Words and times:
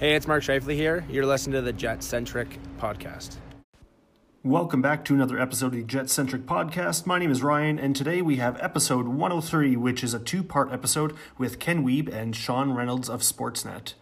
Hey, 0.00 0.14
it's 0.14 0.26
Mark 0.26 0.42
Scheifele 0.42 0.74
here. 0.74 1.04
You're 1.10 1.26
listening 1.26 1.52
to 1.56 1.60
the 1.60 1.74
Jet 1.74 2.02
Centric 2.02 2.58
podcast. 2.78 3.36
Welcome 4.42 4.80
back 4.80 5.04
to 5.04 5.14
another 5.14 5.38
episode 5.38 5.66
of 5.66 5.72
the 5.72 5.82
Jet 5.82 6.08
Centric 6.08 6.46
podcast. 6.46 7.04
My 7.04 7.18
name 7.18 7.30
is 7.30 7.42
Ryan, 7.42 7.78
and 7.78 7.94
today 7.94 8.22
we 8.22 8.36
have 8.36 8.56
episode 8.62 9.08
103, 9.08 9.76
which 9.76 10.02
is 10.02 10.14
a 10.14 10.18
two 10.18 10.42
part 10.42 10.72
episode 10.72 11.14
with 11.36 11.58
Ken 11.58 11.84
Wiebe 11.84 12.10
and 12.10 12.34
Sean 12.34 12.72
Reynolds 12.72 13.10
of 13.10 13.20
Sportsnet. 13.20 13.92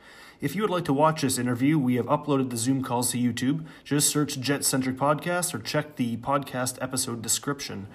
If 0.41 0.55
you 0.55 0.63
would 0.63 0.71
like 0.71 0.85
to 0.85 0.93
watch 0.93 1.23
this 1.23 1.37
interview, 1.37 1.81
we 1.81 1.97
have 1.97 2.07
uploaded 2.07 2.51
the 2.51 2.57
Zoom 2.57 2.85
calls 2.85 3.11
to 3.11 3.19
YouTube. 3.19 3.67
Just 3.83 4.09
search 4.09 4.39
Jet 4.39 4.65
Centric 4.65 4.97
Podcast 4.97 5.53
or 5.53 5.59
check 5.59 5.97
the 5.97 6.17
podcast 6.19 6.79
episode 6.81 7.23
description. 7.23 7.89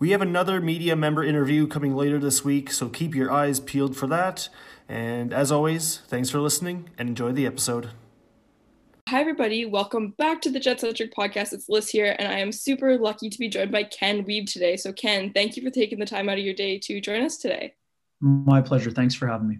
We 0.00 0.12
have 0.12 0.22
another 0.22 0.62
media 0.62 0.96
member 0.96 1.22
interview 1.22 1.66
coming 1.66 1.94
later 1.94 2.18
this 2.18 2.42
week, 2.42 2.72
so 2.72 2.88
keep 2.88 3.14
your 3.14 3.30
eyes 3.30 3.60
peeled 3.60 3.94
for 3.94 4.06
that. 4.06 4.48
And 4.88 5.30
as 5.30 5.52
always, 5.52 5.98
thanks 6.08 6.30
for 6.30 6.40
listening 6.40 6.88
and 6.96 7.10
enjoy 7.10 7.32
the 7.32 7.44
episode. 7.44 7.90
Hi, 9.10 9.20
everybody. 9.20 9.66
Welcome 9.66 10.14
back 10.16 10.40
to 10.40 10.50
the 10.50 10.58
Jet 10.58 10.80
Centric 10.80 11.14
podcast. 11.14 11.52
It's 11.52 11.68
Liz 11.68 11.90
here, 11.90 12.16
and 12.18 12.32
I 12.32 12.38
am 12.38 12.50
super 12.50 12.96
lucky 12.96 13.28
to 13.28 13.38
be 13.38 13.50
joined 13.50 13.72
by 13.72 13.82
Ken 13.82 14.24
Wiebe 14.24 14.50
today. 14.50 14.78
So, 14.78 14.90
Ken, 14.90 15.34
thank 15.34 15.58
you 15.58 15.62
for 15.62 15.68
taking 15.68 15.98
the 15.98 16.06
time 16.06 16.30
out 16.30 16.38
of 16.38 16.44
your 16.44 16.54
day 16.54 16.78
to 16.78 16.98
join 17.02 17.22
us 17.22 17.36
today. 17.36 17.74
My 18.22 18.62
pleasure. 18.62 18.90
Thanks 18.90 19.14
for 19.14 19.26
having 19.26 19.48
me. 19.48 19.58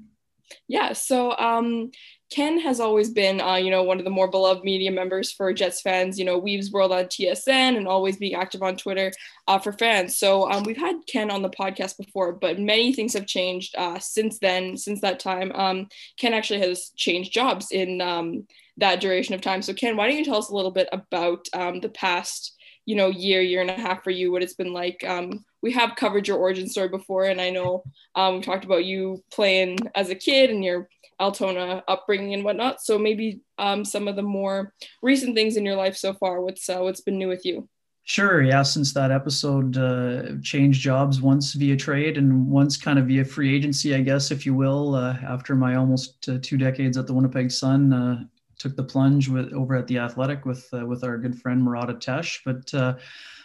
Yeah. 0.68 0.92
So, 0.92 1.36
um, 1.38 1.90
Ken 2.30 2.60
has 2.60 2.78
always 2.78 3.10
been, 3.10 3.40
uh, 3.40 3.56
you 3.56 3.70
know, 3.70 3.82
one 3.82 3.98
of 3.98 4.04
the 4.04 4.10
more 4.10 4.30
beloved 4.30 4.62
media 4.62 4.90
members 4.92 5.32
for 5.32 5.52
Jets 5.52 5.80
fans. 5.80 6.16
You 6.16 6.24
know, 6.24 6.40
Wiebe's 6.40 6.70
World 6.70 6.92
on 6.92 7.06
TSN 7.06 7.76
and 7.76 7.88
always 7.88 8.18
being 8.18 8.34
active 8.36 8.62
on 8.62 8.76
Twitter 8.76 9.12
uh, 9.48 9.58
for 9.58 9.72
fans. 9.72 10.16
So 10.16 10.48
um, 10.48 10.62
we've 10.62 10.76
had 10.76 10.94
Ken 11.08 11.30
on 11.30 11.42
the 11.42 11.50
podcast 11.50 11.96
before, 11.98 12.32
but 12.32 12.60
many 12.60 12.92
things 12.92 13.14
have 13.14 13.26
changed 13.26 13.74
uh, 13.76 13.98
since 13.98 14.38
then. 14.38 14.76
Since 14.76 15.00
that 15.00 15.18
time, 15.18 15.50
um, 15.52 15.88
Ken 16.18 16.32
actually 16.32 16.60
has 16.60 16.92
changed 16.96 17.32
jobs 17.32 17.72
in 17.72 18.00
um, 18.00 18.46
that 18.76 19.00
duration 19.00 19.34
of 19.34 19.40
time. 19.40 19.60
So, 19.60 19.74
Ken, 19.74 19.96
why 19.96 20.06
don't 20.08 20.16
you 20.18 20.24
tell 20.24 20.36
us 20.36 20.50
a 20.50 20.54
little 20.54 20.70
bit 20.70 20.88
about 20.92 21.48
um, 21.52 21.80
the 21.80 21.88
past? 21.88 22.54
You 22.86 22.96
know 22.96 23.08
year 23.08 23.40
year 23.40 23.60
and 23.60 23.70
a 23.70 23.74
half 23.74 24.02
for 24.02 24.10
you 24.10 24.32
what 24.32 24.42
it's 24.42 24.54
been 24.54 24.72
like 24.72 25.04
um, 25.06 25.44
we 25.62 25.72
have 25.72 25.96
covered 25.96 26.26
your 26.26 26.38
origin 26.38 26.68
story 26.68 26.88
before 26.88 27.24
and 27.24 27.40
i 27.40 27.50
know 27.50 27.82
um, 28.14 28.36
we 28.36 28.40
talked 28.42 28.64
about 28.64 28.84
you 28.84 29.22
playing 29.30 29.78
as 29.94 30.10
a 30.10 30.14
kid 30.14 30.50
and 30.50 30.64
your 30.64 30.88
altona 31.20 31.82
upbringing 31.86 32.34
and 32.34 32.44
whatnot 32.44 32.80
so 32.80 32.98
maybe 32.98 33.40
um, 33.58 33.84
some 33.84 34.08
of 34.08 34.16
the 34.16 34.22
more 34.22 34.72
recent 35.02 35.34
things 35.34 35.56
in 35.56 35.66
your 35.66 35.76
life 35.76 35.96
so 35.96 36.14
far 36.14 36.40
what's 36.40 36.68
uh, 36.68 36.78
what's 36.78 37.02
been 37.02 37.18
new 37.18 37.28
with 37.28 37.44
you 37.44 37.68
Sure. 38.04 38.42
Yeah. 38.42 38.62
Since 38.62 38.92
that 38.94 39.12
episode, 39.12 39.76
uh, 39.76 40.40
changed 40.42 40.80
jobs 40.80 41.20
once 41.20 41.52
via 41.52 41.76
trade 41.76 42.18
and 42.18 42.48
once 42.48 42.76
kind 42.76 42.98
of 42.98 43.06
via 43.06 43.24
free 43.24 43.54
agency, 43.54 43.94
I 43.94 44.00
guess, 44.00 44.32
if 44.32 44.44
you 44.44 44.52
will. 44.52 44.96
Uh, 44.96 45.16
after 45.22 45.54
my 45.54 45.76
almost 45.76 46.28
uh, 46.28 46.38
two 46.42 46.56
decades 46.56 46.96
at 46.96 47.06
the 47.06 47.14
Winnipeg 47.14 47.52
Sun, 47.52 47.92
uh, 47.92 48.24
took 48.60 48.76
the 48.76 48.84
plunge 48.84 49.28
with 49.28 49.52
over 49.52 49.74
at 49.74 49.86
the 49.88 49.98
Athletic 49.98 50.44
with 50.44 50.68
uh, 50.72 50.86
with 50.86 51.02
our 51.02 51.18
good 51.18 51.40
friend 51.40 51.64
Murat 51.64 51.90
Ates. 51.90 52.38
But 52.44 52.72
uh, 52.74 52.96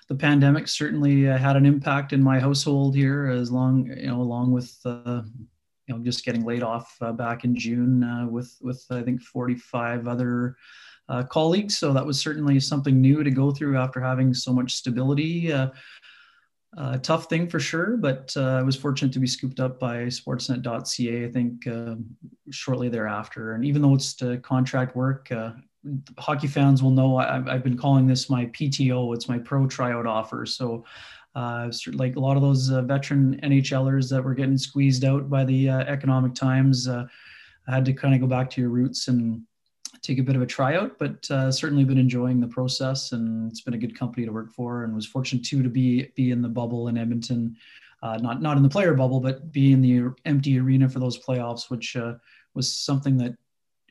the 0.09 0.15
pandemic 0.15 0.67
certainly 0.67 1.27
uh, 1.27 1.37
had 1.37 1.55
an 1.55 1.65
impact 1.65 2.13
in 2.13 2.21
my 2.21 2.39
household 2.39 2.95
here, 2.95 3.27
as 3.27 3.49
long 3.49 3.87
you 3.87 4.07
know, 4.07 4.21
along 4.21 4.51
with 4.51 4.77
uh, 4.85 5.21
you 5.87 5.95
know 5.95 6.03
just 6.03 6.25
getting 6.25 6.43
laid 6.43 6.61
off 6.61 6.95
uh, 7.01 7.13
back 7.13 7.45
in 7.45 7.55
June 7.55 8.03
uh, 8.03 8.27
with 8.27 8.55
with 8.61 8.85
I 8.91 9.01
think 9.01 9.21
45 9.21 10.07
other. 10.07 10.57
colleagues, 11.29 11.77
so 11.77 11.93
that 11.93 12.05
was 12.05 12.19
certainly 12.19 12.59
something 12.59 12.99
new 12.99 13.23
to 13.23 13.29
go 13.29 13.51
through 13.51 13.77
after 13.77 14.01
having 14.01 14.33
so 14.33 14.51
much 14.51 14.73
stability 14.73 15.53
uh, 16.77 16.97
tough 16.97 17.29
thing 17.29 17.47
for 17.47 17.59
sure, 17.59 17.95
but 17.97 18.33
uh, 18.35 18.41
I 18.41 18.61
was 18.61 18.75
fortunate 18.75 19.13
to 19.13 19.19
be 19.19 19.27
scooped 19.27 19.59
up 19.59 19.79
by 19.79 20.03
Sportsnet.ca. 20.05 21.25
I 21.25 21.31
think 21.31 21.67
uh, 21.67 21.95
shortly 22.49 22.89
thereafter, 22.89 23.53
and 23.53 23.63
even 23.63 23.81
though 23.81 23.95
it's 23.95 24.21
contract 24.41 24.95
work, 24.95 25.31
uh, 25.31 25.51
hockey 26.17 26.47
fans 26.47 26.83
will 26.83 26.91
know 26.91 27.17
I, 27.17 27.35
have 27.49 27.63
been 27.63 27.77
calling 27.77 28.07
this 28.07 28.29
my 28.29 28.47
PTO. 28.47 29.13
It's 29.13 29.29
my 29.29 29.37
pro 29.37 29.67
tryout 29.67 30.05
offer. 30.05 30.45
So, 30.45 30.83
uh, 31.33 31.71
like 31.93 32.17
a 32.17 32.19
lot 32.19 32.35
of 32.35 32.41
those 32.41 32.71
uh, 32.71 32.81
veteran 32.81 33.39
NHLers 33.41 34.09
that 34.09 34.23
were 34.23 34.33
getting 34.33 34.57
squeezed 34.57 35.05
out 35.05 35.29
by 35.29 35.45
the 35.45 35.69
economic 35.69 36.33
times, 36.33 36.89
I 36.89 37.05
had 37.67 37.85
to 37.85 37.93
kind 37.93 38.13
of 38.13 38.21
go 38.21 38.27
back 38.27 38.49
to 38.51 38.61
your 38.61 38.69
roots 38.69 39.07
and 39.07 39.43
take 40.05 40.19
a 40.19 40.23
bit 40.23 40.35
of 40.35 40.41
a 40.41 40.45
tryout, 40.45 40.97
but 40.99 41.29
uh, 41.31 41.51
certainly 41.51 41.83
been 41.83 41.97
enjoying 41.97 42.39
the 42.39 42.47
process, 42.47 43.11
and 43.11 43.51
it's 43.51 43.61
been 43.61 43.73
a 43.73 43.77
good 43.77 43.97
company 43.97 44.25
to 44.25 44.31
work 44.31 44.53
for, 44.53 44.83
and 44.83 44.93
was 44.93 45.05
fortunate 45.05 45.43
too 45.43 45.63
to 45.63 45.69
be 45.69 46.11
be 46.15 46.31
in 46.31 46.41
the 46.41 46.49
bubble 46.49 46.87
in 46.87 46.97
Edmonton, 46.97 47.55
uh, 48.03 48.17
not 48.17 48.41
not 48.41 48.57
in 48.57 48.63
the 48.63 48.69
player 48.69 48.93
bubble, 48.93 49.19
but 49.19 49.51
be 49.51 49.71
in 49.71 49.81
the 49.81 50.13
empty 50.25 50.59
arena 50.59 50.87
for 50.87 50.99
those 50.99 51.17
playoffs, 51.17 51.69
which 51.69 51.95
uh, 51.95 52.13
was 52.53 52.71
something 52.71 53.17
that 53.17 53.35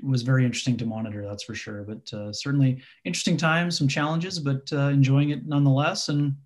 was 0.02 0.22
very 0.22 0.44
interesting 0.44 0.76
to 0.76 0.86
monitor. 0.86 1.26
That's 1.26 1.44
for 1.44 1.54
sure. 1.54 1.82
But 1.82 2.12
uh, 2.12 2.32
certainly 2.32 2.82
interesting 3.04 3.36
times, 3.36 3.78
some 3.78 3.88
challenges, 3.88 4.38
but 4.38 4.72
uh, 4.72 4.88
enjoying 4.88 5.30
it 5.30 5.46
nonetheless. 5.46 6.08
And 6.08 6.36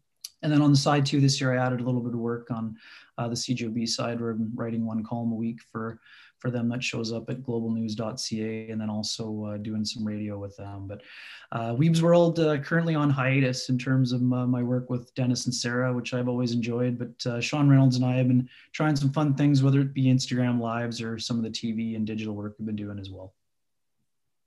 and 0.42 0.52
then 0.52 0.62
on 0.62 0.70
the 0.70 0.78
side 0.78 1.04
too, 1.04 1.20
this 1.20 1.40
year 1.40 1.52
I 1.52 1.64
added 1.64 1.80
a 1.80 1.84
little 1.84 2.00
bit 2.00 2.14
of 2.14 2.20
work 2.20 2.50
on 2.50 2.76
uh, 3.18 3.28
the 3.28 3.34
CJOB 3.34 3.88
side, 3.88 4.20
where 4.20 4.30
I'm 4.30 4.52
writing 4.54 4.86
one 4.86 5.02
column 5.02 5.32
a 5.32 5.34
week 5.34 5.60
for 5.72 6.00
for 6.38 6.50
them 6.50 6.68
that 6.68 6.82
shows 6.82 7.12
up 7.12 7.28
at 7.30 7.42
globalnews.ca 7.42 8.70
and 8.70 8.80
then 8.80 8.90
also 8.90 9.44
uh, 9.44 9.56
doing 9.56 9.84
some 9.84 10.04
radio 10.04 10.38
with 10.38 10.56
them. 10.56 10.86
But 10.86 11.02
uh, 11.50 11.74
Wiebe's 11.74 12.02
World 12.02 12.38
uh, 12.38 12.58
currently 12.58 12.94
on 12.94 13.10
hiatus 13.10 13.68
in 13.68 13.78
terms 13.78 14.12
of 14.12 14.22
my, 14.22 14.44
my, 14.44 14.62
work 14.62 14.90
with 14.90 15.14
Dennis 15.14 15.46
and 15.46 15.54
Sarah, 15.54 15.92
which 15.92 16.12
I've 16.14 16.28
always 16.28 16.52
enjoyed. 16.52 16.98
But 16.98 17.30
uh, 17.30 17.40
Sean 17.40 17.68
Reynolds 17.68 17.96
and 17.96 18.04
I 18.04 18.16
have 18.16 18.28
been 18.28 18.48
trying 18.72 18.96
some 18.96 19.12
fun 19.12 19.34
things, 19.34 19.62
whether 19.62 19.80
it 19.80 19.94
be 19.94 20.04
Instagram 20.04 20.60
lives 20.60 21.00
or 21.00 21.18
some 21.18 21.38
of 21.38 21.42
the 21.42 21.50
TV 21.50 21.96
and 21.96 22.06
digital 22.06 22.34
work 22.34 22.56
we've 22.58 22.66
been 22.66 22.76
doing 22.76 22.98
as 22.98 23.10
well. 23.10 23.34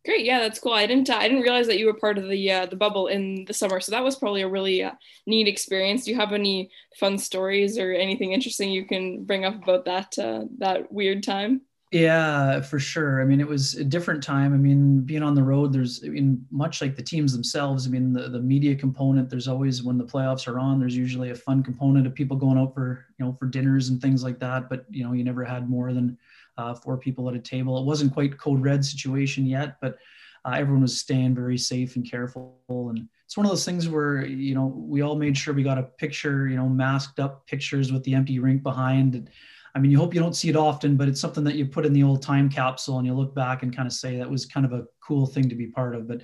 Great, 0.04 0.26
yeah, 0.26 0.40
that's 0.40 0.60
cool. 0.60 0.74
I 0.74 0.88
didn't, 0.88 1.12
I 1.12 1.28
didn't 1.28 1.44
realize 1.44 1.68
that 1.68 1.78
you 1.78 1.86
were 1.86 1.94
part 1.94 2.18
of 2.18 2.28
the 2.28 2.52
uh, 2.52 2.66
the 2.66 2.76
bubble 2.76 3.06
in 3.06 3.46
the 3.46 3.54
summer, 3.54 3.80
so 3.80 3.92
that 3.92 4.04
was 4.04 4.16
probably 4.16 4.42
a 4.42 4.48
really 4.48 4.82
uh, 4.82 4.94
neat 5.28 5.48
experience. 5.48 6.06
Do 6.06 6.12
you 6.12 6.18
have 6.18 6.34
any 6.34 6.72
fun 7.00 7.20
stories 7.20 7.78
or 7.78 7.92
anything 7.92 8.32
interesting 8.32 8.72
you 8.72 8.86
can 8.86 9.26
bring 9.26 9.46
up 9.46 9.62
about 9.62 9.86
that 9.86 10.18
uh, 10.18 10.46
that 10.58 10.92
weird 10.92 11.22
time? 11.22 11.62
Yeah, 11.92 12.62
for 12.62 12.80
sure. 12.80 13.22
I 13.22 13.26
mean, 13.26 13.42
it 13.42 13.48
was 13.48 13.74
a 13.74 13.84
different 13.84 14.24
time. 14.24 14.54
I 14.54 14.58
mean, 14.58 15.02
being 15.02 15.24
on 15.24 15.36
the 15.36 15.44
road, 15.44 15.74
there's, 15.74 16.02
I 16.06 16.08
mean, 16.08 16.46
much 16.50 16.82
like 16.82 16.96
the 16.96 17.02
teams 17.04 17.34
themselves, 17.34 17.86
I 17.86 17.90
mean, 17.90 18.14
the, 18.14 18.30
the 18.30 18.40
media 18.40 18.76
component, 18.76 19.30
there's 19.30 19.50
always, 19.50 19.84
when 19.84 19.98
the 19.98 20.06
playoffs 20.06 20.48
are 20.48 20.58
on, 20.58 20.80
there's 20.80 20.96
usually 20.96 21.32
a 21.32 21.36
fun 21.36 21.62
component 21.62 22.08
of 22.08 22.14
people 22.16 22.38
going 22.38 22.58
out 22.58 22.74
for, 22.74 23.08
you 23.20 23.26
know, 23.26 23.34
for 23.38 23.46
dinners 23.46 23.90
and 23.90 24.02
things 24.02 24.24
like 24.24 24.40
that. 24.40 24.70
But, 24.70 24.86
you 24.90 25.04
know, 25.04 25.12
you 25.12 25.26
never 25.26 25.44
had 25.44 25.70
more 25.70 25.92
than 25.92 26.18
uh, 26.58 26.74
four 26.76 26.98
people 26.98 27.28
at 27.28 27.36
a 27.36 27.40
table. 27.40 27.78
It 27.78 27.86
wasn't 27.86 28.14
quite 28.14 28.38
code 28.38 28.62
red 28.62 28.86
situation 28.86 29.46
yet, 29.46 29.76
but 29.82 29.98
uh, 30.46 30.52
everyone 30.56 30.84
was 30.84 30.98
staying 30.98 31.36
very 31.36 31.58
safe 31.58 31.98
and 31.98 32.10
careful. 32.10 32.56
And 32.70 33.06
it's 33.26 33.36
one 33.36 33.46
of 33.46 33.52
those 33.52 33.66
things 33.66 33.90
where, 33.90 34.26
you 34.26 34.56
know, 34.56 34.68
we 34.68 35.02
all 35.02 35.18
made 35.18 35.38
sure 35.38 35.54
we 35.54 35.62
got 35.62 35.78
a 35.78 35.84
picture, 35.84 36.48
you 36.48 36.56
know, 36.56 36.70
masked 36.70 37.20
up 37.20 37.46
pictures 37.48 37.92
with 37.92 38.06
the 38.06 38.16
empty 38.16 38.40
rink 38.40 38.64
behind. 38.64 39.14
And, 39.16 39.30
I 39.74 39.80
mean, 39.80 39.92
you 39.92 39.98
hope 39.98 40.14
you 40.14 40.20
don't 40.20 40.36
see 40.36 40.50
it 40.50 40.56
often, 40.56 40.98
but 40.98 41.08
it's 41.08 41.22
something 41.22 41.44
that 41.46 41.56
you 41.56 41.66
put 41.66 41.86
in 41.86 41.94
the 41.94 42.04
old 42.04 42.22
time 42.22 42.50
capsule 42.50 42.98
and 42.98 43.08
you 43.08 43.14
look 43.14 43.34
back 43.34 43.64
and 43.64 43.76
kind 43.76 43.88
of 43.88 43.94
say 43.94 44.18
that 44.18 44.30
was 44.30 44.46
kind 44.46 44.66
of 44.66 44.74
a 44.74 44.86
cool 45.06 45.26
thing 45.26 45.48
to 45.50 45.56
be 45.56 45.68
part 45.68 45.96
of. 45.96 46.08
But 46.08 46.22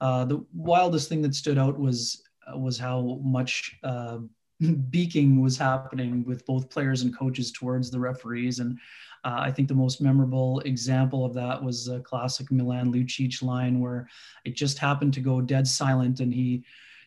uh, 0.00 0.24
the 0.24 0.44
wildest 0.54 1.08
thing 1.08 1.22
that 1.22 1.34
stood 1.34 1.58
out 1.58 1.78
was 1.78 2.22
uh, 2.46 2.58
was 2.58 2.78
how 2.78 3.20
much 3.22 3.76
uh, 3.82 4.18
beaking 4.90 5.42
was 5.42 5.58
happening 5.58 6.24
with 6.24 6.46
both 6.46 6.70
players 6.70 7.02
and 7.02 7.16
coaches 7.16 7.52
towards 7.52 7.90
the 7.90 8.00
referees. 8.00 8.60
And 8.60 8.78
uh, 9.24 9.38
I 9.40 9.50
think 9.50 9.68
the 9.68 9.74
most 9.74 10.00
memorable 10.00 10.60
example 10.60 11.24
of 11.24 11.34
that 11.34 11.62
was 11.62 11.88
a 11.88 12.00
classic 12.00 12.50
Milan 12.50 12.92
Lucic 12.92 13.42
line 13.42 13.80
where 13.80 14.08
it 14.44 14.54
just 14.54 14.78
happened 14.78 15.12
to 15.14 15.20
go 15.20 15.40
dead 15.40 15.66
silent 15.66 16.20
and 16.20 16.32
he 16.32 16.64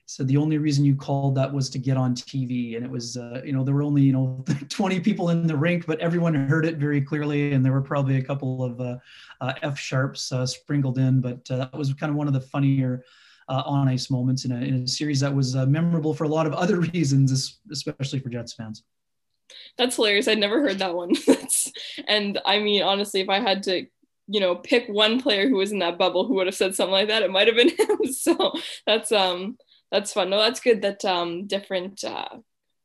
said 0.10 0.28
the 0.28 0.38
only 0.38 0.58
reason 0.58 0.84
you 0.84 0.96
called 0.96 1.36
that 1.36 1.54
was 1.54 1.70
to 1.70 1.78
get 1.78 1.96
on 1.96 2.16
TV. 2.16 2.76
And 2.76 2.84
it 2.84 2.90
was, 2.90 3.16
uh, 3.16 3.44
you 3.46 3.54
know, 3.54 3.64
there 3.64 3.76
were 3.76 3.84
only, 3.84 4.02
you 4.02 4.12
know, 4.12 4.44
20 4.70 5.00
people 5.02 5.30
in 5.30 5.46
the 5.46 5.56
rink, 5.56 5.86
but 5.86 6.00
everyone 6.00 6.34
heard 6.34 6.66
it 6.66 6.78
very 6.78 7.00
clearly. 7.00 7.54
And 7.54 7.64
there 7.64 7.72
were 7.72 7.82
probably 7.82 8.18
a 8.18 8.24
couple 8.24 8.64
of 8.64 8.82
uh, 8.82 8.98
uh, 9.40 9.54
F 9.62 9.78
sharps 9.78 10.32
uh, 10.32 10.48
sprinkled 10.48 10.98
in, 10.98 11.22
but 11.22 11.48
uh, 11.52 11.58
that 11.58 11.78
was 11.78 11.94
kind 11.94 12.10
of 12.10 12.16
one 12.16 12.26
of 12.26 12.34
the 12.34 12.42
funnier 12.42 13.04
uh, 13.50 13.62
on 13.68 13.88
ice 13.88 14.10
moments 14.10 14.46
in 14.46 14.52
a, 14.52 14.56
in 14.56 14.84
a 14.84 14.88
series 14.88 15.20
that 15.20 15.34
was 15.34 15.56
memorable 15.56 16.16
for 16.16 16.24
a 16.24 16.28
lot 16.28 16.48
of 16.48 16.54
other 16.54 16.80
reasons, 16.94 17.60
especially 17.70 18.18
for 18.18 18.30
Jets 18.30 18.54
fans. 18.54 18.82
That's 19.78 19.96
hilarious. 19.96 20.28
I'd 20.28 20.40
never 20.40 20.60
heard 20.60 20.80
that 20.80 20.96
one. 20.96 21.14
and 22.08 22.40
I 22.48 22.58
mean, 22.58 22.82
honestly, 22.82 23.22
if 23.22 23.30
I 23.30 23.42
had 23.42 23.62
to 23.64 23.86
you 24.28 24.40
know 24.40 24.56
pick 24.56 24.88
one 24.88 25.22
player 25.22 25.48
who 25.50 25.58
was 25.58 25.72
in 25.72 25.80
that 25.80 25.98
bubble 26.00 26.26
who 26.26 26.36
would 26.36 26.48
have 26.48 26.56
said 26.56 26.76
something 26.76 26.92
like 26.92 27.08
that 27.08 27.24
it 27.24 27.32
might 27.32 27.48
have 27.48 27.56
been 27.56 27.70
him 27.70 28.14
so 28.14 28.54
that's 28.86 29.12
um 29.12 29.58
that's 29.92 30.14
fun. 30.14 30.30
No, 30.30 30.38
that's 30.40 30.60
good 30.60 30.82
that 30.84 31.04
um, 31.06 31.48
different 31.48 32.04
uh, 32.04 32.38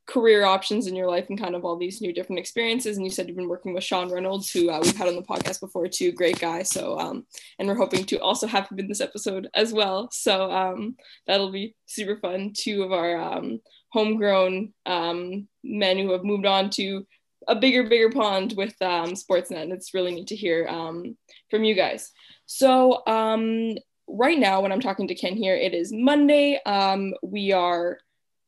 career 0.07 0.45
options 0.45 0.87
in 0.87 0.95
your 0.95 1.09
life 1.09 1.27
and 1.29 1.41
kind 1.41 1.55
of 1.55 1.65
all 1.65 1.77
these 1.77 2.01
new 2.01 2.13
different 2.13 2.39
experiences. 2.39 2.97
And 2.97 3.07
you 3.07 3.11
said 3.11 3.27
you've 3.27 3.37
been 3.37 3.49
working 3.49 3.73
with 3.73 3.85
Sean 3.85 4.13
Reynolds, 4.13 4.51
who 4.51 4.71
uh, 4.71 4.81
we've 4.83 4.97
had 4.97 5.09
on 5.09 5.17
the 5.17 5.23
podcast 5.23 5.61
before 5.61 5.89
too. 5.89 6.13
Great 6.13 6.39
guy. 6.39 6.63
So, 6.63 6.99
um, 6.99 7.27
and 7.59 7.67
we're 7.67 7.75
hoping 7.75 8.05
to 8.07 8.19
also 8.19 8.47
have 8.47 8.69
him 8.69 8.79
in 8.79 8.89
this 8.89 9.01
episode 9.01 9.49
as 9.55 9.73
well. 9.73 10.11
So 10.13 10.51
um, 10.51 10.97
that'll 11.27 11.53
be 11.53 11.75
super 11.87 12.17
fun. 12.17 12.53
Two 12.55 12.83
of 12.83 12.93
our 12.93 13.17
um, 13.17 13.61
homegrown 13.91 14.75
um, 14.85 15.49
men 15.63 15.99
who 15.99 16.13
have 16.13 16.25
moved 16.25 16.47
on 16.47 16.69
to 16.71 17.07
a 17.49 17.55
bigger, 17.55 17.89
bigger 17.89 18.11
pond 18.11 18.55
with 18.57 18.75
um, 18.83 19.13
Sportsnet. 19.13 19.63
And 19.63 19.73
it's 19.73 19.95
really 19.95 20.15
neat 20.15 20.29
to 20.29 20.37
hear 20.37 20.67
um, 20.69 21.17
from 21.51 21.65
you 21.65 21.75
guys. 21.75 22.11
So 22.47 23.03
um, 23.07 23.75
right 24.09 24.39
now, 24.39 24.61
when 24.61 24.73
I'm 24.73 24.81
talking 24.81 25.09
to 25.09 25.15
Ken 25.15 25.37
here, 25.37 25.57
it 25.57 25.75
is 25.75 25.93
Monday. 25.93 26.61
Um, 26.65 27.15
we 27.23 27.53
are 27.53 27.99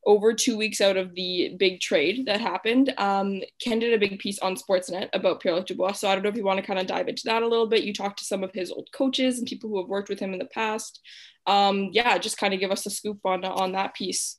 over 0.07 0.33
two 0.33 0.57
weeks 0.57 0.81
out 0.81 0.97
of 0.97 1.15
the 1.15 1.57
big 1.59 1.81
trade 1.81 2.27
that 2.27 2.41
happened. 2.41 2.95
Um, 2.97 3.43
Ken 3.61 3.81
did 3.81 3.93
a 3.93 3.99
big 3.99 4.21
piece 4.21 4.39
on 4.39 4.55
Sportsnet 4.55 5.09
about 5.13 5.41
Pierre-Luc 5.41 5.67
Dubois. 5.67 5.93
So 5.93 6.09
I 6.09 6.15
don't 6.15 6.23
know 6.23 6.31
if 6.31 6.37
you 6.37 6.45
want 6.45 6.61
to 6.61 6.67
kind 6.67 6.79
of 6.79 6.87
dive 6.87 7.09
into 7.09 7.23
that 7.25 7.43
a 7.43 7.49
little 7.49 7.67
bit. 7.67 7.83
You 7.83 7.93
talked 7.93 8.21
to 8.21 8.25
some 8.25 8.45
of 8.45 8.53
his 8.53 8.71
old 8.71 8.89
coaches 8.95 9.39
and 9.39 9.49
people 9.49 9.69
who 9.69 9.81
have 9.81 9.89
worked 9.89 10.09
with 10.09 10.21
him 10.21 10.33
in 10.33 10.39
the 10.39 10.45
past. 10.47 11.01
Um, 11.47 11.91
yeah, 11.93 12.19
just 12.19 12.39
kind 12.39 12.55
of 12.55 12.61
give 12.61 12.71
us 12.71 12.87
a 12.87 12.91
scoop 12.91 13.19
on 13.25 13.45
on 13.45 13.73
that 13.73 13.95
piece. 13.95 14.39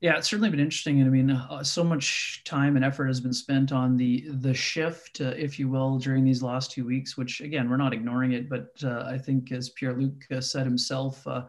Yeah, 0.00 0.16
it's 0.16 0.28
certainly 0.28 0.50
been 0.50 0.60
interesting, 0.60 1.00
and 1.00 1.08
I 1.08 1.10
mean, 1.10 1.30
uh, 1.30 1.64
so 1.64 1.82
much 1.82 2.42
time 2.44 2.76
and 2.76 2.84
effort 2.84 3.06
has 3.06 3.20
been 3.20 3.32
spent 3.32 3.72
on 3.72 3.96
the 3.96 4.28
the 4.28 4.54
shift, 4.54 5.20
uh, 5.20 5.34
if 5.36 5.58
you 5.58 5.68
will, 5.68 5.98
during 5.98 6.24
these 6.24 6.40
last 6.40 6.70
two 6.70 6.86
weeks. 6.86 7.16
Which 7.16 7.40
again, 7.40 7.68
we're 7.68 7.78
not 7.78 7.92
ignoring 7.92 8.30
it, 8.30 8.48
but 8.48 8.72
uh, 8.84 9.02
I 9.06 9.18
think, 9.18 9.50
as 9.50 9.70
Pierre 9.70 9.94
Luc 9.94 10.12
uh, 10.30 10.40
said 10.40 10.66
himself, 10.66 11.26
uh, 11.26 11.46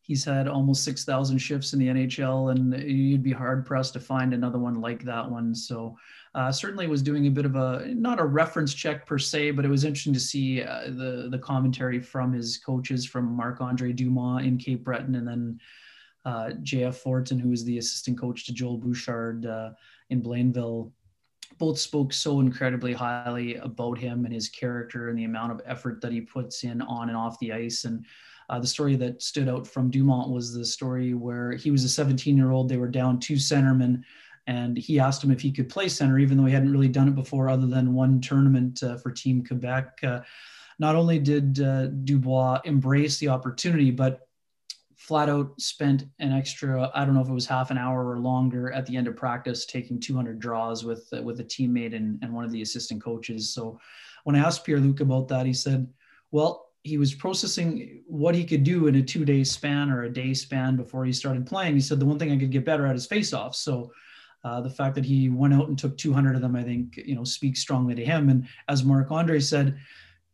he's 0.00 0.24
had 0.24 0.46
almost 0.46 0.84
six 0.84 1.04
thousand 1.04 1.38
shifts 1.38 1.72
in 1.72 1.80
the 1.80 1.88
NHL, 1.88 2.52
and 2.52 2.72
you'd 2.88 3.24
be 3.24 3.32
hard 3.32 3.66
pressed 3.66 3.94
to 3.94 4.00
find 4.00 4.32
another 4.32 4.58
one 4.58 4.80
like 4.80 5.02
that 5.04 5.28
one. 5.28 5.54
So. 5.54 5.96
Uh, 6.34 6.52
certainly 6.52 6.86
was 6.86 7.02
doing 7.02 7.26
a 7.26 7.30
bit 7.30 7.46
of 7.46 7.56
a 7.56 7.86
not 7.94 8.20
a 8.20 8.24
reference 8.24 8.74
check 8.74 9.06
per 9.06 9.18
se, 9.18 9.50
but 9.52 9.64
it 9.64 9.68
was 9.68 9.82
interesting 9.82 10.12
to 10.12 10.20
see 10.20 10.60
the 10.60 11.26
the 11.32 11.38
commentary 11.38 11.98
from 11.98 12.32
his 12.32 12.58
coaches, 12.58 13.04
from 13.06 13.24
Marc 13.34 13.60
Andre 13.62 13.92
Dumont 13.92 14.44
in 14.46 14.58
Cape 14.58 14.84
Breton, 14.84 15.14
and 15.16 15.26
then 15.26 15.58
uh, 16.24 16.50
JF 16.62 16.94
Fortin, 16.94 17.38
who 17.38 17.50
was 17.50 17.64
the 17.64 17.78
assistant 17.78 18.18
coach 18.18 18.46
to 18.46 18.52
Joel 18.52 18.78
Bouchard 18.78 19.46
uh, 19.46 19.70
in 20.10 20.22
Blainville, 20.22 20.92
both 21.58 21.78
spoke 21.78 22.12
so 22.12 22.40
incredibly 22.40 22.92
highly 22.92 23.56
about 23.56 23.98
him 23.98 24.24
and 24.24 24.34
his 24.34 24.48
character 24.48 25.08
and 25.08 25.18
the 25.18 25.24
amount 25.24 25.52
of 25.52 25.60
effort 25.66 26.00
that 26.00 26.12
he 26.12 26.20
puts 26.20 26.64
in 26.64 26.82
on 26.82 27.08
and 27.08 27.16
off 27.16 27.38
the 27.38 27.52
ice. 27.52 27.84
And 27.84 28.04
uh, 28.48 28.58
the 28.58 28.66
story 28.66 28.96
that 28.96 29.22
stood 29.22 29.48
out 29.48 29.66
from 29.66 29.90
Dumont 29.90 30.30
was 30.30 30.54
the 30.54 30.64
story 30.64 31.14
where 31.14 31.52
he 31.52 31.70
was 31.70 31.84
a 31.84 31.88
17 31.88 32.36
year 32.36 32.52
old. 32.52 32.68
They 32.68 32.76
were 32.76 32.88
down 32.88 33.18
two 33.18 33.34
centermen, 33.34 34.02
and 34.46 34.76
he 34.76 35.00
asked 35.00 35.22
him 35.22 35.30
if 35.30 35.40
he 35.40 35.52
could 35.52 35.68
play 35.68 35.88
center, 35.88 36.18
even 36.18 36.38
though 36.38 36.46
he 36.46 36.54
hadn't 36.54 36.72
really 36.72 36.88
done 36.88 37.08
it 37.08 37.14
before, 37.14 37.48
other 37.48 37.66
than 37.66 37.94
one 37.94 38.20
tournament 38.20 38.82
uh, 38.82 38.96
for 38.96 39.10
Team 39.10 39.44
Quebec. 39.44 39.98
Uh, 40.02 40.20
not 40.78 40.94
only 40.94 41.18
did 41.18 41.60
uh, 41.60 41.88
Dubois 41.88 42.60
embrace 42.64 43.18
the 43.18 43.28
opportunity, 43.28 43.90
but 43.90 44.27
flat 45.08 45.30
out 45.30 45.58
spent 45.58 46.04
an 46.18 46.32
extra 46.32 46.90
i 46.94 47.02
don't 47.02 47.14
know 47.14 47.22
if 47.22 47.28
it 47.30 47.32
was 47.32 47.46
half 47.46 47.70
an 47.70 47.78
hour 47.78 48.06
or 48.06 48.18
longer 48.18 48.70
at 48.72 48.84
the 48.84 48.94
end 48.94 49.08
of 49.08 49.16
practice 49.16 49.64
taking 49.64 49.98
200 49.98 50.38
draws 50.38 50.84
with 50.84 51.08
uh, 51.16 51.22
with 51.22 51.40
a 51.40 51.44
teammate 51.44 51.96
and, 51.96 52.18
and 52.20 52.30
one 52.30 52.44
of 52.44 52.52
the 52.52 52.60
assistant 52.60 53.02
coaches. 53.02 53.54
So 53.54 53.80
when 54.24 54.36
i 54.36 54.40
asked 54.40 54.66
pierre 54.66 54.78
luc 54.78 55.00
about 55.00 55.26
that 55.28 55.46
he 55.46 55.54
said 55.54 55.88
well 56.30 56.66
he 56.82 56.98
was 56.98 57.14
processing 57.14 58.02
what 58.06 58.34
he 58.34 58.44
could 58.44 58.64
do 58.64 58.86
in 58.86 58.96
a 58.96 59.02
two 59.02 59.24
day 59.24 59.42
span 59.44 59.90
or 59.90 60.02
a 60.02 60.12
day 60.12 60.34
span 60.34 60.76
before 60.76 61.04
he 61.04 61.12
started 61.12 61.46
playing. 61.46 61.74
He 61.74 61.80
said 61.80 61.98
the 61.98 62.06
one 62.06 62.18
thing 62.18 62.30
i 62.30 62.36
could 62.36 62.52
get 62.52 62.66
better 62.66 62.86
at 62.86 62.94
is 62.94 63.06
face 63.06 63.32
off 63.32 63.56
so 63.56 63.90
uh, 64.44 64.60
the 64.60 64.70
fact 64.70 64.94
that 64.94 65.04
he 65.06 65.30
went 65.30 65.54
out 65.54 65.68
and 65.68 65.78
took 65.78 65.96
200 65.96 66.36
of 66.36 66.42
them 66.42 66.54
i 66.54 66.62
think 66.62 66.98
you 66.98 67.14
know 67.14 67.24
speaks 67.24 67.60
strongly 67.60 67.94
to 67.94 68.04
him. 68.04 68.28
And 68.28 68.46
as 68.68 68.84
marc 68.84 69.10
andre 69.10 69.40
said 69.40 69.78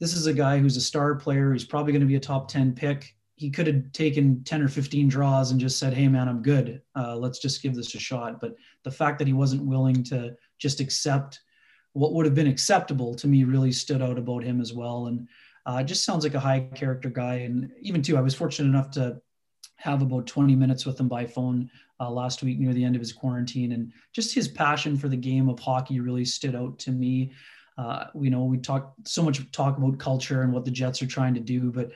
this 0.01 0.15
is 0.15 0.27
a 0.27 0.35
guy 0.35 0.59
who's 0.59 0.77
a 0.77 0.81
star 0.81 1.15
player. 1.15 1.53
He's 1.53 1.65
probably 1.65 1.93
going 1.93 2.01
to 2.01 2.07
be 2.07 2.17
a 2.17 2.21
top 2.21 2.49
10 2.49 2.75
pick 2.75 3.15
he 3.45 3.51
could 3.51 3.67
have 3.67 3.93
taken 3.93 4.43
10 4.45 4.63
or 4.63 4.69
15 4.69 5.07
draws 5.07 5.51
and 5.51 5.61
just 5.61 5.79
said, 5.79 5.93
Hey 5.93 6.09
man, 6.09 6.31
I'm 6.31 6.41
good. 6.41 6.81
Uh, 6.97 7.15
let's 7.15 7.39
just 7.39 7.63
give 7.63 7.75
this 7.75 7.95
a 7.95 7.99
shot. 7.99 8.41
But 8.41 8.57
the 8.85 8.91
fact 8.91 9.19
that 9.19 9.27
he 9.27 9.35
wasn't 9.35 9.67
willing 9.67 10.03
to 10.05 10.35
just 10.57 10.81
accept 10.81 11.41
what 11.93 12.15
would 12.15 12.25
have 12.25 12.35
been 12.35 12.47
acceptable 12.47 13.15
to 13.17 13.27
me 13.27 13.45
really 13.45 13.71
stood 13.71 14.01
out 14.01 14.17
about 14.17 14.45
him 14.45 14.63
as 14.63 14.73
well. 14.73 15.09
And 15.09 15.29
uh, 15.67 15.83
just 15.83 16.07
sounds 16.07 16.25
like 16.25 16.33
a 16.33 16.41
high 16.41 16.61
character 16.75 17.11
guy. 17.11 17.35
And 17.35 17.71
even 17.83 18.01
too, 18.01 18.17
I 18.17 18.23
was 18.23 18.35
fortunate 18.35 18.71
enough 18.71 18.91
to 18.93 19.21
have 19.77 20.01
about 20.01 20.27
20 20.27 20.57
minutes 20.57 20.87
with 20.87 20.99
him 20.99 21.09
by 21.09 21.27
phone 21.27 21.71
uh, 22.01 22.11
last 22.11 22.43
week 22.43 22.59
near 22.59 22.73
the 22.73 22.83
end 22.83 22.97
of 22.97 23.03
his 23.03 23.13
quarantine. 23.13 23.73
And 23.73 23.93
just 24.15 24.35
his 24.35 24.49
passion 24.49 24.97
for 24.97 25.09
the 25.11 25.19
game 25.19 25.51
of 25.51 25.61
hockey 25.61 26.01
really 26.01 26.25
stood 26.25 26.55
out 26.55 26.79
to 26.79 26.93
me. 26.93 27.35
Uh, 27.77 28.07
you 28.19 28.31
know, 28.31 28.45
we 28.45 28.57
talk 28.57 28.95
so 29.05 29.23
much 29.23 29.51
talk 29.53 29.77
about 29.77 29.99
culture 29.99 30.41
and 30.41 30.53
what 30.55 30.65
the 30.65 30.71
Jets 30.71 31.03
are 31.03 31.07
trying 31.07 31.35
to 31.35 31.41
do, 31.41 31.71
but 31.71 31.91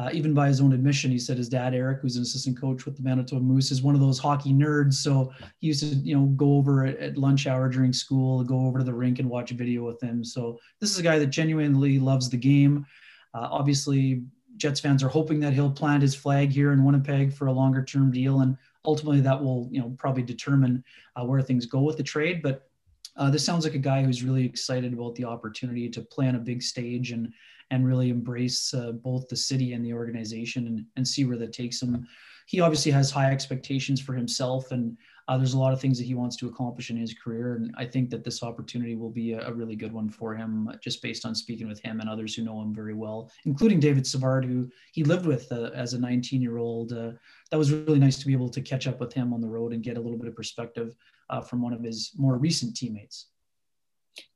uh, 0.00 0.08
even 0.14 0.32
by 0.32 0.48
his 0.48 0.62
own 0.62 0.72
admission, 0.72 1.10
he 1.10 1.18
said 1.18 1.36
his 1.36 1.50
dad 1.50 1.74
Eric, 1.74 2.00
who's 2.00 2.16
an 2.16 2.22
assistant 2.22 2.58
coach 2.58 2.86
with 2.86 2.96
the 2.96 3.02
Manitoba 3.02 3.42
Moose, 3.42 3.70
is 3.70 3.82
one 3.82 3.94
of 3.94 4.00
those 4.00 4.18
hockey 4.18 4.50
nerds. 4.50 4.94
So 4.94 5.30
he 5.58 5.66
used 5.66 5.80
to, 5.80 5.88
you 5.88 6.16
know, 6.16 6.24
go 6.36 6.54
over 6.54 6.86
at, 6.86 6.96
at, 6.98 7.18
lunch 7.18 7.46
hour 7.46 7.68
during 7.68 7.92
school, 7.92 8.42
go 8.42 8.64
over 8.64 8.78
to 8.78 8.84
the 8.84 8.94
rink 8.94 9.18
and 9.18 9.28
watch 9.28 9.50
a 9.50 9.54
video 9.54 9.84
with 9.84 10.02
him. 10.02 10.24
So 10.24 10.58
this 10.80 10.90
is 10.90 10.98
a 10.98 11.02
guy 11.02 11.18
that 11.18 11.26
genuinely 11.26 11.98
loves 11.98 12.30
the 12.30 12.38
game. 12.38 12.86
Uh, 13.34 13.48
obviously, 13.50 14.22
Jets 14.56 14.80
fans 14.80 15.02
are 15.02 15.08
hoping 15.08 15.38
that 15.40 15.52
he'll 15.52 15.70
plant 15.70 16.00
his 16.00 16.14
flag 16.14 16.50
here 16.50 16.72
in 16.72 16.82
Winnipeg 16.82 17.34
for 17.34 17.48
a 17.48 17.52
longer 17.52 17.84
term 17.84 18.10
deal, 18.10 18.40
and 18.40 18.56
ultimately 18.86 19.20
that 19.20 19.42
will, 19.42 19.68
you 19.70 19.82
know, 19.82 19.94
probably 19.98 20.22
determine 20.22 20.82
uh, 21.14 21.26
where 21.26 21.42
things 21.42 21.66
go 21.66 21.80
with 21.82 21.98
the 21.98 22.02
trade. 22.02 22.40
But 22.42 22.70
uh, 23.16 23.28
this 23.28 23.44
sounds 23.44 23.64
like 23.64 23.74
a 23.74 23.78
guy 23.78 24.02
who's 24.02 24.22
really 24.22 24.46
excited 24.46 24.94
about 24.94 25.14
the 25.16 25.24
opportunity 25.24 25.90
to 25.90 26.00
play 26.00 26.26
on 26.26 26.36
a 26.36 26.38
big 26.38 26.62
stage 26.62 27.12
and 27.12 27.34
and 27.70 27.86
really 27.86 28.10
embrace 28.10 28.74
uh, 28.74 28.92
both 28.92 29.28
the 29.28 29.36
city 29.36 29.72
and 29.72 29.84
the 29.84 29.92
organization 29.92 30.66
and, 30.66 30.84
and 30.96 31.06
see 31.06 31.24
where 31.24 31.38
that 31.38 31.52
takes 31.52 31.80
him. 31.80 32.06
He 32.46 32.60
obviously 32.60 32.90
has 32.92 33.10
high 33.10 33.30
expectations 33.30 34.00
for 34.00 34.12
himself, 34.12 34.72
and 34.72 34.96
uh, 35.28 35.36
there's 35.36 35.54
a 35.54 35.58
lot 35.58 35.72
of 35.72 35.80
things 35.80 35.96
that 35.96 36.04
he 36.04 36.14
wants 36.14 36.34
to 36.36 36.48
accomplish 36.48 36.90
in 36.90 36.96
his 36.96 37.14
career. 37.14 37.54
And 37.54 37.72
I 37.78 37.84
think 37.84 38.10
that 38.10 38.24
this 38.24 38.42
opportunity 38.42 38.96
will 38.96 39.10
be 39.10 39.34
a, 39.34 39.46
a, 39.46 39.52
really 39.52 39.76
good 39.76 39.92
one 39.92 40.08
for 40.08 40.34
him, 40.34 40.68
just 40.82 41.00
based 41.00 41.24
on 41.24 41.36
speaking 41.36 41.68
with 41.68 41.78
him 41.80 42.00
and 42.00 42.10
others 42.10 42.34
who 42.34 42.42
know 42.42 42.60
him 42.60 42.74
very 42.74 42.94
well, 42.94 43.30
including 43.44 43.78
David 43.78 44.04
Savard, 44.04 44.44
who 44.44 44.68
he 44.92 45.04
lived 45.04 45.26
with 45.26 45.46
uh, 45.52 45.70
as 45.72 45.94
a 45.94 46.00
19 46.00 46.42
year 46.42 46.58
old. 46.58 46.92
Uh, 46.92 47.12
that 47.52 47.58
was 47.58 47.70
really 47.70 48.00
nice 48.00 48.18
to 48.18 48.26
be 48.26 48.32
able 48.32 48.48
to 48.48 48.60
catch 48.60 48.88
up 48.88 48.98
with 48.98 49.12
him 49.12 49.32
on 49.32 49.40
the 49.40 49.48
road 49.48 49.72
and 49.72 49.84
get 49.84 49.96
a 49.96 50.00
little 50.00 50.18
bit 50.18 50.26
of 50.26 50.34
perspective 50.34 50.96
uh, 51.28 51.40
from 51.40 51.62
one 51.62 51.72
of 51.72 51.84
his 51.84 52.10
more 52.16 52.36
recent 52.36 52.76
teammates. 52.76 53.26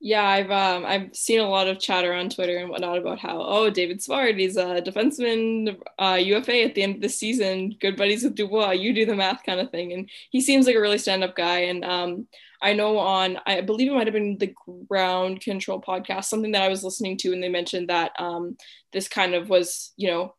Yeah, 0.00 0.23
I've 0.23 0.50
um, 0.50 0.85
I've 0.87 1.15
seen 1.15 1.41
a 1.41 1.49
lot 1.49 1.67
of 1.67 1.79
chatter 1.79 2.12
on 2.12 2.29
Twitter 2.29 2.59
and 2.59 2.69
whatnot 2.71 2.99
about 2.99 3.19
how 3.19 3.41
oh 3.41 3.71
David 3.71 4.03
Savard 4.03 4.37
he's 4.37 4.56
a 4.56 4.81
defenseman 4.82 5.79
uh, 5.99 6.19
UFA 6.21 6.62
at 6.62 6.75
the 6.75 6.82
end 6.82 6.97
of 6.97 7.00
the 7.00 7.09
season, 7.09 7.75
good 7.81 7.97
buddies 7.97 8.23
with 8.23 8.35
Dubois. 8.35 8.73
You 8.73 8.93
do 8.94 9.06
the 9.06 9.17
math 9.17 9.43
kind 9.44 9.61
of 9.61 9.71
thing, 9.71 9.93
and 9.93 10.09
he 10.31 10.41
seems 10.41 10.67
like 10.67 10.76
a 10.76 10.81
really 10.81 10.99
stand 10.99 11.25
up 11.25 11.35
guy. 11.35 11.61
And 11.61 11.85
um, 11.85 12.26
I 12.62 12.75
know 12.75 12.99
on 12.99 13.38
I 13.47 13.61
believe 13.62 13.91
it 13.91 13.94
might 13.94 14.06
have 14.06 14.15
been 14.15 14.38
the 14.38 14.55
Ground 14.88 15.41
Control 15.41 15.81
podcast 15.81 16.25
something 16.25 16.53
that 16.53 16.62
I 16.62 16.69
was 16.69 16.85
listening 16.85 17.17
to, 17.19 17.32
and 17.32 17.43
they 17.43 17.49
mentioned 17.49 17.88
that 17.88 18.12
um, 18.19 18.56
this 18.93 19.09
kind 19.09 19.35
of 19.35 19.49
was 19.49 19.93
you 19.97 20.09
know 20.09 20.35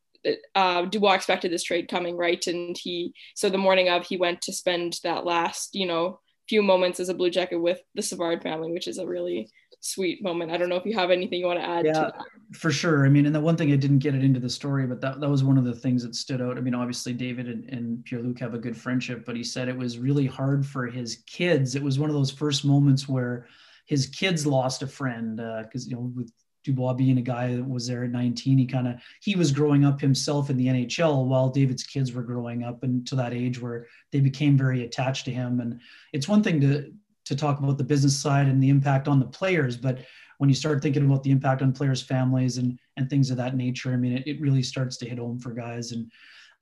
uh, 0.55 0.83
Dubois 0.85 1.13
expected 1.13 1.51
this 1.51 1.63
trade 1.63 1.87
coming, 1.89 2.17
right? 2.17 2.45
And 2.47 2.77
he, 2.77 3.13
so 3.35 3.49
the 3.49 3.57
morning 3.57 3.89
of, 3.89 4.05
he 4.05 4.17
went 4.17 4.41
to 4.43 4.53
spend 4.53 4.99
that 5.03 5.25
last, 5.25 5.75
you 5.75 5.85
know, 5.85 6.19
few 6.47 6.61
moments 6.61 6.99
as 6.99 7.09
a 7.09 7.13
Blue 7.13 7.29
Jacket 7.29 7.57
with 7.57 7.81
the 7.95 8.01
Savard 8.01 8.41
family, 8.43 8.71
which 8.71 8.87
is 8.87 8.97
a 8.97 9.05
really 9.05 9.49
sweet 9.79 10.23
moment. 10.23 10.51
I 10.51 10.57
don't 10.57 10.69
know 10.69 10.75
if 10.75 10.85
you 10.85 10.97
have 10.97 11.11
anything 11.11 11.39
you 11.39 11.45
want 11.45 11.59
to 11.59 11.67
add. 11.67 11.85
Yeah, 11.85 11.93
to 11.93 12.13
for 12.53 12.71
sure. 12.71 13.05
I 13.05 13.09
mean, 13.09 13.25
and 13.25 13.35
the 13.35 13.39
one 13.39 13.55
thing 13.55 13.71
I 13.71 13.75
didn't 13.75 13.99
get 13.99 14.15
it 14.15 14.23
into 14.23 14.39
the 14.39 14.49
story, 14.49 14.87
but 14.87 15.01
that, 15.01 15.19
that 15.19 15.29
was 15.29 15.43
one 15.43 15.57
of 15.57 15.65
the 15.65 15.75
things 15.75 16.03
that 16.03 16.15
stood 16.15 16.41
out. 16.41 16.57
I 16.57 16.61
mean, 16.61 16.75
obviously 16.75 17.13
David 17.13 17.47
and, 17.47 17.69
and 17.69 18.03
Pierre 18.05 18.21
Luc 18.21 18.39
have 18.39 18.53
a 18.53 18.59
good 18.59 18.77
friendship, 18.77 19.25
but 19.25 19.35
he 19.35 19.43
said 19.43 19.67
it 19.67 19.77
was 19.77 19.99
really 19.99 20.25
hard 20.25 20.65
for 20.65 20.87
his 20.87 21.23
kids. 21.27 21.75
It 21.75 21.83
was 21.83 21.99
one 21.99 22.09
of 22.09 22.15
those 22.15 22.31
first 22.31 22.65
moments 22.65 23.07
where 23.07 23.47
his 23.85 24.07
kids 24.07 24.47
lost 24.47 24.81
a 24.81 24.87
friend 24.87 25.37
because 25.37 25.85
uh, 25.85 25.89
you 25.89 25.95
know 25.95 26.11
with 26.15 26.31
Dubois 26.65 26.93
being 26.93 27.17
a 27.17 27.21
guy 27.21 27.55
that 27.55 27.67
was 27.67 27.87
there 27.87 28.03
at 28.03 28.11
19, 28.11 28.57
he 28.57 28.65
kind 28.65 28.87
of 28.87 28.95
he 29.21 29.35
was 29.35 29.51
growing 29.51 29.85
up 29.85 30.01
himself 30.01 30.49
in 30.49 30.57
the 30.57 30.67
NHL 30.67 31.25
while 31.25 31.49
David's 31.49 31.83
kids 31.83 32.11
were 32.11 32.23
growing 32.23 32.63
up 32.63 32.83
and 32.83 33.07
to 33.07 33.15
that 33.15 33.33
age 33.33 33.61
where 33.61 33.87
they 34.11 34.19
became 34.19 34.57
very 34.57 34.83
attached 34.83 35.25
to 35.25 35.31
him. 35.31 35.61
And 35.61 35.79
it's 36.11 36.27
one 36.27 36.43
thing 36.43 36.59
to 36.61 36.91
to 37.25 37.35
talk 37.35 37.59
about 37.59 37.77
the 37.77 37.83
business 37.83 38.19
side 38.19 38.47
and 38.47 38.61
the 38.61 38.69
impact 38.69 39.07
on 39.07 39.19
the 39.19 39.25
players, 39.25 39.77
but 39.77 39.99
when 40.37 40.49
you 40.49 40.55
start 40.55 40.81
thinking 40.81 41.05
about 41.05 41.23
the 41.23 41.31
impact 41.31 41.61
on 41.61 41.71
players' 41.71 42.01
families 42.01 42.57
and 42.57 42.77
and 42.97 43.09
things 43.09 43.31
of 43.31 43.37
that 43.37 43.55
nature, 43.55 43.93
I 43.93 43.97
mean, 43.97 44.17
it, 44.17 44.27
it 44.27 44.41
really 44.41 44.63
starts 44.63 44.97
to 44.97 45.09
hit 45.09 45.19
home 45.19 45.39
for 45.39 45.51
guys. 45.51 45.91
And 45.91 46.11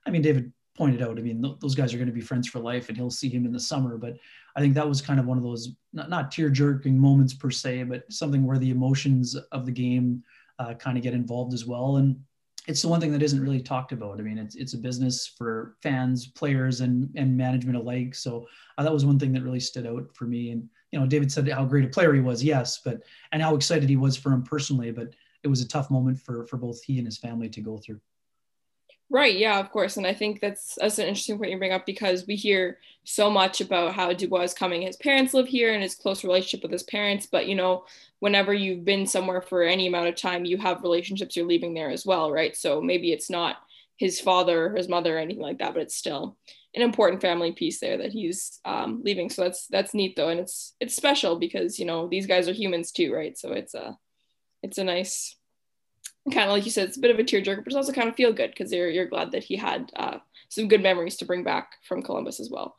I 0.06 0.12
mean, 0.12 0.22
David 0.22 0.52
pointed 0.78 1.02
out, 1.02 1.18
I 1.18 1.22
mean, 1.22 1.42
th- 1.42 1.60
those 1.60 1.76
guys 1.76 1.94
are 1.94 1.98
going 1.98 2.08
to 2.08 2.14
be 2.14 2.22
friends 2.22 2.48
for 2.48 2.60
life, 2.60 2.90
and 2.90 2.98
he'll 2.98 3.12
see 3.12 3.30
him 3.30 3.46
in 3.46 3.52
the 3.52 3.60
summer. 3.60 3.98
But 3.98 4.18
I 4.56 4.62
think 4.62 4.76
that 4.76 4.88
was 4.88 5.02
kind 5.02 5.20
of 5.20 5.26
one 5.26 5.38
of 5.38 5.44
those 5.44 5.74
not, 5.94 6.10
not 6.10 6.32
tear 6.32 6.50
jerking 6.50 6.98
moments 6.98 7.34
per 7.34 7.50
se, 7.50 7.84
but 7.84 8.12
something 8.12 8.46
where 8.46 8.60
the 8.60 8.72
emotions 8.72 9.36
of 9.52 9.66
the 9.66 9.72
game 9.72 10.24
uh, 10.60 10.74
kind 10.76 10.98
of 10.98 11.04
get 11.04 11.14
involved 11.14 11.54
as 11.54 11.66
well. 11.66 11.98
And 11.98 12.20
it's 12.68 12.82
the 12.82 12.88
one 12.88 13.02
thing 13.02 13.12
that 13.12 13.24
isn't 13.24 13.42
really 13.42 13.62
talked 13.62 13.92
about. 13.92 14.20
I 14.20 14.24
mean, 14.24 14.38
it's 14.38 14.56
it's 14.56 14.74
a 14.74 14.78
business 14.78 15.28
for 15.28 15.76
fans, 15.82 16.28
players, 16.28 16.82
and 16.82 17.10
and 17.16 17.36
management 17.36 17.78
alike. 17.78 18.16
So 18.16 18.48
uh, 18.78 18.84
that 18.84 18.94
was 18.94 19.06
one 19.06 19.20
thing 19.20 19.34
that 19.34 19.44
really 19.44 19.60
stood 19.60 19.86
out 19.86 20.08
for 20.14 20.26
me. 20.26 20.52
And 20.52 20.70
you 20.92 21.00
know, 21.00 21.06
David 21.06 21.32
said 21.32 21.48
how 21.50 21.66
great 21.66 21.86
a 21.86 21.90
player 21.90 22.14
he 22.14 22.22
was, 22.22 22.44
yes, 22.44 22.80
but 22.84 23.02
and 23.32 23.42
how 23.42 23.56
excited 23.56 23.90
he 23.90 23.98
was 23.98 24.16
for 24.16 24.32
him 24.32 24.44
personally. 24.44 24.92
But 24.92 25.14
it 25.44 25.50
was 25.50 25.62
a 25.62 25.68
tough 25.68 25.92
moment 25.92 26.20
for 26.20 26.48
for 26.48 26.58
both 26.58 26.82
he 26.84 26.98
and 26.98 27.08
his 27.08 27.18
family 27.18 27.50
to 27.50 27.62
go 27.62 27.78
through. 27.78 28.00
Right. 29.14 29.38
Yeah, 29.38 29.60
of 29.60 29.72
course. 29.72 29.98
And 29.98 30.08
I 30.08 30.14
think 30.16 30.42
that's 30.42 30.76
that's 30.76 30.98
an 30.98 31.06
interesting 31.08 31.38
point 31.38 31.52
you 31.52 31.60
bring 31.60 31.72
up 31.72 31.86
because 31.86 32.26
we 32.26 32.36
hear 32.36 32.80
so 33.04 33.30
much 33.30 33.62
about 33.62 33.94
how 33.94 34.12
Dubois 34.12 34.42
is 34.42 34.54
coming. 34.56 34.82
His 34.82 34.96
parents 34.98 35.36
live 35.36 35.48
here 35.48 35.72
and 35.72 35.84
his 35.84 35.94
close 35.94 36.24
relationship 36.24 36.64
with 36.64 36.72
his 36.72 36.82
parents. 36.84 37.28
But 37.28 37.48
you 37.48 37.54
know, 37.54 37.86
whenever 38.22 38.56
you've 38.56 38.86
been 38.86 39.06
somewhere 39.06 39.42
for 39.44 39.62
any 39.62 39.86
amount 39.86 40.08
of 40.08 40.16
time, 40.16 40.46
you 40.46 40.58
have 40.58 40.82
relationships 40.82 41.36
you're 41.36 41.46
leaving 41.46 41.76
there 41.76 41.92
as 41.92 42.08
well, 42.08 42.32
right? 42.32 42.58
So 42.58 42.82
maybe 42.82 43.12
it's 43.14 43.30
not 43.30 43.58
his 43.98 44.20
father 44.20 44.68
or 44.68 44.76
his 44.76 44.90
mother 44.90 45.16
or 45.16 45.20
anything 45.20 45.44
like 45.44 45.60
that, 45.60 45.74
but 45.76 45.84
it's 45.84 45.96
still 45.96 46.36
an 46.76 46.82
important 46.82 47.22
family 47.22 47.52
piece 47.52 47.80
there 47.80 47.98
that 48.00 48.12
he's 48.12 48.60
um, 48.66 49.04
leaving. 49.06 49.30
So 49.30 49.44
that's 49.44 49.68
that's 49.68 49.94
neat 49.94 50.16
though, 50.16 50.30
and 50.30 50.40
it's 50.40 50.74
it's 50.80 50.96
special 50.96 51.38
because 51.38 51.78
you 51.78 51.86
know 51.86 52.08
these 52.08 52.26
guys 52.26 52.50
are 52.50 52.54
humans 52.54 52.92
too, 52.92 53.14
right? 53.14 53.38
So 53.38 53.54
it's 53.54 53.76
a 53.76 53.96
it's 54.64 54.80
a 54.80 54.84
nice 54.86 55.36
kind 56.32 56.46
of 56.46 56.52
like 56.52 56.66
you 56.66 56.72
said, 56.72 56.88
it's 56.88 56.98
a 56.98 57.02
bit 57.02 57.12
of 57.12 57.20
a 57.20 57.24
tearjerker, 57.24 57.58
but 57.58 57.68
it's 57.68 57.76
also 57.76 57.92
kind 57.92 58.10
of 58.10 58.16
feel 58.16 58.34
good 58.34 58.52
because 58.52 58.72
you're 58.72 58.90
you're 58.90 59.08
glad 59.08 59.32
that 59.32 59.44
he 59.44 59.56
had 59.56 59.92
uh, 59.96 60.18
some 60.50 60.68
good 60.68 60.82
memories 60.82 61.18
to 61.18 61.26
bring 61.26 61.44
back 61.44 61.74
from 61.88 62.02
Columbus 62.02 62.40
as 62.40 62.50
well. 62.50 62.76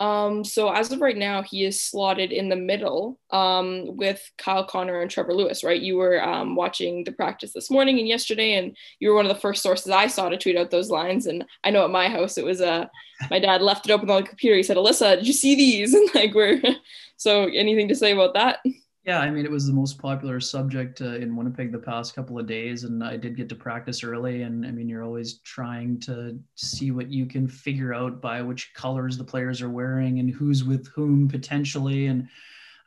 Um, 0.00 0.44
so 0.44 0.70
as 0.70 0.92
of 0.92 1.00
right 1.00 1.16
now, 1.16 1.42
he 1.42 1.64
is 1.64 1.80
slotted 1.80 2.30
in 2.30 2.48
the 2.48 2.56
middle 2.56 3.18
um, 3.30 3.96
with 3.96 4.30
Kyle 4.38 4.64
Connor 4.64 5.00
and 5.00 5.10
Trevor 5.10 5.34
Lewis, 5.34 5.64
right? 5.64 5.80
You 5.80 5.96
were 5.96 6.22
um, 6.22 6.54
watching 6.54 7.02
the 7.02 7.10
practice 7.10 7.52
this 7.52 7.70
morning 7.70 7.98
and 7.98 8.06
yesterday, 8.06 8.54
and 8.54 8.76
you 9.00 9.08
were 9.08 9.16
one 9.16 9.26
of 9.26 9.34
the 9.34 9.40
first 9.40 9.60
sources 9.60 9.90
I 9.90 10.06
saw 10.06 10.28
to 10.28 10.36
tweet 10.36 10.56
out 10.56 10.70
those 10.70 10.90
lines. 10.90 11.26
And 11.26 11.44
I 11.64 11.70
know 11.70 11.84
at 11.84 11.90
my 11.90 12.08
house, 12.08 12.38
it 12.38 12.44
was 12.44 12.60
uh, 12.60 12.86
my 13.28 13.40
dad 13.40 13.60
left 13.60 13.88
it 13.88 13.92
open 13.92 14.08
on 14.08 14.22
the 14.22 14.28
computer. 14.28 14.56
He 14.56 14.62
said, 14.62 14.76
Alyssa, 14.76 15.16
did 15.16 15.26
you 15.26 15.32
see 15.32 15.56
these? 15.56 15.94
And 15.98 16.08
like, 16.14 16.34
we're 16.34 16.62
so 17.16 17.46
anything 17.46 17.88
to 17.88 17.96
say 17.96 18.12
about 18.12 18.34
that? 18.34 18.60
Yeah, 19.08 19.20
I 19.20 19.30
mean, 19.30 19.46
it 19.46 19.50
was 19.50 19.66
the 19.66 19.72
most 19.72 19.96
popular 19.96 20.38
subject 20.38 21.00
uh, 21.00 21.14
in 21.14 21.34
Winnipeg 21.34 21.72
the 21.72 21.78
past 21.78 22.14
couple 22.14 22.38
of 22.38 22.46
days, 22.46 22.84
and 22.84 23.02
I 23.02 23.16
did 23.16 23.38
get 23.38 23.48
to 23.48 23.54
practice 23.54 24.04
early. 24.04 24.42
And 24.42 24.66
I 24.66 24.70
mean, 24.70 24.86
you're 24.86 25.02
always 25.02 25.38
trying 25.38 25.98
to 26.00 26.38
see 26.56 26.90
what 26.90 27.10
you 27.10 27.24
can 27.24 27.48
figure 27.48 27.94
out 27.94 28.20
by 28.20 28.42
which 28.42 28.74
colors 28.74 29.16
the 29.16 29.24
players 29.24 29.62
are 29.62 29.70
wearing 29.70 30.18
and 30.18 30.28
who's 30.28 30.62
with 30.62 30.88
whom 30.88 31.26
potentially. 31.26 32.08
And 32.08 32.28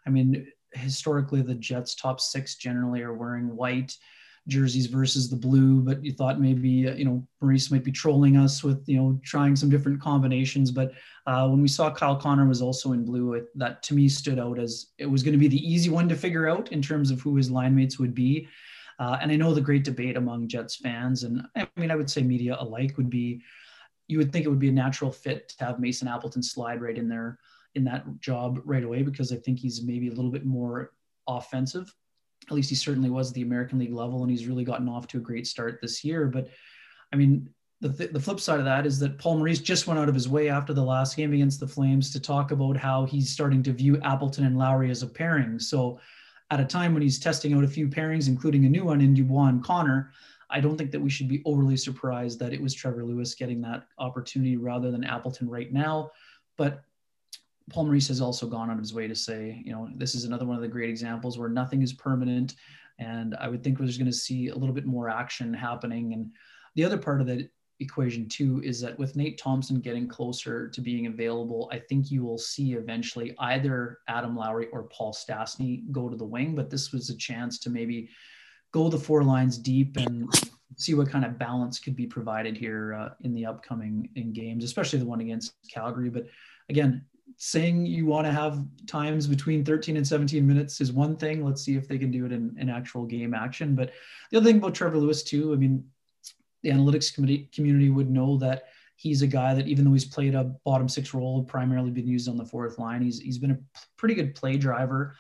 I 0.06 0.12
mean, 0.12 0.46
historically, 0.74 1.42
the 1.42 1.56
Jets' 1.56 1.96
top 1.96 2.20
six 2.20 2.56
generally 2.56 3.02
are 3.02 3.16
wearing 3.16 3.56
white 3.56 3.98
jerseys 4.48 4.88
versus 4.88 5.30
the 5.30 5.36
blue, 5.36 5.82
but 5.82 6.04
you 6.04 6.12
thought 6.12 6.40
maybe 6.40 6.88
uh, 6.88 6.96
you 6.96 7.06
know 7.06 7.26
Maurice 7.40 7.72
might 7.72 7.84
be 7.84 7.92
trolling 7.92 8.38
us 8.38 8.64
with 8.64 8.84
you 8.88 8.98
know 8.98 9.20
trying 9.24 9.56
some 9.56 9.70
different 9.70 10.02
combinations. 10.02 10.72
But 10.72 10.94
uh, 11.28 11.48
when 11.48 11.62
we 11.62 11.68
saw 11.68 11.92
Kyle 11.92 12.16
Connor 12.16 12.48
was 12.48 12.62
also 12.62 12.94
in 12.94 13.06
blue, 13.06 13.34
it, 13.34 13.46
that 13.56 13.84
to 13.84 13.94
me 13.94 14.10
stood 14.10 14.40
out 14.40 14.60
as 14.60 14.88
it 14.98 15.06
was 15.06 15.24
going 15.24 15.34
to 15.34 15.40
be 15.40 15.48
the 15.48 15.72
easy 15.72 15.90
one 15.90 16.10
to 16.10 16.16
figure 16.16 16.50
out 16.50 16.72
in 16.72 16.82
terms 16.82 17.12
of 17.12 17.22
who 17.22 17.36
his 17.36 17.52
line 17.52 17.76
mates 17.76 18.00
would 18.00 18.16
be. 18.16 18.48
Uh, 19.00 19.18
and 19.22 19.32
I 19.32 19.36
know 19.36 19.54
the 19.54 19.62
great 19.62 19.84
debate 19.84 20.18
among 20.18 20.48
Jets 20.48 20.76
fans, 20.76 21.24
and 21.24 21.44
I 21.56 21.68
mean 21.76 21.92
I 21.92 21.96
would 21.96 22.10
say 22.10 22.24
media 22.24 22.58
alike 22.60 22.98
would 22.98 23.10
be, 23.10 23.42
you 24.08 24.18
would 24.18 24.32
think 24.32 24.46
it 24.46 24.50
would 24.50 24.60
be 24.60 24.70
a 24.70 24.74
natural 24.74 25.12
fit 25.12 25.50
to 25.58 25.66
have 25.66 25.80
Mason 25.80 26.08
Appleton 26.08 26.44
slide 26.44 26.82
right 26.82 26.98
in 26.98 27.08
there 27.08 27.40
in 27.76 27.84
that 27.86 28.06
job 28.20 28.60
right 28.66 28.84
away 28.84 29.02
because 29.02 29.32
I 29.32 29.38
think 29.38 29.60
he's 29.60 29.82
maybe 29.82 30.08
a 30.08 30.14
little 30.14 30.32
bit 30.32 30.46
more 30.46 30.92
offensive 31.28 31.94
at 32.48 32.54
least 32.54 32.70
he 32.70 32.76
certainly 32.76 33.10
was 33.10 33.30
at 33.30 33.36
the 33.36 33.42
American 33.44 33.80
League 33.80 33.94
level, 33.94 34.22
and 34.22 34.32
he's 34.32 34.48
really 34.48 34.64
gotten 34.64 34.90
off 34.90 35.08
to 35.08 35.18
a 35.18 35.22
great 35.22 35.48
start 35.48 35.80
this 35.82 36.04
year. 36.04 36.28
But 36.28 36.50
I 37.14 37.16
mean, 37.16 37.50
the, 37.82 37.92
th- 37.92 38.12
the 38.12 38.20
flip 38.20 38.40
side 38.40 38.60
of 38.60 38.66
that 38.66 38.86
is 38.86 39.00
that 39.00 39.18
Paul 39.18 39.38
Maurice 39.38 39.60
just 39.60 39.88
went 39.88 40.00
out 40.00 40.10
of 40.10 40.16
his 40.16 40.30
way 40.30 40.50
after 40.50 40.74
the 40.74 40.84
last 40.84 41.16
game 41.16 41.34
against 41.34 41.60
the 41.60 41.68
Flames 41.68 42.12
to 42.12 42.20
talk 42.20 42.52
about 42.52 42.78
how 42.78 43.06
he's 43.06 43.32
starting 43.32 43.64
to 43.64 43.74
view 43.74 44.00
Appleton 44.02 44.46
and 44.46 44.58
Lowry 44.58 44.92
as 44.92 45.04
a 45.04 45.08
pairing. 45.08 45.60
So, 45.60 46.00
at 46.52 46.60
a 46.60 46.66
time 46.66 46.94
when 46.94 47.02
he's 47.02 47.18
testing 47.18 47.54
out 47.54 47.64
a 47.64 47.68
few 47.68 47.88
pairings, 47.88 48.28
including 48.28 48.66
a 48.66 48.70
new 48.70 48.84
one 48.84 49.00
in 49.00 49.14
Dubois 49.14 49.46
and 49.46 49.64
Connor, 49.64 50.12
I 50.50 50.60
don't 50.60 50.78
think 50.78 50.92
that 50.92 51.00
we 51.00 51.10
should 51.10 51.30
be 51.30 51.42
overly 51.46 51.78
surprised 51.78 52.40
that 52.40 52.52
it 52.52 52.62
was 52.62 52.74
Trevor 52.74 53.06
Lewis 53.06 53.34
getting 53.36 53.62
that 53.62 53.88
opportunity 53.98 54.58
rather 54.58 54.92
than 54.92 55.06
Appleton 55.06 55.50
right 55.50 55.72
now. 55.72 56.12
But 56.58 56.84
Paul 57.70 57.86
Maurice 57.86 58.08
has 58.10 58.22
also 58.22 58.48
gone 58.48 58.70
out 58.70 58.74
of 58.74 58.80
his 58.80 58.94
way 58.94 59.08
to 59.08 59.16
say, 59.16 59.62
you 59.66 59.72
know, 59.72 59.90
this 59.96 60.16
is 60.16 60.26
another 60.26 60.46
one 60.46 60.56
of 60.56 60.62
the 60.62 60.68
great 60.68 60.90
examples 60.90 61.38
where 61.38 61.50
nothing 61.50 61.82
is 61.82 61.94
permanent. 61.94 62.56
And 63.00 63.36
I 63.40 63.48
would 63.48 63.64
think 63.64 63.80
we're 63.80 63.86
just 63.86 64.00
going 64.00 64.12
to 64.12 64.18
see 64.18 64.50
a 64.50 64.56
little 64.56 64.76
bit 64.76 64.86
more 64.86 65.10
action 65.10 65.54
happening. 65.54 66.14
And 66.14 66.32
the 66.76 66.84
other 66.84 66.98
part 66.98 67.22
of 67.22 67.28
that 67.28 67.50
equation, 67.80 68.28
too, 68.28 68.62
is 68.64 68.80
that 68.82 68.98
with 69.00 69.16
Nate 69.16 69.40
Thompson 69.40 69.80
getting 69.80 70.08
closer 70.08 70.70
to 70.70 70.82
being 70.82 71.08
available, 71.08 71.70
I 71.72 71.80
think 71.80 72.12
you 72.12 72.24
will 72.24 72.38
see 72.38 72.74
eventually 72.74 73.34
either 73.40 74.00
Adam 74.08 74.36
Lowry 74.36 74.68
or 74.72 74.84
Paul 74.84 75.14
Stastny 75.14 75.90
go 75.92 76.10
to 76.10 76.16
the 76.16 76.26
wing. 76.26 76.56
But 76.56 76.70
this 76.70 76.92
was 76.92 77.10
a 77.10 77.18
chance 77.18 77.58
to 77.60 77.70
maybe 77.70 78.10
go 78.72 78.90
the 78.90 79.00
four 79.00 79.24
lines 79.24 79.58
deep 79.58 79.98
and 79.98 80.30
see 80.78 80.94
what 80.94 81.10
kind 81.10 81.26
of 81.26 81.38
balance 81.38 81.80
could 81.80 81.96
be 81.96 82.08
provided 82.08 82.56
here 82.56 82.94
uh, 82.94 83.10
in 83.22 83.34
the 83.34 83.46
upcoming 83.46 84.10
in 84.16 84.32
games, 84.32 84.64
especially 84.64 85.00
the 85.00 85.06
one 85.06 85.22
against 85.22 85.54
Calgary. 85.74 86.10
But 86.10 86.28
again, 86.70 87.06
saying 87.38 87.86
you 87.86 88.06
want 88.06 88.26
to 88.26 88.32
have 88.32 88.64
times 88.88 89.28
between 89.28 89.64
13 89.66 89.98
and 89.98 90.08
17 90.08 90.46
minutes 90.46 90.82
is 90.82 90.92
one 90.92 91.16
thing. 91.16 91.44
Let's 91.44 91.62
see 91.62 91.76
if 91.76 91.88
they 91.88 91.98
can 91.98 92.12
do 92.12 92.26
it 92.26 92.32
in, 92.32 92.56
in 92.60 92.70
actual 92.70 93.06
game 93.06 93.34
action. 93.34 93.76
But 93.76 93.92
the 94.30 94.38
other 94.38 94.46
thing 94.46 94.58
about 94.58 94.76
Trevor 94.76 94.98
Lewis, 94.98 95.24
too, 95.24 95.54
I 95.54 95.56
mean, 95.56 95.84
the 96.64 96.70
analytics 96.70 97.14
committee, 97.14 97.50
community 97.54 97.90
would 97.90 98.10
know 98.10 98.38
that 98.38 98.66
he's 98.96 99.22
a 99.22 99.28
guy 99.28 99.54
that 99.54 99.68
even 99.68 99.84
though 99.84 99.94
he's 99.94 100.06
played 100.06 100.36
a 100.36 100.56
bottom 100.64 100.88
six 100.88 101.14
role, 101.14 101.44
primarily 101.44 101.90
been 101.90 102.08
used 102.08 102.30
on 102.30 102.38
the 102.38 102.46
fourth 102.46 102.78
line, 102.78 103.02
he's, 103.02 103.20
he's 103.20 103.40
been 103.40 103.52
a 103.52 103.60
pretty 103.98 104.14
good 104.14 104.36
play 104.36 104.58
driver 104.58 105.16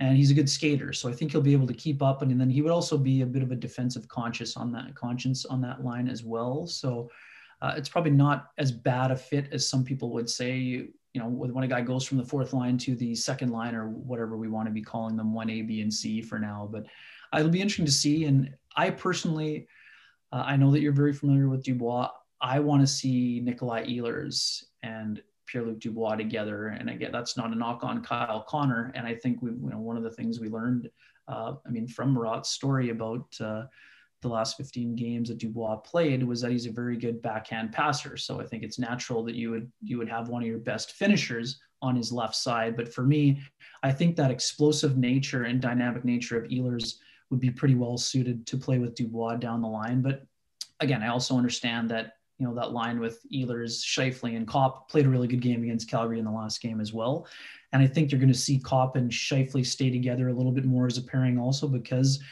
and 0.00 0.16
he's 0.16 0.30
a 0.32 0.34
good 0.34 0.50
skater. 0.50 0.92
So 0.92 1.08
I 1.08 1.12
think 1.12 1.30
he'll 1.30 1.40
be 1.40 1.52
able 1.52 1.68
to 1.68 1.74
keep 1.74 2.02
up. 2.02 2.22
And, 2.22 2.40
then 2.40 2.50
he 2.50 2.62
would 2.62 2.72
also 2.72 2.98
be 2.98 3.22
a 3.22 3.26
bit 3.26 3.42
of 3.42 3.52
a 3.52 3.56
defensive 3.56 4.08
conscious 4.08 4.56
on 4.56 4.72
that 4.72 4.94
conscience 4.96 5.44
on 5.44 5.60
that 5.60 5.84
line 5.84 6.08
as 6.08 6.24
well. 6.24 6.66
So 6.66 7.10
uh, 7.60 7.74
it's 7.76 7.88
probably 7.88 8.10
not 8.10 8.50
as 8.58 8.72
bad 8.72 9.12
a 9.12 9.16
fit 9.16 9.48
as 9.52 9.68
some 9.68 9.84
people 9.84 10.10
would 10.10 10.28
say 10.28 10.88
you 11.14 11.20
know, 11.20 11.28
when 11.28 11.64
a 11.64 11.68
guy 11.68 11.82
goes 11.82 12.06
from 12.06 12.18
the 12.18 12.24
fourth 12.24 12.52
line 12.52 12.78
to 12.78 12.94
the 12.94 13.14
second 13.14 13.50
line 13.50 13.74
or 13.74 13.88
whatever 13.90 14.36
we 14.36 14.48
want 14.48 14.66
to 14.66 14.72
be 14.72 14.80
calling 14.82 15.16
them, 15.16 15.34
one 15.34 15.50
A, 15.50 15.62
B, 15.62 15.82
and 15.82 15.92
C 15.92 16.22
for 16.22 16.38
now. 16.38 16.68
But 16.70 16.86
it'll 17.36 17.50
be 17.50 17.60
interesting 17.60 17.84
to 17.86 17.92
see. 17.92 18.24
And 18.24 18.54
I 18.76 18.90
personally, 18.90 19.66
uh, 20.32 20.44
I 20.46 20.56
know 20.56 20.70
that 20.70 20.80
you're 20.80 20.92
very 20.92 21.12
familiar 21.12 21.48
with 21.48 21.64
Dubois. 21.64 22.08
I 22.40 22.60
want 22.60 22.80
to 22.80 22.86
see 22.86 23.40
Nikolai 23.44 23.84
Ehlers 23.84 24.64
and 24.82 25.22
Pierre-Luc 25.46 25.80
Dubois 25.80 26.16
together. 26.16 26.68
And 26.68 26.88
again, 26.88 27.12
that's 27.12 27.36
not 27.36 27.52
a 27.52 27.54
knock 27.54 27.84
on 27.84 28.02
Kyle 28.02 28.44
Connor. 28.48 28.90
And 28.94 29.06
I 29.06 29.14
think 29.14 29.42
we, 29.42 29.50
you 29.50 29.70
know, 29.70 29.78
one 29.78 29.98
of 29.98 30.02
the 30.02 30.10
things 30.10 30.40
we 30.40 30.48
learned, 30.48 30.88
uh, 31.28 31.54
I 31.66 31.70
mean, 31.70 31.86
from 31.86 32.14
Murat's 32.14 32.48
story 32.48 32.88
about 32.88 33.26
uh, 33.38 33.64
the 34.22 34.28
last 34.28 34.56
15 34.56 34.94
games 34.94 35.28
that 35.28 35.38
Dubois 35.38 35.76
played 35.76 36.22
was 36.22 36.40
that 36.40 36.52
he's 36.52 36.66
a 36.66 36.72
very 36.72 36.96
good 36.96 37.20
backhand 37.20 37.72
passer. 37.72 38.16
So 38.16 38.40
I 38.40 38.44
think 38.44 38.62
it's 38.62 38.78
natural 38.78 39.24
that 39.24 39.34
you 39.34 39.50
would 39.50 39.70
you 39.82 39.98
would 39.98 40.08
have 40.08 40.28
one 40.28 40.42
of 40.42 40.48
your 40.48 40.58
best 40.58 40.92
finishers 40.92 41.60
on 41.82 41.96
his 41.96 42.12
left 42.12 42.36
side. 42.36 42.76
But 42.76 42.92
for 42.92 43.02
me, 43.02 43.42
I 43.82 43.92
think 43.92 44.16
that 44.16 44.30
explosive 44.30 44.96
nature 44.96 45.44
and 45.44 45.60
dynamic 45.60 46.04
nature 46.04 46.38
of 46.38 46.48
Ehlers 46.48 46.94
would 47.30 47.40
be 47.40 47.50
pretty 47.50 47.74
well 47.74 47.98
suited 47.98 48.46
to 48.46 48.56
play 48.56 48.78
with 48.78 48.94
Dubois 48.94 49.36
down 49.36 49.60
the 49.60 49.68
line. 49.68 50.00
But 50.00 50.22
again, 50.80 51.02
I 51.02 51.08
also 51.08 51.36
understand 51.36 51.90
that 51.90 52.14
you 52.38 52.46
know 52.46 52.54
that 52.54 52.72
line 52.72 53.00
with 53.00 53.20
Ehlers, 53.32 53.82
Scheifele, 53.84 54.36
and 54.36 54.46
Copp 54.46 54.88
played 54.88 55.06
a 55.06 55.08
really 55.08 55.28
good 55.28 55.42
game 55.42 55.62
against 55.62 55.90
Calgary 55.90 56.18
in 56.18 56.24
the 56.24 56.30
last 56.30 56.60
game 56.60 56.80
as 56.80 56.92
well. 56.92 57.26
And 57.72 57.82
I 57.82 57.86
think 57.86 58.10
you're 58.10 58.20
going 58.20 58.32
to 58.32 58.38
see 58.38 58.58
Copp 58.58 58.96
and 58.96 59.10
Scheifele 59.10 59.66
stay 59.66 59.90
together 59.90 60.28
a 60.28 60.32
little 60.32 60.52
bit 60.52 60.64
more 60.64 60.86
as 60.86 60.98
a 60.98 61.02
pairing 61.02 61.38
also 61.38 61.66
because 61.66 62.22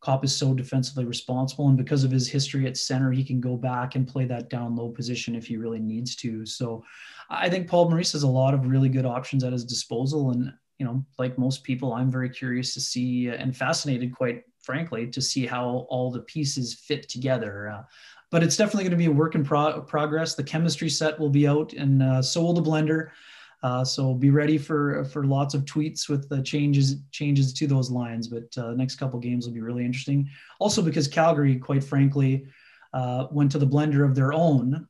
Copp 0.00 0.24
is 0.24 0.34
so 0.34 0.54
defensively 0.54 1.04
responsible, 1.04 1.68
and 1.68 1.76
because 1.76 2.04
of 2.04 2.10
his 2.10 2.28
history 2.28 2.66
at 2.66 2.76
center, 2.76 3.10
he 3.10 3.24
can 3.24 3.40
go 3.40 3.56
back 3.56 3.94
and 3.94 4.06
play 4.06 4.24
that 4.26 4.48
down 4.48 4.76
low 4.76 4.88
position 4.90 5.34
if 5.34 5.46
he 5.46 5.56
really 5.56 5.80
needs 5.80 6.14
to. 6.16 6.46
So, 6.46 6.84
I 7.30 7.48
think 7.48 7.68
Paul 7.68 7.90
Maurice 7.90 8.12
has 8.12 8.22
a 8.22 8.28
lot 8.28 8.54
of 8.54 8.66
really 8.66 8.88
good 8.88 9.04
options 9.04 9.44
at 9.44 9.52
his 9.52 9.64
disposal, 9.64 10.30
and 10.30 10.52
you 10.78 10.86
know, 10.86 11.04
like 11.18 11.38
most 11.38 11.64
people, 11.64 11.92
I'm 11.92 12.10
very 12.10 12.30
curious 12.30 12.72
to 12.74 12.80
see 12.80 13.28
and 13.28 13.56
fascinated, 13.56 14.14
quite 14.14 14.44
frankly, 14.60 15.06
to 15.08 15.20
see 15.20 15.46
how 15.46 15.86
all 15.88 16.10
the 16.10 16.20
pieces 16.20 16.74
fit 16.74 17.08
together. 17.08 17.68
Uh, 17.68 17.82
but 18.30 18.42
it's 18.42 18.56
definitely 18.56 18.84
going 18.84 18.90
to 18.92 18.96
be 18.96 19.06
a 19.06 19.10
work 19.10 19.34
in 19.34 19.44
pro- 19.44 19.80
progress. 19.80 20.34
The 20.34 20.44
chemistry 20.44 20.90
set 20.90 21.18
will 21.18 21.30
be 21.30 21.48
out, 21.48 21.72
and 21.72 22.02
uh, 22.02 22.22
so 22.22 22.42
will 22.42 22.52
the 22.52 22.62
blender. 22.62 23.08
Uh, 23.62 23.84
so 23.84 24.14
be 24.14 24.30
ready 24.30 24.56
for 24.56 25.04
for 25.04 25.24
lots 25.24 25.54
of 25.54 25.64
tweets 25.64 26.08
with 26.08 26.28
the 26.28 26.42
changes 26.42 26.96
changes 27.10 27.52
to 27.52 27.66
those 27.66 27.90
lines. 27.90 28.28
But 28.28 28.56
uh, 28.56 28.72
next 28.72 28.96
couple 28.96 29.18
games 29.18 29.46
will 29.46 29.54
be 29.54 29.60
really 29.60 29.84
interesting. 29.84 30.28
Also 30.60 30.82
because 30.82 31.08
Calgary, 31.08 31.56
quite 31.56 31.82
frankly, 31.82 32.46
uh, 32.92 33.26
went 33.30 33.50
to 33.52 33.58
the 33.58 33.66
blender 33.66 34.04
of 34.04 34.14
their 34.14 34.32
own, 34.32 34.86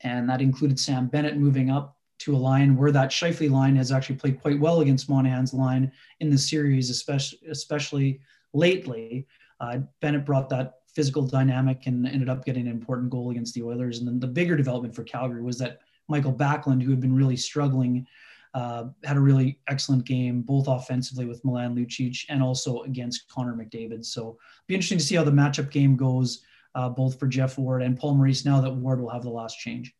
and 0.00 0.28
that 0.28 0.42
included 0.42 0.78
Sam 0.78 1.06
Bennett 1.06 1.36
moving 1.36 1.70
up 1.70 1.96
to 2.20 2.36
a 2.36 2.38
line 2.38 2.76
where 2.76 2.92
that 2.92 3.10
Scheifele 3.10 3.50
line 3.50 3.76
has 3.76 3.90
actually 3.90 4.16
played 4.16 4.40
quite 4.40 4.60
well 4.60 4.80
against 4.80 5.08
Monahan's 5.08 5.54
line 5.54 5.90
in 6.20 6.30
the 6.30 6.38
series, 6.38 6.90
especially 6.90 7.38
especially 7.50 8.20
lately. 8.52 9.26
Uh, 9.60 9.78
Bennett 10.00 10.26
brought 10.26 10.48
that 10.50 10.74
physical 10.94 11.22
dynamic 11.22 11.86
and 11.86 12.06
ended 12.06 12.28
up 12.28 12.44
getting 12.44 12.66
an 12.66 12.72
important 12.72 13.10
goal 13.10 13.30
against 13.30 13.54
the 13.54 13.62
Oilers. 13.62 13.98
And 13.98 14.06
then 14.06 14.20
the 14.20 14.26
bigger 14.26 14.56
development 14.56 14.94
for 14.94 15.02
Calgary 15.02 15.42
was 15.42 15.58
that 15.58 15.80
Michael 16.08 16.34
Backlund, 16.34 16.82
who 16.82 16.90
had 16.90 17.00
been 17.00 17.14
really 17.14 17.36
struggling, 17.36 18.06
uh, 18.54 18.84
had 19.02 19.16
a 19.16 19.20
really 19.20 19.58
excellent 19.68 20.04
game, 20.04 20.42
both 20.42 20.68
offensively 20.68 21.26
with 21.26 21.44
Milan 21.44 21.74
Lucic 21.74 22.24
and 22.28 22.42
also 22.42 22.82
against 22.82 23.28
Connor 23.28 23.54
McDavid. 23.54 24.04
So 24.04 24.38
be 24.66 24.74
interesting 24.74 24.98
to 24.98 25.04
see 25.04 25.16
how 25.16 25.24
the 25.24 25.30
matchup 25.30 25.70
game 25.70 25.96
goes 25.96 26.44
uh, 26.74 26.88
both 26.88 27.18
for 27.18 27.26
Geoff 27.26 27.58
Ward 27.58 27.82
and 27.82 27.98
Paul 27.98 28.14
Maurice 28.14 28.44
now 28.44 28.60
that 28.60 28.74
Ward 28.74 29.00
will 29.00 29.10
have 29.10 29.22
the 29.22 29.30
last 29.30 29.58
change. 29.58 29.94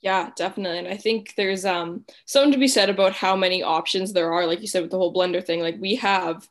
Yeah, 0.00 0.30
definitely. 0.36 0.78
And 0.78 0.88
I 0.88 0.96
think 0.96 1.34
there's 1.36 1.64
um 1.64 2.04
something 2.24 2.52
to 2.52 2.58
be 2.58 2.68
said 2.68 2.88
about 2.88 3.14
how 3.14 3.34
many 3.34 3.62
options 3.62 4.12
there 4.12 4.32
are. 4.32 4.46
Like 4.46 4.60
you 4.60 4.68
said 4.68 4.82
with 4.82 4.90
the 4.90 4.98
whole 4.98 5.12
blender 5.12 5.44
thing, 5.44 5.60
like 5.60 5.76
we 5.80 5.96
have 5.96 6.48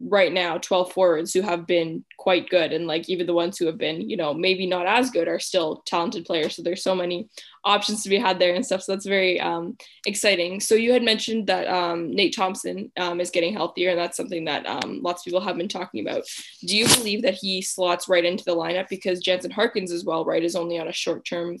right 0.00 0.32
now 0.32 0.58
12 0.58 0.92
forwards 0.92 1.32
who 1.32 1.40
have 1.40 1.66
been 1.66 2.04
quite 2.18 2.50
good 2.50 2.72
and 2.72 2.86
like 2.86 3.08
even 3.08 3.26
the 3.26 3.32
ones 3.32 3.56
who 3.56 3.66
have 3.66 3.78
been 3.78 4.08
you 4.08 4.16
know 4.16 4.34
maybe 4.34 4.66
not 4.66 4.86
as 4.86 5.08
good 5.10 5.28
are 5.28 5.38
still 5.38 5.82
talented 5.86 6.24
players 6.24 6.56
so 6.56 6.62
there's 6.62 6.82
so 6.82 6.96
many 6.96 7.28
options 7.64 8.02
to 8.02 8.08
be 8.08 8.18
had 8.18 8.38
there 8.38 8.54
and 8.54 8.64
stuff. 8.64 8.82
So 8.82 8.92
that's 8.92 9.06
very 9.06 9.40
um, 9.40 9.76
exciting. 10.06 10.60
So 10.60 10.74
you 10.74 10.92
had 10.92 11.02
mentioned 11.02 11.46
that 11.46 11.66
um, 11.68 12.10
nate 12.10 12.34
thompson 12.34 12.92
um, 12.96 13.20
is 13.20 13.30
getting 13.30 13.54
healthier 13.54 13.90
and 13.90 13.98
that's 13.98 14.16
something 14.16 14.44
that 14.44 14.66
um, 14.66 15.00
lots 15.02 15.22
of 15.22 15.24
people 15.24 15.40
have 15.40 15.56
been 15.56 15.68
talking 15.68 16.06
about. 16.06 16.24
Do 16.64 16.76
you 16.76 16.86
believe 16.86 17.22
that 17.22 17.34
he 17.34 17.62
slots 17.62 18.08
right 18.08 18.24
into 18.24 18.44
the 18.44 18.56
lineup? 18.56 18.88
Because 18.88 19.20
jansen 19.20 19.50
harkins 19.50 19.92
as 19.92 20.04
well 20.04 20.24
right 20.24 20.44
is 20.44 20.56
only 20.56 20.78
on 20.78 20.88
a 20.88 20.92
short-term 20.92 21.58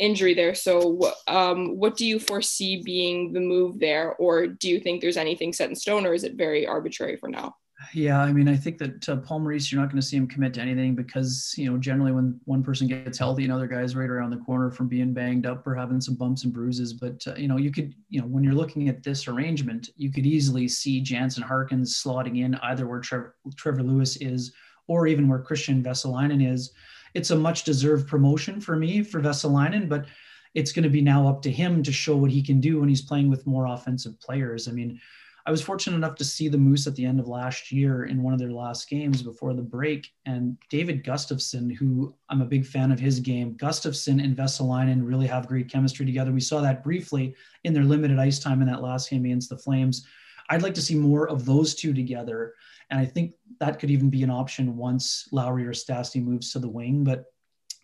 injury 0.00 0.34
there. 0.34 0.54
So 0.54 1.12
um, 1.28 1.76
what 1.76 1.96
do 1.96 2.04
you 2.04 2.18
foresee 2.18 2.82
being 2.82 3.32
the 3.32 3.40
move 3.40 3.78
there? 3.78 4.14
Or 4.14 4.48
do 4.48 4.68
you 4.68 4.80
think 4.80 5.00
there's 5.00 5.16
anything 5.16 5.52
set 5.52 5.68
in 5.68 5.76
stone 5.76 6.04
or 6.04 6.14
is 6.14 6.24
it 6.24 6.34
very 6.34 6.66
arbitrary 6.66 7.16
for 7.16 7.28
now 7.28 7.54
yeah, 7.92 8.20
I 8.20 8.32
mean, 8.32 8.48
I 8.48 8.56
think 8.56 8.78
that 8.78 9.08
uh, 9.08 9.16
Paul 9.16 9.40
Maurice, 9.40 9.70
you're 9.70 9.80
not 9.80 9.90
going 9.90 10.00
to 10.00 10.06
see 10.06 10.16
him 10.16 10.26
commit 10.26 10.54
to 10.54 10.60
anything 10.60 10.94
because 10.94 11.54
you 11.56 11.70
know 11.70 11.76
generally 11.78 12.12
when 12.12 12.40
one 12.44 12.62
person 12.62 12.86
gets 12.86 13.18
healthy, 13.18 13.44
another 13.44 13.66
guy's 13.66 13.96
right 13.96 14.08
around 14.08 14.30
the 14.30 14.38
corner 14.38 14.70
from 14.70 14.88
being 14.88 15.12
banged 15.12 15.46
up 15.46 15.66
or 15.66 15.74
having 15.74 16.00
some 16.00 16.14
bumps 16.14 16.44
and 16.44 16.52
bruises. 16.52 16.92
But 16.92 17.22
uh, 17.26 17.34
you 17.34 17.48
know, 17.48 17.56
you 17.56 17.70
could, 17.70 17.94
you 18.08 18.20
know, 18.20 18.26
when 18.26 18.44
you're 18.44 18.54
looking 18.54 18.88
at 18.88 19.02
this 19.02 19.28
arrangement, 19.28 19.90
you 19.96 20.12
could 20.12 20.26
easily 20.26 20.68
see 20.68 21.00
Jansen 21.00 21.42
Harkins 21.42 22.02
slotting 22.02 22.42
in 22.44 22.54
either 22.56 22.86
where 22.86 23.00
Trevor, 23.00 23.34
Trevor 23.56 23.82
Lewis 23.82 24.16
is 24.16 24.52
or 24.86 25.06
even 25.06 25.28
where 25.28 25.42
Kristian 25.42 25.82
Vesalainen 25.82 26.46
is. 26.46 26.72
It's 27.14 27.30
a 27.30 27.36
much 27.36 27.64
deserved 27.64 28.08
promotion 28.08 28.60
for 28.60 28.76
me 28.76 29.02
for 29.02 29.20
Vesalainen, 29.20 29.88
but 29.88 30.06
it's 30.54 30.72
going 30.72 30.82
to 30.82 30.90
be 30.90 31.00
now 31.00 31.28
up 31.28 31.42
to 31.42 31.50
him 31.50 31.82
to 31.82 31.92
show 31.92 32.16
what 32.16 32.30
he 32.30 32.42
can 32.42 32.60
do 32.60 32.80
when 32.80 32.88
he's 32.88 33.02
playing 33.02 33.28
with 33.28 33.46
more 33.46 33.66
offensive 33.66 34.18
players. 34.20 34.68
I 34.68 34.72
mean 34.72 35.00
I 35.46 35.50
was 35.50 35.60
fortunate 35.60 35.96
enough 35.96 36.14
to 36.16 36.24
see 36.24 36.48
the 36.48 36.56
Moose 36.56 36.86
at 36.86 36.94
the 36.94 37.04
end 37.04 37.20
of 37.20 37.28
last 37.28 37.70
year 37.70 38.04
in 38.04 38.22
one 38.22 38.32
of 38.32 38.38
their 38.38 38.52
last 38.52 38.88
games 38.88 39.22
before 39.22 39.52
the 39.52 39.62
break. 39.62 40.10
And 40.24 40.56
David 40.70 41.04
Gustafsson, 41.04 41.74
who 41.74 42.14
I'm 42.30 42.40
a 42.40 42.46
big 42.46 42.64
fan 42.64 42.90
of 42.90 42.98
his 42.98 43.20
game, 43.20 43.54
Gustafsson 43.56 44.24
and 44.24 44.34
Vesalainen 44.34 45.06
really 45.06 45.26
have 45.26 45.46
great 45.46 45.70
chemistry 45.70 46.06
together. 46.06 46.32
We 46.32 46.40
saw 46.40 46.62
that 46.62 46.82
briefly 46.82 47.34
in 47.64 47.74
their 47.74 47.84
limited 47.84 48.18
ice 48.18 48.38
time 48.38 48.62
in 48.62 48.68
that 48.68 48.82
last 48.82 49.10
game 49.10 49.26
against 49.26 49.50
the 49.50 49.58
Flames. 49.58 50.06
I'd 50.48 50.62
like 50.62 50.74
to 50.74 50.82
see 50.82 50.94
more 50.94 51.28
of 51.28 51.44
those 51.44 51.74
two 51.74 51.92
together. 51.92 52.54
And 52.90 52.98
I 52.98 53.04
think 53.04 53.34
that 53.60 53.78
could 53.78 53.90
even 53.90 54.08
be 54.08 54.22
an 54.22 54.30
option 54.30 54.76
once 54.76 55.28
Lowry 55.30 55.66
or 55.66 55.72
Stastny 55.72 56.22
moves 56.22 56.52
to 56.52 56.58
the 56.58 56.68
wing. 56.68 57.04
But 57.04 57.26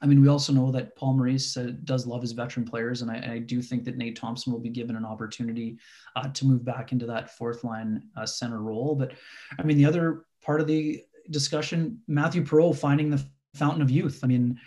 I 0.03 0.07
mean, 0.07 0.23
we 0.23 0.29
also 0.29 0.53
know 0.53 0.71
that 0.73 0.97
Paul 0.97 1.15
Maurice 1.15 1.57
uh, 1.57 1.73
does 1.85 2.07
love 2.07 2.23
his 2.23 2.33
veteran 2.33 2.65
players, 2.65 3.03
and 3.03 3.11
I, 3.11 3.35
I, 3.35 3.39
do 3.39 3.61
think 3.61 3.85
that 3.85 3.99
Nate 3.99 4.17
Thompson 4.17 4.51
will 4.51 4.61
be 4.61 4.71
given 4.71 4.97
an 4.97 5.05
opportunity 5.05 5.79
uh, 6.17 6.29
to 6.29 6.47
move 6.47 6.65
back 6.65 6.93
into 6.93 7.05
that 7.07 7.37
fourth 7.37 7.65
line 7.65 8.03
uh, 8.17 8.25
center 8.25 8.63
role. 8.63 8.95
But 8.95 9.13
I 9.59 9.63
mean, 9.63 9.77
the 9.77 9.85
other 9.85 10.25
part 10.43 10.61
of 10.61 10.67
the 10.67 11.03
discussion, 11.31 12.01
Mathieu 12.09 12.43
Perreault 12.43 12.79
finding 12.79 13.11
the 13.11 13.23
fountain 13.55 13.83
of 13.83 13.91
youth. 13.91 14.21
I 14.23 14.27
mean, 14.27 14.59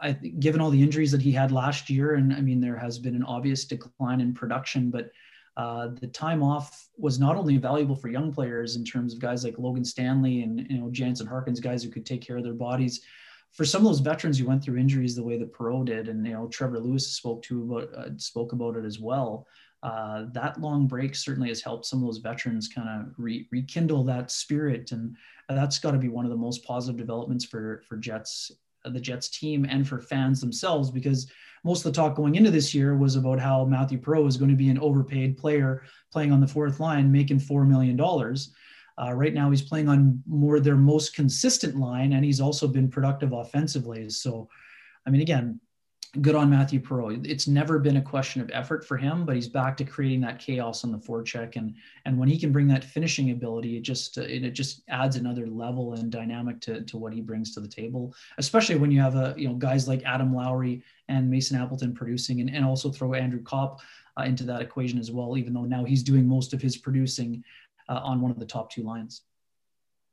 I, 0.00 0.12
given 0.12 0.60
all 0.60 0.70
the 0.70 0.82
injuries 0.82 1.12
that 1.12 1.22
he 1.22 1.32
had 1.32 1.52
last 1.52 1.88
year, 1.88 2.14
and 2.14 2.32
I 2.32 2.40
mean, 2.40 2.60
there 2.60 2.76
has 2.76 2.98
been 2.98 3.14
an 3.14 3.24
obvious 3.24 3.64
decline 3.64 4.20
in 4.20 4.34
production, 4.34 4.90
but 4.90 5.10
uh, 5.56 5.88
the 6.00 6.06
time 6.06 6.42
off 6.42 6.88
was 6.98 7.18
not 7.18 7.36
only 7.36 7.56
valuable 7.56 7.96
for 7.96 8.08
young 8.08 8.32
players 8.32 8.76
in 8.76 8.84
terms 8.84 9.14
of 9.14 9.20
guys 9.20 9.44
like 9.44 9.58
Logan 9.58 9.84
Stanley 9.84 10.42
and 10.42 10.66
you 10.70 10.78
know 10.78 10.90
Jansen 10.90 11.26
Harkins, 11.26 11.60
guys 11.60 11.82
who 11.82 11.90
could 11.90 12.04
take 12.04 12.20
care 12.20 12.36
of 12.36 12.44
their 12.44 12.54
bodies 12.54 13.02
for 13.52 13.64
some 13.64 13.82
of 13.82 13.88
those 13.88 14.00
veterans 14.00 14.38
who 14.38 14.46
went 14.46 14.64
through 14.64 14.78
injuries 14.78 15.14
the 15.14 15.22
way 15.22 15.38
that 15.38 15.52
Perreault 15.52 15.86
did, 15.86 16.08
and 16.08 16.26
you 16.26 16.32
know 16.32 16.48
Trevor 16.48 16.80
Lewis 16.80 17.06
spoke 17.06 17.42
to 17.42 17.62
about 17.62 17.94
uh, 17.94 18.08
spoke 18.16 18.52
about 18.52 18.76
it 18.76 18.84
as 18.84 18.98
well. 18.98 19.46
Uh, 19.82 20.26
that 20.32 20.60
long 20.60 20.86
break 20.86 21.14
certainly 21.14 21.48
has 21.48 21.60
helped 21.60 21.84
some 21.84 21.98
of 21.98 22.06
those 22.06 22.18
veterans 22.18 22.68
kind 22.68 22.88
of 22.88 23.12
re- 23.18 23.48
rekindle 23.50 24.04
that 24.04 24.30
spirit, 24.30 24.92
and 24.92 25.16
that's 25.48 25.78
got 25.78 25.90
to 25.90 25.98
be 25.98 26.08
one 26.08 26.24
of 26.24 26.30
the 26.30 26.36
most 26.36 26.64
positive 26.64 26.96
developments 26.96 27.44
for 27.44 27.82
for 27.86 27.96
Jets, 27.96 28.50
the 28.84 29.00
Jets 29.00 29.28
team, 29.28 29.66
and 29.68 29.86
for 29.86 30.00
fans 30.00 30.40
themselves, 30.40 30.90
because 30.90 31.30
most 31.64 31.84
of 31.84 31.92
the 31.92 31.96
talk 31.96 32.16
going 32.16 32.36
into 32.36 32.50
this 32.50 32.74
year 32.74 32.96
was 32.96 33.16
about 33.16 33.38
how 33.38 33.64
Mathieu 33.64 33.98
Perreault 33.98 34.24
was 34.24 34.36
going 34.36 34.50
to 34.50 34.56
be 34.56 34.70
an 34.70 34.78
overpaid 34.78 35.36
player 35.36 35.84
playing 36.10 36.32
on 36.32 36.40
the 36.40 36.48
fourth 36.48 36.80
line, 36.80 37.12
making 37.12 37.38
four 37.38 37.64
million 37.64 37.96
dollars. 37.96 38.54
Uh, 39.00 39.12
right 39.12 39.34
now, 39.34 39.50
he's 39.50 39.62
playing 39.62 39.88
on 39.88 40.22
more 40.26 40.60
their 40.60 40.76
most 40.76 41.14
consistent 41.14 41.76
line, 41.76 42.12
and 42.12 42.24
he's 42.24 42.40
also 42.40 42.68
been 42.68 42.90
productive 42.90 43.32
offensively. 43.32 44.08
So, 44.10 44.48
I 45.06 45.10
mean, 45.10 45.22
again, 45.22 45.60
good 46.20 46.34
on 46.34 46.50
Mathieu 46.50 46.78
Perreault. 46.78 47.26
It's 47.26 47.48
never 47.48 47.78
been 47.78 47.96
a 47.96 48.02
question 48.02 48.42
of 48.42 48.50
effort 48.52 48.86
for 48.86 48.98
him, 48.98 49.24
but 49.24 49.34
he's 49.34 49.48
back 49.48 49.78
to 49.78 49.84
creating 49.84 50.20
that 50.20 50.38
chaos 50.38 50.84
on 50.84 50.92
the 50.92 50.98
forecheck, 50.98 51.56
and 51.56 51.74
and 52.04 52.18
when 52.18 52.28
he 52.28 52.38
can 52.38 52.52
bring 52.52 52.68
that 52.68 52.84
finishing 52.84 53.30
ability, 53.30 53.78
it 53.78 53.82
just 53.82 54.18
uh, 54.18 54.22
it, 54.22 54.50
just 54.50 54.82
adds 54.88 55.16
another 55.16 55.46
level 55.46 55.94
and 55.94 56.12
dynamic 56.12 56.60
to 56.60 56.82
to 56.82 56.98
what 56.98 57.14
he 57.14 57.22
brings 57.22 57.54
to 57.54 57.60
the 57.60 57.68
table. 57.68 58.14
Especially 58.36 58.74
when 58.74 58.90
you 58.90 59.00
have 59.00 59.14
a 59.14 59.34
you 59.38 59.48
know 59.48 59.54
guys 59.54 59.88
like 59.88 60.02
Adam 60.04 60.34
Lowry 60.34 60.82
and 61.08 61.30
Mason 61.30 61.58
Appleton 61.58 61.94
producing, 61.94 62.40
and, 62.40 62.50
and 62.54 62.64
also 62.64 62.90
throw 62.90 63.14
Andrew 63.14 63.42
Copp 63.42 63.80
uh, 64.18 64.24
into 64.24 64.44
that 64.44 64.60
equation 64.60 64.98
as 64.98 65.10
well. 65.10 65.38
Even 65.38 65.54
though 65.54 65.64
now 65.64 65.84
he's 65.84 66.02
doing 66.02 66.26
most 66.26 66.52
of 66.52 66.60
his 66.60 66.76
producing 66.76 67.42
uh, 67.92 68.00
on 68.02 68.20
one 68.20 68.30
of 68.30 68.38
the 68.38 68.46
top 68.46 68.70
two 68.70 68.82
lines. 68.82 69.22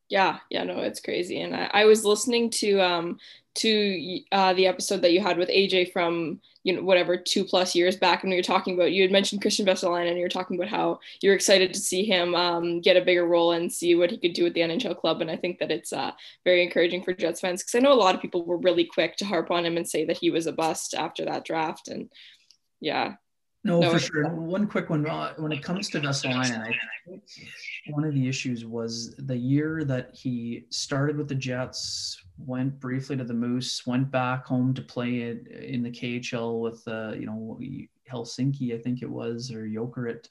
Yeah, 0.10 0.40
yeah, 0.50 0.64
no, 0.64 0.80
it's 0.80 1.00
crazy. 1.00 1.42
And 1.42 1.56
I, 1.56 1.70
I 1.72 1.86
was 1.86 2.04
listening 2.04 2.50
to 2.52 2.80
um 2.82 3.20
to 3.56 4.20
uh, 4.32 4.54
the 4.54 4.68
episode 4.68 5.02
that 5.02 5.12
you 5.12 5.22
had 5.22 5.38
with 5.38 5.50
AJ 5.50 5.92
from 5.92 6.40
you 6.64 6.74
know 6.74 6.82
whatever 6.82 7.16
two 7.16 7.44
plus 7.44 7.76
years 7.76 7.96
back, 7.96 8.24
and 8.24 8.32
we 8.32 8.36
were 8.36 8.42
talking 8.42 8.74
about 8.74 8.92
you 8.92 9.04
had 9.04 9.12
mentioned 9.12 9.44
Kristian 9.44 9.68
Vesalainen, 9.68 10.10
and 10.10 10.18
you 10.18 10.24
were 10.24 10.30
talking 10.30 10.58
about 10.58 10.70
how 10.70 11.00
you're 11.22 11.36
excited 11.36 11.74
to 11.74 11.80
see 11.80 12.04
him 12.04 12.34
um, 12.34 12.82
get 12.82 12.98
a 12.98 13.06
bigger 13.06 13.28
role 13.28 13.52
and 13.52 13.72
see 13.72 13.94
what 13.94 14.10
he 14.10 14.18
could 14.18 14.34
do 14.34 14.44
with 14.44 14.56
the 14.56 14.62
NHL 14.62 14.98
club. 14.98 15.22
And 15.22 15.30
I 15.30 15.36
think 15.36 15.60
that 15.60 15.72
it's 15.72 15.94
uh, 15.94 16.12
very 16.44 16.64
encouraging 16.64 17.04
for 17.04 17.14
Jets 17.14 17.42
fans 17.42 17.62
because 17.62 17.76
I 17.76 17.80
know 17.80 17.94
a 17.94 18.04
lot 18.04 18.16
of 18.16 18.22
people 18.22 18.44
were 18.44 18.58
really 18.58 18.86
quick 18.86 19.16
to 19.18 19.26
harp 19.26 19.52
on 19.52 19.64
him 19.64 19.78
and 19.78 19.88
say 19.88 20.06
that 20.06 20.18
he 20.18 20.32
was 20.32 20.48
a 20.48 20.52
bust 20.52 20.96
after 20.96 21.24
that 21.26 21.46
draft. 21.46 21.88
And 21.88 22.10
yeah, 22.82 23.16
no, 23.70 23.80
no 23.80 23.92
for 23.92 24.00
sure. 24.00 24.28
One 24.30 24.68
quick 24.68 24.90
one. 24.90 25.04
When 25.38 25.52
it 25.52 25.64
comes 25.64 25.90
to 25.90 26.00
Vesalainen, 26.00 26.62
I 26.62 26.76
think 27.08 27.22
one 27.92 28.04
of 28.04 28.14
the 28.14 28.28
issues 28.28 28.66
was 28.66 29.16
the 29.18 29.38
year 29.38 29.84
that 29.86 30.14
he 30.14 30.66
started 30.70 31.18
with 31.18 31.28
the 31.28 31.36
Jets, 31.36 32.22
went 32.38 32.80
briefly 32.80 33.16
to 33.18 33.24
the 33.24 33.34
Moose, 33.34 33.86
went 33.86 34.10
back 34.12 34.46
home 34.46 34.74
to 34.74 34.82
play 34.82 35.20
it 35.22 35.48
in 35.48 35.84
the 35.84 35.92
KHL 35.92 36.60
with, 36.62 36.88
uh, 36.88 37.14
you 37.14 37.26
know, 37.26 37.60
Helsinki, 38.12 38.74
I 38.74 38.82
think 38.82 39.02
it 39.02 39.10
was, 39.10 39.52
or 39.52 39.66
Jokerit, 39.66 40.30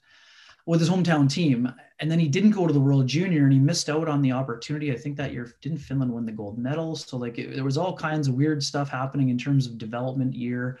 with 0.65 0.79
his 0.79 0.89
hometown 0.89 1.29
team. 1.29 1.71
And 1.99 2.11
then 2.11 2.19
he 2.19 2.27
didn't 2.27 2.51
go 2.51 2.67
to 2.67 2.73
the 2.73 2.79
World 2.79 3.07
Junior 3.07 3.43
and 3.43 3.53
he 3.53 3.59
missed 3.59 3.89
out 3.89 4.07
on 4.07 4.21
the 4.21 4.31
opportunity. 4.31 4.91
I 4.91 4.97
think 4.97 5.17
that 5.17 5.33
year, 5.33 5.53
didn't 5.61 5.79
Finland 5.79 6.13
win 6.13 6.25
the 6.25 6.31
gold 6.31 6.57
medal? 6.57 6.95
So, 6.95 7.17
like, 7.17 7.37
it, 7.37 7.55
there 7.55 7.63
was 7.63 7.77
all 7.77 7.95
kinds 7.95 8.27
of 8.27 8.35
weird 8.35 8.63
stuff 8.63 8.89
happening 8.89 9.29
in 9.29 9.37
terms 9.37 9.65
of 9.65 9.77
development 9.77 10.33
year. 10.33 10.79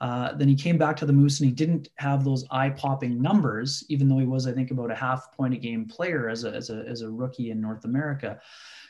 Uh, 0.00 0.32
then 0.34 0.48
he 0.48 0.54
came 0.54 0.78
back 0.78 0.96
to 0.96 1.06
the 1.06 1.12
Moose 1.12 1.40
and 1.40 1.48
he 1.48 1.54
didn't 1.54 1.88
have 1.96 2.24
those 2.24 2.44
eye-popping 2.50 3.20
numbers, 3.20 3.84
even 3.88 4.08
though 4.08 4.18
he 4.18 4.26
was, 4.26 4.46
I 4.46 4.52
think, 4.52 4.70
about 4.70 4.92
a 4.92 4.94
half 4.94 5.32
point 5.36 5.54
a 5.54 5.56
game 5.56 5.86
player 5.86 6.28
as 6.28 6.44
a, 6.44 6.52
as 6.52 6.70
a, 6.70 6.84
as 6.86 7.02
a 7.02 7.10
rookie 7.10 7.50
in 7.50 7.60
North 7.60 7.84
America. 7.84 8.40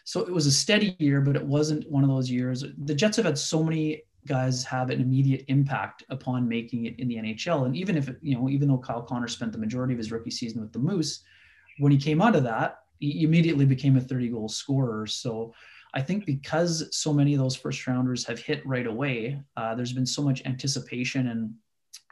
So 0.04 0.20
it 0.20 0.32
was 0.32 0.46
a 0.46 0.52
steady 0.52 0.96
year, 0.98 1.20
but 1.20 1.36
it 1.36 1.44
wasn't 1.44 1.90
one 1.90 2.04
of 2.04 2.10
those 2.10 2.30
years. 2.30 2.64
The 2.84 2.94
Jets 2.94 3.16
have 3.16 3.26
had 3.26 3.38
so 3.38 3.62
many 3.62 4.02
guys 4.26 4.64
have 4.64 4.90
an 4.90 5.00
immediate 5.00 5.44
impact 5.48 6.04
upon 6.10 6.46
making 6.46 6.84
it 6.84 6.98
in 6.98 7.08
the 7.08 7.16
NHL. 7.16 7.64
And 7.64 7.74
even 7.74 7.96
if, 7.96 8.10
you 8.20 8.36
know, 8.36 8.48
even 8.48 8.68
though 8.68 8.78
Kyle 8.78 9.02
Connor 9.02 9.28
spent 9.28 9.52
the 9.52 9.58
majority 9.58 9.94
of 9.94 9.98
his 9.98 10.12
rookie 10.12 10.30
season 10.30 10.60
with 10.60 10.72
the 10.72 10.78
Moose, 10.78 11.22
when 11.78 11.92
he 11.92 11.98
came 11.98 12.20
out 12.20 12.36
of 12.36 12.44
that, 12.44 12.80
he 13.00 13.22
immediately 13.22 13.64
became 13.64 13.96
a 13.96 14.00
30 14.00 14.28
goal 14.28 14.48
scorer. 14.48 15.06
So 15.06 15.54
I 15.94 16.02
think 16.02 16.26
because 16.26 16.88
so 16.96 17.12
many 17.12 17.34
of 17.34 17.40
those 17.40 17.56
first 17.56 17.86
rounders 17.86 18.24
have 18.26 18.38
hit 18.38 18.66
right 18.66 18.86
away, 18.86 19.40
uh, 19.56 19.74
there's 19.74 19.92
been 19.92 20.06
so 20.06 20.22
much 20.22 20.44
anticipation 20.44 21.28
and 21.28 21.54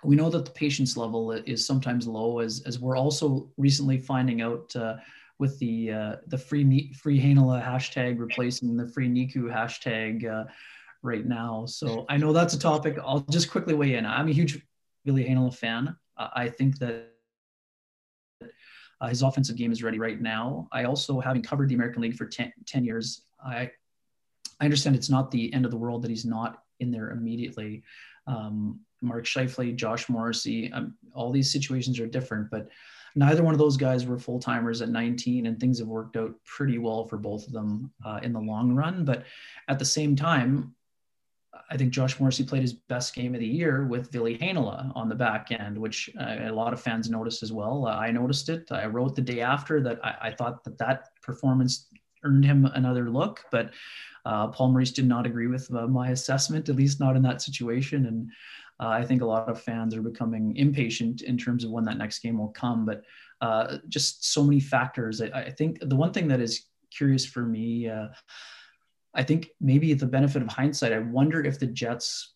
we 0.04 0.16
know 0.16 0.30
that 0.30 0.44
the 0.44 0.50
patience 0.50 0.96
level 0.96 1.32
is 1.32 1.66
sometimes 1.66 2.06
low 2.06 2.38
as, 2.38 2.62
as 2.66 2.78
we're 2.78 2.96
also 2.96 3.50
recently 3.56 3.98
finding 3.98 4.40
out 4.40 4.74
uh, 4.76 4.96
with 5.38 5.58
the 5.58 5.92
uh, 5.92 6.16
the 6.28 6.38
free 6.38 6.92
free 6.92 7.20
Heinola 7.20 7.62
hashtag 7.62 8.18
replacing 8.18 8.76
the 8.76 8.88
free 8.88 9.08
Niku 9.08 9.44
hashtag 9.44 10.24
uh, 10.24 10.44
right 11.02 11.26
now. 11.26 11.66
So 11.66 12.06
I 12.08 12.16
know 12.16 12.32
that's 12.32 12.54
a 12.54 12.58
topic. 12.58 12.98
I'll 13.04 13.20
just 13.30 13.50
quickly 13.50 13.74
weigh 13.74 13.94
in. 13.94 14.06
I'm 14.06 14.28
a 14.28 14.32
huge 14.32 14.60
Ville 15.04 15.16
Heinola 15.16 15.54
fan. 15.54 15.96
I 16.16 16.48
think 16.48 16.78
that 16.78 17.10
uh, 19.00 19.08
his 19.08 19.22
offensive 19.22 19.56
game 19.56 19.72
is 19.72 19.82
ready 19.82 19.98
right 19.98 20.20
now. 20.20 20.68
I 20.72 20.84
also, 20.84 21.20
having 21.20 21.42
covered 21.42 21.68
the 21.68 21.74
American 21.74 22.02
League 22.02 22.16
for 22.16 22.26
10, 22.26 22.52
10, 22.66 22.84
years, 22.84 23.25
I, 23.44 23.70
I 24.60 24.64
understand 24.64 24.96
it's 24.96 25.10
not 25.10 25.30
the 25.30 25.52
end 25.52 25.64
of 25.64 25.70
the 25.70 25.76
world 25.76 26.02
that 26.02 26.10
he's 26.10 26.24
not 26.24 26.62
in 26.80 26.90
there 26.90 27.10
immediately. 27.10 27.82
Um, 28.26 28.80
Mark 29.02 29.24
Scheifele, 29.24 29.76
Josh 29.76 30.08
Morrissey, 30.08 30.72
um, 30.72 30.94
all 31.14 31.30
these 31.30 31.52
situations 31.52 32.00
are 32.00 32.06
different, 32.06 32.50
but 32.50 32.68
neither 33.14 33.42
one 33.42 33.54
of 33.54 33.58
those 33.58 33.76
guys 33.76 34.06
were 34.06 34.18
full 34.18 34.38
timers 34.38 34.82
at 34.82 34.88
19, 34.88 35.46
and 35.46 35.58
things 35.58 35.78
have 35.78 35.88
worked 35.88 36.16
out 36.16 36.34
pretty 36.44 36.78
well 36.78 37.04
for 37.04 37.16
both 37.16 37.46
of 37.46 37.52
them 37.52 37.90
uh, 38.04 38.20
in 38.22 38.32
the 38.32 38.40
long 38.40 38.74
run. 38.74 39.04
But 39.04 39.24
at 39.68 39.78
the 39.78 39.84
same 39.84 40.16
time, 40.16 40.74
I 41.70 41.76
think 41.76 41.92
Josh 41.92 42.18
Morrissey 42.20 42.44
played 42.44 42.62
his 42.62 42.74
best 42.74 43.14
game 43.14 43.34
of 43.34 43.40
the 43.40 43.46
year 43.46 43.86
with 43.86 44.12
Ville 44.12 44.24
Heinola 44.24 44.92
on 44.94 45.08
the 45.08 45.14
back 45.14 45.50
end, 45.50 45.76
which 45.76 46.10
uh, 46.20 46.36
a 46.40 46.52
lot 46.52 46.72
of 46.72 46.80
fans 46.80 47.10
noticed 47.10 47.42
as 47.42 47.52
well. 47.52 47.86
Uh, 47.86 47.96
I 47.96 48.10
noticed 48.10 48.48
it. 48.48 48.70
I 48.70 48.86
wrote 48.86 49.16
the 49.16 49.22
day 49.22 49.40
after 49.40 49.80
that 49.82 50.04
I, 50.04 50.28
I, 50.28 50.30
thought 50.30 50.62
that 50.64 50.78
that 50.78 51.08
performance 51.22 51.86
earned 52.24 52.44
him 52.44 52.64
another 52.66 53.10
look, 53.10 53.44
but 53.50 53.70
uh, 54.24 54.48
Paul 54.48 54.72
Maurice 54.72 54.92
did 54.92 55.06
not 55.06 55.26
agree 55.26 55.46
with 55.46 55.72
uh, 55.74 55.86
my 55.86 56.10
assessment, 56.10 56.68
at 56.68 56.76
least 56.76 57.00
not 57.00 57.16
in 57.16 57.22
that 57.22 57.42
situation. 57.42 58.06
And 58.06 58.30
uh, 58.80 58.88
I 58.88 59.04
think 59.04 59.22
a 59.22 59.26
lot 59.26 59.48
of 59.48 59.62
fans 59.62 59.94
are 59.94 60.02
becoming 60.02 60.56
impatient 60.56 61.22
in 61.22 61.38
terms 61.38 61.64
of 61.64 61.70
when 61.70 61.84
that 61.84 61.98
next 61.98 62.18
game 62.18 62.38
will 62.38 62.48
come. 62.48 62.84
But 62.84 63.02
uh, 63.40 63.78
just 63.88 64.32
so 64.32 64.42
many 64.42 64.60
factors. 64.60 65.20
I, 65.20 65.26
I, 65.26 65.50
think 65.50 65.78
the 65.80 65.96
one 65.96 66.12
thing 66.12 66.26
that 66.28 66.40
is 66.40 66.66
curious 66.90 67.26
for 67.26 67.42
me 67.42 67.90
I 69.16 69.22
think 69.22 69.48
maybe 69.60 69.94
the 69.94 70.06
benefit 70.06 70.42
of 70.42 70.48
hindsight, 70.48 70.92
I 70.92 70.98
wonder 70.98 71.42
if 71.42 71.58
the 71.58 71.66
Jets 71.66 72.34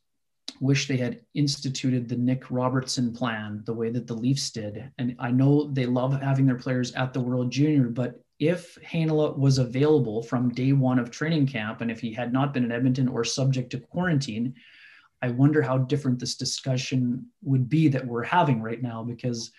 wish 0.61 0.89
they 0.89 0.97
had 0.97 1.21
instituted 1.35 2.09
the 2.09 2.17
Nick 2.17 2.51
Robertson 2.51 3.13
plan 3.13 3.63
the 3.67 3.75
way 3.75 3.91
that 3.91 4.07
the 4.07 4.15
Leafs 4.15 4.51
did. 4.51 4.91
And 4.97 5.15
I 5.19 5.31
know 5.31 5.71
they 5.71 5.85
love 5.85 6.21
having 6.21 6.47
their 6.47 6.57
players 6.57 6.93
at 6.93 7.13
the 7.13 7.21
World 7.21 7.53
Junior, 7.53 7.89
but 7.89 8.21
if 8.41 8.79
Heinola 8.83 9.39
was 9.39 9.59
available 9.59 10.23
from 10.23 10.49
day 10.49 10.73
one 10.73 10.99
of 10.99 11.11
training 11.11 11.47
camp, 11.47 11.83
and 11.83 11.91
if 11.91 12.01
he 12.01 12.13
had 12.13 12.33
not 12.33 12.55
been 12.55 12.65
in 12.65 12.73
Edmonton 12.73 13.07
or 13.07 13.23
subject 13.23 13.71
to 13.71 13.79
quarantine, 13.79 14.55
I 15.23 15.31
wonder 15.31 15.61
how 15.61 15.77
different 15.77 16.19
this 16.19 16.37
discussion 16.37 17.27
would 17.43 17.69
be 17.69 17.89
that 17.89 18.07
we're 18.07 18.23
having 18.23 18.63
right 18.63 18.83
now. 18.83 19.03
Because 19.03 19.53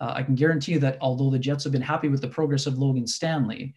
uh, 0.00 0.12
I 0.14 0.22
can 0.22 0.36
guarantee 0.36 0.72
you 0.72 0.78
that 0.78 0.98
although 1.00 1.30
the 1.30 1.38
Jets 1.38 1.64
have 1.64 1.72
been 1.72 1.82
happy 1.82 2.08
with 2.08 2.20
the 2.20 2.28
progress 2.28 2.66
of 2.66 2.78
Logan 2.78 3.08
Stanley, 3.08 3.74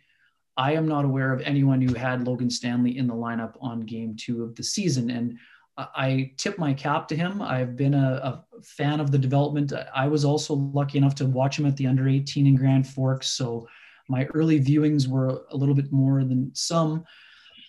I 0.56 0.74
am 0.74 0.88
not 0.88 1.06
aware 1.06 1.34
of 1.34 1.42
anyone 1.42 1.82
who 1.82 1.96
had 1.96 2.28
Logan 2.28 2.52
Stanley 2.52 3.00
in 3.00 3.08
the 3.08 3.16
lineup 3.16 3.56
on 3.62 3.82
game 3.82 4.16
two 4.16 4.44
of 4.44 4.56
the 4.56 4.64
season. 4.64 5.10
And 5.10 5.40
I 5.78 6.34
tip 6.38 6.60
my 6.60 6.76
cap 6.76 7.08
to 7.08 7.16
him. 7.16 7.42
I've 7.42 7.76
been 7.76 7.96
a, 7.96 8.44
a, 8.54 8.62
fan 8.62 9.00
of 9.00 9.10
the 9.10 9.18
development. 9.18 9.74
I 9.96 10.08
was 10.08 10.24
also 10.24 10.54
lucky 10.54 11.00
enough 11.00 11.16
to 11.16 11.26
watch 11.26 11.58
him 11.58 11.66
at 11.66 11.76
the 11.78 11.88
under 11.88 12.08
18 12.08 12.46
in 12.46 12.56
Grand 12.56 12.88
Forks. 12.88 13.30
So 13.30 13.68
my 14.12 14.26
early 14.34 14.60
viewings 14.60 15.08
were 15.08 15.42
a 15.50 15.58
little 15.58 15.74
bit 15.74 15.92
more 15.92 16.24
than 16.24 16.52
some. 16.54 17.04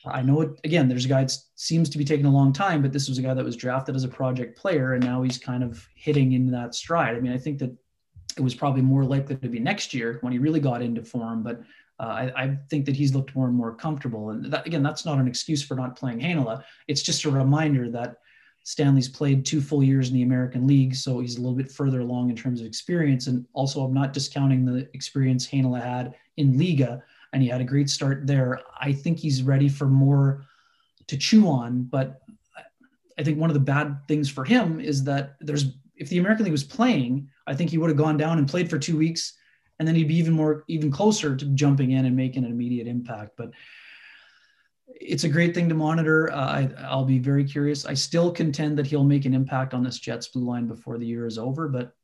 I 0.04 0.20
know 0.20 0.40
it 0.40 0.60
again, 0.64 0.88
there's 0.88 1.04
a 1.04 1.08
guy 1.08 1.22
that 1.22 1.36
seems 1.54 1.88
to 1.90 1.98
be 1.98 2.04
taking 2.04 2.26
a 2.26 2.30
long 2.30 2.52
time, 2.52 2.82
but 2.82 2.92
this 2.92 3.08
was 3.08 3.18
a 3.18 3.22
guy 3.22 3.34
that 3.34 3.44
was 3.44 3.56
drafted 3.56 3.94
as 3.94 4.04
a 4.04 4.08
project 4.08 4.58
player 4.58 4.94
and 4.94 5.04
now 5.04 5.22
he's 5.22 5.38
kind 5.38 5.62
of 5.62 5.88
hitting 5.94 6.32
into 6.32 6.50
that 6.50 6.74
stride. 6.74 7.16
I 7.16 7.20
mean, 7.20 7.32
I 7.32 7.38
think 7.38 7.58
that 7.60 7.74
it 8.36 8.40
was 8.40 8.54
probably 8.54 8.82
more 8.82 9.04
likely 9.04 9.36
to 9.36 9.48
be 9.48 9.60
next 9.60 9.94
year 9.94 10.18
when 10.22 10.32
he 10.32 10.38
really 10.38 10.60
got 10.60 10.82
into 10.82 11.04
form, 11.04 11.42
but 11.42 11.60
uh, 12.00 12.06
I, 12.06 12.44
I, 12.44 12.58
think 12.70 12.86
that 12.86 12.96
he's 12.96 13.14
looked 13.14 13.36
more 13.36 13.46
and 13.46 13.56
more 13.56 13.74
comfortable. 13.74 14.30
And 14.30 14.46
that, 14.52 14.66
again, 14.66 14.82
that's 14.82 15.04
not 15.04 15.18
an 15.18 15.28
excuse 15.28 15.62
for 15.62 15.76
not 15.76 15.94
playing 15.94 16.20
Heinola. 16.20 16.64
It's 16.88 17.02
just 17.02 17.24
a 17.24 17.30
reminder 17.30 17.90
that 17.90 18.16
Stanley's 18.64 19.08
played 19.08 19.44
two 19.44 19.60
full 19.60 19.82
years 19.82 20.08
in 20.08 20.14
the 20.14 20.22
American 20.22 20.66
League, 20.66 20.94
so 20.94 21.20
he's 21.20 21.36
a 21.36 21.40
little 21.40 21.56
bit 21.56 21.70
further 21.70 22.00
along 22.00 22.30
in 22.30 22.36
terms 22.36 22.60
of 22.60 22.66
experience. 22.66 23.26
And 23.26 23.46
also, 23.52 23.84
I'm 23.84 23.94
not 23.94 24.12
discounting 24.12 24.64
the 24.64 24.88
experience 24.94 25.46
Heinola 25.46 25.82
had 25.82 26.14
in 26.36 26.54
Liiga, 26.54 27.02
and 27.32 27.42
he 27.42 27.48
had 27.48 27.60
a 27.60 27.64
great 27.64 27.90
start 27.90 28.26
there. 28.26 28.60
I 28.80 28.92
think 28.92 29.18
he's 29.18 29.42
ready 29.42 29.68
for 29.68 29.86
more 29.86 30.44
to 31.06 31.16
chew 31.16 31.48
on. 31.48 31.84
But 31.84 32.20
I 33.18 33.22
think 33.22 33.38
one 33.38 33.50
of 33.50 33.54
the 33.54 33.60
bad 33.60 33.98
things 34.08 34.28
for 34.28 34.44
him 34.44 34.80
is 34.80 35.04
that 35.04 35.36
there's 35.40 35.72
if 35.96 36.08
the 36.08 36.18
American 36.18 36.44
League 36.44 36.52
was 36.52 36.64
playing, 36.64 37.28
I 37.46 37.54
think 37.54 37.70
he 37.70 37.78
would 37.78 37.90
have 37.90 37.98
gone 37.98 38.16
down 38.16 38.38
and 38.38 38.48
played 38.48 38.68
for 38.68 38.78
two 38.78 38.96
weeks 38.96 39.34
and 39.82 39.88
then 39.88 39.96
he'd 39.96 40.06
be 40.06 40.16
even 40.16 40.32
more 40.32 40.62
even 40.68 40.92
closer 40.92 41.34
to 41.34 41.44
jumping 41.46 41.90
in 41.90 42.04
and 42.04 42.14
making 42.14 42.44
an 42.44 42.52
immediate 42.52 42.86
impact 42.86 43.32
but 43.36 43.50
it's 44.86 45.24
a 45.24 45.28
great 45.28 45.54
thing 45.54 45.68
to 45.68 45.74
monitor 45.74 46.30
uh, 46.30 46.68
I, 46.78 46.96
will 46.96 47.04
be 47.04 47.18
very 47.18 47.44
curious 47.44 47.84
i 47.84 47.92
still 47.94 48.30
contend 48.30 48.78
that 48.78 48.86
he'll 48.86 49.02
make 49.02 49.24
an 49.24 49.34
impact 49.34 49.74
on 49.74 49.82
this 49.82 49.98
jets 49.98 50.28
blue 50.28 50.44
line 50.44 50.68
before 50.68 50.98
the 50.98 51.06
year 51.06 51.26
is 51.26 51.36
over 51.36 51.66
but 51.66 51.96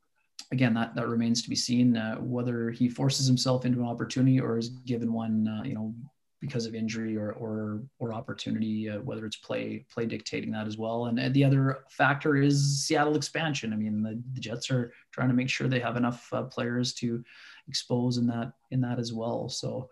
again 0.52 0.74
that 0.74 0.94
that 0.94 1.08
remains 1.08 1.42
to 1.42 1.50
be 1.50 1.56
seen 1.56 1.96
uh, 1.96 2.16
whether 2.16 2.70
he 2.70 2.88
forces 2.88 3.26
himself 3.26 3.64
into 3.64 3.80
an 3.80 3.86
opportunity 3.86 4.40
or 4.40 4.58
is 4.58 4.68
given 4.68 5.12
one 5.12 5.48
uh, 5.48 5.62
you 5.64 5.74
know 5.74 5.94
because 6.40 6.66
of 6.66 6.74
injury 6.74 7.16
or 7.16 7.32
or 7.32 7.82
or 7.98 8.12
opportunity, 8.12 8.88
uh, 8.88 8.98
whether 9.00 9.26
it's 9.26 9.36
play 9.36 9.84
play 9.92 10.06
dictating 10.06 10.52
that 10.52 10.66
as 10.66 10.78
well. 10.78 11.06
And, 11.06 11.18
and, 11.18 11.34
the 11.34 11.44
other 11.44 11.84
factor 11.90 12.36
is 12.36 12.84
Seattle 12.84 13.16
expansion. 13.16 13.72
I 13.72 13.76
mean, 13.76 14.02
the, 14.02 14.22
the 14.34 14.40
Jets 14.40 14.70
are 14.70 14.92
trying 15.12 15.28
to 15.28 15.34
make 15.34 15.48
sure 15.48 15.68
they 15.68 15.80
have 15.80 15.96
enough 15.96 16.32
uh, 16.32 16.44
players 16.44 16.94
to 16.94 17.24
expose 17.68 18.18
in 18.18 18.26
that 18.28 18.52
in 18.70 18.80
that 18.82 18.98
as 18.98 19.12
well. 19.12 19.48
So. 19.48 19.88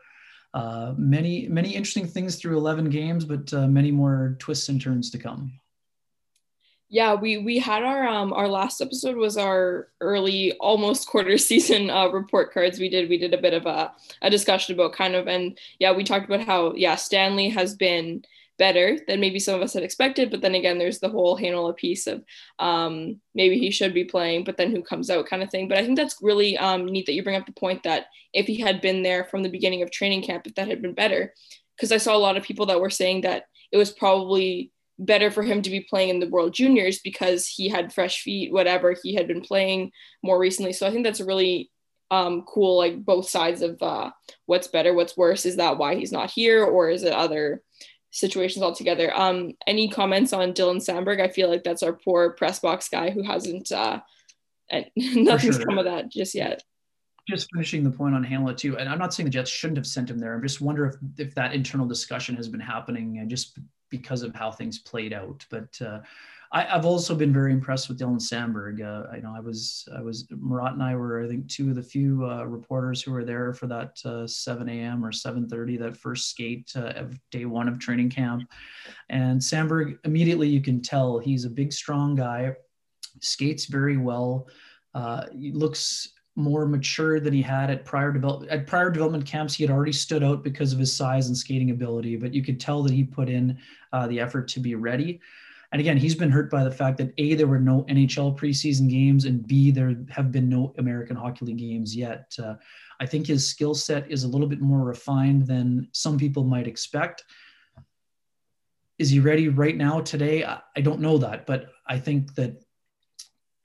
Uh, 0.55 0.95
many 0.97 1.47
many 1.49 1.75
interesting 1.75 2.07
things 2.07 2.37
through 2.37 2.57
11 2.57 2.89
games, 2.89 3.27
but 3.27 3.53
uh, 3.53 3.67
many 3.67 3.91
more 3.91 4.37
twists 4.39 4.71
and 4.71 4.81
turns 4.81 5.11
to 5.11 5.19
come 5.19 5.53
yeah 6.89 7.15
we 7.15 7.39
we 7.39 7.59
had 7.59 7.83
our 7.83 8.07
um 8.07 8.33
our 8.33 8.49
last 8.49 8.81
episode 8.81 9.17
was 9.17 9.37
our 9.37 9.89
early 10.01 10.53
almost 10.61 11.09
quarter 11.09 11.39
season 11.39 11.91
uh, 11.91 12.09
report 12.09 12.53
cards. 12.53 12.79
We 12.79 12.89
did 12.89 13.09
we 13.09 13.19
did 13.19 13.35
a 13.35 13.41
bit 13.41 13.55
of 13.55 13.67
a, 13.67 13.93
a 14.23 14.31
discussion 14.31 14.75
about 14.75 14.93
kind 14.93 15.15
of 15.15 15.27
and 15.27 15.59
yeah 15.79 15.93
we 15.93 16.05
talked 16.05 16.27
about 16.27 16.47
how 16.47 16.75
yeah 16.75 16.97
stanley 16.97 17.49
has 17.49 17.75
been 17.75 18.23
better 18.59 18.99
than 19.07 19.21
maybe 19.21 19.39
some 19.39 19.55
of 19.55 19.61
us 19.61 19.75
had 19.75 19.83
expected 19.83 20.31
but 20.31 20.41
then 20.41 20.55
again 20.55 20.79
there's 20.79 20.99
the 20.99 21.11
whole 21.11 21.39
Heinola 21.39 21.77
piece 21.77 22.07
of 22.07 22.25
um 22.59 23.21
maybe 23.35 23.59
he 23.59 23.71
should 23.71 23.93
be 23.93 24.05
playing 24.05 24.45
but 24.45 24.57
then 24.57 24.71
who 24.71 24.83
comes 24.83 25.11
out 25.11 25.27
kind 25.27 25.43
of 25.43 25.51
thing. 25.51 25.69
But 25.69 25.79
i 25.79 25.85
think 25.85 25.97
that's 25.97 26.23
really 26.23 26.57
um 26.57 26.87
neat 26.87 27.07
that 27.07 27.13
you 27.13 27.23
bring 27.23 27.37
up 27.37 27.47
the 27.47 27.53
point 27.53 27.83
that 27.83 28.07
if 28.33 28.47
he 28.47 28.61
had 28.61 28.81
been 28.81 29.03
there 29.03 29.25
from 29.25 29.43
the 29.43 29.51
beginning 29.51 29.83
of 29.83 29.91
training 29.91 30.23
camp 30.23 30.47
if 30.47 30.55
that 30.55 30.69
had 30.69 30.83
been 30.83 30.95
better. 30.95 31.35
Because 31.77 31.93
i 31.93 31.99
saw 31.99 32.17
a 32.17 32.19
lot 32.19 32.37
of 32.37 32.45
people 32.45 32.67
that 32.67 32.81
were 32.81 32.91
saying 32.91 33.23
that 33.23 33.47
it 33.73 33.77
was 33.77 33.91
probably 33.91 34.71
better 34.99 35.31
for 35.31 35.43
him 35.43 35.63
to 35.63 35.71
be 35.71 35.81
playing 35.81 36.09
in 36.09 36.21
the 36.21 36.29
World 36.29 36.55
Juniors 36.55 37.01
because 37.01 37.47
he 37.47 37.69
had 37.69 37.93
fresh 37.93 38.23
feet, 38.23 38.53
whatever. 38.53 38.97
He 39.03 39.15
had 39.15 39.29
been 39.29 39.43
playing 39.43 39.93
more 40.23 40.39
recently. 40.39 40.73
So 40.73 40.87
I 40.87 40.91
think 40.91 41.05
that's 41.05 41.21
a 41.21 41.25
really 41.25 41.71
um, 42.11 42.43
cool, 42.43 42.79
like 42.79 43.05
both 43.05 43.29
sides 43.29 43.63
of 43.63 43.81
uh, 43.83 44.11
what's 44.47 44.69
better, 44.69 44.95
what's 44.95 45.17
worse. 45.17 45.45
Is 45.45 45.57
that 45.57 45.79
why 45.79 45.97
he's 45.97 46.13
not 46.13 46.31
here, 46.31 46.65
or 46.65 46.89
is 46.89 47.03
it 47.03 47.13
other 47.13 47.63
situations 48.11 48.63
altogether? 48.63 49.15
Um, 49.15 49.53
any 49.67 49.89
comments 49.89 50.33
on 50.33 50.53
Dylan 50.53 50.77
Samberg? 50.77 51.21
I 51.21 51.29
feel 51.29 51.51
like 51.51 51.65
that's 51.65 51.83
our 51.83 51.93
poor 51.93 52.31
press 52.31 52.61
box 52.61 52.89
guy 52.89 53.11
who 53.11 53.23
hasn't, 53.23 53.73
uh, 53.73 54.01
and 54.71 54.87
nothing's 54.97 55.57
sure. 55.57 55.67
come 55.67 55.79
of 55.79 55.85
that 55.87 56.11
just 56.11 56.35
yet 56.35 56.63
just 57.29 57.49
finishing 57.53 57.83
the 57.83 57.91
point 57.91 58.15
on 58.15 58.23
Hamlet 58.23 58.59
too, 58.59 58.79
and 58.79 58.89
I'm 58.89 58.99
not 58.99 59.13
saying 59.13 59.27
the 59.27 59.31
Jets 59.31 59.51
shouldn't 59.51 59.79
have 59.79 59.87
sent 59.87 60.11
him 60.11 60.19
there. 60.19 60.35
I'm 60.35 60.43
just 60.43 60.61
wonder 60.61 60.87
if 60.87 60.95
if 61.19 61.35
that 61.35 61.55
internal 61.55 61.87
discussion 61.87 62.37
has 62.37 62.49
been 62.49 62.61
happening, 62.61 63.19
and 63.19 63.29
just 63.29 63.59
because 63.91 64.23
of 64.23 64.35
how 64.35 64.51
things 64.51 64.79
played 64.79 65.13
out. 65.13 65.45
But 65.51 65.81
uh, 65.81 66.01
I, 66.53 66.63
have 66.63 66.87
also 66.87 67.15
been 67.15 67.33
very 67.33 67.53
impressed 67.53 67.89
with 67.89 67.99
Dylan 67.99 68.21
Samberg. 68.21 68.83
Uh, 68.83 69.09
I 69.11 69.19
know 69.19 69.33
I 69.35 69.41
was, 69.41 69.89
I 69.97 70.01
was, 70.01 70.27
Murat 70.31 70.73
and 70.73 70.83
I 70.83 70.95
were, 70.95 71.23
I 71.23 71.29
think, 71.29 71.49
two 71.49 71.71
of 71.71 71.77
the 71.77 71.83
few 71.83 72.29
uh, 72.29 72.45
reporters 72.45 73.03
who 73.03 73.13
were 73.13 73.25
there 73.25 73.53
for 73.53 73.67
that 73.67 73.99
uh, 74.05 74.27
7 74.27 74.69
a.m. 74.69 75.05
or 75.05 75.13
7:30, 75.13 75.79
that 75.81 75.97
first 75.97 76.31
skate 76.31 76.73
uh, 76.77 76.93
of 76.97 77.19
day 77.31 77.45
one 77.45 77.69
of 77.69 77.79
training 77.79 78.11
camp. 78.11 78.49
And 79.09 79.41
Samberg 79.41 79.99
immediately 80.05 80.49
you 80.49 80.61
can 80.61 80.81
tell 80.83 81.19
he's 81.19 81.45
a 81.45 81.51
big, 81.51 81.73
strong 81.73 82.15
guy, 82.15 82.55
skates 83.21 83.67
very 83.67 83.97
well. 83.97 84.49
Uh, 84.95 85.27
looks 85.35 86.09
more 86.37 86.67
mature 86.67 87.19
than 87.19 87.33
he 87.33 87.43
had 87.43 87.71
at 87.71 87.85
prior 87.85 88.13
develop 88.13 88.47
at 88.51 88.67
prior 88.67 88.91
development 88.91 89.25
camps. 89.25 89.55
He 89.55 89.65
had 89.65 89.71
already 89.71 89.93
stood 89.93 90.23
out 90.23 90.45
because 90.45 90.73
of 90.73 90.79
his 90.79 90.95
size 90.95 91.29
and 91.29 91.37
skating 91.37 91.71
ability, 91.71 92.17
but 92.17 92.35
you 92.35 92.45
could 92.45 92.61
tell 92.61 92.83
that 92.83 92.93
he 92.93 93.03
put 93.03 93.29
in 93.29 93.59
uh, 93.93 94.07
the 94.07 94.21
effort 94.21 94.47
to 94.49 94.61
be 94.61 94.75
ready. 94.75 95.21
And 95.73 95.81
again, 95.81 95.97
he's 95.97 96.15
been 96.15 96.31
hurt 96.31 96.51
by 96.51 96.63
the 96.63 96.71
fact 96.71 96.99
that 96.99 97.13
a 97.19 97.35
there 97.35 97.47
were 97.47 97.59
no 97.59 97.85
NHL 97.85 98.39
preseason 98.39 98.89
games, 98.89 99.25
and 99.25 99.47
b 99.47 99.71
there 99.71 99.97
have 100.11 100.31
been 100.31 100.49
no 100.49 100.75
American 100.79 101.17
Hockey 101.17 101.47
League 101.47 101.59
games 101.59 101.97
yet. 101.97 102.35
Uh, 102.39 102.55
I 103.01 103.07
think 103.07 103.27
his 103.27 103.49
skill 103.49 103.75
set 103.75 104.11
is 104.11 104.25
a 104.25 104.29
little 104.29 104.47
bit 104.47 104.61
more 104.61 104.85
refined 104.85 105.47
than 105.47 105.89
some 105.93 106.19
people 106.19 106.45
might 106.45 106.69
expect. 106.69 107.25
Is 108.99 109.11
he 109.11 109.21
ready 109.21 109.49
right 109.49 109.77
now 109.77 110.01
today? 110.01 110.45
I 110.45 110.81
don't 110.81 111.01
know 111.01 111.19
that, 111.19 111.47
but 111.47 111.73
I 111.87 111.99
think 111.99 112.35
that 112.37 112.63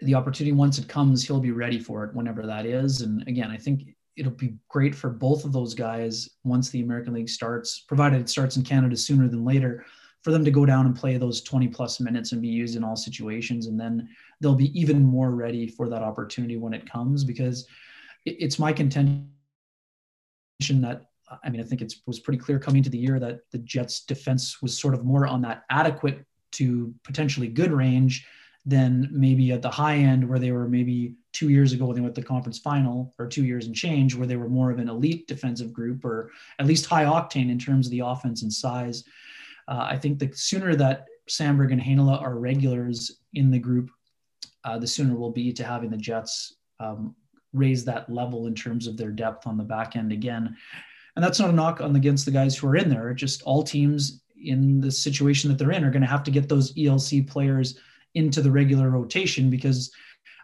the 0.02 0.16
opportunity 0.16 0.52
once 0.52 0.78
it 0.78 0.88
comes 0.88 1.24
he'll 1.24 1.40
be 1.40 1.52
ready 1.52 1.80
for 1.80 2.04
it 2.04 2.14
whenever 2.14 2.46
that 2.46 2.66
is. 2.66 3.02
And 3.02 3.28
again 3.28 3.52
i 3.52 3.58
think 3.58 3.96
it'll 4.18 4.32
be 4.32 4.56
great 4.70 4.94
for 4.94 5.10
both 5.10 5.46
of 5.46 5.54
those 5.54 5.74
guys 5.74 6.30
once 6.44 6.70
the 6.70 6.82
american 6.82 7.14
league 7.14 7.30
starts 7.30 7.80
provided 7.80 8.20
it 8.20 8.30
starts 8.30 8.58
in 8.58 8.64
canada 8.64 8.98
sooner 8.98 9.30
than 9.30 9.46
later 9.46 9.86
for 10.22 10.32
them 10.32 10.46
to 10.46 10.52
go 10.52 10.66
down 10.66 10.86
and 10.86 10.96
play 10.96 11.18
those 11.18 11.42
20 11.42 11.68
plus 11.70 12.00
minutes 12.00 12.32
and 12.32 12.42
be 12.42 12.48
used 12.48 12.76
in 12.76 12.84
all 12.84 12.96
situations. 12.96 13.68
And 13.68 13.80
then 13.80 14.08
they'll 14.40 14.56
be 14.56 14.78
even 14.80 15.04
more 15.04 15.32
ready 15.32 15.68
for 15.68 15.90
that 15.90 16.04
opportunity 16.04 16.58
when 16.58 16.74
it 16.74 16.90
comes 16.90 17.24
because 17.24 17.68
it's 18.26 18.60
my 18.60 18.72
contention 18.72 19.28
that 20.74 21.06
i 21.44 21.50
mean 21.50 21.60
i 21.60 21.64
think 21.64 21.82
it 21.82 21.92
was 22.06 22.20
pretty 22.20 22.38
clear 22.38 22.60
coming 22.60 22.84
to 22.84 22.90
the 22.90 22.98
year 22.98 23.20
that 23.20 23.40
the 23.52 23.58
jets 23.58 24.06
defense 24.06 24.62
was 24.62 24.80
sort 24.80 24.94
of 24.94 25.04
more 25.04 25.26
on 25.26 25.42
that 25.42 25.64
adequate 25.72 26.24
to 26.52 26.94
potentially 27.04 27.48
good 27.48 27.72
range 27.72 28.28
than 28.66 29.10
maybe 29.12 29.52
at 29.52 29.62
the 29.62 29.70
high 29.70 29.98
end 29.98 30.28
where 30.28 30.40
they 30.40 30.52
were 30.52 30.68
maybe 30.68 31.16
two 31.34 31.50
years 31.50 31.74
ago 31.74 31.86
when 31.86 31.96
they 31.96 32.02
went 32.02 32.14
to 32.14 32.22
the 32.22 32.28
conference 32.28 32.60
final 32.60 33.14
or 33.18 33.28
two 33.28 33.44
years 33.44 33.66
and 33.66 33.76
change 33.76 34.16
where 34.16 34.28
they 34.28 34.36
were 34.36 34.50
more 34.50 34.70
of 34.70 34.78
an 34.78 34.90
elite 34.90 35.28
defensive 35.28 35.74
group 35.74 36.06
or 36.06 36.30
at 36.60 36.68
least 36.68 36.86
high 36.86 37.06
octane 37.06 37.50
in 37.50 37.58
terms 37.58 37.88
of 37.88 37.92
the 37.92 38.02
offense 38.02 38.44
and 38.44 38.54
size. 38.54 39.04
Uh, 39.68 39.88
I 39.90 39.98
think 39.98 40.20
the 40.20 40.32
sooner 40.36 40.76
that 40.76 41.06
Samberg 41.28 41.72
and 41.72 41.82
Heinola 41.82 42.22
are 42.22 42.38
regulars 42.38 43.20
in 43.34 43.50
the 43.50 43.60
group, 43.60 43.90
uh, 44.64 44.78
the 44.78 44.88
sooner 44.88 45.16
we'll 45.16 45.32
be 45.32 45.52
to 45.54 45.64
having 45.64 45.90
the 45.90 45.98
Jets 45.98 46.58
um, 46.80 47.16
raise 47.54 47.84
that 47.86 48.10
level 48.10 48.48
in 48.48 48.54
terms 48.54 48.86
of 48.86 48.98
their 48.98 49.12
depth 49.12 49.48
on 49.48 49.58
the 49.58 49.64
back 49.64 49.96
end 49.96 50.12
again. 50.12 50.56
And 51.16 51.24
that's 51.24 51.40
not 51.40 51.50
a 51.50 51.54
knock 51.54 51.82
on 51.82 51.96
against 51.96 52.26
the 52.26 52.32
guys 52.32 52.56
who 52.56 52.68
are 52.68 52.76
in 52.76 52.90
there. 52.90 53.14
Just 53.14 53.42
all 53.44 53.64
teams 53.64 54.22
in 54.44 54.80
the 54.80 54.92
situation 54.92 55.50
that 55.50 55.58
they're 55.58 55.72
in 55.72 55.84
are 55.84 55.92
going 55.92 56.02
to 56.02 56.08
have 56.08 56.24
to 56.24 56.32
get 56.32 56.48
those 56.48 56.74
ELC 56.74 57.28
players 57.28 57.80
into 58.16 58.42
the 58.42 58.52
regular 58.52 58.90
rotation 58.90 59.50
because 59.50 59.92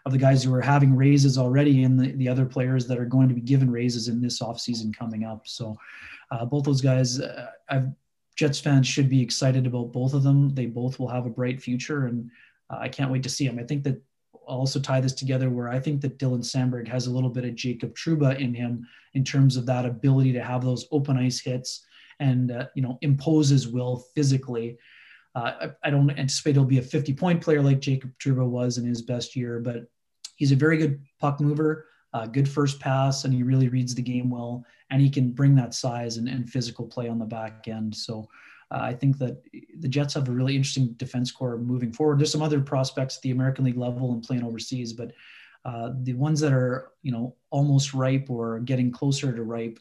of 0.06 0.12
the 0.12 0.18
guys 0.18 0.42
who 0.42 0.54
are 0.54 0.60
having 0.60 0.96
raises 0.96 1.36
already 1.36 1.82
and 1.84 1.98
the, 1.98 2.12
the 2.12 2.28
other 2.28 2.46
players 2.46 2.86
that 2.86 2.98
are 2.98 3.04
going 3.04 3.28
to 3.28 3.34
be 3.34 3.40
given 3.40 3.70
raises 3.70 4.08
in 4.08 4.20
this 4.20 4.40
offseason 4.40 4.96
coming 4.96 5.24
up. 5.24 5.46
So 5.46 5.76
uh, 6.30 6.44
both 6.44 6.64
those 6.64 6.80
guys, 6.80 7.20
uh, 7.20 7.50
I've, 7.68 7.88
Jets 8.36 8.60
fans 8.60 8.86
should 8.86 9.08
be 9.08 9.20
excited 9.20 9.66
about 9.66 9.92
both 9.92 10.14
of 10.14 10.22
them. 10.22 10.54
They 10.54 10.66
both 10.66 10.98
will 10.98 11.08
have 11.08 11.26
a 11.26 11.30
bright 11.30 11.60
future, 11.60 12.06
and 12.06 12.30
uh, 12.70 12.76
I 12.78 12.88
can't 12.88 13.10
wait 13.10 13.24
to 13.24 13.28
see 13.28 13.46
them. 13.48 13.58
I 13.58 13.64
think 13.64 13.82
that 13.82 14.00
I'll 14.48 14.58
also 14.58 14.78
tie 14.78 15.00
this 15.00 15.12
together 15.12 15.50
where 15.50 15.68
I 15.68 15.80
think 15.80 16.00
that 16.02 16.18
Dylan 16.18 16.44
Samberg 16.44 16.86
has 16.86 17.06
a 17.06 17.10
little 17.10 17.30
bit 17.30 17.44
of 17.44 17.56
Jacob 17.56 17.96
Trouba 17.96 18.38
in 18.38 18.54
him 18.54 18.86
in 19.14 19.24
terms 19.24 19.56
of 19.56 19.66
that 19.66 19.84
ability 19.84 20.32
to 20.34 20.42
have 20.42 20.64
those 20.64 20.86
open 20.92 21.18
ice 21.18 21.40
hits 21.40 21.84
and 22.20 22.52
uh, 22.52 22.66
you 22.74 22.82
know 22.82 22.98
impose 23.02 23.48
his 23.48 23.68
will 23.68 24.06
physically. 24.14 24.78
Uh, 25.34 25.52
I, 25.60 25.88
I, 25.88 25.90
don't 25.90 26.10
anticipate 26.10 26.54
he'll 26.54 26.64
be 26.64 26.78
a 26.78 26.82
50 26.82 27.12
point 27.14 27.42
player 27.42 27.62
like 27.62 27.80
Jacob 27.80 28.12
Trouba 28.18 28.46
was 28.46 28.78
in 28.78 28.84
his 28.84 29.02
best 29.02 29.36
year, 29.36 29.60
but 29.60 29.86
he's 30.36 30.52
a 30.52 30.56
very 30.56 30.78
good 30.78 31.00
puck 31.20 31.40
mover, 31.40 31.86
uh, 32.14 32.26
good 32.26 32.48
first 32.48 32.80
pass, 32.80 33.24
and 33.24 33.34
he 33.34 33.42
really 33.42 33.68
reads 33.68 33.94
the 33.94 34.02
game 34.02 34.30
well. 34.30 34.64
And 34.90 35.02
he 35.02 35.10
can 35.10 35.32
bring 35.32 35.54
that 35.56 35.74
size 35.74 36.16
and, 36.16 36.28
and 36.28 36.48
physical 36.48 36.86
play 36.86 37.08
on 37.08 37.18
the 37.18 37.26
back 37.26 37.68
end. 37.68 37.94
So 37.94 38.28
uh, 38.70 38.80
I 38.80 38.94
think 38.94 39.18
that 39.18 39.42
the 39.78 39.88
Jets 39.88 40.14
have 40.14 40.28
a 40.28 40.32
really 40.32 40.56
interesting 40.56 40.92
defense 40.94 41.30
core 41.30 41.58
moving 41.58 41.92
forward. 41.92 42.18
There's 42.18 42.32
some 42.32 42.42
other 42.42 42.60
prospects 42.60 43.16
at 43.16 43.22
the 43.22 43.30
American 43.30 43.64
League 43.64 43.76
level 43.76 44.12
and 44.12 44.22
playing 44.22 44.44
overseas, 44.44 44.92
but 44.92 45.12
uh, 45.64 45.90
the 46.02 46.14
ones 46.14 46.40
that 46.40 46.52
are 46.52 46.92
you 47.02 47.12
know 47.12 47.34
almost 47.50 47.94
ripe 47.94 48.30
or 48.30 48.60
getting 48.60 48.90
closer 48.90 49.34
to 49.34 49.42
ripe 49.42 49.78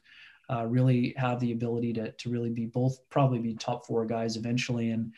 uh, 0.49 0.65
really 0.65 1.13
have 1.17 1.39
the 1.39 1.51
ability 1.51 1.93
to 1.93 2.11
to 2.13 2.29
really 2.29 2.49
be 2.49 2.65
both 2.65 2.97
probably 3.09 3.39
be 3.39 3.53
top 3.53 3.85
four 3.85 4.05
guys 4.05 4.35
eventually. 4.37 4.91
And 4.91 5.13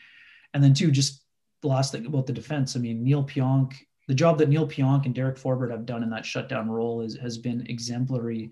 and 0.54 0.62
then 0.62 0.74
two, 0.74 0.90
just 0.90 1.24
the 1.62 1.68
last 1.68 1.92
thing 1.92 2.06
about 2.06 2.26
the 2.26 2.32
defense. 2.32 2.76
I 2.76 2.80
mean, 2.80 3.04
Neal 3.04 3.24
Pionk 3.24 3.74
the 4.10 4.14
job 4.14 4.38
that 4.38 4.48
Neal 4.48 4.66
Pionk 4.66 5.06
and 5.06 5.14
Derek 5.14 5.36
Forbort 5.36 5.70
have 5.70 5.86
done 5.86 6.02
in 6.02 6.10
that 6.10 6.26
shutdown 6.26 6.68
role 6.68 7.00
is, 7.00 7.16
has 7.18 7.38
been 7.38 7.64
exemplary 7.68 8.50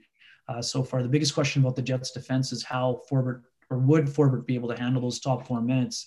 uh, 0.48 0.62
so 0.62 0.84
far. 0.84 1.02
The 1.02 1.08
biggest 1.08 1.34
question 1.34 1.60
about 1.60 1.74
the 1.74 1.82
Jets 1.82 2.12
defense 2.12 2.52
is 2.52 2.62
how 2.62 3.02
Forbort 3.10 3.42
or 3.68 3.78
would 3.78 4.06
Forbort 4.06 4.46
be 4.46 4.54
able 4.54 4.68
to 4.68 4.80
handle 4.80 5.02
those 5.02 5.18
top 5.18 5.48
four 5.48 5.60
minutes? 5.60 6.06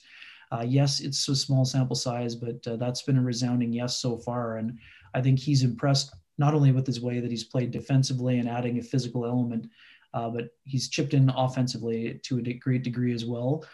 Uh, 0.54 0.64
yes, 0.66 1.02
it's 1.02 1.28
a 1.28 1.36
small 1.36 1.66
sample 1.66 1.98
size, 1.98 2.34
but 2.34 2.66
uh, 2.66 2.78
that's 2.78 3.02
been 3.02 3.18
a 3.18 3.22
resounding 3.22 3.74
yes 3.74 3.98
so 3.98 4.18
far. 4.18 4.56
And 4.56 4.80
I 5.14 5.22
think 5.22 5.38
he's 5.38 5.64
impressed 5.64 6.16
not 6.38 6.54
only 6.54 6.72
with 6.72 6.88
his 6.88 7.02
way 7.02 7.20
that 7.20 7.30
he's 7.30 7.44
played 7.44 7.72
defensively 7.72 8.40
and 8.40 8.48
adding 8.48 8.80
a 8.80 8.82
physical 8.82 9.26
element, 9.26 9.68
uh, 10.14 10.30
but 10.30 10.52
he's 10.64 10.88
chipped 10.88 11.14
in 11.14 11.30
offensively 11.30 12.22
to 12.24 12.40
a 12.40 12.54
great 12.54 12.84
degree 12.84 13.14
as 13.14 13.26
well. 13.26 13.66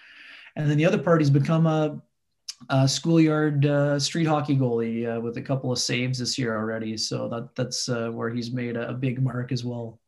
And 0.55 0.67
then 0.67 0.77
the 0.79 0.85
other 0.85 0.97
part, 0.97 1.21
he's 1.21 1.29
become 1.29 1.67
a 1.67 2.01
uh, 2.69 2.87
schoolyard 2.87 3.65
uh, 3.65 3.99
street 3.99 4.25
hockey 4.25 4.55
goalie 4.55 5.15
uh, 5.15 5.19
with 5.19 5.37
a 5.37 5.41
couple 5.41 5.71
of 5.71 5.79
saves 5.79 6.19
this 6.19 6.37
year 6.37 6.55
already. 6.55 6.97
So 6.97 7.29
that 7.29 7.55
that's 7.55 7.87
uh, 7.87 8.09
where 8.09 8.29
he's 8.29 8.51
made 8.51 8.75
a, 8.75 8.89
a, 8.89 8.93
big 8.93 9.21
mark 9.21 9.51
as 9.51 9.63
well. 9.63 9.99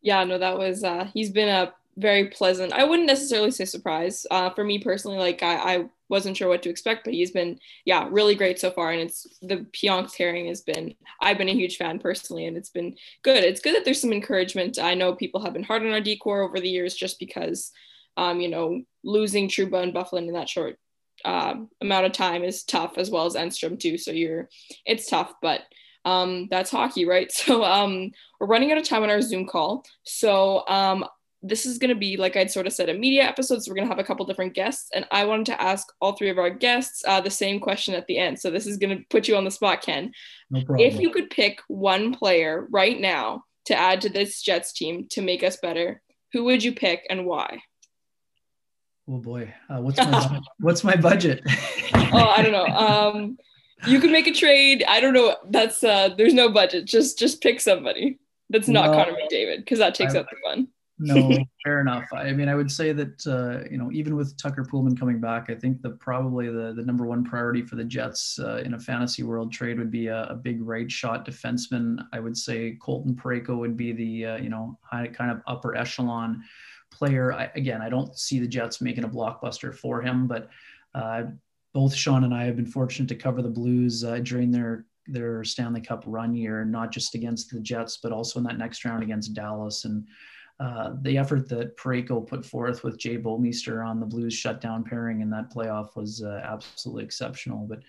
Yeah, 0.00 0.24
no, 0.24 0.38
that 0.38 0.58
was 0.58 0.82
uh, 0.82 1.08
he's 1.12 1.30
been 1.30 1.48
a 1.48 1.72
very 1.96 2.28
pleasant. 2.28 2.72
I 2.72 2.84
wouldn't 2.84 3.06
necessarily 3.06 3.50
say 3.50 3.64
surprise 3.64 4.26
uh, 4.30 4.50
for 4.50 4.64
me 4.64 4.78
personally. 4.78 5.18
Like 5.18 5.42
I, 5.42 5.54
I 5.56 5.84
wasn't 6.08 6.36
sure 6.36 6.48
what 6.48 6.62
to 6.62 6.70
expect, 6.70 7.04
but 7.04 7.14
he's 7.14 7.30
been 7.30 7.58
yeah 7.84 8.08
really 8.10 8.34
great 8.34 8.58
so 8.58 8.70
far. 8.70 8.90
And 8.90 9.02
it's 9.02 9.26
the 9.42 9.66
Pionk 9.72 10.16
pairing 10.16 10.46
has 10.46 10.62
been 10.62 10.94
I've 11.20 11.38
been 11.38 11.48
a 11.48 11.54
huge 11.54 11.76
fan 11.76 11.98
personally, 11.98 12.46
and 12.46 12.56
it's 12.56 12.70
been 12.70 12.96
good. 13.22 13.44
It's 13.44 13.60
good 13.60 13.76
that 13.76 13.84
there's 13.84 14.00
some 14.00 14.12
encouragement. 14.12 14.78
I 14.78 14.94
know 14.94 15.14
people 15.14 15.42
have 15.42 15.52
been 15.52 15.64
hard 15.64 15.82
on 15.82 15.92
our 15.92 16.00
D 16.00 16.16
core 16.16 16.42
over 16.42 16.58
the 16.58 16.70
years 16.70 16.94
just 16.94 17.18
because. 17.20 17.72
Um, 18.18 18.40
you 18.40 18.48
know, 18.48 18.80
losing 19.04 19.46
Trouba 19.46 19.82
and 19.82 19.92
Byfuglien 19.92 20.26
in 20.26 20.32
that 20.32 20.48
short 20.48 20.78
um, 21.24 21.68
amount 21.80 22.06
of 22.06 22.12
time 22.12 22.44
is 22.44 22.64
tough, 22.64 22.98
as 22.98 23.10
well 23.10 23.26
as 23.26 23.34
Enstrom 23.34 23.78
too. 23.78 23.98
So 23.98 24.10
you're, 24.10 24.48
it's 24.84 25.08
tough, 25.08 25.32
but 25.42 25.62
um, 26.04 26.46
that's 26.50 26.70
hockey, 26.70 27.04
right? 27.04 27.30
So 27.32 27.64
um, 27.64 28.12
we're 28.40 28.46
running 28.46 28.72
out 28.72 28.78
of 28.78 28.84
time 28.84 29.02
on 29.02 29.10
our 29.10 29.20
Zoom 29.20 29.46
call. 29.46 29.84
So 30.04 30.66
um, 30.68 31.04
this 31.42 31.66
is 31.66 31.78
going 31.78 31.90
to 31.90 31.98
be, 31.98 32.16
like 32.16 32.36
I'd 32.36 32.50
sort 32.50 32.66
of 32.66 32.72
said, 32.72 32.88
a 32.88 32.94
media 32.94 33.24
episode. 33.24 33.62
So 33.62 33.70
we're 33.70 33.76
going 33.76 33.88
to 33.88 33.94
have 33.94 34.02
a 34.02 34.06
couple 34.06 34.24
different 34.26 34.54
guests. 34.54 34.88
And 34.94 35.06
I 35.10 35.24
wanted 35.24 35.46
to 35.46 35.60
ask 35.60 35.86
all 36.00 36.12
three 36.12 36.30
of 36.30 36.38
our 36.38 36.50
guests 36.50 37.02
uh, 37.06 37.20
the 37.20 37.30
same 37.30 37.60
question 37.60 37.94
at 37.94 38.06
the 38.06 38.18
end. 38.18 38.38
So 38.38 38.50
this 38.50 38.66
is 38.66 38.76
going 38.76 38.96
to 38.96 39.04
put 39.10 39.28
you 39.28 39.36
on 39.36 39.44
the 39.44 39.50
spot, 39.50 39.82
Ken. 39.82 40.12
No 40.50 40.62
if 40.78 40.98
you 41.00 41.10
could 41.10 41.30
pick 41.30 41.60
one 41.68 42.14
player 42.14 42.66
right 42.70 42.98
now 42.98 43.44
to 43.66 43.76
add 43.76 44.00
to 44.02 44.08
this 44.08 44.42
Jets 44.42 44.72
team 44.72 45.06
to 45.10 45.22
make 45.22 45.42
us 45.42 45.56
better, 45.56 46.00
who 46.32 46.44
would 46.44 46.62
you 46.62 46.72
pick 46.72 47.06
and 47.10 47.26
why? 47.26 47.60
Oh 49.08 49.18
boy, 49.18 49.54
uh, 49.68 49.80
what's 49.80 49.98
my 49.98 50.40
what's 50.58 50.84
my 50.84 50.96
budget? 50.96 51.42
oh, 51.94 52.34
I 52.36 52.42
don't 52.42 52.52
know. 52.52 52.66
Um, 52.66 53.38
you 53.86 54.00
can 54.00 54.10
make 54.10 54.26
a 54.26 54.32
trade. 54.32 54.84
I 54.88 55.00
don't 55.00 55.14
know. 55.14 55.36
That's 55.48 55.84
uh, 55.84 56.10
there's 56.16 56.34
no 56.34 56.50
budget. 56.50 56.86
Just 56.86 57.18
just 57.18 57.40
pick 57.40 57.60
somebody 57.60 58.18
that's 58.50 58.68
not 58.68 58.86
no, 58.86 58.92
Connor 58.92 59.16
McDavid 59.16 59.58
because 59.58 59.78
that 59.78 59.94
takes 59.94 60.14
I, 60.14 60.18
out 60.18 60.26
the 60.28 60.36
fun. 60.44 60.68
no, 60.98 61.38
fair 61.64 61.80
enough. 61.80 62.06
I 62.12 62.32
mean, 62.32 62.48
I 62.48 62.56
would 62.56 62.70
say 62.70 62.92
that 62.92 63.26
uh, 63.28 63.68
you 63.70 63.78
know 63.78 63.92
even 63.92 64.16
with 64.16 64.36
Tucker 64.38 64.64
Poolman 64.64 64.98
coming 64.98 65.20
back, 65.20 65.50
I 65.50 65.54
think 65.54 65.82
the 65.82 65.90
probably 65.90 66.48
the 66.48 66.72
the 66.74 66.82
number 66.82 67.06
one 67.06 67.22
priority 67.22 67.62
for 67.62 67.76
the 67.76 67.84
Jets 67.84 68.40
uh, 68.40 68.62
in 68.64 68.74
a 68.74 68.80
fantasy 68.80 69.22
world 69.22 69.52
trade 69.52 69.78
would 69.78 69.90
be 69.92 70.08
a, 70.08 70.24
a, 70.24 70.34
big 70.34 70.60
right 70.62 70.90
shot 70.90 71.24
defenseman. 71.24 72.04
I 72.12 72.18
would 72.18 72.36
say 72.36 72.76
Colton 72.80 73.14
Parayko 73.14 73.56
would 73.58 73.76
be 73.76 73.92
the 73.92 74.26
uh, 74.26 74.36
you 74.38 74.48
know 74.48 74.78
high, 74.82 75.06
kind 75.06 75.30
of 75.30 75.42
upper 75.46 75.76
echelon 75.76 76.42
player. 76.90 77.32
I, 77.32 77.50
again, 77.54 77.82
I 77.82 77.88
don't 77.88 78.16
see 78.18 78.38
the 78.38 78.48
Jets 78.48 78.80
making 78.80 79.04
a 79.04 79.08
blockbuster 79.08 79.74
for 79.74 80.02
him, 80.02 80.26
but 80.26 80.48
uh, 80.94 81.24
both 81.74 81.94
Sean 81.94 82.24
and 82.24 82.34
I 82.34 82.44
have 82.44 82.56
been 82.56 82.66
fortunate 82.66 83.08
to 83.08 83.14
cover 83.14 83.42
the 83.42 83.50
Blues 83.50 84.04
uh, 84.04 84.18
during 84.20 84.50
their 84.50 84.86
their 85.08 85.44
Stanley 85.44 85.80
Cup 85.80 86.02
run 86.06 86.34
year, 86.34 86.64
not 86.64 86.90
just 86.90 87.14
against 87.14 87.50
the 87.50 87.60
Jets, 87.60 87.98
but 88.02 88.10
also 88.10 88.40
in 88.40 88.44
that 88.44 88.58
next 88.58 88.84
round 88.84 89.04
against 89.04 89.34
Dallas. 89.34 89.84
And 89.84 90.04
uh, 90.58 90.94
the 91.02 91.16
effort 91.16 91.48
that 91.50 91.76
Parayko 91.76 92.26
put 92.26 92.44
forth 92.44 92.82
with 92.82 92.98
Jay 92.98 93.16
Bouwmeester 93.16 93.86
on 93.86 94.00
the 94.00 94.06
Blues 94.06 94.34
shutdown 94.34 94.82
pairing 94.82 95.20
in 95.20 95.30
that 95.30 95.52
playoff 95.52 95.94
was 95.94 96.24
uh, 96.24 96.40
absolutely 96.42 97.04
exceptional. 97.04 97.66
But 97.68 97.80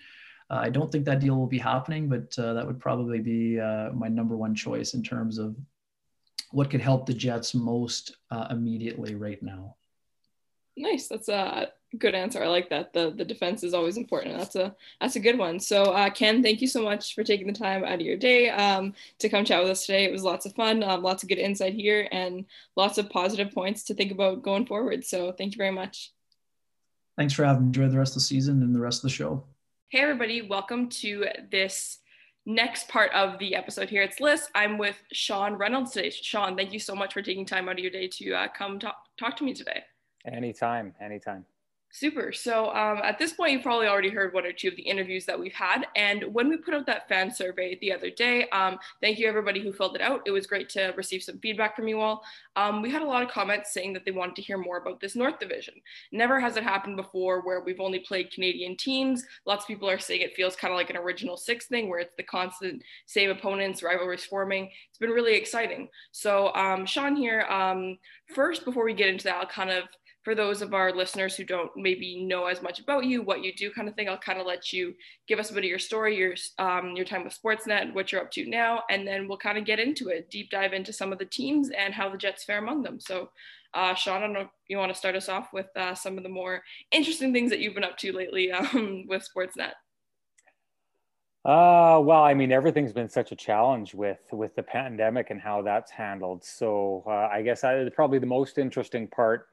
uh, 0.50 0.60
I 0.60 0.68
don't 0.68 0.92
think 0.92 1.04
that 1.06 1.18
deal 1.18 1.36
will 1.36 1.48
be 1.48 1.58
happening, 1.58 2.08
but 2.08 2.38
uh, 2.38 2.52
that 2.52 2.66
would 2.66 2.78
probably 2.78 3.18
be 3.18 3.56
my 3.56 4.08
number 4.08 4.36
one 4.36 4.54
choice 4.54 4.94
in 4.94 5.02
terms 5.02 5.38
of 5.38 5.56
what 6.50 6.70
could 6.70 6.80
help 6.80 7.06
the 7.06 7.14
Jets 7.14 7.54
most 7.54 8.16
uh, 8.30 8.48
immediately 8.50 9.14
right 9.14 9.42
now? 9.42 9.76
Nice. 10.76 11.08
That's 11.08 11.28
a 11.28 11.72
good 11.98 12.14
answer. 12.14 12.42
I 12.42 12.46
like 12.46 12.70
that. 12.70 12.92
The 12.92 13.10
the 13.10 13.24
defense 13.24 13.64
is 13.64 13.74
always 13.74 13.96
important. 13.96 14.38
That's 14.38 14.56
a 14.56 14.74
that's 15.00 15.16
a 15.16 15.20
good 15.20 15.38
one. 15.38 15.58
So 15.58 15.84
uh, 15.84 16.10
Ken, 16.10 16.42
thank 16.42 16.60
you 16.60 16.68
so 16.68 16.82
much 16.82 17.14
for 17.14 17.24
taking 17.24 17.46
the 17.46 17.52
time 17.52 17.84
out 17.84 17.94
of 17.94 18.00
your 18.00 18.16
day 18.16 18.50
um, 18.50 18.94
to 19.18 19.28
come 19.28 19.44
chat 19.44 19.60
with 19.60 19.70
us 19.70 19.86
today. 19.86 20.04
It 20.04 20.12
was 20.12 20.22
lots 20.22 20.46
of 20.46 20.54
fun, 20.54 20.82
um, 20.82 21.02
lots 21.02 21.22
of 21.22 21.28
good 21.28 21.38
insight 21.38 21.74
here, 21.74 22.08
and 22.12 22.44
lots 22.76 22.98
of 22.98 23.10
positive 23.10 23.52
points 23.52 23.82
to 23.84 23.94
think 23.94 24.12
about 24.12 24.42
going 24.42 24.66
forward. 24.66 25.04
So 25.04 25.32
thank 25.32 25.54
you 25.54 25.58
very 25.58 25.72
much. 25.72 26.12
Thanks 27.16 27.34
for 27.34 27.44
having 27.44 27.62
me. 27.62 27.66
Enjoy 27.68 27.88
the 27.88 27.98
rest 27.98 28.12
of 28.12 28.22
the 28.22 28.26
season 28.26 28.62
and 28.62 28.74
the 28.74 28.80
rest 28.80 28.98
of 28.98 29.02
the 29.02 29.14
show. 29.14 29.44
Hey 29.88 30.00
everybody, 30.00 30.42
welcome 30.42 30.88
to 30.90 31.26
this 31.50 31.98
next 32.48 32.88
part 32.88 33.12
of 33.12 33.38
the 33.38 33.54
episode 33.54 33.90
here. 33.90 34.02
It's 34.02 34.20
Liz. 34.20 34.48
I'm 34.54 34.78
with 34.78 34.96
Sean 35.12 35.54
Reynolds 35.54 35.92
today. 35.92 36.08
Sean, 36.08 36.56
thank 36.56 36.72
you 36.72 36.80
so 36.80 36.94
much 36.94 37.12
for 37.12 37.20
taking 37.20 37.44
time 37.44 37.68
out 37.68 37.74
of 37.74 37.78
your 37.80 37.90
day 37.90 38.08
to 38.08 38.32
uh, 38.32 38.48
come 38.48 38.78
talk, 38.78 38.96
talk 39.18 39.36
to 39.36 39.44
me 39.44 39.52
today. 39.52 39.82
Anytime, 40.24 40.94
anytime. 40.98 41.44
Super. 41.90 42.32
So 42.32 42.68
um, 42.74 43.00
at 43.02 43.18
this 43.18 43.32
point, 43.32 43.52
you've 43.52 43.62
probably 43.62 43.86
already 43.86 44.10
heard 44.10 44.34
one 44.34 44.44
or 44.44 44.52
two 44.52 44.68
of 44.68 44.76
the 44.76 44.82
interviews 44.82 45.24
that 45.24 45.40
we've 45.40 45.54
had. 45.54 45.86
And 45.96 46.22
when 46.34 46.50
we 46.50 46.58
put 46.58 46.74
out 46.74 46.84
that 46.86 47.08
fan 47.08 47.34
survey 47.34 47.78
the 47.80 47.92
other 47.92 48.10
day, 48.10 48.46
um, 48.50 48.78
thank 49.00 49.18
you 49.18 49.26
everybody 49.26 49.60
who 49.60 49.72
filled 49.72 49.96
it 49.96 50.02
out. 50.02 50.20
It 50.26 50.30
was 50.30 50.46
great 50.46 50.68
to 50.70 50.92
receive 50.98 51.22
some 51.22 51.38
feedback 51.38 51.74
from 51.74 51.88
you 51.88 52.00
all. 52.00 52.22
Um, 52.56 52.82
we 52.82 52.90
had 52.90 53.00
a 53.00 53.06
lot 53.06 53.22
of 53.22 53.30
comments 53.30 53.72
saying 53.72 53.94
that 53.94 54.04
they 54.04 54.10
wanted 54.10 54.36
to 54.36 54.42
hear 54.42 54.58
more 54.58 54.76
about 54.76 55.00
this 55.00 55.16
North 55.16 55.38
Division. 55.38 55.74
Never 56.12 56.38
has 56.38 56.58
it 56.58 56.62
happened 56.62 56.96
before 56.96 57.40
where 57.40 57.60
we've 57.60 57.80
only 57.80 58.00
played 58.00 58.32
Canadian 58.32 58.76
teams. 58.76 59.24
Lots 59.46 59.64
of 59.64 59.68
people 59.68 59.88
are 59.88 59.98
saying 59.98 60.20
it 60.20 60.36
feels 60.36 60.56
kind 60.56 60.72
of 60.72 60.76
like 60.76 60.90
an 60.90 60.96
original 60.96 61.38
six 61.38 61.66
thing 61.66 61.88
where 61.88 62.00
it's 62.00 62.14
the 62.16 62.22
constant 62.22 62.82
same 63.06 63.30
opponents, 63.30 63.82
rivalries 63.82 64.24
forming. 64.24 64.70
It's 64.90 64.98
been 64.98 65.10
really 65.10 65.36
exciting. 65.36 65.88
So 66.12 66.52
um, 66.54 66.84
Sean 66.84 67.16
here, 67.16 67.42
um, 67.42 67.96
first, 68.34 68.66
before 68.66 68.84
we 68.84 68.92
get 68.92 69.08
into 69.08 69.24
that, 69.24 69.36
I'll 69.36 69.46
kind 69.46 69.70
of 69.70 69.84
for 70.22 70.34
those 70.34 70.62
of 70.62 70.74
our 70.74 70.92
listeners 70.92 71.36
who 71.36 71.44
don't 71.44 71.70
maybe 71.76 72.22
know 72.22 72.46
as 72.46 72.62
much 72.62 72.80
about 72.80 73.04
you, 73.04 73.22
what 73.22 73.42
you 73.44 73.52
do, 73.54 73.70
kind 73.70 73.88
of 73.88 73.94
thing, 73.94 74.08
I'll 74.08 74.18
kind 74.18 74.40
of 74.40 74.46
let 74.46 74.72
you 74.72 74.94
give 75.26 75.38
us 75.38 75.50
a 75.50 75.54
bit 75.54 75.64
of 75.64 75.70
your 75.70 75.78
story, 75.78 76.16
your 76.16 76.34
um, 76.58 76.94
your 76.96 77.04
time 77.04 77.24
with 77.24 77.38
Sportsnet, 77.40 77.94
what 77.94 78.10
you're 78.10 78.20
up 78.20 78.30
to 78.32 78.48
now, 78.48 78.82
and 78.90 79.06
then 79.06 79.28
we'll 79.28 79.38
kind 79.38 79.58
of 79.58 79.64
get 79.64 79.78
into 79.78 80.08
it, 80.08 80.30
deep 80.30 80.50
dive 80.50 80.72
into 80.72 80.92
some 80.92 81.12
of 81.12 81.18
the 81.18 81.24
teams 81.24 81.70
and 81.70 81.94
how 81.94 82.08
the 82.08 82.18
Jets 82.18 82.44
fare 82.44 82.58
among 82.58 82.82
them. 82.82 82.98
So, 82.98 83.30
uh, 83.74 83.94
Sean, 83.94 84.18
I 84.18 84.20
don't 84.20 84.32
know 84.32 84.40
if 84.40 84.48
you 84.68 84.76
want 84.76 84.92
to 84.92 84.98
start 84.98 85.14
us 85.14 85.28
off 85.28 85.52
with 85.52 85.68
uh, 85.76 85.94
some 85.94 86.16
of 86.16 86.24
the 86.24 86.28
more 86.28 86.62
interesting 86.90 87.32
things 87.32 87.50
that 87.50 87.60
you've 87.60 87.74
been 87.74 87.84
up 87.84 87.96
to 87.98 88.12
lately 88.12 88.50
um, 88.52 89.04
with 89.06 89.26
Sportsnet. 89.34 89.72
Uh, 91.44 92.00
well, 92.00 92.24
I 92.24 92.34
mean, 92.34 92.52
everything's 92.52 92.92
been 92.92 93.08
such 93.08 93.32
a 93.32 93.36
challenge 93.36 93.94
with 93.94 94.18
with 94.32 94.54
the 94.56 94.62
pandemic 94.62 95.30
and 95.30 95.40
how 95.40 95.62
that's 95.62 95.90
handled. 95.90 96.44
So 96.44 97.04
uh, 97.06 97.28
I 97.32 97.42
guess 97.42 97.64
I, 97.64 97.88
probably 97.94 98.18
the 98.18 98.26
most 98.26 98.58
interesting 98.58 99.06
part 99.06 99.46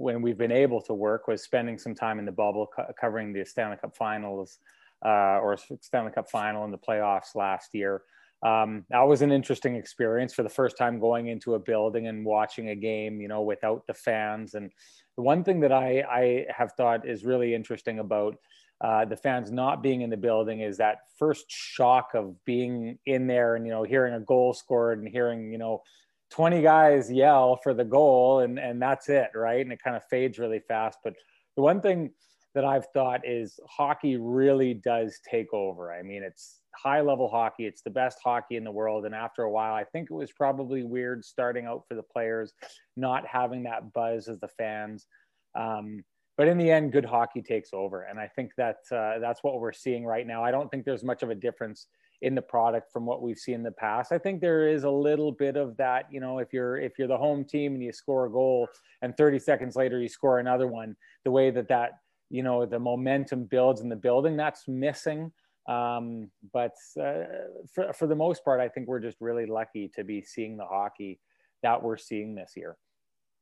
when 0.00 0.22
we've 0.22 0.38
been 0.38 0.50
able 0.50 0.80
to 0.80 0.94
work 0.94 1.28
was 1.28 1.42
spending 1.42 1.78
some 1.78 1.94
time 1.94 2.18
in 2.18 2.24
the 2.24 2.32
bubble 2.32 2.66
co- 2.74 2.90
covering 2.98 3.34
the 3.34 3.44
Stanley 3.44 3.76
Cup 3.76 3.94
Finals 3.94 4.58
uh, 5.04 5.38
or 5.38 5.58
Stanley 5.82 6.10
Cup 6.10 6.30
Final 6.30 6.64
in 6.64 6.70
the 6.70 6.78
playoffs 6.78 7.34
last 7.34 7.74
year. 7.74 8.02
Um, 8.42 8.86
that 8.88 9.02
was 9.02 9.20
an 9.20 9.30
interesting 9.30 9.76
experience 9.76 10.32
for 10.32 10.42
the 10.42 10.48
first 10.48 10.78
time 10.78 10.98
going 10.98 11.26
into 11.28 11.54
a 11.54 11.58
building 11.58 12.06
and 12.06 12.24
watching 12.24 12.70
a 12.70 12.74
game, 12.74 13.20
you 13.20 13.28
know, 13.28 13.42
without 13.42 13.86
the 13.86 13.92
fans. 13.92 14.54
And 14.54 14.70
the 15.16 15.22
one 15.22 15.44
thing 15.44 15.60
that 15.60 15.72
I, 15.72 16.00
I 16.10 16.46
have 16.48 16.72
thought 16.72 17.06
is 17.06 17.22
really 17.22 17.54
interesting 17.54 17.98
about 17.98 18.36
uh, 18.80 19.04
the 19.04 19.16
fans 19.16 19.50
not 19.50 19.82
being 19.82 20.00
in 20.00 20.08
the 20.08 20.16
building 20.16 20.60
is 20.60 20.78
that 20.78 21.00
first 21.18 21.44
shock 21.50 22.12
of 22.14 22.42
being 22.46 22.98
in 23.04 23.26
there 23.26 23.56
and 23.56 23.66
you 23.66 23.72
know 23.72 23.82
hearing 23.82 24.14
a 24.14 24.20
goal 24.20 24.54
scored 24.54 25.00
and 25.00 25.08
hearing 25.08 25.52
you 25.52 25.58
know 25.58 25.82
20 26.30 26.62
guys 26.62 27.10
yell 27.10 27.58
for 27.62 27.74
the 27.74 27.84
goal 27.84 28.40
and 28.40 28.58
and 28.58 28.80
that's 28.80 29.08
it 29.08 29.30
right 29.34 29.60
and 29.60 29.72
it 29.72 29.82
kind 29.82 29.96
of 29.96 30.02
fades 30.10 30.38
really 30.38 30.60
fast 30.68 30.98
but 31.02 31.14
the 31.56 31.62
one 31.62 31.80
thing 31.80 32.10
that 32.54 32.64
I've 32.64 32.86
thought 32.92 33.20
is 33.24 33.60
hockey 33.68 34.16
really 34.16 34.74
does 34.74 35.20
take 35.28 35.52
over. 35.52 35.92
I 35.92 36.02
mean, 36.02 36.22
it's 36.22 36.60
high 36.74 37.00
level 37.00 37.28
hockey, 37.28 37.66
it's 37.66 37.82
the 37.82 37.90
best 37.90 38.18
hockey 38.22 38.56
in 38.56 38.64
the 38.64 38.72
world. 38.72 39.06
And 39.06 39.14
after 39.14 39.42
a 39.42 39.50
while, 39.50 39.74
I 39.74 39.84
think 39.84 40.10
it 40.10 40.14
was 40.14 40.32
probably 40.32 40.82
weird 40.82 41.24
starting 41.24 41.66
out 41.66 41.84
for 41.88 41.94
the 41.94 42.02
players, 42.02 42.52
not 42.96 43.26
having 43.26 43.64
that 43.64 43.92
buzz 43.92 44.28
as 44.28 44.40
the 44.40 44.48
fans. 44.48 45.06
Um, 45.54 46.04
but 46.40 46.48
in 46.48 46.56
the 46.56 46.70
end, 46.70 46.90
good 46.90 47.04
hockey 47.04 47.42
takes 47.42 47.74
over, 47.74 48.04
and 48.04 48.18
I 48.18 48.26
think 48.26 48.52
that 48.56 48.78
uh, 48.90 49.18
that's 49.18 49.44
what 49.44 49.60
we're 49.60 49.74
seeing 49.74 50.06
right 50.06 50.26
now. 50.26 50.42
I 50.42 50.50
don't 50.50 50.70
think 50.70 50.86
there's 50.86 51.04
much 51.04 51.22
of 51.22 51.28
a 51.28 51.34
difference 51.34 51.88
in 52.22 52.34
the 52.34 52.40
product 52.40 52.90
from 52.90 53.04
what 53.04 53.20
we've 53.20 53.36
seen 53.36 53.56
in 53.56 53.62
the 53.62 53.70
past. 53.72 54.10
I 54.10 54.16
think 54.16 54.40
there 54.40 54.66
is 54.66 54.84
a 54.84 54.90
little 54.90 55.32
bit 55.32 55.58
of 55.58 55.76
that. 55.76 56.06
You 56.10 56.18
know, 56.18 56.38
if 56.38 56.50
you're 56.50 56.78
if 56.78 56.98
you're 56.98 57.08
the 57.08 57.18
home 57.18 57.44
team 57.44 57.74
and 57.74 57.82
you 57.82 57.92
score 57.92 58.24
a 58.24 58.30
goal, 58.30 58.70
and 59.02 59.14
30 59.18 59.38
seconds 59.38 59.76
later 59.76 60.00
you 60.00 60.08
score 60.08 60.38
another 60.38 60.66
one, 60.66 60.96
the 61.26 61.30
way 61.30 61.50
that 61.50 61.68
that 61.68 61.98
you 62.30 62.42
know 62.42 62.64
the 62.64 62.78
momentum 62.78 63.44
builds 63.44 63.82
in 63.82 63.90
the 63.90 63.94
building, 63.94 64.38
that's 64.38 64.66
missing. 64.66 65.30
Um, 65.68 66.30
but 66.54 66.72
uh, 66.98 67.24
for 67.70 67.92
for 67.92 68.06
the 68.06 68.16
most 68.16 68.46
part, 68.46 68.62
I 68.62 68.68
think 68.70 68.88
we're 68.88 69.00
just 69.00 69.20
really 69.20 69.44
lucky 69.44 69.90
to 69.94 70.04
be 70.04 70.22
seeing 70.22 70.56
the 70.56 70.64
hockey 70.64 71.20
that 71.62 71.82
we're 71.82 71.98
seeing 71.98 72.34
this 72.34 72.54
year. 72.56 72.78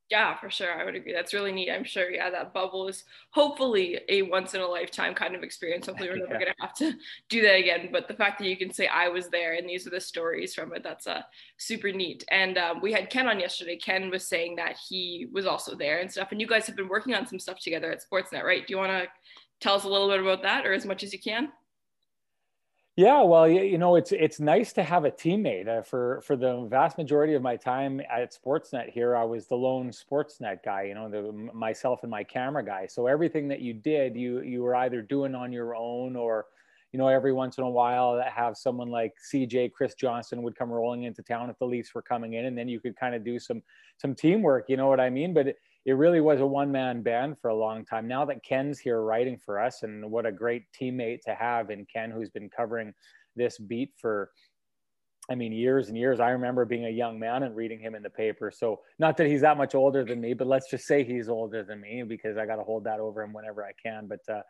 Yeah, 0.09 0.35
for 0.37 0.49
sure. 0.49 0.73
I 0.73 0.83
would 0.85 0.95
agree. 0.95 1.13
That's 1.13 1.35
really 1.35 1.51
neat. 1.51 1.69
I'm 1.69 1.83
sure. 1.83 2.09
Yeah, 2.09 2.31
that 2.31 2.51
bubble 2.51 2.87
is 2.87 3.03
hopefully 3.29 3.99
a 4.09 4.23
once 4.23 4.55
in 4.55 4.61
a 4.61 4.65
lifetime 4.65 5.13
kind 5.13 5.35
of 5.35 5.43
experience. 5.43 5.85
Hopefully, 5.85 6.09
we're 6.09 6.17
never 6.27 6.33
yeah. 6.33 6.39
going 6.39 6.53
to 6.53 6.61
have 6.61 6.73
to 6.75 6.93
do 7.29 7.43
that 7.43 7.55
again. 7.55 7.89
But 7.91 8.07
the 8.07 8.15
fact 8.15 8.39
that 8.39 8.47
you 8.47 8.57
can 8.57 8.73
say 8.73 8.87
I 8.87 9.07
was 9.07 9.29
there 9.29 9.53
and 9.53 9.69
these 9.69 9.85
are 9.85 9.91
the 9.91 10.01
stories 10.01 10.55
from 10.55 10.73
it, 10.73 10.81
that's 10.81 11.05
uh, 11.05 11.21
super 11.57 11.91
neat. 11.91 12.23
And 12.31 12.57
um, 12.57 12.81
we 12.81 12.91
had 12.91 13.11
Ken 13.11 13.27
on 13.27 13.39
yesterday. 13.39 13.75
Ken 13.75 14.09
was 14.09 14.27
saying 14.27 14.55
that 14.55 14.77
he 14.89 15.27
was 15.31 15.45
also 15.45 15.75
there 15.75 15.99
and 15.99 16.11
stuff. 16.11 16.29
And 16.31 16.41
you 16.41 16.47
guys 16.47 16.65
have 16.65 16.75
been 16.75 16.89
working 16.89 17.13
on 17.13 17.27
some 17.27 17.39
stuff 17.39 17.59
together 17.59 17.91
at 17.91 18.01
Sportsnet, 18.03 18.43
right? 18.43 18.65
Do 18.65 18.73
you 18.73 18.77
want 18.79 18.91
to 18.91 19.07
tell 19.59 19.75
us 19.75 19.83
a 19.83 19.89
little 19.89 20.09
bit 20.09 20.21
about 20.21 20.41
that 20.41 20.65
or 20.65 20.73
as 20.73 20.87
much 20.87 21.03
as 21.03 21.13
you 21.13 21.19
can? 21.19 21.49
Yeah, 22.99 23.21
well, 23.21 23.47
you, 23.47 23.77
know, 23.77 23.95
it's 23.95 24.11
it's 24.11 24.41
nice 24.41 24.73
to 24.73 24.83
have 24.83 25.05
a 25.05 25.11
teammate. 25.11 25.69
Uh, 25.69 25.81
for 25.81 26.19
for 26.19 26.35
the 26.35 26.65
vast 26.69 26.97
majority 26.97 27.33
of 27.33 27.41
my 27.41 27.55
time 27.55 28.01
at 28.11 28.35
Sportsnet 28.37 28.89
here, 28.89 29.15
I 29.15 29.23
was 29.23 29.47
the 29.47 29.55
lone 29.55 29.89
Sportsnet 29.91 30.65
guy. 30.65 30.81
You 30.83 30.95
know, 30.95 31.09
the 31.09 31.31
myself 31.53 32.01
and 32.03 32.11
my 32.11 32.25
camera 32.25 32.61
guy. 32.61 32.87
So 32.87 33.07
everything 33.07 33.47
that 33.47 33.61
you 33.61 33.73
did, 33.73 34.17
you 34.17 34.41
you 34.41 34.63
were 34.63 34.75
either 34.75 35.01
doing 35.01 35.33
on 35.33 35.53
your 35.53 35.77
own 35.77 36.17
or, 36.17 36.47
you 36.91 36.99
know, 36.99 37.07
every 37.07 37.31
once 37.31 37.57
in 37.57 37.63
a 37.63 37.69
while 37.69 38.21
have 38.21 38.57
someone 38.57 38.89
like 38.89 39.13
CJ 39.31 39.71
Chris 39.71 39.93
Johnston 39.93 40.41
would 40.43 40.57
come 40.57 40.69
rolling 40.69 41.03
into 41.03 41.23
town 41.23 41.49
if 41.49 41.57
the 41.57 41.65
Leafs 41.67 41.95
were 41.95 42.01
coming 42.01 42.33
in, 42.33 42.47
and 42.47 42.57
then 42.57 42.67
you 42.67 42.81
could 42.81 42.97
kind 42.97 43.15
of 43.15 43.23
do 43.23 43.39
some 43.39 43.63
some 43.95 44.13
teamwork. 44.13 44.65
You 44.67 44.75
know 44.75 44.89
what 44.89 44.99
I 44.99 45.09
mean? 45.09 45.33
But 45.33 45.47
it, 45.47 45.55
it 45.85 45.93
really 45.93 46.21
was 46.21 46.41
a 46.41 46.45
one 46.45 46.71
man 46.71 47.01
band 47.01 47.37
for 47.41 47.49
a 47.49 47.55
long 47.55 47.85
time. 47.85 48.07
Now 48.07 48.25
that 48.25 48.43
Ken's 48.43 48.79
here 48.79 49.01
writing 49.01 49.37
for 49.37 49.59
us, 49.59 49.83
and 49.83 50.09
what 50.11 50.25
a 50.25 50.31
great 50.31 50.63
teammate 50.79 51.21
to 51.25 51.35
have 51.35 51.69
in 51.69 51.85
Ken, 51.85 52.11
who's 52.11 52.29
been 52.29 52.49
covering 52.49 52.93
this 53.35 53.57
beat 53.57 53.93
for, 53.97 54.31
I 55.31 55.35
mean, 55.35 55.53
years 55.53 55.87
and 55.87 55.97
years. 55.97 56.19
I 56.19 56.31
remember 56.31 56.65
being 56.65 56.85
a 56.85 56.89
young 56.89 57.17
man 57.17 57.43
and 57.43 57.55
reading 57.55 57.79
him 57.79 57.95
in 57.95 58.03
the 58.03 58.09
paper. 58.09 58.51
So, 58.51 58.81
not 58.97 59.15
that 59.17 59.27
he's 59.27 59.41
that 59.41 59.57
much 59.57 59.73
older 59.73 60.03
than 60.03 60.19
me, 60.19 60.33
but 60.33 60.47
let's 60.47 60.69
just 60.69 60.85
say 60.85 61.03
he's 61.03 61.29
older 61.29 61.63
than 61.63 61.79
me 61.79 62.03
because 62.03 62.37
I 62.37 62.45
got 62.45 62.57
to 62.57 62.63
hold 62.63 62.83
that 62.83 62.99
over 62.99 63.21
him 63.21 63.31
whenever 63.31 63.63
I 63.63 63.71
can. 63.81 64.07
But, 64.07 64.19
uh, 64.27 64.41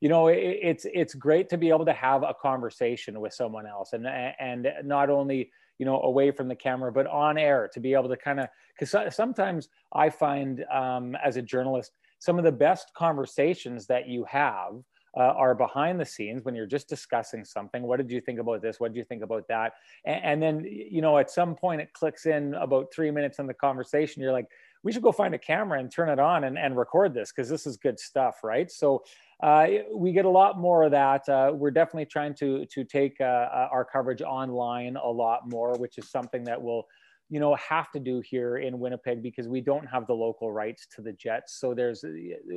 you 0.00 0.08
know, 0.08 0.28
it, 0.28 0.38
it's 0.38 0.86
it's 0.92 1.14
great 1.14 1.50
to 1.50 1.58
be 1.58 1.68
able 1.68 1.84
to 1.84 1.92
have 1.92 2.22
a 2.22 2.34
conversation 2.40 3.20
with 3.20 3.34
someone 3.34 3.66
else, 3.66 3.92
and 3.92 4.06
and 4.06 4.68
not 4.84 5.10
only 5.10 5.50
you 5.78 5.86
know 5.86 6.00
away 6.02 6.30
from 6.30 6.48
the 6.48 6.54
camera 6.54 6.92
but 6.92 7.06
on 7.06 7.38
air 7.38 7.68
to 7.72 7.80
be 7.80 7.94
able 7.94 8.08
to 8.08 8.16
kind 8.16 8.40
of 8.40 8.48
because 8.78 9.14
sometimes 9.14 9.68
i 9.92 10.10
find 10.10 10.64
um, 10.72 11.16
as 11.24 11.36
a 11.36 11.42
journalist 11.42 11.92
some 12.18 12.38
of 12.38 12.44
the 12.44 12.52
best 12.52 12.92
conversations 12.94 13.86
that 13.86 14.08
you 14.08 14.24
have 14.24 14.74
uh, 15.16 15.32
are 15.36 15.54
behind 15.54 15.98
the 15.98 16.04
scenes 16.04 16.44
when 16.44 16.54
you're 16.54 16.66
just 16.66 16.88
discussing 16.88 17.44
something. 17.44 17.82
What 17.82 17.96
did 17.96 18.10
you 18.10 18.20
think 18.20 18.38
about 18.38 18.62
this? 18.62 18.78
What 18.78 18.92
did 18.92 18.98
you 18.98 19.04
think 19.04 19.22
about 19.22 19.48
that? 19.48 19.72
And, 20.04 20.24
and 20.24 20.42
then 20.42 20.64
you 20.64 21.02
know 21.02 21.18
at 21.18 21.30
some 21.30 21.54
point 21.54 21.80
it 21.80 21.92
clicks 21.92 22.26
in 22.26 22.54
about 22.54 22.92
three 22.92 23.10
minutes 23.10 23.38
in 23.38 23.46
the 23.46 23.54
conversation. 23.54 24.22
You're 24.22 24.32
like 24.32 24.48
we 24.82 24.92
should 24.92 25.02
go 25.02 25.12
find 25.12 25.34
a 25.34 25.38
camera 25.38 25.78
and 25.78 25.90
turn 25.90 26.08
it 26.08 26.18
on 26.18 26.44
and, 26.44 26.58
and 26.58 26.76
record 26.76 27.14
this 27.14 27.32
because 27.32 27.48
this 27.48 27.66
is 27.66 27.76
good 27.76 27.98
stuff 27.98 28.42
right 28.42 28.70
so 28.70 29.02
uh, 29.40 29.68
we 29.94 30.12
get 30.12 30.24
a 30.24 30.30
lot 30.30 30.58
more 30.58 30.82
of 30.82 30.90
that. 30.90 31.28
Uh, 31.28 31.52
we're 31.54 31.70
definitely 31.70 32.06
trying 32.06 32.34
to 32.34 32.66
to 32.66 32.84
take 32.84 33.20
uh, 33.20 33.24
uh, 33.24 33.68
our 33.70 33.84
coverage 33.84 34.22
online 34.22 34.96
a 34.96 35.08
lot 35.08 35.48
more, 35.48 35.74
which 35.74 35.96
is 35.96 36.10
something 36.10 36.42
that 36.42 36.60
we'll, 36.60 36.84
you 37.28 37.38
know, 37.38 37.54
have 37.54 37.90
to 37.92 38.00
do 38.00 38.20
here 38.20 38.58
in 38.58 38.80
Winnipeg 38.80 39.22
because 39.22 39.46
we 39.46 39.60
don't 39.60 39.86
have 39.86 40.06
the 40.08 40.14
local 40.14 40.50
rights 40.50 40.88
to 40.96 41.02
the 41.02 41.12
Jets. 41.12 41.60
So 41.60 41.72
there's 41.72 42.04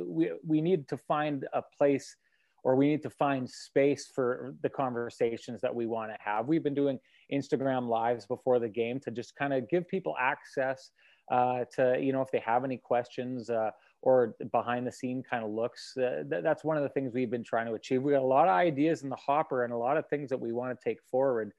we 0.04 0.32
we 0.44 0.60
need 0.60 0.88
to 0.88 0.96
find 0.96 1.46
a 1.52 1.62
place 1.62 2.16
or 2.64 2.74
we 2.74 2.88
need 2.88 3.02
to 3.02 3.10
find 3.10 3.48
space 3.48 4.10
for 4.12 4.54
the 4.62 4.68
conversations 4.68 5.60
that 5.60 5.74
we 5.74 5.86
want 5.86 6.10
to 6.10 6.16
have. 6.20 6.46
We've 6.46 6.62
been 6.62 6.74
doing 6.74 6.98
Instagram 7.32 7.88
lives 7.88 8.26
before 8.26 8.58
the 8.58 8.68
game 8.68 9.00
to 9.00 9.10
just 9.10 9.36
kind 9.36 9.52
of 9.52 9.68
give 9.68 9.86
people 9.88 10.14
access 10.20 10.90
uh, 11.30 11.64
to, 11.76 11.98
you 12.00 12.12
know, 12.12 12.22
if 12.22 12.30
they 12.30 12.40
have 12.40 12.64
any 12.64 12.76
questions 12.76 13.50
uh, 13.50 13.70
or 14.02 14.34
behind 14.50 14.86
the 14.86 14.92
scene 14.92 15.22
kind 15.22 15.44
of 15.44 15.50
looks. 15.50 15.96
Uh, 15.96 16.24
th- 16.28 16.42
that's 16.42 16.64
one 16.64 16.76
of 16.76 16.82
the 16.82 16.88
things 16.88 17.12
we've 17.14 17.30
been 17.30 17.44
trying 17.44 17.66
to 17.66 17.74
achieve. 17.74 18.02
We 18.02 18.12
got 18.12 18.22
a 18.22 18.24
lot 18.26 18.48
of 18.48 18.54
ideas 18.54 19.02
in 19.02 19.08
the 19.08 19.16
hopper 19.16 19.64
and 19.64 19.72
a 19.72 19.76
lot 19.76 19.96
of 19.96 20.06
things 20.08 20.28
that 20.30 20.40
we 20.40 20.52
want 20.52 20.78
to 20.78 20.84
take 20.84 20.98
forward. 21.10 21.52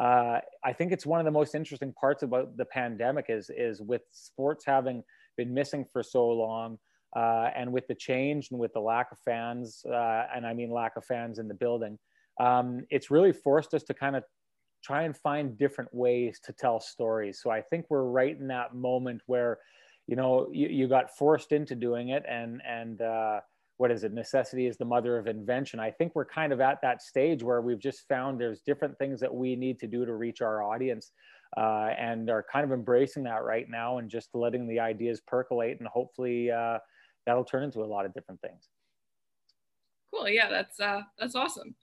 Uh, 0.00 0.38
I 0.64 0.72
think 0.72 0.92
it's 0.92 1.04
one 1.04 1.18
of 1.18 1.24
the 1.24 1.32
most 1.32 1.56
interesting 1.56 1.92
parts 1.92 2.22
about 2.22 2.56
the 2.56 2.64
pandemic 2.64 3.26
is 3.28 3.50
is 3.50 3.82
with 3.82 4.02
sports 4.12 4.64
having 4.64 5.02
been 5.36 5.52
missing 5.52 5.84
for 5.92 6.04
so 6.04 6.28
long, 6.28 6.78
uh, 7.16 7.50
and 7.56 7.72
with 7.72 7.88
the 7.88 7.96
change 7.96 8.50
and 8.52 8.60
with 8.60 8.72
the 8.74 8.80
lack 8.80 9.10
of 9.10 9.18
fans, 9.18 9.84
uh, 9.90 10.26
and 10.34 10.46
I 10.46 10.54
mean 10.54 10.70
lack 10.70 10.96
of 10.96 11.04
fans 11.04 11.40
in 11.40 11.48
the 11.48 11.54
building, 11.54 11.98
um, 12.38 12.86
it's 12.90 13.10
really 13.10 13.32
forced 13.32 13.74
us 13.74 13.82
to 13.84 13.94
kind 13.94 14.14
of 14.14 14.22
try 14.82 15.02
and 15.02 15.16
find 15.16 15.58
different 15.58 15.92
ways 15.92 16.40
to 16.44 16.52
tell 16.52 16.80
stories. 16.80 17.40
So 17.42 17.50
I 17.50 17.60
think 17.60 17.86
we're 17.88 18.04
right 18.04 18.38
in 18.38 18.48
that 18.48 18.74
moment 18.74 19.22
where 19.26 19.58
you 20.06 20.16
know 20.16 20.48
you, 20.52 20.68
you 20.68 20.88
got 20.88 21.16
forced 21.16 21.52
into 21.52 21.74
doing 21.74 22.10
it 22.10 22.24
and 22.28 22.62
and 22.66 23.02
uh, 23.02 23.40
what 23.78 23.92
is 23.92 24.02
it? 24.02 24.12
Necessity 24.12 24.66
is 24.66 24.76
the 24.76 24.84
mother 24.84 25.16
of 25.16 25.28
invention. 25.28 25.78
I 25.78 25.92
think 25.92 26.14
we're 26.14 26.24
kind 26.24 26.52
of 26.52 26.60
at 26.60 26.82
that 26.82 27.00
stage 27.00 27.44
where 27.44 27.60
we've 27.60 27.78
just 27.78 28.06
found 28.08 28.40
there's 28.40 28.60
different 28.60 28.98
things 28.98 29.20
that 29.20 29.32
we 29.32 29.54
need 29.54 29.78
to 29.78 29.86
do 29.86 30.04
to 30.04 30.14
reach 30.14 30.42
our 30.42 30.64
audience 30.64 31.12
uh, 31.56 31.90
and 31.96 32.28
are 32.28 32.44
kind 32.52 32.64
of 32.64 32.72
embracing 32.72 33.22
that 33.22 33.44
right 33.44 33.70
now 33.70 33.98
and 33.98 34.10
just 34.10 34.30
letting 34.34 34.66
the 34.66 34.80
ideas 34.80 35.20
percolate 35.26 35.78
and 35.78 35.88
hopefully 35.88 36.50
uh, 36.50 36.78
that'll 37.24 37.44
turn 37.44 37.62
into 37.62 37.80
a 37.80 37.86
lot 37.86 38.04
of 38.04 38.12
different 38.12 38.40
things. 38.40 38.68
Cool. 40.12 40.28
Yeah 40.28 40.50
that's 40.50 40.80
uh, 40.80 41.02
that's 41.18 41.36
awesome. 41.36 41.74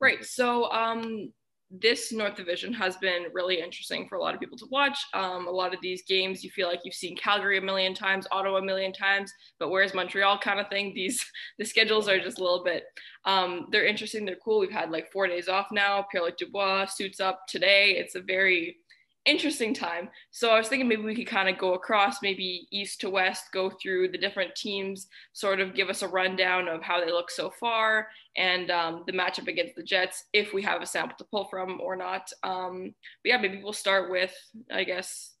Right. 0.00 0.24
so 0.24 0.70
um 0.70 1.32
this 1.70 2.12
North 2.12 2.34
Division 2.34 2.72
has 2.72 2.96
been 2.96 3.26
really 3.32 3.60
interesting 3.60 4.08
for 4.08 4.16
a 4.16 4.20
lot 4.20 4.34
of 4.34 4.40
people 4.40 4.58
to 4.58 4.66
watch. 4.70 4.98
Um, 5.14 5.46
a 5.46 5.50
lot 5.50 5.72
of 5.72 5.80
these 5.80 6.02
games, 6.02 6.42
you 6.42 6.50
feel 6.50 6.66
like 6.66 6.80
you've 6.84 6.94
seen 6.94 7.16
Calgary 7.16 7.58
a 7.58 7.60
million 7.60 7.94
times, 7.94 8.26
Ottawa 8.32 8.58
a 8.58 8.62
million 8.62 8.92
times, 8.92 9.32
but 9.58 9.70
where's 9.70 9.94
Montreal 9.94 10.38
kind 10.38 10.58
of 10.58 10.68
thing? 10.68 10.92
These 10.94 11.24
the 11.58 11.64
schedules 11.64 12.08
are 12.08 12.18
just 12.18 12.40
a 12.40 12.42
little 12.42 12.64
bit. 12.64 12.84
Um, 13.24 13.68
they're 13.70 13.86
interesting. 13.86 14.24
They're 14.24 14.36
cool. 14.36 14.58
We've 14.58 14.70
had 14.70 14.90
like 14.90 15.12
four 15.12 15.28
days 15.28 15.48
off 15.48 15.68
now. 15.70 16.06
Pierre-Luc 16.10 16.38
Dubois 16.38 16.86
suits 16.86 17.20
up 17.20 17.46
today. 17.46 17.92
It's 17.92 18.16
a 18.16 18.20
very 18.20 18.78
interesting 19.26 19.74
time. 19.74 20.08
So 20.30 20.50
I 20.50 20.58
was 20.58 20.68
thinking 20.68 20.88
maybe 20.88 21.02
we 21.02 21.14
could 21.14 21.26
kind 21.26 21.48
of 21.48 21.58
go 21.58 21.74
across, 21.74 22.22
maybe 22.22 22.66
east 22.70 23.00
to 23.02 23.10
west, 23.10 23.44
go 23.52 23.70
through 23.70 24.08
the 24.08 24.18
different 24.18 24.54
teams, 24.54 25.08
sort 25.32 25.60
of 25.60 25.74
give 25.74 25.88
us 25.88 26.02
a 26.02 26.08
rundown 26.08 26.68
of 26.68 26.82
how 26.82 27.04
they 27.04 27.10
look 27.10 27.30
so 27.30 27.50
far 27.60 28.08
and 28.36 28.70
um, 28.70 29.04
the 29.06 29.12
matchup 29.12 29.48
against 29.48 29.74
the 29.76 29.82
Jets, 29.82 30.24
if 30.32 30.52
we 30.54 30.62
have 30.62 30.82
a 30.82 30.86
sample 30.86 31.16
to 31.18 31.24
pull 31.24 31.44
from 31.44 31.80
or 31.80 31.96
not. 31.96 32.30
Um, 32.42 32.94
but 33.22 33.28
yeah, 33.28 33.38
maybe 33.38 33.62
we'll 33.62 33.72
start 33.72 34.10
with, 34.10 34.34
I 34.70 34.84
guess, 34.84 35.32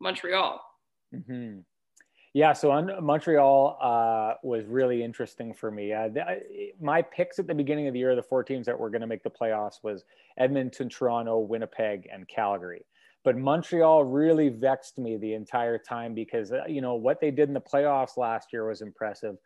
Montreal. 0.00 0.60
Mm-hmm. 1.14 1.60
Yeah, 2.34 2.52
so 2.52 2.72
on, 2.72 2.90
Montreal 3.00 3.78
uh, 3.80 4.34
was 4.42 4.66
really 4.66 5.04
interesting 5.04 5.54
for 5.54 5.70
me. 5.70 5.92
Uh, 5.92 6.08
the, 6.08 6.40
my 6.80 7.00
picks 7.00 7.38
at 7.38 7.46
the 7.46 7.54
beginning 7.54 7.86
of 7.86 7.92
the 7.92 8.00
year, 8.00 8.16
the 8.16 8.22
four 8.22 8.42
teams 8.42 8.66
that 8.66 8.78
were 8.78 8.90
going 8.90 9.02
to 9.02 9.06
make 9.06 9.22
the 9.22 9.30
playoffs 9.30 9.84
was 9.84 10.04
Edmonton, 10.36 10.88
Toronto, 10.88 11.38
Winnipeg, 11.38 12.08
and 12.12 12.26
Calgary. 12.26 12.84
But 13.24 13.36
Montreal 13.36 14.04
really 14.04 14.50
vexed 14.50 14.98
me 14.98 15.16
the 15.16 15.32
entire 15.34 15.78
time 15.78 16.14
because 16.14 16.52
uh, 16.52 16.64
you 16.68 16.80
know 16.80 16.94
what 16.94 17.20
they 17.20 17.30
did 17.30 17.48
in 17.48 17.54
the 17.54 17.60
playoffs 17.60 18.16
last 18.16 18.52
year 18.52 18.68
was 18.68 18.82
impressive. 18.82 19.36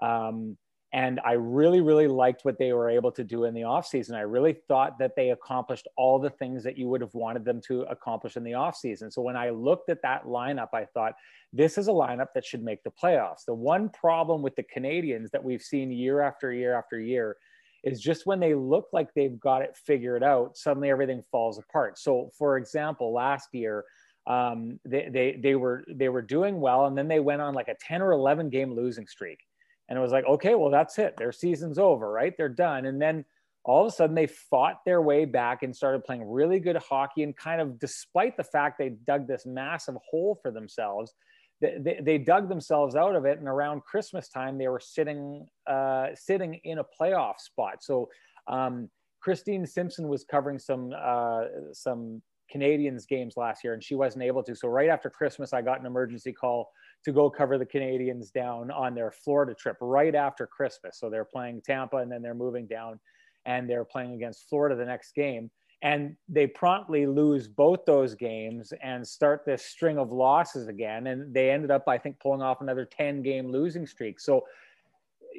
Um, 0.00 0.56
and 0.94 1.18
I 1.24 1.32
really, 1.32 1.80
really 1.80 2.06
liked 2.06 2.44
what 2.44 2.56
they 2.56 2.72
were 2.72 2.88
able 2.88 3.10
to 3.10 3.24
do 3.24 3.46
in 3.46 3.54
the 3.54 3.62
offseason. 3.62 4.14
I 4.14 4.20
really 4.20 4.52
thought 4.68 4.96
that 5.00 5.16
they 5.16 5.30
accomplished 5.30 5.88
all 5.96 6.20
the 6.20 6.30
things 6.30 6.62
that 6.62 6.78
you 6.78 6.86
would 6.86 7.00
have 7.00 7.14
wanted 7.14 7.44
them 7.44 7.60
to 7.66 7.82
accomplish 7.82 8.36
in 8.36 8.44
the 8.44 8.52
offseason. 8.52 9.12
So 9.12 9.20
when 9.20 9.36
I 9.36 9.50
looked 9.50 9.90
at 9.90 10.02
that 10.02 10.26
lineup, 10.26 10.68
I 10.72 10.84
thought, 10.84 11.14
this 11.52 11.78
is 11.78 11.88
a 11.88 11.90
lineup 11.90 12.28
that 12.36 12.44
should 12.44 12.62
make 12.62 12.84
the 12.84 12.92
playoffs. 12.92 13.44
The 13.44 13.54
one 13.54 13.88
problem 13.88 14.40
with 14.40 14.54
the 14.54 14.62
Canadiens 14.62 15.32
that 15.32 15.42
we've 15.42 15.62
seen 15.62 15.90
year 15.90 16.20
after 16.20 16.52
year 16.52 16.78
after 16.78 17.00
year 17.00 17.38
is 17.84 18.00
just 18.00 18.26
when 18.26 18.40
they 18.40 18.54
look 18.54 18.88
like 18.92 19.12
they've 19.14 19.38
got 19.38 19.62
it 19.62 19.76
figured 19.76 20.22
out, 20.22 20.56
suddenly 20.56 20.90
everything 20.90 21.22
falls 21.30 21.58
apart. 21.58 21.98
So, 21.98 22.30
for 22.36 22.56
example, 22.56 23.12
last 23.12 23.48
year, 23.52 23.84
um, 24.26 24.80
they, 24.86 25.08
they, 25.12 25.38
they 25.40 25.54
were 25.54 25.84
they 25.86 26.08
were 26.08 26.22
doing 26.22 26.58
well, 26.58 26.86
and 26.86 26.96
then 26.96 27.08
they 27.08 27.20
went 27.20 27.42
on 27.42 27.52
like 27.52 27.68
a 27.68 27.76
10 27.78 28.00
or 28.00 28.12
11 28.12 28.48
game 28.48 28.74
losing 28.74 29.06
streak, 29.06 29.40
and 29.88 29.98
it 29.98 30.02
was 30.02 30.12
like, 30.12 30.24
okay, 30.24 30.54
well 30.54 30.70
that's 30.70 30.98
it, 30.98 31.14
their 31.18 31.32
season's 31.32 31.78
over, 31.78 32.10
right? 32.10 32.32
They're 32.36 32.48
done, 32.48 32.86
and 32.86 33.00
then 33.00 33.26
all 33.64 33.82
of 33.82 33.92
a 33.92 33.94
sudden 33.94 34.14
they 34.14 34.26
fought 34.26 34.80
their 34.86 35.02
way 35.02 35.26
back 35.26 35.62
and 35.62 35.76
started 35.76 36.04
playing 36.04 36.26
really 36.26 36.58
good 36.58 36.76
hockey, 36.76 37.22
and 37.22 37.36
kind 37.36 37.60
of 37.60 37.78
despite 37.78 38.38
the 38.38 38.44
fact 38.44 38.78
they 38.78 38.90
dug 39.06 39.26
this 39.28 39.44
massive 39.44 39.96
hole 40.08 40.38
for 40.40 40.50
themselves 40.50 41.12
they, 41.60 42.00
they, 42.02 42.18
dug 42.18 42.48
themselves 42.48 42.96
out 42.96 43.14
of 43.14 43.24
it, 43.24 43.38
and 43.38 43.48
around 43.48 43.82
Christmas 43.82 44.28
time, 44.28 44.58
they 44.58 44.68
were 44.68 44.80
sitting 44.80 45.46
uh, 45.66 46.08
sitting 46.14 46.60
in 46.64 46.78
a 46.78 46.84
playoff 46.84 47.38
spot. 47.38 47.82
So 47.82 48.08
um, 48.46 48.90
Christine 49.20 49.66
Simpson 49.66 50.08
was 50.08 50.24
covering 50.24 50.58
some 50.58 50.92
uh, 50.96 51.44
some 51.72 52.22
Canadiens 52.54 53.06
games 53.06 53.34
last 53.36 53.64
year, 53.64 53.72
and 53.72 53.82
she 53.82 53.94
wasn't 53.94 54.24
able 54.24 54.42
to. 54.42 54.54
So 54.54 54.68
right 54.68 54.88
after 54.88 55.08
Christmas, 55.08 55.52
I 55.52 55.62
got 55.62 55.80
an 55.80 55.86
emergency 55.86 56.32
call 56.32 56.70
to 57.04 57.12
go 57.12 57.30
cover 57.30 57.58
the 57.58 57.66
canadiens 57.66 58.32
down 58.32 58.70
on 58.70 58.94
their 58.94 59.10
Florida 59.10 59.54
trip 59.54 59.76
right 59.80 60.14
after 60.14 60.46
Christmas. 60.46 60.98
So 60.98 61.08
they're 61.08 61.24
playing 61.24 61.62
Tampa, 61.64 61.98
and 61.98 62.10
then 62.10 62.22
they're 62.22 62.34
moving 62.34 62.66
down, 62.66 63.00
and 63.46 63.68
they're 63.68 63.84
playing 63.84 64.14
against 64.14 64.48
Florida 64.48 64.74
the 64.76 64.84
next 64.84 65.14
game 65.14 65.50
and 65.84 66.16
they 66.30 66.46
promptly 66.46 67.06
lose 67.06 67.46
both 67.46 67.84
those 67.84 68.14
games 68.14 68.72
and 68.82 69.06
start 69.06 69.44
this 69.44 69.62
string 69.62 69.98
of 69.98 70.10
losses 70.10 70.66
again. 70.66 71.06
And 71.08 71.32
they 71.32 71.50
ended 71.50 71.70
up 71.70 71.84
i 71.86 71.98
think 71.98 72.18
pulling 72.18 72.40
off 72.40 72.62
another 72.62 72.86
10 72.86 73.22
game 73.22 73.52
losing 73.52 73.86
streak. 73.86 74.18
So 74.18 74.44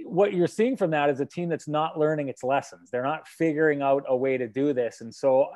what 0.03 0.33
you're 0.33 0.47
seeing 0.47 0.77
from 0.77 0.91
that 0.91 1.09
is 1.09 1.19
a 1.19 1.25
team 1.25 1.49
that's 1.49 1.67
not 1.67 1.97
learning 1.97 2.29
its 2.29 2.43
lessons. 2.43 2.91
They're 2.91 3.03
not 3.03 3.27
figuring 3.27 3.81
out 3.81 4.03
a 4.07 4.15
way 4.15 4.37
to 4.37 4.47
do 4.47 4.71
this. 4.71 5.01
And 5.01 5.13
so 5.13 5.47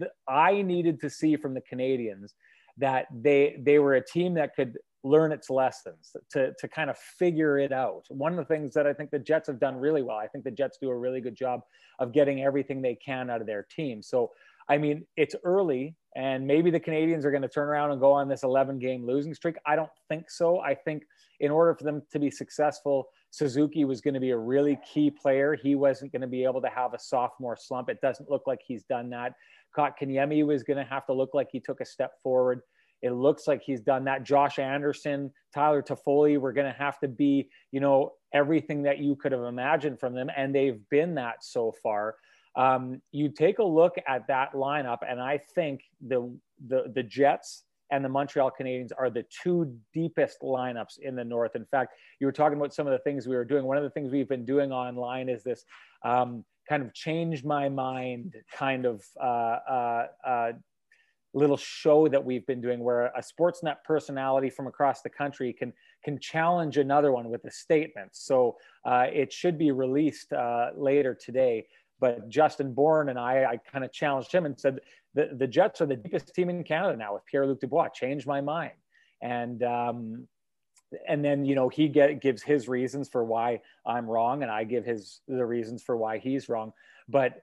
uh, 0.00 0.04
i 0.28 0.60
needed 0.60 1.00
to 1.00 1.08
see 1.08 1.34
from 1.36 1.54
the 1.54 1.62
canadiens 1.62 2.34
that 2.76 3.06
they 3.10 3.56
they 3.60 3.78
were 3.78 3.94
a 3.94 4.04
team 4.04 4.34
that 4.34 4.54
could 4.54 4.76
learn 5.04 5.32
its 5.32 5.48
lessons 5.48 6.14
to, 6.30 6.52
to 6.58 6.68
kind 6.68 6.90
of 6.90 6.98
figure 6.98 7.58
it 7.58 7.72
out. 7.72 8.04
One 8.08 8.32
of 8.32 8.38
the 8.38 8.44
things 8.44 8.74
that 8.74 8.86
I 8.86 8.92
think 8.92 9.10
the 9.10 9.18
Jets 9.18 9.46
have 9.46 9.60
done 9.60 9.76
really 9.76 10.02
well, 10.02 10.16
I 10.16 10.26
think 10.26 10.44
the 10.44 10.50
Jets 10.50 10.78
do 10.80 10.88
a 10.90 10.96
really 10.96 11.20
good 11.20 11.36
job 11.36 11.60
of 11.98 12.12
getting 12.12 12.42
everything 12.42 12.82
they 12.82 12.96
can 12.96 13.30
out 13.30 13.40
of 13.40 13.46
their 13.46 13.66
team. 13.70 14.02
So, 14.02 14.32
I 14.68 14.78
mean, 14.78 15.06
it's 15.16 15.34
early 15.44 15.94
and 16.16 16.46
maybe 16.46 16.70
the 16.70 16.80
Canadiens 16.80 17.24
are 17.24 17.30
going 17.30 17.42
to 17.42 17.48
turn 17.48 17.68
around 17.68 17.92
and 17.92 18.00
go 18.00 18.12
on 18.12 18.28
this 18.28 18.42
11 18.42 18.78
game 18.78 19.06
losing 19.06 19.34
streak. 19.34 19.56
I 19.64 19.76
don't 19.76 19.90
think 20.08 20.30
so. 20.30 20.60
I 20.60 20.74
think 20.74 21.04
in 21.40 21.50
order 21.50 21.74
for 21.74 21.84
them 21.84 22.02
to 22.10 22.18
be 22.18 22.30
successful, 22.30 23.06
Suzuki 23.30 23.84
was 23.84 24.00
going 24.00 24.14
to 24.14 24.20
be 24.20 24.30
a 24.30 24.36
really 24.36 24.78
key 24.92 25.10
player. 25.10 25.54
He 25.54 25.74
wasn't 25.74 26.12
going 26.12 26.22
to 26.22 26.28
be 26.28 26.44
able 26.44 26.60
to 26.62 26.68
have 26.68 26.94
a 26.94 26.98
sophomore 26.98 27.56
slump. 27.56 27.88
It 27.88 28.00
doesn't 28.00 28.30
look 28.30 28.46
like 28.46 28.60
he's 28.66 28.82
done 28.84 29.10
that. 29.10 29.34
Kotkaniemi 29.76 30.44
was 30.44 30.62
going 30.62 30.78
to 30.78 30.90
have 30.90 31.06
to 31.06 31.12
look 31.12 31.34
like 31.34 31.48
he 31.52 31.60
took 31.60 31.80
a 31.80 31.84
step 31.84 32.12
forward. 32.22 32.60
It 33.02 33.10
looks 33.12 33.46
like 33.46 33.62
he's 33.62 33.80
done 33.80 34.04
that. 34.04 34.24
Josh 34.24 34.58
Anderson, 34.58 35.32
Tyler 35.54 35.82
Toffoli, 35.82 36.38
we're 36.38 36.52
going 36.52 36.72
to 36.72 36.78
have 36.78 36.98
to 37.00 37.08
be, 37.08 37.48
you 37.72 37.80
know, 37.80 38.12
everything 38.34 38.82
that 38.82 38.98
you 38.98 39.16
could 39.16 39.32
have 39.32 39.44
imagined 39.44 40.00
from 40.00 40.14
them. 40.14 40.30
And 40.36 40.54
they've 40.54 40.80
been 40.90 41.14
that 41.14 41.44
so 41.44 41.72
far. 41.82 42.16
Um, 42.56 43.00
you 43.12 43.28
take 43.28 43.58
a 43.60 43.64
look 43.64 43.94
at 44.08 44.26
that 44.26 44.52
lineup, 44.52 44.98
and 45.08 45.20
I 45.20 45.38
think 45.54 45.82
the, 46.04 46.36
the, 46.66 46.90
the 46.92 47.04
Jets 47.04 47.64
and 47.90 48.04
the 48.04 48.08
Montreal 48.08 48.50
Canadiens 48.58 48.90
are 48.98 49.10
the 49.10 49.24
two 49.42 49.76
deepest 49.94 50.40
lineups 50.42 50.98
in 51.00 51.14
the 51.14 51.24
North. 51.24 51.54
In 51.54 51.64
fact, 51.66 51.94
you 52.20 52.26
were 52.26 52.32
talking 52.32 52.58
about 52.58 52.74
some 52.74 52.86
of 52.86 52.92
the 52.92 52.98
things 52.98 53.26
we 53.26 53.36
were 53.36 53.44
doing. 53.44 53.64
One 53.64 53.76
of 53.76 53.82
the 53.82 53.90
things 53.90 54.10
we've 54.10 54.28
been 54.28 54.44
doing 54.44 54.72
online 54.72 55.28
is 55.28 55.42
this 55.42 55.64
um, 56.04 56.44
kind 56.68 56.82
of 56.82 56.92
change 56.92 57.44
my 57.44 57.68
mind 57.68 58.34
kind 58.52 58.84
of 58.84 59.02
uh, 59.20 59.58
uh, 59.70 60.06
uh, 60.26 60.52
little 61.38 61.56
show 61.56 62.08
that 62.08 62.22
we've 62.24 62.46
been 62.46 62.60
doing 62.60 62.80
where 62.80 63.06
a 63.06 63.22
sportsnet 63.22 63.76
personality 63.84 64.50
from 64.50 64.66
across 64.66 65.02
the 65.02 65.08
country 65.08 65.52
can 65.52 65.72
can 66.04 66.18
challenge 66.18 66.76
another 66.76 67.12
one 67.12 67.28
with 67.28 67.44
a 67.44 67.50
statement. 67.50 68.10
So 68.12 68.56
uh, 68.84 69.06
it 69.12 69.32
should 69.32 69.58
be 69.58 69.70
released 69.70 70.32
uh, 70.32 70.70
later 70.76 71.14
today. 71.14 71.66
But 72.00 72.28
justin 72.28 72.74
bourne 72.74 73.08
and 73.08 73.18
i 73.18 73.44
i 73.44 73.56
kind 73.56 73.84
of 73.84 73.92
challenged 73.92 74.30
him 74.32 74.46
and 74.46 74.58
said 74.58 74.80
the, 75.14 75.30
the 75.36 75.48
jets 75.48 75.80
are 75.80 75.86
the 75.86 75.96
deepest 75.96 76.32
team 76.34 76.48
in 76.48 76.62
canada 76.62 76.96
now 76.96 77.14
with 77.14 77.24
pierre-luc 77.26 77.60
dubois. 77.60 77.88
Changed 77.88 78.26
my 78.26 78.40
mind. 78.40 78.78
And 79.20 79.62
um, 79.64 80.28
and 81.08 81.24
then 81.24 81.44
you 81.44 81.54
know 81.54 81.68
he 81.68 81.88
get, 81.88 82.20
gives 82.20 82.42
his 82.42 82.68
reasons 82.68 83.08
for 83.08 83.24
why 83.24 83.60
i'm 83.84 84.06
wrong 84.06 84.42
and 84.42 84.50
i 84.50 84.64
give 84.64 84.84
his 84.84 85.20
the 85.26 85.44
reasons 85.44 85.82
for 85.82 85.96
why 85.96 86.18
he's 86.18 86.48
wrong. 86.48 86.72
But 87.08 87.42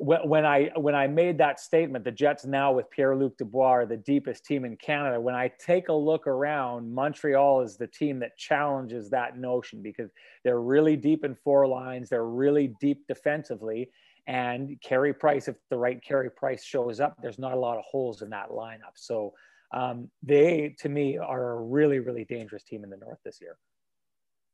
when 0.00 0.46
I 0.46 0.70
when 0.76 0.94
I 0.94 1.08
made 1.08 1.38
that 1.38 1.58
statement, 1.58 2.04
the 2.04 2.12
Jets 2.12 2.44
now 2.44 2.72
with 2.72 2.88
Pierre 2.88 3.16
Luc 3.16 3.36
Dubois 3.36 3.70
are 3.70 3.86
the 3.86 3.96
deepest 3.96 4.44
team 4.44 4.64
in 4.64 4.76
Canada. 4.76 5.20
When 5.20 5.34
I 5.34 5.50
take 5.58 5.88
a 5.88 5.92
look 5.92 6.28
around, 6.28 6.94
Montreal 6.94 7.62
is 7.62 7.76
the 7.76 7.88
team 7.88 8.20
that 8.20 8.36
challenges 8.36 9.10
that 9.10 9.36
notion 9.36 9.82
because 9.82 10.10
they're 10.44 10.60
really 10.60 10.96
deep 10.96 11.24
in 11.24 11.34
four 11.42 11.66
lines. 11.66 12.08
They're 12.08 12.24
really 12.24 12.74
deep 12.80 13.08
defensively, 13.08 13.90
and 14.28 14.80
Carey 14.82 15.12
Price, 15.12 15.48
if 15.48 15.56
the 15.68 15.76
right 15.76 16.00
Carey 16.00 16.30
Price 16.30 16.64
shows 16.64 17.00
up, 17.00 17.16
there's 17.20 17.38
not 17.38 17.52
a 17.52 17.58
lot 17.58 17.76
of 17.76 17.84
holes 17.84 18.22
in 18.22 18.30
that 18.30 18.50
lineup. 18.50 18.94
So 18.94 19.34
um, 19.74 20.08
they, 20.22 20.76
to 20.78 20.88
me, 20.88 21.18
are 21.18 21.58
a 21.58 21.60
really 21.60 21.98
really 21.98 22.24
dangerous 22.24 22.62
team 22.62 22.84
in 22.84 22.90
the 22.90 22.96
North 22.96 23.18
this 23.24 23.40
year. 23.40 23.58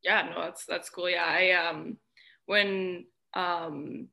Yeah, 0.03 0.23
no, 0.35 0.41
that's 0.41 0.65
that's 0.65 0.89
cool. 0.89 1.11
Yeah, 1.11 1.27
I 1.27 1.51
um 1.69 1.99
when 2.47 3.05
um 3.35 4.09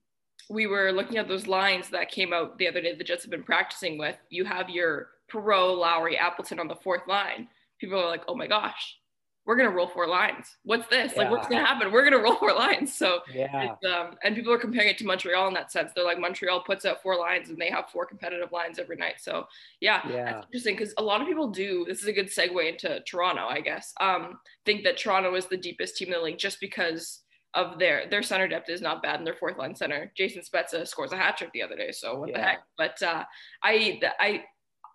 we 0.52 0.68
were 0.68 0.91
looking 0.91 1.18
at 1.18 1.28
those 1.28 1.47
lines 1.47 1.89
that 1.89 2.12
came 2.12 2.34
out 2.34 2.58
the 2.58 2.68
other 2.68 2.82
day 2.82 2.93
the 2.93 3.04
Jets 3.04 3.24
have 3.24 3.32
been 3.32 3.43
practicing 3.43 3.97
with. 3.97 4.18
You 4.30 4.43
have 4.45 4.70
your 4.70 5.10
Perreault, 5.32 5.78
Lowry, 5.78 6.18
Appleton 6.18 6.60
on 6.60 6.68
the 6.68 6.76
fourth 6.76 7.08
line. 7.08 7.47
People 7.80 7.99
are 7.99 8.08
like, 8.08 8.24
oh 8.28 8.36
my 8.36 8.47
gosh, 8.47 8.97
we're 9.45 9.56
gonna 9.56 9.70
roll 9.72 9.88
four 9.88 10.08
lines. 10.08 10.58
What's 10.64 10.88
this? 10.88 11.14
Yeah. 11.14 11.24
Like, 11.24 11.32
what's 11.32 11.47
gonna 11.47 11.66
happen? 11.66 11.91
We're 11.91 12.04
gonna 12.04 12.22
roll 12.22 12.36
four 12.36 12.54
lines. 12.54 12.93
So 12.93 13.22
yeah, 13.34 13.76
um, 13.89 14.18
and 14.24 14.36
people 14.36 14.52
are 14.52 14.58
comparing 14.58 14.89
it 14.89 14.97
to 14.99 15.06
Montreal 15.06 15.47
in 15.47 15.54
that 15.54 15.72
sense. 15.72 15.91
They're 15.95 16.04
like 16.04 16.20
Montreal 16.20 16.64
puts 16.64 16.86
out 16.86 17.02
four 17.02 17.18
lines 17.18 17.49
and 17.49 17.58
they 17.58 17.70
have 17.70 17.86
four 17.91 18.06
competitive 18.06 18.52
lines 18.52 18.78
every 18.78 18.97
night. 18.97 19.16
So 19.20 19.47
yeah, 19.80 20.02
yeah. 20.08 20.26
that's 20.26 20.45
interesting 20.47 20.76
because 20.76 20.93
a 20.97 21.04
lot 21.04 21.22
of 21.22 21.28
people 21.28 21.47
do. 21.47 21.86
This 21.88 22.02
is 22.02 22.08
a 22.08 22.14
good 22.14 22.28
segue 22.28 22.70
into 22.70 22.99
Toronto, 23.08 23.47
I 23.47 23.62
guess. 23.62 23.93
Um, 24.02 24.39
think 24.66 24.84
that 24.84 24.97
Toronto 24.97 25.34
is 25.36 25.45
the 25.45 25.58
deepest 25.58 25.95
team 25.95 26.10
in 26.10 26.14
the 26.14 26.20
league 26.20 26.38
just 26.38 26.60
because 26.60 27.22
of 27.54 27.80
their 27.80 28.10
their 28.10 28.24
center 28.24 28.47
depth 28.47 28.70
is 28.70 28.82
not 28.82 29.04
bad 29.04 29.20
in 29.20 29.26
their 29.26 29.36
fourth 29.36 29.58
line 29.58 29.76
center. 29.76 30.12
Jason 30.16 30.41
Spezza 30.41 30.88
scores 30.88 31.12
a 31.12 31.18
hat 31.18 31.38
trick 31.38 31.52
the 31.54 31.62
other 31.62 31.76
day, 31.76 31.91
so 31.91 32.20
what 32.20 32.30
yeah. 32.30 32.38
the 32.38 32.43
heck? 32.43 32.60
But 32.78 33.02
uh, 33.04 33.24
I 33.64 33.99
I 34.20 34.43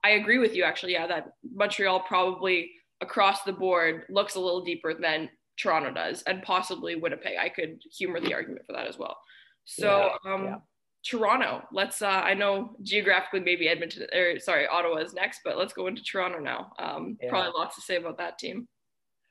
I 0.04 0.10
agree 0.10 0.38
with 0.38 0.54
you 0.54 0.64
actually. 0.64 0.92
Yeah, 0.92 1.06
that 1.06 1.28
Montreal 1.54 2.00
probably 2.00 2.70
across 3.00 3.42
the 3.42 3.52
board 3.52 4.04
looks 4.08 4.36
a 4.36 4.40
little 4.40 4.64
deeper 4.64 4.94
than 4.94 5.28
Toronto 5.58 5.92
does, 5.92 6.22
and 6.22 6.42
possibly 6.42 6.96
Winnipeg. 6.96 7.36
I 7.40 7.48
could 7.48 7.80
humor 7.92 8.20
the 8.20 8.34
argument 8.34 8.66
for 8.66 8.72
that 8.72 8.86
as 8.86 8.98
well. 8.98 9.16
So 9.64 10.12
yeah. 10.24 10.32
Um, 10.32 10.44
yeah. 10.44 10.56
Toronto. 11.04 11.62
Let's. 11.72 12.02
Uh, 12.02 12.08
I 12.08 12.34
know 12.34 12.76
geographically 12.82 13.40
maybe 13.40 13.68
Edmonton 13.68 14.06
or 14.14 14.38
sorry 14.40 14.66
Ottawa 14.66 14.96
is 14.96 15.14
next, 15.14 15.40
but 15.44 15.56
let's 15.56 15.72
go 15.72 15.86
into 15.86 16.02
Toronto 16.02 16.38
now. 16.38 16.72
Um, 16.78 17.16
Probably 17.28 17.52
lots 17.56 17.76
to 17.76 17.82
say 17.82 17.96
about 17.96 18.18
that 18.18 18.38
team. 18.38 18.66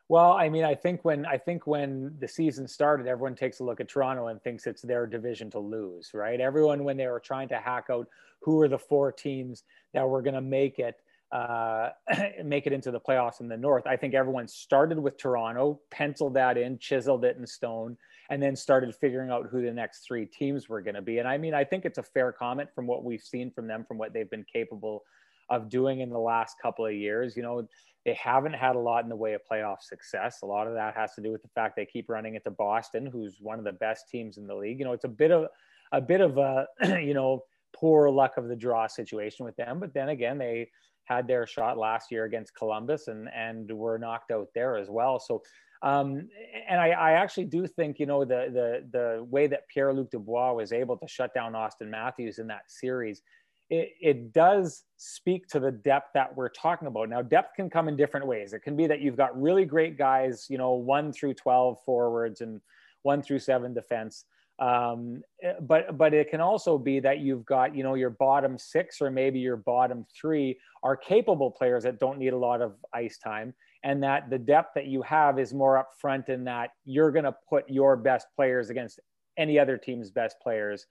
Well, 0.07 0.33
I 0.33 0.49
mean, 0.49 0.63
I 0.63 0.75
think 0.75 1.03
when 1.03 1.25
I 1.25 1.37
think 1.37 1.65
when 1.65 2.15
the 2.19 2.27
season 2.27 2.67
started, 2.67 3.07
everyone 3.07 3.35
takes 3.35 3.59
a 3.59 3.63
look 3.63 3.79
at 3.79 3.87
Toronto 3.87 4.27
and 4.27 4.41
thinks 4.41 4.67
it's 4.67 4.83
their 4.83 5.07
division 5.07 5.49
to 5.51 5.59
lose, 5.59 6.11
right? 6.13 6.39
Everyone, 6.39 6.83
when 6.83 6.95
they 6.95 7.07
were 7.07 7.19
trying 7.19 7.47
to 7.49 7.57
hack 7.57 7.85
out 7.89 8.07
who 8.41 8.61
are 8.61 8.67
the 8.67 8.77
four 8.77 9.11
teams 9.11 9.63
that 9.93 10.07
were 10.07 10.21
going 10.21 10.35
to 10.35 10.41
make 10.41 10.77
it, 10.77 11.01
uh, 11.31 11.89
make 12.43 12.67
it 12.67 12.73
into 12.73 12.91
the 12.91 12.99
playoffs 12.99 13.41
in 13.41 13.47
the 13.47 13.57
North, 13.57 13.87
I 13.87 13.95
think 13.97 14.13
everyone 14.13 14.47
started 14.47 14.99
with 14.99 15.17
Toronto, 15.17 15.79
penciled 15.89 16.35
that 16.35 16.55
in, 16.55 16.77
chiseled 16.77 17.25
it 17.25 17.37
in 17.37 17.47
stone, 17.47 17.97
and 18.29 18.41
then 18.41 18.55
started 18.55 18.93
figuring 18.93 19.31
out 19.31 19.47
who 19.49 19.63
the 19.63 19.73
next 19.73 20.05
three 20.05 20.27
teams 20.27 20.69
were 20.69 20.81
going 20.81 20.95
to 20.95 21.01
be. 21.01 21.17
And 21.17 21.27
I 21.27 21.39
mean, 21.39 21.55
I 21.55 21.63
think 21.63 21.83
it's 21.83 21.97
a 21.97 22.03
fair 22.03 22.31
comment 22.31 22.69
from 22.75 22.85
what 22.85 23.03
we've 23.03 23.23
seen 23.23 23.49
from 23.49 23.65
them, 23.65 23.83
from 23.83 23.97
what 23.97 24.13
they've 24.13 24.29
been 24.29 24.45
capable 24.45 25.03
of 25.49 25.67
doing 25.67 26.01
in 26.01 26.09
the 26.09 26.19
last 26.19 26.57
couple 26.61 26.85
of 26.85 26.93
years. 26.93 27.35
You 27.35 27.41
know, 27.41 27.67
they 28.05 28.13
haven't 28.13 28.53
had 28.53 28.75
a 28.75 28.79
lot 28.79 29.03
in 29.03 29.09
the 29.09 29.15
way 29.15 29.33
of 29.33 29.41
playoff 29.51 29.81
success. 29.81 30.39
A 30.43 30.45
lot 30.45 30.67
of 30.67 30.75
that 30.75 30.95
has 30.95 31.15
to 31.15 31.21
do 31.21 31.31
with 31.31 31.41
the 31.41 31.49
fact 31.49 31.75
they 31.75 31.85
keep 31.85 32.07
running 32.07 32.35
into 32.35 32.51
Boston, 32.51 33.07
who's 33.07 33.37
one 33.41 33.57
of 33.57 33.65
the 33.65 33.71
best 33.73 34.07
teams 34.09 34.37
in 34.37 34.45
the 34.45 34.55
league. 34.55 34.77
You 34.77 34.85
know, 34.85 34.93
it's 34.93 35.05
a 35.05 35.09
bit 35.09 35.31
of 35.31 35.47
a 35.91 35.99
bit 35.99 36.21
of 36.21 36.37
a 36.37 36.67
you 37.01 37.15
know 37.15 37.43
poor 37.75 38.09
luck 38.09 38.37
of 38.37 38.47
the 38.47 38.55
draw 38.55 38.87
situation 38.87 39.45
with 39.45 39.55
them. 39.55 39.79
But 39.79 39.93
then 39.93 40.09
again, 40.09 40.37
they 40.37 40.69
had 41.05 41.27
their 41.27 41.47
shot 41.47 41.77
last 41.77 42.11
year 42.11 42.25
against 42.25 42.55
Columbus 42.55 43.07
and 43.07 43.27
and 43.35 43.71
were 43.71 43.97
knocked 43.97 44.31
out 44.31 44.49
there 44.53 44.77
as 44.77 44.89
well. 44.89 45.19
So. 45.19 45.41
Um, 45.81 46.29
and 46.67 46.79
I, 46.79 46.91
I 46.91 47.11
actually 47.11 47.45
do 47.45 47.67
think, 47.67 47.99
you 47.99 48.07
know, 48.07 48.25
the 48.25 48.47
the 48.51 48.97
the 48.97 49.23
way 49.25 49.45
that 49.45 49.67
Pierre 49.67 49.93
Luc 49.93 50.09
Dubois 50.09 50.53
was 50.53 50.71
able 50.71 50.97
to 50.97 51.07
shut 51.07 51.31
down 51.33 51.53
Auston 51.53 51.89
Matthews 51.89 52.39
in 52.39 52.47
that 52.47 52.63
series 52.71 53.21
it, 53.69 53.93
it 53.99 54.33
does 54.33 54.83
speak 54.97 55.47
to 55.47 55.59
the 55.59 55.71
depth 55.71 56.11
that 56.13 56.35
we're 56.35 56.49
talking 56.49 56.87
about. 56.87 57.09
Now, 57.09 57.21
depth 57.21 57.55
can 57.55 57.69
come 57.69 57.87
in 57.87 57.95
different 57.95 58.27
ways. 58.27 58.53
It 58.53 58.61
can 58.61 58.75
be 58.75 58.87
that 58.87 59.01
you've 59.01 59.17
got 59.17 59.39
really 59.39 59.65
great 59.65 59.97
guys, 59.97 60.45
you 60.49 60.57
know, 60.57 60.73
one 60.73 61.11
through 61.11 61.33
12 61.33 61.77
forwards 61.83 62.41
and 62.41 62.61
one 63.01 63.21
through 63.21 63.39
seven 63.39 63.73
defense. 63.73 64.25
Um, 64.57 65.21
but 65.61 65.97
but 65.97 66.13
it 66.13 66.29
can 66.29 66.39
also 66.39 66.77
be 66.77 67.01
that 67.01 67.19
you've 67.19 67.45
got 67.45 67.75
you 67.75 67.83
know 67.83 67.95
your 67.95 68.09
bottom 68.09 68.57
six 68.57 69.01
or 69.01 69.11
maybe 69.11 69.37
your 69.37 69.57
bottom 69.57 70.05
three 70.17 70.57
are 70.81 70.95
capable 70.95 71.51
players 71.51 71.83
that 71.83 71.99
don't 71.99 72.17
need 72.17 72.31
a 72.31 72.37
lot 72.37 72.61
of 72.61 72.75
ice 72.93 73.17
time, 73.17 73.53
and 73.83 74.01
that 74.03 74.29
the 74.29 74.37
depth 74.37 74.69
that 74.75 74.85
you 74.85 75.01
have 75.01 75.39
is 75.39 75.53
more 75.53 75.83
upfront 75.83 76.29
in 76.29 76.45
that 76.45 76.69
you're 76.85 77.11
going 77.11 77.25
to 77.25 77.35
put 77.49 77.69
your 77.69 77.97
best 77.97 78.27
players 78.33 78.69
against 78.69 79.01
any 79.37 79.59
other 79.59 79.77
team's 79.77 80.09
best 80.09 80.37
players 80.41 80.85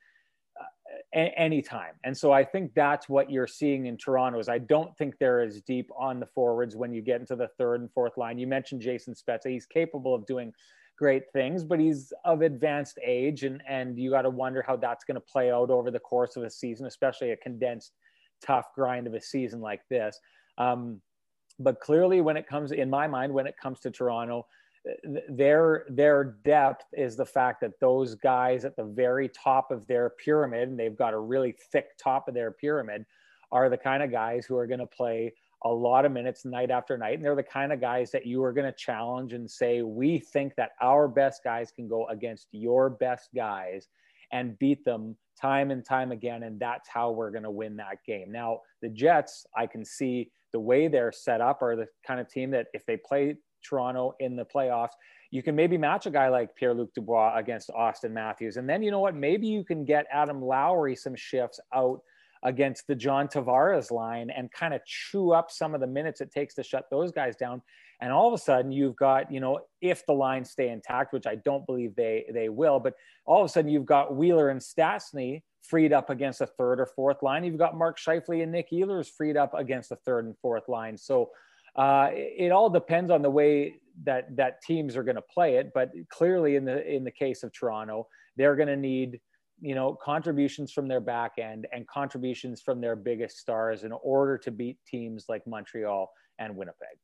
anytime. 1.12 1.94
And 2.04 2.16
so 2.16 2.32
I 2.32 2.44
think 2.44 2.74
that's 2.74 3.08
what 3.08 3.30
you're 3.30 3.46
seeing 3.46 3.86
in 3.86 3.96
Toronto 3.96 4.38
is 4.38 4.48
I 4.48 4.58
don't 4.58 4.96
think 4.96 5.14
they're 5.18 5.42
as 5.42 5.60
deep 5.62 5.90
on 5.96 6.20
the 6.20 6.26
forwards 6.26 6.76
when 6.76 6.92
you 6.92 7.02
get 7.02 7.20
into 7.20 7.36
the 7.36 7.48
third 7.58 7.80
and 7.80 7.90
fourth 7.92 8.16
line. 8.16 8.38
You 8.38 8.46
mentioned 8.46 8.82
Jason 8.82 9.14
Spezza. 9.14 9.50
He's 9.50 9.66
capable 9.66 10.14
of 10.14 10.26
doing 10.26 10.52
great 10.98 11.24
things, 11.32 11.64
but 11.64 11.80
he's 11.80 12.12
of 12.24 12.42
advanced 12.42 12.98
age 13.04 13.44
and, 13.44 13.62
and 13.68 13.98
you 13.98 14.10
got 14.10 14.22
to 14.22 14.30
wonder 14.30 14.62
how 14.66 14.76
that's 14.76 15.04
going 15.04 15.16
to 15.16 15.20
play 15.20 15.50
out 15.50 15.70
over 15.70 15.90
the 15.90 15.98
course 15.98 16.36
of 16.36 16.42
a 16.42 16.50
season, 16.50 16.86
especially 16.86 17.30
a 17.30 17.36
condensed, 17.36 17.92
tough 18.44 18.66
grind 18.74 19.06
of 19.06 19.14
a 19.14 19.20
season 19.20 19.60
like 19.60 19.80
this. 19.88 20.18
Um, 20.58 21.00
but 21.58 21.80
clearly 21.80 22.20
when 22.20 22.36
it 22.36 22.46
comes 22.46 22.72
in 22.72 22.90
my 22.90 23.06
mind, 23.06 23.32
when 23.32 23.46
it 23.46 23.54
comes 23.60 23.80
to 23.80 23.90
Toronto, 23.90 24.46
their 25.30 25.86
their 25.88 26.36
depth 26.44 26.84
is 26.92 27.16
the 27.16 27.24
fact 27.24 27.60
that 27.60 27.80
those 27.80 28.14
guys 28.14 28.64
at 28.64 28.76
the 28.76 28.84
very 28.84 29.28
top 29.30 29.70
of 29.70 29.86
their 29.86 30.10
pyramid 30.10 30.68
and 30.68 30.78
they've 30.78 30.96
got 30.96 31.14
a 31.14 31.18
really 31.18 31.54
thick 31.72 31.96
top 31.96 32.28
of 32.28 32.34
their 32.34 32.50
pyramid 32.50 33.04
are 33.50 33.70
the 33.70 33.78
kind 33.78 34.02
of 34.02 34.10
guys 34.10 34.44
who 34.44 34.56
are 34.56 34.66
going 34.66 34.80
to 34.80 34.86
play 34.86 35.32
a 35.64 35.68
lot 35.68 36.04
of 36.04 36.12
minutes 36.12 36.44
night 36.44 36.70
after 36.70 36.98
night 36.98 37.14
and 37.14 37.24
they're 37.24 37.34
the 37.34 37.42
kind 37.42 37.72
of 37.72 37.80
guys 37.80 38.10
that 38.10 38.26
you 38.26 38.42
are 38.42 38.52
going 38.52 38.70
to 38.70 38.76
challenge 38.76 39.32
and 39.32 39.50
say 39.50 39.80
we 39.80 40.18
think 40.18 40.54
that 40.56 40.72
our 40.82 41.08
best 41.08 41.42
guys 41.42 41.72
can 41.74 41.88
go 41.88 42.06
against 42.08 42.48
your 42.52 42.90
best 42.90 43.30
guys 43.34 43.88
and 44.32 44.58
beat 44.58 44.84
them 44.84 45.16
time 45.40 45.70
and 45.70 45.84
time 45.84 46.12
again 46.12 46.42
and 46.42 46.60
that's 46.60 46.88
how 46.88 47.10
we're 47.10 47.30
going 47.30 47.42
to 47.42 47.50
win 47.50 47.76
that 47.76 47.98
game. 48.06 48.30
Now 48.30 48.60
the 48.82 48.90
jets 48.90 49.46
i 49.56 49.66
can 49.66 49.84
see 49.84 50.30
the 50.52 50.60
way 50.60 50.86
they're 50.88 51.10
set 51.10 51.40
up 51.40 51.62
are 51.62 51.74
the 51.74 51.86
kind 52.06 52.20
of 52.20 52.28
team 52.28 52.50
that 52.50 52.66
if 52.74 52.84
they 52.86 52.96
play 52.96 53.36
Toronto 53.64 54.14
in 54.20 54.36
the 54.36 54.44
playoffs. 54.44 54.92
You 55.30 55.42
can 55.42 55.56
maybe 55.56 55.76
match 55.76 56.06
a 56.06 56.10
guy 56.10 56.28
like 56.28 56.54
Pierre 56.54 56.74
Luc 56.74 56.94
Dubois 56.94 57.36
against 57.36 57.70
Auston 57.70 58.12
Matthews. 58.12 58.56
And 58.56 58.68
then 58.68 58.82
you 58.82 58.90
know 58.90 59.00
what? 59.00 59.14
Maybe 59.14 59.46
you 59.46 59.64
can 59.64 59.84
get 59.84 60.06
Adam 60.12 60.40
Lowry 60.40 60.94
some 60.94 61.16
shifts 61.16 61.58
out 61.74 62.00
against 62.44 62.86
the 62.86 62.94
John 62.94 63.26
Tavares 63.26 63.90
line 63.90 64.30
and 64.30 64.52
kind 64.52 64.74
of 64.74 64.84
chew 64.84 65.32
up 65.32 65.50
some 65.50 65.74
of 65.74 65.80
the 65.80 65.86
minutes 65.86 66.20
it 66.20 66.30
takes 66.30 66.54
to 66.54 66.62
shut 66.62 66.84
those 66.90 67.10
guys 67.10 67.36
down. 67.36 67.62
And 68.00 68.12
all 68.12 68.28
of 68.28 68.34
a 68.34 68.38
sudden 68.38 68.70
you've 68.70 68.96
got, 68.96 69.32
you 69.32 69.40
know, 69.40 69.60
if 69.80 70.04
the 70.06 70.12
lines 70.12 70.50
stay 70.50 70.68
intact, 70.68 71.12
which 71.12 71.26
I 71.26 71.36
don't 71.36 71.66
believe 71.66 71.96
they 71.96 72.26
they 72.32 72.50
will, 72.50 72.78
but 72.78 72.94
all 73.24 73.40
of 73.40 73.46
a 73.46 73.48
sudden 73.48 73.70
you've 73.70 73.86
got 73.86 74.14
Wheeler 74.14 74.50
and 74.50 74.60
Stastny 74.60 75.42
freed 75.62 75.92
up 75.92 76.10
against 76.10 76.42
a 76.42 76.46
third 76.46 76.80
or 76.80 76.86
fourth 76.86 77.22
line. 77.22 77.44
You've 77.44 77.56
got 77.56 77.78
Mark 77.78 77.98
Scheifele 77.98 78.42
and 78.42 78.52
Nik 78.52 78.70
Ehlers 78.70 79.08
freed 79.08 79.36
up 79.36 79.54
against 79.54 79.90
a 79.90 79.96
third 79.96 80.26
and 80.26 80.36
fourth 80.38 80.68
line. 80.68 80.98
So 80.98 81.30
uh, 81.76 82.08
it, 82.12 82.52
all 82.52 82.70
depends 82.70 83.10
on 83.10 83.22
the 83.22 83.30
way 83.30 83.74
that 84.04 84.36
that 84.36 84.62
teams 84.62 84.96
are 84.96 85.02
going 85.02 85.16
to 85.16 85.22
play 85.22 85.56
it. 85.56 85.72
But 85.74 85.92
clearly, 86.10 86.56
in 86.56 86.64
the 86.64 86.86
in 86.86 87.04
the 87.04 87.10
case 87.10 87.42
of 87.42 87.52
Toronto, 87.52 88.08
they're 88.36 88.56
going 88.56 88.68
to 88.68 88.76
need 88.76 89.20
you 89.60 89.74
know 89.74 89.96
contributions 90.02 90.72
from 90.72 90.88
their 90.88 91.00
back 91.00 91.32
end 91.38 91.66
and 91.72 91.86
contributions 91.86 92.60
from 92.60 92.80
their 92.80 92.96
biggest 92.96 93.38
stars 93.38 93.84
in 93.84 93.92
order 93.92 94.38
to 94.38 94.50
beat 94.50 94.78
teams 94.86 95.26
like 95.28 95.46
Montreal 95.46 96.10
and 96.38 96.56
Winnipeg. 96.56 96.98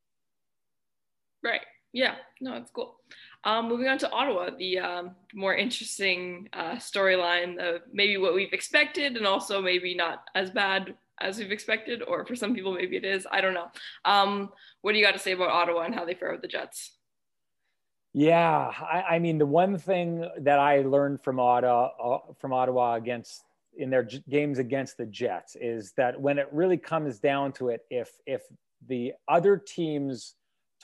Right. 1.42 1.62
Yeah. 1.92 2.16
No, 2.40 2.54
it's 2.54 2.70
cool. 2.70 2.96
Um, 3.44 3.68
moving 3.68 3.88
on 3.88 3.98
to 3.98 4.10
Ottawa, 4.10 4.50
the 4.56 4.78
um, 4.78 5.16
more 5.34 5.56
interesting 5.56 6.48
uh, 6.52 6.74
storyline 6.76 7.58
of 7.58 7.82
maybe 7.92 8.16
what 8.16 8.34
we've 8.34 8.52
expected 8.52 9.16
and 9.16 9.26
also 9.26 9.60
maybe 9.60 9.94
not 9.94 10.24
as 10.34 10.50
bad 10.50 10.94
as 11.20 11.38
we've 11.38 11.52
expected, 11.52 12.02
or 12.02 12.24
for 12.24 12.34
some 12.34 12.54
people, 12.54 12.72
maybe 12.72 12.96
it 12.96 13.04
is. 13.04 13.26
I 13.30 13.40
don't 13.40 13.54
know. 13.54 13.68
Um, 14.04 14.50
what 14.82 14.92
do 14.92 14.98
you 14.98 15.04
got 15.04 15.12
to 15.12 15.18
say 15.18 15.32
about 15.32 15.50
Ottawa 15.50 15.82
and 15.82 15.94
how 15.94 16.04
they 16.04 16.14
fare 16.14 16.32
with 16.32 16.42
the 16.42 16.48
Jets? 16.48 16.92
Yeah, 18.12 18.72
I, 18.80 19.02
I, 19.10 19.18
mean, 19.20 19.38
the 19.38 19.46
one 19.46 19.78
thing 19.78 20.28
that 20.38 20.58
I 20.58 20.82
learned 20.82 21.22
from 21.22 21.38
Ottawa, 21.38 21.90
uh, 22.02 22.32
from 22.38 22.52
Ottawa 22.52 22.94
against 22.94 23.44
in 23.76 23.88
their 23.88 24.02
j- 24.02 24.22
games 24.28 24.58
against 24.58 24.96
the 24.96 25.06
Jets 25.06 25.56
is 25.60 25.92
that 25.96 26.20
when 26.20 26.38
it 26.38 26.48
really 26.50 26.76
comes 26.76 27.20
down 27.20 27.52
to 27.52 27.68
it, 27.68 27.82
if 27.88 28.10
if 28.26 28.42
the 28.88 29.12
other 29.28 29.56
team's 29.56 30.34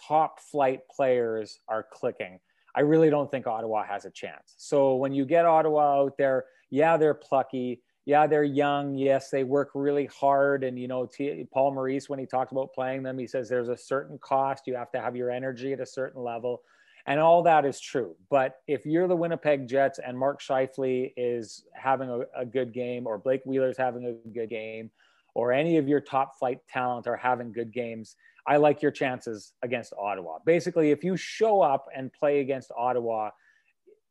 top 0.07 0.39
flight 0.39 0.82
players 0.95 1.59
are 1.68 1.84
clicking, 1.93 2.39
I 2.76 2.80
really 2.80 3.11
don't 3.11 3.30
think 3.30 3.47
Ottawa 3.47 3.84
has 3.84 4.05
a 4.05 4.11
chance. 4.11 4.55
So 4.57 4.95
when 4.95 5.12
you 5.12 5.24
get 5.24 5.47
Ottawa 5.47 6.03
out 6.03 6.16
there, 6.16 6.45
yeah, 6.70 6.97
they're 6.97 7.14
plucky 7.14 7.82
yeah, 8.07 8.28
they're 8.28 8.44
young. 8.44 8.94
Yes, 8.94 9.30
they 9.30 9.42
work 9.42 9.70
really 9.74 10.07
hard. 10.07 10.62
And, 10.62 10.78
you 10.78 10.86
know, 10.86 11.07
T- 11.07 11.46
Paul 11.52 11.74
Maurice, 11.74 12.09
when 12.09 12.20
he 12.20 12.24
talked 12.24 12.52
about 12.52 12.72
playing 12.72 13.02
them, 13.02 13.18
he 13.18 13.26
says 13.26 13.48
there's 13.48 13.68
a 13.68 13.76
certain 13.76 14.16
cost. 14.18 14.68
You 14.68 14.76
have 14.76 14.92
to 14.92 15.00
have 15.00 15.16
your 15.16 15.30
energy 15.30 15.72
at 15.72 15.80
a 15.80 15.86
certain 15.86 16.22
level. 16.22 16.62
And 17.07 17.18
all 17.18 17.42
that 17.42 17.64
is 17.64 17.80
true. 17.80 18.14
But 18.30 18.61
if 18.68 18.86
you're 18.86 19.09
the 19.09 19.16
Winnipeg 19.16 19.68
Jets 19.68 19.98
and 19.98 20.16
Mark 20.16 20.40
Scheifele 20.40 21.12
is 21.16 21.64
having 21.74 22.09
a, 22.09 22.20
a 22.40 22.46
good 22.46 22.72
game, 22.72 23.09
or 23.09 23.18
Blake 23.18 23.42
Wheeler's 23.44 23.76
having 23.76 24.07
a 24.07 24.28
good 24.30 24.50
game, 24.50 24.90
or 25.34 25.52
any 25.52 25.76
of 25.76 25.88
your 25.88 26.00
top 26.00 26.38
flight 26.38 26.61
talent 26.68 27.09
are 27.09 27.16
having 27.16 27.52
good 27.52 27.72
games, 27.72 28.14
I 28.46 28.59
like 28.59 28.82
your 28.82 28.92
chances 28.92 29.52
against 29.62 29.92
Ottawa. 30.00 30.38
Basically, 30.46 30.92
if 30.92 31.02
you 31.02 31.16
show 31.16 31.61
up 31.61 31.86
and 31.94 32.12
play 32.12 32.38
against 32.38 32.70
Ottawa 32.76 33.30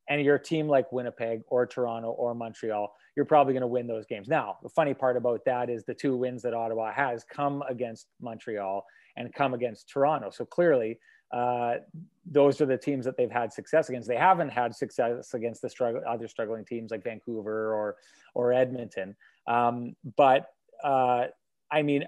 and 0.09 0.21
you're 0.21 0.35
a 0.35 0.43
team 0.43 0.67
like 0.67 0.91
Winnipeg 0.91 1.41
or 1.47 1.65
Toronto 1.65 2.09
or 2.11 2.33
Montreal, 2.35 2.93
you're 3.15 3.25
probably 3.25 3.53
going 3.53 3.61
to 3.61 3.67
win 3.67 3.87
those 3.87 4.05
games. 4.05 4.27
Now, 4.27 4.57
the 4.61 4.69
funny 4.69 4.93
part 4.93 5.17
about 5.17 5.43
that 5.45 5.69
is 5.69 5.83
the 5.83 5.93
two 5.93 6.15
wins 6.15 6.41
that 6.43 6.53
Ottawa 6.53 6.91
has 6.91 7.23
come 7.23 7.63
against 7.67 8.07
Montreal 8.21 8.85
and 9.17 9.33
come 9.33 9.53
against 9.53 9.89
Toronto. 9.89 10.29
So 10.29 10.45
clearly, 10.45 10.99
uh, 11.31 11.75
those 12.25 12.61
are 12.61 12.65
the 12.65 12.77
teams 12.77 13.05
that 13.05 13.17
they've 13.17 13.31
had 13.31 13.51
success 13.51 13.89
against. 13.89 14.07
They 14.07 14.15
haven't 14.15 14.49
had 14.49 14.75
success 14.75 15.33
against 15.33 15.61
the 15.61 15.69
struggle, 15.69 16.01
other 16.07 16.27
struggling 16.27 16.65
teams 16.65 16.91
like 16.91 17.03
Vancouver 17.03 17.73
or 17.73 17.95
or 18.33 18.53
Edmonton. 18.53 19.15
Um, 19.47 19.95
but 20.17 20.47
uh, 20.83 21.25
I 21.71 21.81
mean, 21.81 22.05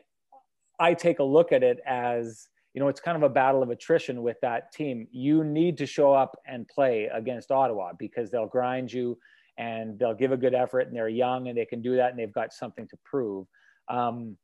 I 0.79 0.93
take 0.93 1.19
a 1.19 1.23
look 1.23 1.51
at 1.51 1.63
it 1.63 1.79
as 1.85 2.47
you 2.77 2.83
know, 2.83 2.89
it's 2.89 2.99
kind 2.99 3.17
of 3.17 3.23
a 3.23 3.29
battle 3.29 3.63
of 3.63 3.71
attrition 3.71 4.21
with 4.21 4.39
that 4.41 4.71
team. 4.71 5.07
You 5.09 5.43
need 5.43 5.79
to 5.79 5.87
show 5.87 6.13
up 6.13 6.37
and 6.45 6.67
play 6.67 7.09
against 7.11 7.49
Ottawa 7.49 7.93
because 7.97 8.29
they'll 8.29 8.45
grind 8.45 8.93
you 8.93 9.17
and 9.57 9.97
they'll 9.97 10.13
give 10.13 10.31
a 10.31 10.37
good 10.37 10.53
effort 10.53 10.81
and 10.81 10.95
they're 10.95 11.09
young 11.09 11.47
and 11.47 11.57
they 11.57 11.65
can 11.65 11.81
do 11.81 11.95
that 11.95 12.11
and 12.11 12.19
they've 12.19 12.31
got 12.31 12.53
something 12.53 12.87
to 12.89 12.97
prove. 13.03 13.47
Um, 13.87 14.37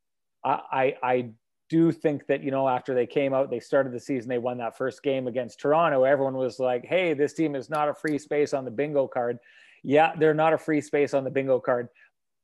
I, 0.44 0.96
I, 1.00 1.30
do 1.70 1.92
think 1.92 2.26
that, 2.26 2.42
you 2.42 2.50
know, 2.50 2.68
after 2.68 2.92
they 2.92 3.06
came 3.06 3.32
out, 3.32 3.50
they 3.50 3.60
started 3.60 3.92
the 3.92 4.00
season, 4.00 4.28
they 4.28 4.38
won 4.38 4.58
that 4.58 4.76
first 4.76 5.00
game 5.04 5.28
against 5.28 5.60
Toronto. 5.60 6.02
Everyone 6.02 6.34
was 6.34 6.58
like, 6.58 6.84
hey, 6.84 7.14
this 7.14 7.34
team 7.34 7.54
is 7.54 7.70
not 7.70 7.88
a 7.88 7.94
free 7.94 8.18
space 8.18 8.52
on 8.52 8.64
the 8.64 8.70
bingo 8.70 9.06
card. 9.06 9.38
Yeah, 9.84 10.12
they're 10.18 10.34
not 10.34 10.52
a 10.52 10.58
free 10.58 10.80
space 10.80 11.14
on 11.14 11.22
the 11.22 11.30
bingo 11.30 11.60
card, 11.60 11.86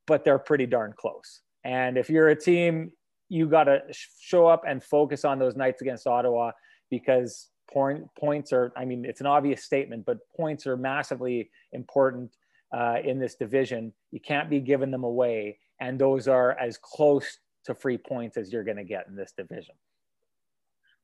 but 0.07 0.25
they're 0.25 0.39
pretty 0.39 0.67
darn 0.67 0.95
close. 0.97 1.41
And 1.65 1.99
if 1.99 2.09
you're 2.09 2.29
a 2.29 2.41
team, 2.41 2.93
you 3.31 3.47
got 3.47 3.65
to 3.65 3.81
show 4.21 4.47
up 4.47 4.65
and 4.67 4.83
focus 4.83 5.25
on 5.25 5.39
those 5.39 5.57
nights 5.57 5.81
against 5.81 6.07
Ottawa 6.07 6.51
because 6.91 7.49
point, 7.73 8.05
points 8.19 8.53
are, 8.53 8.73
I 8.77 8.85
mean, 8.85 9.05
it's 9.05 9.21
an 9.21 9.27
obvious 9.27 9.65
statement, 9.65 10.05
but 10.05 10.19
points 10.37 10.67
are 10.67 10.77
massively 10.77 11.49
important 11.73 12.37
uh, 12.77 12.97
in 13.03 13.19
this 13.19 13.37
division. 13.37 13.93
You 14.11 14.21
can't 14.21 14.51
be 14.51 14.61
giving 14.61 14.91
them 14.91 15.05
away. 15.05 15.59
And 15.81 15.99
those 15.99 16.29
are 16.29 16.59
as 16.59 16.77
close 16.77 17.39
to 17.65 17.75
free 17.75 17.97
points 17.97 18.37
as 18.37 18.53
you're 18.53 18.65
going 18.65 18.77
to 18.77 18.85
get 18.85 19.07
in 19.07 19.15
this 19.15 19.33
division. 19.33 19.77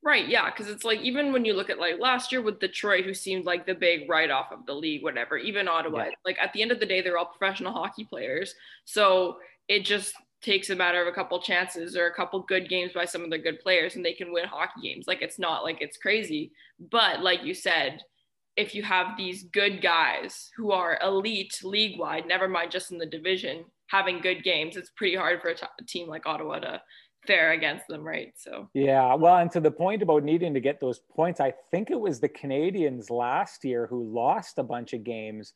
Right, 0.03 0.27
yeah, 0.27 0.51
because 0.51 0.67
it's 0.69 0.83
like 0.83 0.99
even 1.01 1.33
when 1.33 1.43
you 1.43 1.53
look 1.53 1.69
at 1.69 1.79
like 1.79 1.99
last 1.99 2.31
year 2.31 2.41
with 2.41 2.59
Detroit, 2.59 3.03
who 3.03 3.13
seemed 3.13 3.45
like 3.45 3.65
the 3.65 3.73
big 3.73 4.09
write 4.09 4.29
off 4.29 4.51
of 4.51 4.65
the 4.65 4.73
league, 4.73 5.03
whatever, 5.03 5.37
even 5.37 5.67
Ottawa, 5.67 6.05
yeah. 6.05 6.11
like 6.23 6.37
at 6.39 6.53
the 6.53 6.61
end 6.61 6.71
of 6.71 6.79
the 6.79 6.85
day, 6.85 7.01
they're 7.01 7.17
all 7.17 7.25
professional 7.25 7.73
hockey 7.73 8.05
players. 8.05 8.53
So 8.85 9.37
it 9.67 9.85
just 9.85 10.13
takes 10.41 10.69
a 10.69 10.75
matter 10.75 11.01
of 11.01 11.07
a 11.07 11.11
couple 11.11 11.41
chances 11.41 11.95
or 11.95 12.07
a 12.07 12.13
couple 12.13 12.39
good 12.41 12.69
games 12.69 12.93
by 12.93 13.05
some 13.05 13.23
of 13.23 13.29
the 13.29 13.37
good 13.37 13.59
players 13.59 13.95
and 13.95 14.05
they 14.05 14.13
can 14.13 14.31
win 14.31 14.45
hockey 14.45 14.81
games. 14.83 15.07
Like 15.07 15.21
it's 15.21 15.39
not 15.39 15.63
like 15.63 15.77
it's 15.81 15.97
crazy. 15.97 16.51
But 16.91 17.21
like 17.21 17.43
you 17.43 17.53
said, 17.53 18.01
if 18.55 18.73
you 18.73 18.83
have 18.83 19.17
these 19.17 19.43
good 19.43 19.81
guys 19.81 20.49
who 20.55 20.71
are 20.71 20.99
elite 21.03 21.59
league 21.63 21.99
wide, 21.99 22.27
never 22.27 22.47
mind 22.47 22.71
just 22.71 22.91
in 22.91 22.97
the 22.97 23.05
division, 23.05 23.65
having 23.87 24.19
good 24.19 24.43
games, 24.43 24.75
it's 24.75 24.91
pretty 24.91 25.15
hard 25.15 25.41
for 25.41 25.49
a, 25.49 25.55
team 25.87 26.07
like 26.07 26.25
Ottawa 26.25 26.59
to 26.59 26.81
fare 27.25 27.51
against 27.51 27.87
them, 27.87 28.03
right? 28.03 28.33
So 28.35 28.69
yeah, 28.73 29.13
well, 29.13 29.37
and 29.37 29.51
to 29.51 29.59
the 29.59 29.71
point 29.71 30.01
about 30.01 30.23
needing 30.23 30.53
to 30.53 30.59
get 30.59 30.79
those 30.79 30.99
points, 31.15 31.39
I 31.39 31.53
think 31.71 31.91
it 31.91 31.99
was 31.99 32.19
the 32.19 32.29
Canadiens 32.29 33.09
last 33.09 33.63
year 33.63 33.87
who 33.87 34.03
lost 34.03 34.57
a 34.57 34.63
bunch 34.63 34.93
of 34.93 35.03
games 35.03 35.53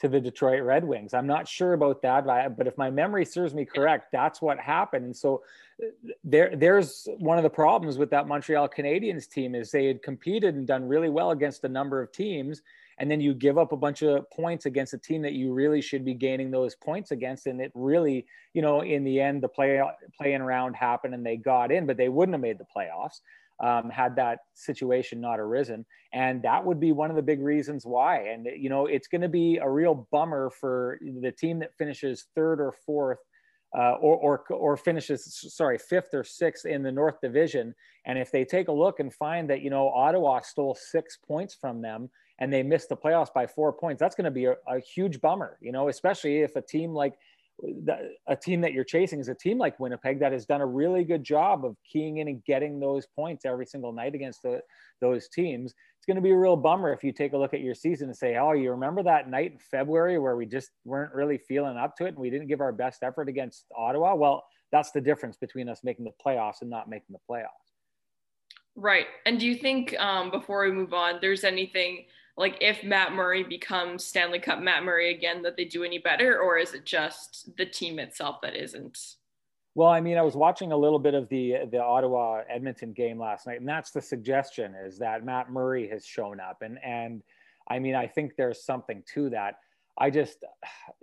to 0.00 0.08
the 0.08 0.20
Detroit 0.20 0.62
Red 0.62 0.84
Wings. 0.84 1.12
I'm 1.12 1.26
not 1.26 1.46
sure 1.46 1.74
about 1.74 2.00
that, 2.02 2.56
but 2.56 2.66
if 2.66 2.76
my 2.78 2.90
memory 2.90 3.24
serves 3.24 3.54
me 3.54 3.66
correct, 3.66 4.10
that's 4.12 4.40
what 4.40 4.58
happened. 4.58 5.04
And 5.04 5.16
so 5.16 5.42
uh, 5.82 5.88
there, 6.24 6.56
there's 6.56 7.06
one 7.18 7.36
of 7.36 7.42
the 7.42 7.50
problems 7.50 7.98
with 7.98 8.10
that 8.10 8.26
Montreal 8.26 8.68
Canadiens 8.68 9.28
team 9.28 9.54
is 9.54 9.70
they 9.70 9.86
had 9.86 10.02
competed 10.02 10.54
and 10.54 10.66
done 10.66 10.88
really 10.88 11.10
well 11.10 11.32
against 11.32 11.64
a 11.64 11.68
number 11.68 12.00
of 12.00 12.12
teams, 12.12 12.62
and 12.96 13.10
then 13.10 13.20
you 13.20 13.34
give 13.34 13.58
up 13.58 13.72
a 13.72 13.76
bunch 13.76 14.02
of 14.02 14.28
points 14.30 14.64
against 14.64 14.94
a 14.94 14.98
team 14.98 15.20
that 15.22 15.34
you 15.34 15.52
really 15.52 15.82
should 15.82 16.04
be 16.04 16.14
gaining 16.14 16.50
those 16.50 16.74
points 16.74 17.10
against, 17.10 17.46
and 17.46 17.60
it 17.60 17.70
really, 17.74 18.26
you 18.54 18.62
know, 18.62 18.80
in 18.80 19.04
the 19.04 19.20
end, 19.20 19.42
the 19.42 19.48
play 19.48 19.82
playing 20.16 20.42
round 20.42 20.76
happened 20.76 21.14
and 21.14 21.24
they 21.24 21.36
got 21.36 21.70
in, 21.70 21.86
but 21.86 21.98
they 21.98 22.08
wouldn't 22.08 22.34
have 22.34 22.42
made 22.42 22.58
the 22.58 22.66
playoffs 22.74 23.20
um, 23.62 23.90
had 23.90 24.16
that 24.16 24.38
situation 24.54 25.20
not 25.20 25.40
arisen. 25.40 25.84
And 26.12 26.42
that 26.42 26.64
would 26.64 26.80
be 26.80 26.92
one 26.92 27.10
of 27.10 27.16
the 27.16 27.22
big 27.22 27.40
reasons 27.40 27.86
why. 27.86 28.28
And, 28.28 28.46
you 28.56 28.68
know, 28.68 28.86
it's 28.86 29.08
going 29.08 29.20
to 29.20 29.28
be 29.28 29.58
a 29.58 29.68
real 29.68 30.08
bummer 30.10 30.50
for 30.50 30.98
the 31.00 31.32
team 31.32 31.58
that 31.60 31.76
finishes 31.76 32.26
third 32.34 32.60
or 32.60 32.72
fourth. 32.86 33.18
Uh, 33.72 33.92
or, 34.00 34.16
or, 34.16 34.38
or 34.52 34.76
finishes, 34.76 35.46
sorry, 35.54 35.78
fifth 35.78 36.12
or 36.12 36.24
sixth 36.24 36.66
in 36.66 36.82
the 36.82 36.90
North 36.90 37.20
Division. 37.22 37.72
And 38.04 38.18
if 38.18 38.32
they 38.32 38.44
take 38.44 38.66
a 38.66 38.72
look 38.72 38.98
and 38.98 39.14
find 39.14 39.48
that, 39.48 39.62
you 39.62 39.70
know, 39.70 39.90
Ottawa 39.90 40.40
stole 40.40 40.74
six 40.74 41.16
points 41.16 41.54
from 41.54 41.80
them 41.80 42.10
and 42.40 42.52
they 42.52 42.64
missed 42.64 42.88
the 42.88 42.96
playoffs 42.96 43.32
by 43.32 43.46
four 43.46 43.72
points, 43.72 44.00
that's 44.00 44.16
going 44.16 44.24
to 44.24 44.30
be 44.32 44.46
a, 44.46 44.56
a 44.66 44.80
huge 44.80 45.20
bummer, 45.20 45.56
you 45.60 45.70
know, 45.70 45.88
especially 45.88 46.38
if 46.38 46.56
a 46.56 46.60
team 46.60 46.92
like 46.92 47.14
a 48.26 48.36
team 48.36 48.60
that 48.60 48.72
you're 48.72 48.84
chasing 48.84 49.20
is 49.20 49.28
a 49.28 49.34
team 49.34 49.58
like 49.58 49.78
Winnipeg 49.80 50.20
that 50.20 50.32
has 50.32 50.46
done 50.46 50.60
a 50.60 50.66
really 50.66 51.04
good 51.04 51.22
job 51.22 51.64
of 51.64 51.76
keying 51.90 52.18
in 52.18 52.28
and 52.28 52.44
getting 52.44 52.80
those 52.80 53.06
points 53.06 53.44
every 53.44 53.66
single 53.66 53.92
night 53.92 54.14
against 54.14 54.42
the, 54.42 54.60
those 55.00 55.28
teams. 55.28 55.72
It's 55.96 56.06
going 56.06 56.16
to 56.16 56.22
be 56.22 56.30
a 56.30 56.36
real 56.36 56.56
bummer 56.56 56.92
if 56.92 57.04
you 57.04 57.12
take 57.12 57.32
a 57.32 57.36
look 57.36 57.52
at 57.52 57.60
your 57.60 57.74
season 57.74 58.08
and 58.08 58.16
say, 58.16 58.36
"Oh, 58.36 58.52
you 58.52 58.70
remember 58.70 59.02
that 59.02 59.28
night 59.28 59.52
in 59.52 59.58
February 59.58 60.18
where 60.18 60.36
we 60.36 60.46
just 60.46 60.70
weren't 60.84 61.14
really 61.14 61.38
feeling 61.38 61.76
up 61.76 61.96
to 61.96 62.06
it 62.06 62.10
and 62.10 62.18
we 62.18 62.30
didn't 62.30 62.48
give 62.48 62.60
our 62.60 62.72
best 62.72 63.02
effort 63.02 63.28
against 63.28 63.66
Ottawa?" 63.76 64.14
Well, 64.14 64.44
that's 64.72 64.92
the 64.92 65.00
difference 65.00 65.36
between 65.36 65.68
us 65.68 65.80
making 65.84 66.04
the 66.04 66.12
playoffs 66.24 66.62
and 66.62 66.70
not 66.70 66.88
making 66.88 67.14
the 67.14 67.20
playoffs. 67.30 67.70
Right. 68.76 69.06
And 69.26 69.38
do 69.38 69.46
you 69.46 69.56
think 69.56 69.98
um, 69.98 70.30
before 70.30 70.64
we 70.64 70.72
move 70.72 70.94
on, 70.94 71.18
there's 71.20 71.44
anything 71.44 72.06
like 72.40 72.56
if 72.62 72.82
Matt 72.82 73.12
Murray 73.12 73.44
becomes 73.44 74.02
Stanley 74.02 74.38
Cup 74.38 74.60
Matt 74.60 74.82
Murray 74.82 75.14
again, 75.14 75.42
that 75.42 75.58
they 75.58 75.66
do 75.66 75.84
any 75.84 75.98
better, 75.98 76.40
or 76.40 76.56
is 76.56 76.72
it 76.72 76.86
just 76.86 77.50
the 77.58 77.66
team 77.66 77.98
itself 77.98 78.40
that 78.40 78.56
isn't? 78.56 78.98
Well, 79.74 79.90
I 79.90 80.00
mean, 80.00 80.16
I 80.16 80.22
was 80.22 80.34
watching 80.34 80.72
a 80.72 80.76
little 80.76 80.98
bit 80.98 81.12
of 81.12 81.28
the 81.28 81.56
the 81.70 81.82
Ottawa 81.82 82.40
Edmonton 82.48 82.94
game 82.94 83.20
last 83.20 83.46
night, 83.46 83.60
and 83.60 83.68
that's 83.68 83.90
the 83.90 84.00
suggestion 84.00 84.74
is 84.74 84.98
that 84.98 85.22
Matt 85.22 85.50
Murray 85.50 85.86
has 85.90 86.06
shown 86.06 86.40
up, 86.40 86.62
and 86.62 86.78
and 86.82 87.22
I 87.68 87.78
mean, 87.78 87.94
I 87.94 88.06
think 88.06 88.32
there's 88.36 88.64
something 88.64 89.02
to 89.14 89.28
that. 89.30 89.56
I 89.98 90.08
just, 90.08 90.42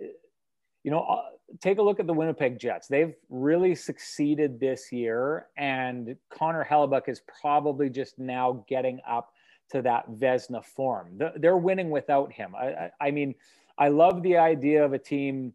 you 0.82 0.90
know, 0.90 1.02
uh, 1.02 1.22
take 1.60 1.78
a 1.78 1.82
look 1.82 2.00
at 2.00 2.08
the 2.08 2.14
Winnipeg 2.14 2.58
Jets. 2.58 2.88
They've 2.88 3.14
really 3.30 3.76
succeeded 3.76 4.58
this 4.58 4.90
year, 4.90 5.46
and 5.56 6.16
Connor 6.30 6.66
Hellebuyck 6.68 7.08
is 7.08 7.22
probably 7.40 7.90
just 7.90 8.18
now 8.18 8.64
getting 8.68 9.00
up 9.08 9.32
to 9.70 9.82
that 9.82 10.10
Vezina 10.10 10.64
form. 10.64 11.20
They're 11.36 11.56
winning 11.56 11.90
without 11.90 12.32
him. 12.32 12.54
I, 12.54 12.66
I, 12.66 12.90
I 13.00 13.10
mean, 13.10 13.34
I 13.78 13.88
love 13.88 14.22
the 14.22 14.36
idea 14.36 14.84
of 14.84 14.92
a 14.92 14.98
team, 14.98 15.52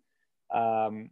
um, 0.53 1.09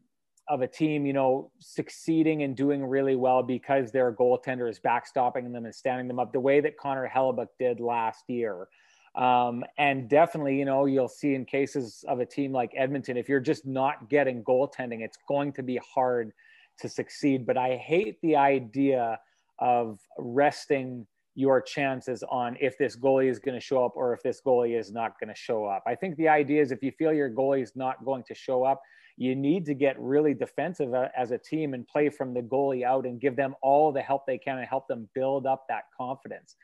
of 0.48 0.62
a 0.62 0.68
team, 0.68 1.06
you 1.06 1.14
know, 1.14 1.52
succeeding 1.60 2.44
and 2.44 2.56
doing 2.56 2.86
really 2.86 3.16
well 3.16 3.44
because 3.44 3.92
their 3.92 4.12
goaltender 4.14 4.70
is 4.70 4.80
backstopping 4.80 5.52
them 5.52 5.66
and 5.66 5.74
standing 5.74 6.08
them 6.08 6.20
up 6.20 6.32
the 6.32 6.40
way 6.40 6.62
that 6.62 6.78
Connor 6.78 7.10
Hellebuyck 7.14 7.48
did 7.60 7.80
last 7.80 8.24
year. 8.28 8.68
Um, 9.16 9.66
and 9.78 10.10
definitely, 10.10 10.58
you 10.58 10.66
know, 10.66 10.86
you'll 10.86 11.10
see 11.10 11.36
in 11.36 11.44
cases 11.44 12.06
of 12.08 12.20
a 12.22 12.26
team 12.26 12.54
like 12.54 12.72
Edmonton, 12.78 13.18
if 13.18 13.28
you're 13.28 13.42
just 13.42 13.66
not 13.66 14.10
getting 14.10 14.44
goaltending, 14.44 15.02
it's 15.02 15.18
going 15.28 15.52
to 15.54 15.64
be 15.64 15.78
hard 15.78 16.32
to 16.80 16.88
succeed. 16.88 17.46
But 17.46 17.58
I 17.58 17.76
hate 17.76 18.22
the 18.22 18.38
idea 18.38 19.20
of 19.60 20.00
resting 20.18 21.06
your 21.36 21.62
chances 21.62 22.24
on 22.30 22.58
if 22.60 22.78
this 22.78 22.98
goalie 22.98 23.30
is 23.30 23.40
going 23.40 23.56
to 23.56 23.66
show 23.66 23.86
up 23.86 23.94
or 23.96 24.14
if 24.14 24.22
this 24.22 24.42
goalie 24.46 24.78
is 24.78 24.92
not 24.92 25.20
going 25.20 25.30
to 25.30 25.40
show 25.40 25.66
up. 25.66 25.84
I 25.88 25.96
think 25.96 26.18
the 26.18 26.28
idea 26.28 26.62
is 26.62 26.72
if 26.72 26.84
you 26.84 26.92
feel 26.92 27.14
your 27.14 27.30
goalie 27.30 27.64
is 27.64 27.74
not 27.76 28.04
going 28.04 28.24
to 28.28 28.36
show 28.36 28.64
up, 28.64 28.82
you 29.18 29.36
need 29.36 29.66
to 29.66 29.74
get 29.74 30.00
really 30.00 30.34
defensive 30.34 30.94
uh, 30.94 31.08
as 31.16 31.32
a 31.32 31.38
team 31.38 31.74
and 31.74 31.88
play 31.88 32.10
from 32.10 32.34
the 32.34 32.42
goalie 32.42 32.84
out 32.84 33.06
and 33.06 33.22
give 33.22 33.36
them 33.36 33.56
all 33.62 33.92
the 33.92 34.02
help 34.02 34.26
they 34.26 34.38
can 34.38 34.58
and 34.58 34.68
help 34.68 34.88
them 34.88 35.08
build 35.14 35.46
up 35.46 35.66
that 35.70 35.84
confidence. 35.98 36.56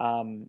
Um, 0.00 0.48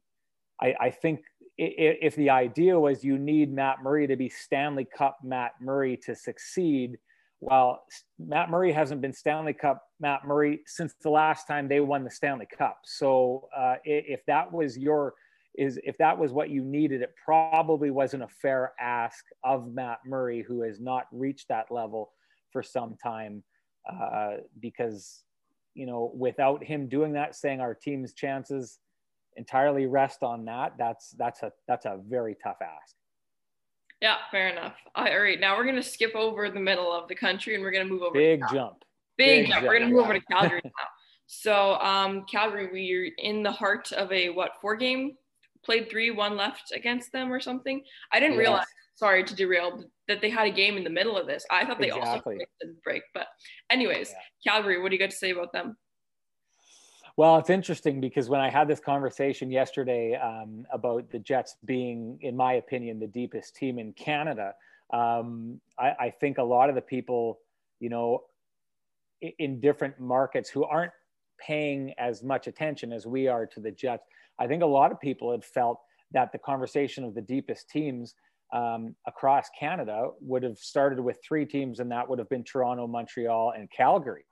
I, 0.62 0.74
I, 0.80 0.90
think 0.90 1.22
if 1.58 2.16
the 2.16 2.30
idea 2.30 2.80
was 2.80 3.04
you 3.04 3.18
need 3.18 3.54
Matt 3.54 3.84
Murray 3.84 4.08
to 4.08 4.16
be 4.16 4.30
Stanley 4.30 4.86
Cup 4.86 5.18
Matt 5.24 5.52
Murray 5.62 5.98
to 6.06 6.16
succeed, 6.16 6.98
well, 7.42 7.84
Matt 8.20 8.50
Murray 8.50 8.72
hasn't 8.72 9.02
been 9.02 9.14
Stanley 9.14 9.54
Cup 9.54 9.84
Matt 10.00 10.26
Murray 10.26 10.62
since 10.66 10.94
the 11.02 11.10
last 11.10 11.48
time 11.48 11.68
they 11.68 11.80
won 11.80 12.04
the 12.04 12.12
Stanley 12.12 12.48
Cup. 12.58 12.80
So 12.84 13.48
uh, 13.56 13.76
if 13.84 14.26
that 14.28 14.52
was 14.52 14.78
your 14.78 15.14
is 15.58 15.80
if 15.84 15.98
that 15.98 16.18
was 16.18 16.32
what 16.32 16.50
you 16.50 16.64
needed, 16.64 17.02
it 17.02 17.14
probably 17.24 17.92
wasn't 17.92 18.24
a 18.24 18.28
fair 18.28 18.74
ask 18.80 19.24
of 19.44 19.74
Matt 19.74 20.00
Murray, 20.06 20.44
who 20.46 20.62
has 20.62 20.80
not 20.80 21.06
reached 21.12 21.48
that 21.48 21.72
level 21.72 22.12
for 22.52 22.62
some 22.62 22.96
time, 23.02 23.44
uh, 23.90 24.38
because 24.60 25.24
you 25.74 25.86
know 25.86 26.12
without 26.16 26.64
him 26.64 26.88
doing 26.88 27.14
that, 27.14 27.36
saying 27.36 27.62
our 27.62 27.74
team's 27.74 28.14
chances 28.14 28.80
entirely 29.38 29.86
rest 29.86 30.24
on 30.24 30.46
that, 30.46 30.74
that's 30.78 31.12
that's 31.12 31.44
a 31.44 31.52
that's 31.68 31.86
a 31.86 32.00
very 32.08 32.36
tough 32.44 32.58
ask. 32.62 32.96
Yeah, 34.02 34.18
fair 34.30 34.50
enough. 34.50 34.76
All 34.94 35.06
right, 35.06 35.40
now 35.40 35.58
we're 35.58 35.66
gonna 35.66 35.82
skip 35.82 36.16
over 36.16 36.50
the 36.50 36.60
middle 36.60 36.92
of 36.92 37.08
the 37.08 37.16
country 37.16 37.56
and 37.56 37.64
we're 37.64 37.72
gonna 37.72 37.86
move 37.86 38.02
over. 38.02 38.14
Big 38.14 38.42
jump. 38.52 38.85
Big, 39.18 39.48
jump. 39.48 39.56
jump. 39.56 39.68
We're 39.68 39.80
gonna 39.80 39.92
move 39.92 40.04
over 40.04 40.14
to 40.14 40.22
Calgary 40.22 40.62
now. 40.64 40.72
So, 41.28 41.76
um, 41.76 42.26
Calgary, 42.32 42.70
we're 42.72 43.12
in 43.18 43.44
the 43.44 43.52
heart 43.52 43.92
of 43.92 44.12
a 44.12 44.30
what 44.30 44.52
four 44.62 44.76
game? 44.76 45.18
Played 45.64 45.90
three, 45.90 46.12
one 46.12 46.38
left 46.38 46.72
against 46.72 47.12
them 47.12 47.32
or 47.34 47.40
something. 47.40 47.84
I 48.12 48.20
didn't 48.20 48.36
yes. 48.36 48.40
realize. 48.40 48.66
Sorry 48.96 49.26
to 49.26 49.36
derail 49.36 49.84
that 50.08 50.22
they 50.22 50.30
had 50.30 50.48
a 50.48 50.52
game 50.52 50.78
in 50.78 50.84
the 50.84 50.90
middle 50.90 51.18
of 51.18 51.28
this. 51.28 51.46
I 51.52 51.66
thought 51.66 51.80
they 51.80 51.88
exactly. 51.88 52.06
also 52.06 52.22
played 52.22 52.82
break. 52.84 53.04
But, 53.14 53.28
anyways, 53.70 54.12
yeah. 54.12 54.54
Calgary, 54.54 54.82
what 54.82 54.90
do 54.90 54.96
you 54.96 55.00
got 55.00 55.10
to 55.10 55.18
say 55.18 55.32
about 55.32 55.52
them? 55.52 55.76
Well, 57.18 57.38
it's 57.38 57.50
interesting 57.50 58.02
because 58.02 58.30
when 58.30 58.42
I 58.42 58.50
had 58.50 58.68
this 58.68 58.80
conversation 58.80 59.50
yesterday 59.50 60.16
um, 60.16 60.66
about 60.72 61.10
the 61.12 61.20
Jets 61.20 61.56
being, 61.64 62.20
in 62.22 62.36
my 62.36 62.54
opinion, 62.54 63.00
the 63.00 63.08
deepest 63.08 63.56
team 63.56 63.80
in 63.80 63.94
Canada, 63.94 64.54
um, 64.94 65.62
I, 65.80 65.94
I, 66.00 66.10
think 66.10 66.38
a 66.38 66.44
lot 66.44 66.70
of 66.70 66.76
the 66.76 66.82
people, 66.82 67.40
you 67.80 67.90
know, 67.90 68.24
in, 69.22 69.60
different 69.60 70.00
markets 70.00 70.50
who 70.50 70.64
aren't 70.64 70.92
paying 71.40 71.94
as 71.98 72.24
much 72.24 72.48
attention 72.48 72.94
as 72.94 73.06
we 73.06 73.28
are 73.28 73.46
to 73.46 73.60
the 73.60 73.72
Jets, 73.72 74.06
I 74.40 74.48
think 74.48 74.64
a 74.64 74.68
lot 74.68 74.92
of 74.92 75.00
people 75.00 75.32
had 75.32 75.44
felt 75.44 75.80
that 76.12 76.32
the 76.32 76.38
conversation 76.38 77.04
of 77.04 77.14
the 77.14 77.22
deepest 77.22 77.70
teams 77.70 78.16
um, 78.54 78.96
across 79.08 79.50
Canada 79.60 80.10
would 80.22 80.44
have 80.44 80.58
started 80.58 81.00
with 81.00 81.18
three 81.28 81.46
teams, 81.46 81.80
and 81.80 81.92
that 81.92 82.08
would 82.08 82.20
have 82.20 82.30
been 82.30 82.44
Toronto, 82.44 82.88
Montreal, 82.88 83.54
and 83.58 83.70
Calgary. 83.72 84.26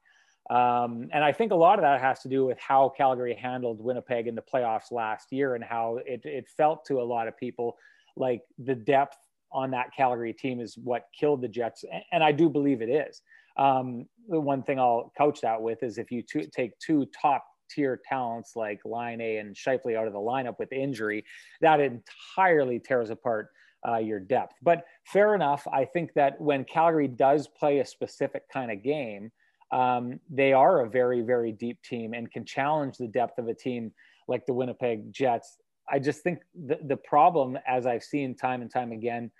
Um, 0.49 1.07
and 1.13 1.23
I 1.23 1.31
think 1.31 1.51
a 1.51 1.55
lot 1.55 1.79
of 1.79 1.83
that 1.83 2.01
has 2.01 2.19
to 2.21 2.29
do 2.29 2.45
with 2.45 2.59
how 2.59 2.89
Calgary 2.89 3.33
handled 3.33 3.81
Winnipeg 3.81 4.27
in 4.27 4.35
the 4.35 4.41
playoffs 4.41 4.91
last 4.91 5.31
year 5.31 5.55
and 5.55 5.63
how 5.63 5.99
it, 6.05 6.21
it 6.25 6.47
felt 6.57 6.85
to 6.85 6.99
a 6.99 7.03
lot 7.03 7.27
of 7.27 7.37
people 7.37 7.77
like 8.17 8.41
the 8.59 8.75
depth 8.75 9.17
on 9.51 9.71
that 9.71 9.91
Calgary 9.95 10.33
team 10.33 10.59
is 10.59 10.77
what 10.77 11.07
killed 11.17 11.41
the 11.41 11.47
Jets. 11.47 11.85
And 12.11 12.23
I 12.23 12.31
do 12.31 12.49
believe 12.49 12.81
it 12.81 12.89
is. 12.89 13.21
Um, 13.57 14.07
the 14.29 14.39
one 14.39 14.63
thing 14.63 14.79
I'll 14.79 15.11
coach 15.17 15.41
that 15.41 15.61
with 15.61 15.83
is 15.83 15.97
if 15.97 16.11
you 16.11 16.23
take 16.23 16.77
two 16.79 17.07
top 17.19 17.45
tier 17.69 17.99
talents 18.07 18.53
like 18.55 18.79
Laine 18.85 19.39
and 19.39 19.55
Scheifele 19.55 19.97
out 19.97 20.07
of 20.07 20.13
the 20.13 20.19
lineup 20.19 20.59
with 20.59 20.71
injury, 20.71 21.25
that 21.61 21.79
entirely 21.79 22.79
tears 22.79 23.09
apart 23.09 23.49
uh, 23.87 23.97
your 23.97 24.19
depth. 24.19 24.55
But 24.61 24.83
fair 25.05 25.35
enough. 25.35 25.67
I 25.71 25.85
think 25.85 26.13
that 26.13 26.39
when 26.39 26.63
Calgary 26.63 27.07
does 27.07 27.47
play 27.47 27.79
a 27.79 27.85
specific 27.85 28.43
kind 28.51 28.71
of 28.71 28.83
game, 28.83 29.31
um, 29.71 30.19
they 30.29 30.53
are 30.53 30.81
a 30.81 30.89
very, 30.89 31.21
very 31.21 31.51
deep 31.51 31.81
team 31.81 32.13
and 32.13 32.31
can 32.31 32.45
challenge 32.45 32.97
the 32.97 33.07
depth 33.07 33.39
of 33.39 33.47
a 33.47 33.53
team 33.53 33.91
like 34.27 34.45
the 34.45 34.53
Winnipeg 34.53 35.11
Jets. 35.11 35.57
I 35.91 35.99
just 35.99 36.21
think 36.21 36.39
the, 36.53 36.79
the 36.83 36.95
problem, 36.95 37.57
as 37.67 37.85
I've 37.85 38.03
seen 38.03 38.35
time 38.35 38.61
and 38.61 38.71
time 38.71 38.91
again 38.91 39.31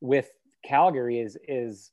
with 0.00 0.30
Calgary, 0.64 1.20
is 1.20 1.36
is 1.46 1.92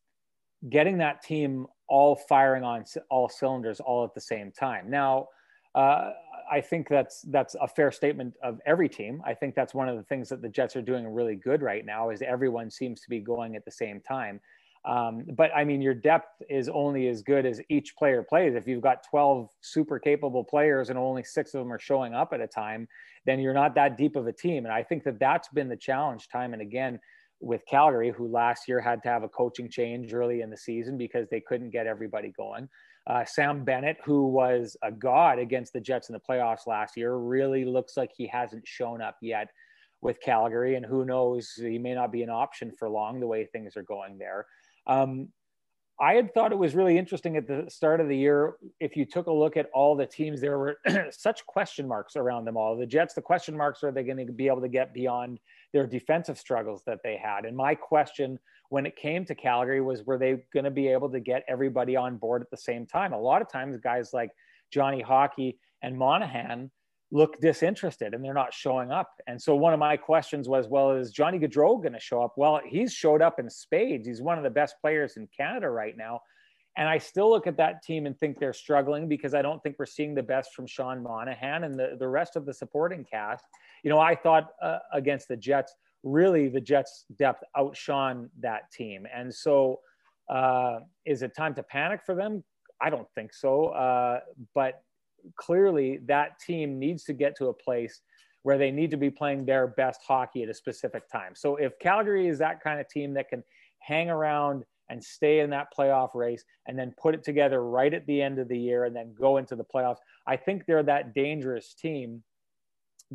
getting 0.69 0.97
that 0.99 1.21
team 1.21 1.67
all 1.87 2.15
firing 2.15 2.63
on 2.63 2.85
all 3.09 3.29
cylinders 3.29 3.79
all 3.79 4.03
at 4.03 4.13
the 4.13 4.21
same 4.21 4.51
time. 4.51 4.89
Now, 4.89 5.27
uh, 5.75 6.11
I 6.51 6.61
think 6.61 6.87
that's 6.89 7.21
that's 7.23 7.55
a 7.59 7.67
fair 7.67 7.91
statement 7.91 8.35
of 8.43 8.59
every 8.65 8.89
team. 8.89 9.21
I 9.25 9.33
think 9.33 9.55
that's 9.55 9.73
one 9.73 9.89
of 9.89 9.97
the 9.97 10.03
things 10.03 10.29
that 10.29 10.41
the 10.41 10.49
Jets 10.49 10.75
are 10.75 10.81
doing 10.81 11.07
really 11.07 11.35
good 11.35 11.61
right 11.61 11.85
now 11.85 12.09
is 12.09 12.21
everyone 12.21 12.69
seems 12.69 13.01
to 13.01 13.09
be 13.09 13.19
going 13.19 13.55
at 13.55 13.65
the 13.65 13.71
same 13.71 14.01
time. 14.01 14.39
Um, 14.85 15.23
but 15.37 15.49
I 15.55 15.63
mean, 15.63 15.81
your 15.81 15.93
depth 15.93 16.41
is 16.49 16.67
only 16.67 17.07
as 17.07 17.21
good 17.21 17.45
as 17.45 17.61
each 17.69 17.95
player 17.95 18.21
plays. 18.21 18.53
If 18.53 18.67
you've 18.67 18.81
got 18.81 19.07
12 19.09 19.49
super 19.61 19.97
capable 19.97 20.43
players 20.43 20.89
and 20.89 20.99
only 20.99 21.23
six 21.23 21.53
of 21.53 21.59
them 21.59 21.71
are 21.71 21.79
showing 21.79 22.13
up 22.13 22.33
at 22.33 22.41
a 22.41 22.47
time, 22.47 22.87
then 23.25 23.39
you're 23.39 23.53
not 23.53 23.75
that 23.75 23.97
deep 23.97 24.17
of 24.17 24.27
a 24.27 24.33
team. 24.33 24.65
And 24.65 24.73
I 24.73 24.83
think 24.83 25.05
that 25.05 25.19
that's 25.19 25.47
been 25.49 25.69
the 25.69 25.77
challenge 25.77 26.27
time 26.27 26.51
and 26.51 26.61
again 26.61 26.99
with 27.43 27.65
Calgary, 27.65 28.11
who 28.11 28.27
last 28.27 28.67
year 28.67 28.79
had 28.79 29.03
to 29.03 29.09
have 29.09 29.23
a 29.23 29.29
coaching 29.29 29.69
change 29.69 30.13
early 30.13 30.41
in 30.41 30.49
the 30.49 30.57
season 30.57 30.97
because 30.97 31.27
they 31.29 31.41
couldn't 31.41 31.71
get 31.71 31.87
everybody 31.87 32.33
going. 32.35 32.69
Uh, 33.05 33.25
Sam 33.25 33.65
Bennett, 33.65 33.97
who 34.03 34.27
was 34.27 34.77
a 34.81 34.91
god 34.91 35.37
against 35.39 35.73
the 35.73 35.81
Jets 35.81 36.09
in 36.09 36.13
the 36.13 36.19
playoffs 36.19 36.67
last 36.67 36.95
year, 36.95 37.17
really 37.17 37.65
looks 37.65 37.97
like 37.97 38.11
he 38.15 38.27
hasn't 38.27 38.65
shown 38.65 39.01
up 39.01 39.17
yet 39.21 39.49
with 40.01 40.21
Calgary. 40.21 40.75
And 40.75 40.85
who 40.85 41.03
knows, 41.03 41.51
he 41.55 41.77
may 41.77 41.93
not 41.93 42.13
be 42.13 42.23
an 42.23 42.29
option 42.29 42.71
for 42.71 42.89
long 42.89 43.19
the 43.19 43.27
way 43.27 43.45
things 43.45 43.75
are 43.75 43.83
going 43.83 44.17
there. 44.17 44.45
Um, 44.87 45.29
I 45.99 46.13
had 46.13 46.33
thought 46.33 46.51
it 46.51 46.57
was 46.57 46.75
really 46.75 46.97
interesting 46.97 47.37
at 47.37 47.47
the 47.47 47.65
start 47.69 48.01
of 48.01 48.07
the 48.07 48.17
year. 48.17 48.55
If 48.79 48.97
you 48.97 49.05
took 49.05 49.27
a 49.27 49.31
look 49.31 49.57
at 49.57 49.69
all 49.73 49.95
the 49.95 50.05
teams, 50.05 50.41
there 50.41 50.57
were 50.57 50.79
such 51.11 51.45
question 51.45 51.87
marks 51.87 52.15
around 52.15 52.45
them 52.45 52.57
all. 52.57 52.75
The 52.75 52.85
Jets, 52.85 53.13
the 53.13 53.21
question 53.21 53.55
marks 53.55 53.83
are 53.83 53.91
they 53.91 54.03
going 54.03 54.25
to 54.25 54.31
be 54.33 54.47
able 54.47 54.61
to 54.61 54.69
get 54.69 54.93
beyond 54.93 55.39
their 55.73 55.87
defensive 55.87 56.37
struggles 56.37 56.83
that 56.85 56.99
they 57.03 57.17
had? 57.17 57.45
And 57.45 57.57
my 57.57 57.75
question 57.75 58.39
when 58.69 58.85
it 58.85 58.95
came 58.95 59.25
to 59.25 59.35
Calgary 59.35 59.81
was 59.81 60.03
were 60.03 60.17
they 60.17 60.43
going 60.53 60.63
to 60.63 60.71
be 60.71 60.87
able 60.87 61.09
to 61.09 61.19
get 61.19 61.43
everybody 61.47 61.95
on 61.95 62.17
board 62.17 62.41
at 62.41 62.49
the 62.49 62.57
same 62.57 62.85
time? 62.85 63.13
A 63.13 63.19
lot 63.19 63.41
of 63.41 63.51
times, 63.51 63.77
guys 63.77 64.13
like 64.13 64.31
Johnny 64.71 65.01
Hockey 65.01 65.59
and 65.81 65.97
Monahan 65.97 66.71
look 67.11 67.39
disinterested 67.39 68.15
and 68.15 68.25
they're 68.25 68.33
not 68.33 68.53
showing 68.53 68.91
up. 68.91 69.11
And 69.27 69.39
so 69.39 69.55
one 69.55 69.73
of 69.73 69.79
my 69.79 69.95
questions 69.95 70.49
was, 70.49 70.67
well, 70.67 70.91
is 70.91 71.11
Johnny 71.11 71.37
Gaudreau 71.37 71.79
going 71.79 71.93
to 71.93 71.99
show 71.99 72.23
up? 72.23 72.33
Well, 72.37 72.59
he's 72.65 72.91
showed 72.91 73.21
up 73.21 73.39
in 73.39 73.49
spades. 73.49 74.07
He's 74.07 74.21
one 74.21 74.39
of 74.39 74.43
the 74.43 74.49
best 74.49 74.75
players 74.81 75.15
in 75.15 75.27
Canada 75.37 75.69
right 75.69 75.95
now. 75.95 76.21
And 76.75 76.89
I 76.89 76.97
still 76.97 77.29
look 77.29 77.45
at 77.45 77.57
that 77.57 77.83
team 77.83 78.07
and 78.07 78.17
think 78.17 78.39
they're 78.39 78.51
struggling 78.51 79.07
because 79.07 79.35
I 79.35 79.43
don't 79.43 79.61
think 79.61 79.75
we're 79.77 79.85
seeing 79.85 80.15
the 80.15 80.23
best 80.23 80.55
from 80.55 80.65
Sean 80.65 81.03
Monahan 81.03 81.65
and 81.65 81.75
the, 81.75 81.95
the 81.99 82.07
rest 82.07 82.35
of 82.35 82.47
the 82.47 82.53
supporting 82.53 83.05
cast. 83.05 83.45
You 83.83 83.89
know, 83.89 83.99
I 83.99 84.15
thought 84.15 84.49
uh, 84.61 84.79
against 84.93 85.27
the 85.27 85.37
Jets, 85.37 85.73
really 86.03 86.47
the 86.47 86.61
Jets' 86.61 87.05
depth 87.17 87.43
outshone 87.57 88.29
that 88.39 88.71
team. 88.71 89.05
And 89.13 89.33
so 89.33 89.79
uh, 90.29 90.79
is 91.05 91.21
it 91.21 91.35
time 91.35 91.53
to 91.55 91.63
panic 91.63 92.01
for 92.05 92.15
them? 92.15 92.43
I 92.81 92.89
don't 92.89 93.07
think 93.15 93.33
so. 93.33 93.67
Uh, 93.67 94.19
but 94.55 94.81
clearly 95.35 95.99
that 96.05 96.39
team 96.39 96.79
needs 96.79 97.03
to 97.05 97.13
get 97.13 97.35
to 97.37 97.47
a 97.47 97.53
place 97.53 98.01
where 98.43 98.57
they 98.57 98.71
need 98.71 98.91
to 98.91 98.97
be 98.97 99.09
playing 99.09 99.45
their 99.45 99.67
best 99.67 100.01
hockey 100.05 100.43
at 100.43 100.49
a 100.49 100.53
specific 100.53 101.09
time. 101.09 101.33
So 101.33 101.55
if 101.55 101.79
Calgary 101.79 102.27
is 102.27 102.37
that 102.39 102.61
kind 102.61 102.79
of 102.79 102.89
team 102.89 103.13
that 103.13 103.29
can 103.29 103.43
hang 103.79 104.09
around 104.09 104.65
and 104.89 105.01
stay 105.01 105.39
in 105.39 105.49
that 105.49 105.67
playoff 105.77 106.13
race 106.13 106.43
and 106.67 106.77
then 106.77 106.93
put 107.01 107.15
it 107.15 107.23
together 107.23 107.63
right 107.63 107.93
at 107.93 108.05
the 108.05 108.21
end 108.21 108.37
of 108.37 108.49
the 108.49 108.57
year 108.57 108.83
and 108.83 108.93
then 108.93 109.13
go 109.17 109.37
into 109.37 109.55
the 109.55 109.63
playoffs, 109.63 109.99
I 110.27 110.35
think 110.35 110.65
they're 110.65 110.83
that 110.83 111.13
dangerous 111.13 111.73
team 111.73 112.21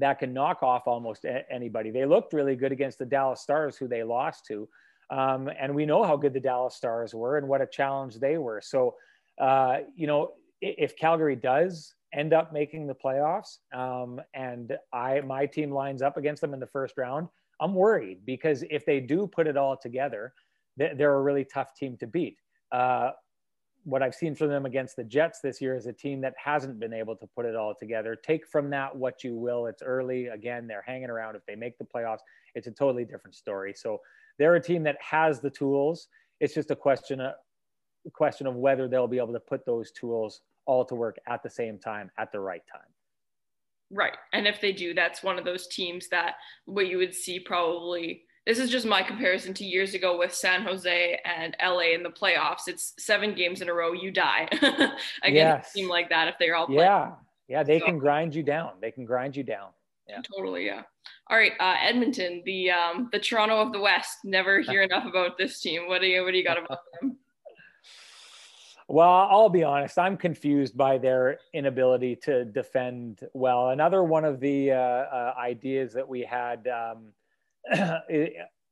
that 0.01 0.19
can 0.19 0.33
knock 0.33 0.63
off 0.63 0.87
almost 0.87 1.25
anybody. 1.51 1.91
They 1.91 2.05
looked 2.05 2.33
really 2.33 2.57
good 2.57 2.73
against 2.73 2.99
the 2.99 3.07
Dallas 3.07 3.41
Stars, 3.41 3.77
who 3.77 3.89
they 3.89 4.03
lost 4.03 4.47
to. 4.47 4.69
Um, 5.11 5.51
and 5.59 5.75
we 5.75 5.87
know 5.87 6.05
how 6.05 6.17
good 6.17 6.35
the 6.35 6.41
Dallas 6.41 6.75
Stars 6.75 7.15
were 7.15 7.39
and 7.39 7.49
what 7.49 7.63
a 7.63 7.67
challenge 7.67 8.17
they 8.17 8.39
were. 8.39 8.61
So, 8.61 8.95
uh, 9.41 9.79
you 9.97 10.07
know, 10.07 10.33
if 10.61 10.97
Calgary 10.97 11.37
does 11.37 11.95
end 12.13 12.33
up 12.33 12.53
making 12.53 12.87
the 12.87 12.95
playoffs 12.95 13.59
um, 13.73 14.21
and 14.35 14.77
I 14.93 15.21
my 15.21 15.47
team 15.47 15.71
lines 15.71 16.03
up 16.03 16.17
against 16.17 16.41
them 16.41 16.55
in 16.55 16.61
the 16.61 16.67
first 16.67 16.97
round, 16.99 17.29
I'm 17.61 17.75
worried 17.75 18.25
because 18.25 18.65
if 18.71 18.85
they 18.85 19.01
do 19.01 19.27
put 19.27 19.47
it 19.47 19.57
all 19.57 19.77
together, 19.77 20.33
they're 20.77 21.15
a 21.15 21.23
really 21.23 21.45
tough 21.45 21.75
team 21.75 21.97
to 21.99 22.07
beat. 22.07 22.39
Uh, 22.71 23.11
what 23.89 24.03
I've 24.03 24.15
seen 24.15 24.35
from 24.35 24.49
them 24.51 24.67
against 24.67 24.97
the 24.97 25.05
Jets 25.05 25.41
this 25.41 25.63
year 25.63 25.75
is 25.75 25.87
a 25.87 25.95
team 25.95 26.21
that 26.21 26.35
hasn't 26.37 26.79
been 26.79 26.93
able 26.93 27.17
to 27.17 27.27
put 27.27 27.47
it 27.47 27.57
all 27.57 27.75
together. 27.75 28.15
Take 28.15 28.47
from 28.47 28.69
that 28.69 28.95
what 28.95 29.25
you 29.25 29.35
will. 29.35 29.65
It's 29.65 29.83
early. 29.83 30.27
Again, 30.27 30.67
they're 30.67 30.85
hanging 30.87 31.09
around. 31.09 31.37
If 31.37 31.47
they 31.47 31.57
make 31.57 31.79
the 31.79 31.87
playoffs, 31.87 32.19
it's 32.55 32.67
a 32.67 32.71
totally 32.71 33.07
different 33.07 33.35
story. 33.35 33.73
So 33.75 34.03
they're 34.39 34.57
a 34.57 34.63
team 34.63 34.83
that 34.83 34.99
has 35.01 35.41
the 35.41 35.49
tools. 35.49 36.09
It's 36.39 36.53
just 36.53 36.71
a 36.71 36.77
question 36.77 37.19
of, 37.23 37.33
question 38.13 38.47
of 38.47 38.57
whether 38.57 38.89
they'll 38.89 39.09
be 39.09 39.17
able 39.17 39.33
to 39.33 39.41
put 39.41 39.65
those 39.65 39.91
tools 39.91 40.43
all 40.67 40.85
to 40.85 40.95
work 40.95 41.17
at 41.27 41.43
the 41.43 41.49
same 41.49 41.79
time 41.79 42.11
at 42.19 42.31
the 42.31 42.41
right 42.41 42.63
time. 42.71 42.83
Right. 43.91 44.17
And 44.35 44.47
if 44.47 44.61
they 44.61 44.73
do, 44.73 44.93
that's 44.93 45.23
one 45.23 45.39
of 45.39 45.47
those 45.47 45.67
teams 45.67 46.09
that 46.11 46.35
what 46.67 46.89
you 46.89 46.99
would 46.99 47.15
see 47.15 47.41
probably 47.41 48.25
this 48.49 48.59
is 48.59 48.71
just 48.71 48.87
my 48.87 49.03
comparison 49.03 49.53
to 49.53 49.63
years 49.63 49.93
ago 49.93 50.19
with 50.19 50.33
San 50.35 50.63
Jose 50.63 51.21
and 51.27 51.55
LA 51.63 51.93
in 51.93 52.03
the 52.03 52.09
playoffs. 52.09 52.67
It's 52.67 52.95
seven 52.99 53.35
games 53.35 53.61
in 53.61 53.69
a 53.69 53.75
row, 53.75 53.93
you 53.93 54.11
die 54.11 54.49
against 54.53 54.97
yes. 55.23 55.71
a 55.71 55.79
team 55.79 55.89
like 55.91 56.09
that 56.09 56.29
if 56.29 56.37
they're 56.41 56.57
all 56.57 56.65
playing. 56.65 56.81
Yeah. 56.81 57.11
Yeah, 57.47 57.63
they 57.63 57.79
so, 57.79 57.85
can 57.85 57.99
grind 57.99 58.35
you 58.35 58.43
down. 58.43 58.73
They 58.81 58.91
can 58.91 59.05
grind 59.05 59.37
you 59.37 59.43
down. 59.43 59.69
Yeah. 60.09 60.23
Totally, 60.35 60.65
yeah. 60.65 60.83
All 61.29 61.37
right, 61.37 61.53
uh, 61.61 61.75
Edmonton, 61.83 62.43
the 62.47 62.71
um, 62.71 63.11
the 63.13 63.19
Toronto 63.19 63.61
of 63.61 63.73
the 63.73 63.81
West. 63.81 64.19
Never 64.25 64.61
hear 64.63 64.83
enough 64.83 65.05
about 65.05 65.37
this 65.37 65.61
team. 65.61 65.87
What 65.87 66.01
do 66.01 66.07
you 66.07 66.25
what 66.25 66.31
do 66.31 66.39
you 66.39 66.45
got 66.45 66.59
about 66.59 66.81
them? 67.01 67.17
Well, 68.91 69.11
I'll 69.11 69.51
be 69.51 69.65
honest. 69.65 69.99
I'm 69.99 70.17
confused 70.17 70.75
by 70.75 70.97
their 70.97 71.41
inability 71.53 72.17
to 72.23 72.47
defend 72.47 73.21
well. 73.35 73.69
Another 73.69 74.03
one 74.03 74.25
of 74.25 74.41
the 74.41 74.73
uh, 74.73 74.77
uh, 74.77 75.35
ideas 75.39 75.93
that 75.93 76.09
we 76.09 76.23
had 76.23 76.67
um, 76.69 77.13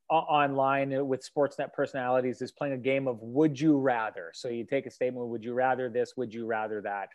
online 0.09 1.07
with 1.07 1.29
Sportsnet 1.29 1.73
personalities 1.73 2.41
is 2.41 2.53
playing 2.53 2.75
a 2.75 2.79
game 2.79 3.09
of 3.09 3.21
Would 3.21 3.59
You 3.61 3.79
Rather. 3.79 4.31
So 4.35 4.49
you 4.49 4.65
take 4.65 4.87
a 4.87 4.91
statement: 4.91 5.29
Would 5.29 5.45
you 5.45 5.55
rather 5.55 5.89
this? 5.89 6.17
Would 6.17 6.33
you 6.33 6.47
rather 6.47 6.81
that? 6.83 7.09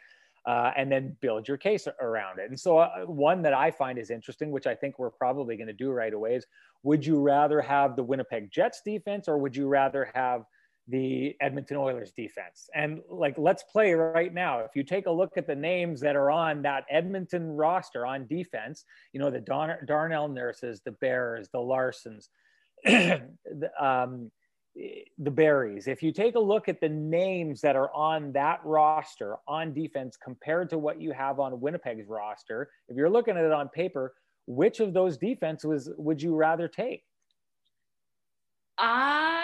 Uh, 0.46 0.72
and 0.76 0.92
then 0.92 1.16
build 1.22 1.48
your 1.48 1.58
case 1.58 1.88
around 2.00 2.40
it. 2.40 2.50
And 2.50 2.60
so, 2.60 2.80
uh, 2.80 3.06
one 3.06 3.44
that 3.44 3.54
I 3.54 3.70
find 3.70 4.00
is 4.00 4.10
interesting, 4.10 4.50
which 4.50 4.66
I 4.66 4.74
think 4.74 4.98
we're 4.98 5.12
probably 5.12 5.56
going 5.56 5.68
to 5.68 5.74
do 5.74 5.92
right 5.92 6.14
away, 6.14 6.36
is 6.36 6.46
Would 6.84 7.06
you 7.06 7.20
rather 7.20 7.62
have 7.62 7.96
the 7.96 8.04
Winnipeg 8.04 8.52
Jets 8.52 8.82
defense, 8.84 9.28
or 9.28 9.38
would 9.38 9.56
you 9.56 9.68
rather 9.68 10.10
have 10.16 10.46
the 10.92 11.36
Edmonton 11.40 11.78
Oilers 11.78 12.12
defense. 12.12 12.70
And 12.76 13.02
like, 13.10 13.36
let's 13.38 13.64
play 13.64 13.94
right 13.94 14.34
now. 14.34 14.60
If 14.60 14.72
you 14.76 14.84
take 14.84 15.06
a 15.06 15.12
look 15.12 15.38
at 15.38 15.48
the 15.48 15.56
names 15.56 16.02
that 16.02 16.16
are 16.16 16.30
on 16.30 16.62
that 16.64 16.84
Edmonton 16.90 17.48
roster 17.48 18.06
on 18.06 18.28
defense, 18.28 18.84
you 19.14 19.20
know, 19.20 19.32
the 19.32 19.40
Don- 19.40 19.78
Darnell 19.86 20.28
Nurses, 20.28 20.82
the 20.84 20.92
Bears, 20.92 21.50
the 21.54 21.60
Larssons, 21.60 22.28
the, 22.84 23.72
um, 23.80 24.30
the 24.76 25.32
Barries. 25.32 25.88
If 25.88 26.04
you 26.04 26.12
take 26.12 26.36
a 26.36 26.40
look 26.40 26.68
at 26.68 26.82
the 26.82 26.90
names 26.90 27.62
that 27.62 27.76
are 27.76 27.94
on 27.94 28.34
that 28.34 28.60
roster 28.66 29.38
on 29.48 29.74
defense 29.74 30.18
compared 30.22 30.70
to 30.72 30.78
what 30.78 31.02
you 31.02 31.12
have 31.14 31.40
on 31.40 31.60
Winnipeg's 31.62 32.08
roster, 32.08 32.70
if 32.90 32.98
you're 32.98 33.10
looking 33.10 33.38
at 33.38 33.46
it 33.46 33.52
on 33.52 33.70
paper, 33.70 34.14
which 34.46 34.82
of 34.82 34.94
those 34.94 35.18
defenses 35.18 35.90
would 35.98 36.22
you 36.22 36.36
rather 36.36 36.68
take? 36.68 37.04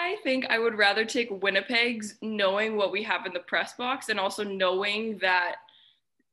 I 0.08 0.16
think 0.22 0.46
I 0.48 0.58
would 0.58 0.78
rather 0.78 1.04
take 1.04 1.28
Winnipeg's 1.42 2.14
knowing 2.22 2.76
what 2.76 2.92
we 2.92 3.02
have 3.02 3.26
in 3.26 3.34
the 3.34 3.40
press 3.40 3.74
box 3.74 4.08
and 4.08 4.18
also 4.18 4.42
knowing 4.42 5.18
that 5.18 5.56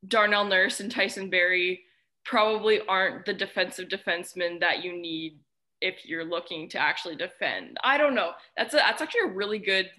Darnell 0.07 0.45
Nurse 0.45 0.79
and 0.79 0.89
Tyson 0.89 1.29
Barrie 1.29 1.81
probably 2.23 2.79
aren't 2.87 3.25
the 3.25 3.33
defensive 3.33 3.89
defensemen 3.89 4.61
that 4.61 4.81
you 4.81 4.97
need 4.97 5.39
if 5.81 6.05
you're 6.05 6.23
looking 6.23 6.69
to 6.69 6.79
actually 6.79 7.17
defend. 7.17 7.77
I 7.83 7.97
don't 7.97 8.15
know. 8.15 8.31
That's 8.55 8.73
a, 8.73 8.77
that's 8.77 9.01
actually 9.01 9.29
a 9.29 9.33
really 9.33 9.59
good 9.59 9.89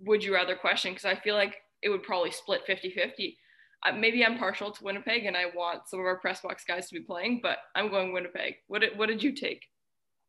would 0.00 0.24
you 0.24 0.32
rather 0.32 0.56
question 0.56 0.92
because 0.92 1.04
I 1.04 1.14
feel 1.14 1.34
like 1.34 1.56
it 1.82 1.90
would 1.90 2.02
probably 2.02 2.30
split 2.30 2.62
50-50. 2.66 3.36
Uh, 3.86 3.92
maybe 3.92 4.24
I'm 4.24 4.38
partial 4.38 4.70
to 4.70 4.84
Winnipeg 4.84 5.26
and 5.26 5.36
I 5.36 5.46
want 5.54 5.86
some 5.86 6.00
of 6.00 6.06
our 6.06 6.16
press 6.16 6.40
box 6.40 6.64
guys 6.66 6.88
to 6.88 6.94
be 6.94 7.00
playing, 7.00 7.40
but 7.42 7.58
I'm 7.74 7.90
going 7.90 8.14
Winnipeg. 8.14 8.54
What 8.68 8.80
did, 8.80 8.96
what 8.96 9.08
did 9.08 9.22
you 9.22 9.32
take? 9.32 9.64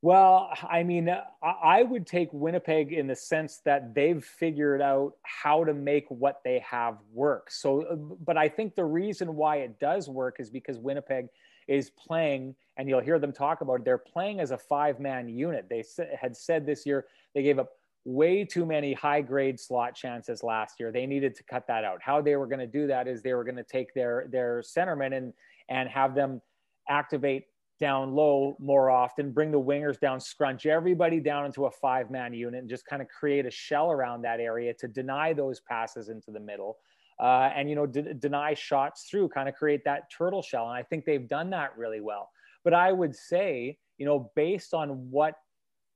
Well, 0.04 0.52
I 0.70 0.84
mean, 0.84 1.10
I 1.42 1.82
would 1.82 2.06
take 2.06 2.28
Winnipeg 2.34 2.92
in 2.92 3.08
the 3.08 3.16
sense 3.16 3.62
that 3.64 3.96
they've 3.96 4.22
figured 4.22 4.82
out 4.82 5.14
how 5.22 5.64
to 5.64 5.74
make 5.74 6.06
what 6.10 6.42
they 6.44 6.60
have 6.60 6.98
work. 7.14 7.50
So, 7.50 8.18
but 8.26 8.36
I 8.36 8.50
think 8.50 8.76
the 8.76 8.84
reason 8.84 9.34
why 9.34 9.60
it 9.60 9.80
does 9.80 10.10
work 10.10 10.42
is 10.42 10.50
because 10.50 10.78
Winnipeg 10.78 11.28
is 11.70 11.90
playing, 11.92 12.54
and 12.76 12.90
you'll 12.90 13.00
hear 13.00 13.18
them 13.18 13.32
talk 13.32 13.62
about 13.62 13.76
it, 13.76 13.86
they're 13.86 13.98
playing 13.98 14.42
as 14.42 14.52
a 14.52 14.58
five 14.58 15.00
man 15.00 15.30
unit. 15.30 15.68
They 15.70 15.86
had 16.20 16.36
said 16.36 16.66
this 16.66 16.86
year 16.86 17.06
they 17.34 17.42
gave 17.42 17.58
up 17.58 17.70
way 18.04 18.44
too 18.44 18.66
many 18.66 18.92
high 18.92 19.22
grade 19.22 19.58
slot 19.58 19.96
chances 19.96 20.44
last 20.44 20.82
year. 20.82 20.92
They 20.92 21.06
needed 21.06 21.34
to 21.36 21.44
cut 21.44 21.66
that 21.68 21.86
out. 21.86 22.02
How 22.02 22.22
they 22.22 22.36
were 22.36 22.48
going 22.48 22.60
to 22.60 22.68
do 22.68 22.88
that 22.88 23.08
is 23.08 23.22
they 23.22 23.36
were 23.36 23.46
going 23.46 23.56
to 23.56 23.64
take 23.64 23.94
their, 23.94 24.28
their 24.30 24.62
centermen 24.64 25.16
and, 25.16 25.32
and 25.70 25.88
have 25.88 26.14
them 26.14 26.42
activate 26.90 27.46
down 27.80 28.14
low 28.14 28.56
more 28.60 28.90
often, 28.90 29.32
bring 29.32 29.52
the 29.52 29.60
wingers 29.60 30.00
down, 30.00 30.20
scrunch 30.20 30.66
everybody 30.66 31.20
down 31.20 31.46
into 31.46 31.66
a 31.66 31.72
five 31.72 32.10
man 32.12 32.34
unit, 32.34 32.62
and 32.62 32.70
just 32.70 32.86
kind 32.86 33.02
of 33.02 33.08
create 33.08 33.46
a 33.46 33.52
shell 33.52 33.92
around 33.92 34.22
that 34.22 34.40
area 34.40 34.74
to 34.76 34.88
deny 34.88 35.34
those 35.34 35.60
passes 35.60 36.10
into 36.10 36.32
the 36.32 36.40
middle. 36.40 36.78
Uh, 37.20 37.52
and 37.56 37.70
you 37.70 37.76
know 37.76 37.86
d- 37.86 38.14
deny 38.20 38.54
shots 38.54 39.08
through 39.10 39.30
kind 39.30 39.48
of 39.48 39.54
create 39.54 39.84
that 39.86 40.10
turtle 40.10 40.42
shell 40.42 40.68
and 40.68 40.76
i 40.76 40.82
think 40.82 41.06
they've 41.06 41.28
done 41.28 41.48
that 41.52 41.72
really 41.78 42.02
well 42.02 42.32
but 42.64 42.74
i 42.74 42.92
would 42.92 43.16
say 43.16 43.78
you 44.00 44.06
know 44.06 44.32
based 44.36 44.74
on 44.74 44.90
what 45.12 45.36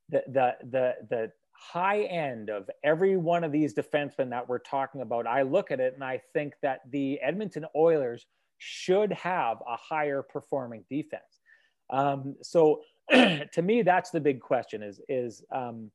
the 0.10 0.22
the 0.28 0.56
the, 0.70 0.94
the 1.10 1.32
high 1.54 2.04
end 2.04 2.52
of 2.52 2.70
every 2.84 3.18
one 3.18 3.44
of 3.44 3.52
these 3.52 3.74
defensemen 3.74 4.30
that 4.30 4.48
we're 4.48 4.60
talking 4.60 5.02
about 5.02 5.26
i 5.26 5.42
look 5.42 5.72
at 5.72 5.80
it 5.80 5.96
and 5.96 6.04
i 6.04 6.22
think 6.34 6.54
that 6.62 6.82
the 6.92 7.20
edmonton 7.22 7.66
oilers 7.76 8.28
should 8.60 9.12
have 9.12 9.58
a 9.68 9.76
higher 9.76 10.22
performing 10.22 10.84
defense 10.88 11.37
um, 11.90 12.36
so 12.42 12.82
to 13.12 13.62
me, 13.62 13.82
that's 13.82 14.10
the 14.10 14.20
big 14.20 14.42
question 14.42 14.84
is, 14.84 15.00
is 15.08 15.44
um, 15.54 15.92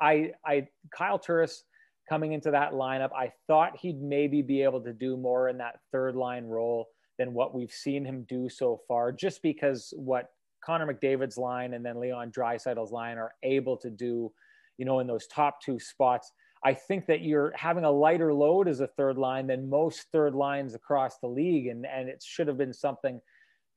I, 0.00 0.32
I, 0.44 0.68
Kyle 0.90 1.18
Turris 1.18 1.64
coming 2.08 2.32
into 2.32 2.50
that 2.50 2.72
lineup, 2.72 3.10
I 3.12 3.32
thought 3.46 3.78
he'd 3.78 4.02
maybe 4.02 4.42
be 4.42 4.62
able 4.62 4.80
to 4.82 4.92
do 4.92 5.16
more 5.16 5.48
in 5.48 5.58
that 5.58 5.78
third 5.92 6.16
line 6.16 6.44
role 6.44 6.88
than 7.18 7.34
what 7.34 7.54
we've 7.54 7.70
seen 7.70 8.04
him 8.04 8.26
do 8.28 8.48
so 8.48 8.80
far, 8.88 9.12
just 9.12 9.42
because 9.42 9.92
what 9.96 10.30
Connor 10.64 10.92
McDavid's 10.92 11.38
line 11.38 11.74
and 11.74 11.84
then 11.84 12.00
Leon 12.00 12.32
Draisaitl's 12.32 12.92
line 12.92 13.18
are 13.18 13.34
able 13.42 13.76
to 13.76 13.90
do, 13.90 14.32
you 14.78 14.84
know, 14.84 15.00
in 15.00 15.06
those 15.06 15.26
top 15.26 15.62
two 15.62 15.78
spots. 15.78 16.32
I 16.64 16.74
think 16.74 17.06
that 17.06 17.22
you're 17.22 17.52
having 17.56 17.84
a 17.84 17.90
lighter 17.90 18.34
load 18.34 18.68
as 18.68 18.80
a 18.80 18.86
third 18.86 19.16
line 19.16 19.46
than 19.46 19.70
most 19.70 20.06
third 20.12 20.34
lines 20.34 20.74
across 20.74 21.18
the 21.18 21.28
league. 21.28 21.68
And, 21.68 21.86
and 21.86 22.08
it 22.08 22.22
should 22.26 22.48
have 22.48 22.58
been 22.58 22.72
something 22.72 23.20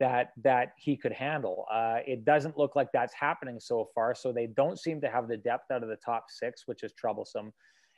that 0.04 0.34
that 0.44 0.74
he 0.76 0.98
could 0.98 1.14
handle. 1.14 1.66
Uh, 1.72 2.00
it 2.06 2.26
doesn't 2.26 2.58
look 2.58 2.76
like 2.76 2.90
that's 2.92 3.14
happening 3.14 3.58
so 3.58 3.88
far. 3.96 4.14
So 4.14 4.34
they 4.34 4.48
don't 4.48 4.78
seem 4.78 5.00
to 5.00 5.10
have 5.10 5.30
the 5.30 5.38
depth 5.38 5.72
out 5.72 5.82
of 5.82 5.88
the 5.88 5.96
top 5.96 6.26
six, 6.28 6.64
which 6.66 6.84
is 6.84 6.92
troublesome, 6.92 7.54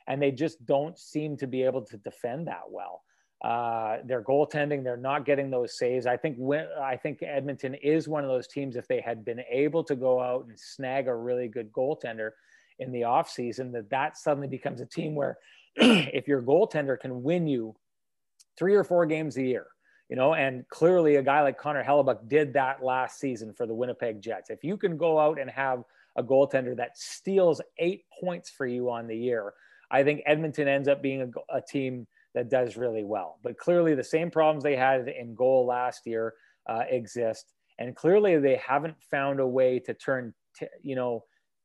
and 0.06 0.22
they 0.22 0.30
just 0.30 0.64
don't 0.66 0.96
seem 0.96 1.36
to 1.38 1.48
be 1.48 1.64
able 1.64 1.82
to 1.82 1.96
defend 1.96 2.46
that 2.46 2.62
well. 2.70 3.02
Uh, 3.44 3.96
their 4.04 4.22
goaltending, 4.22 4.84
they're 4.84 4.96
not 4.96 5.26
getting 5.26 5.50
those 5.50 5.76
saves. 5.76 6.06
I 6.06 6.16
think 6.16 6.36
when, 6.38 6.68
I 6.80 6.96
think 6.96 7.24
Edmonton 7.24 7.74
is 7.74 8.06
one 8.06 8.22
of 8.22 8.30
those 8.30 8.46
teams. 8.46 8.76
If 8.76 8.86
they 8.86 9.00
had 9.00 9.24
been 9.24 9.42
able 9.50 9.82
to 9.82 9.96
go 9.96 10.20
out 10.20 10.46
and 10.46 10.58
snag 10.58 11.08
a 11.08 11.14
really 11.14 11.48
good 11.48 11.72
goaltender 11.72 12.30
in 12.78 12.92
the 12.92 13.00
offseason, 13.00 13.72
that 13.72 13.90
that 13.90 14.16
suddenly 14.16 14.48
becomes 14.48 14.80
a 14.80 14.86
team 14.86 15.16
where 15.16 15.38
if 15.76 16.28
your 16.28 16.40
goaltender 16.40 16.98
can 16.98 17.24
win 17.24 17.48
you 17.48 17.74
three 18.56 18.76
or 18.76 18.84
four 18.84 19.06
games 19.06 19.36
a 19.36 19.42
year 19.42 19.66
you 20.08 20.16
know, 20.16 20.34
and 20.34 20.68
clearly 20.68 21.16
a 21.16 21.22
guy 21.22 21.42
like 21.42 21.58
Connor 21.58 21.84
Hellebuyck 21.84 22.28
did 22.28 22.52
that 22.52 22.82
last 22.82 23.18
season 23.18 23.52
for 23.52 23.66
the 23.66 23.74
Winnipeg 23.74 24.20
Jets. 24.20 24.50
If 24.50 24.62
you 24.62 24.76
can 24.76 24.96
go 24.96 25.18
out 25.18 25.40
and 25.40 25.50
have 25.50 25.82
a 26.16 26.22
goaltender 26.22 26.76
that 26.76 26.96
steals 26.96 27.60
eight 27.78 28.04
points 28.20 28.50
for 28.50 28.66
you 28.66 28.90
on 28.90 29.06
the 29.06 29.16
year, 29.16 29.52
I 29.90 30.02
think 30.04 30.22
Edmonton 30.26 30.68
ends 30.68 30.88
up 30.88 31.02
being 31.02 31.32
a, 31.50 31.56
a 31.56 31.60
team 31.60 32.06
that 32.34 32.50
does 32.50 32.76
really 32.76 33.04
well. 33.04 33.38
But 33.42 33.58
clearly, 33.58 33.94
the 33.94 34.04
same 34.04 34.30
problems 34.30 34.62
they 34.62 34.76
had 34.76 35.08
in 35.08 35.34
goal 35.34 35.66
last 35.66 36.06
year 36.06 36.34
uh, 36.68 36.82
exist, 36.88 37.52
and 37.78 37.96
clearly 37.96 38.38
they 38.38 38.56
haven't 38.56 38.96
found 39.10 39.40
a 39.40 39.46
way 39.46 39.78
to 39.80 39.94
turn, 39.94 40.34
t- 40.56 40.66
you 40.82 40.94
know, 40.94 41.24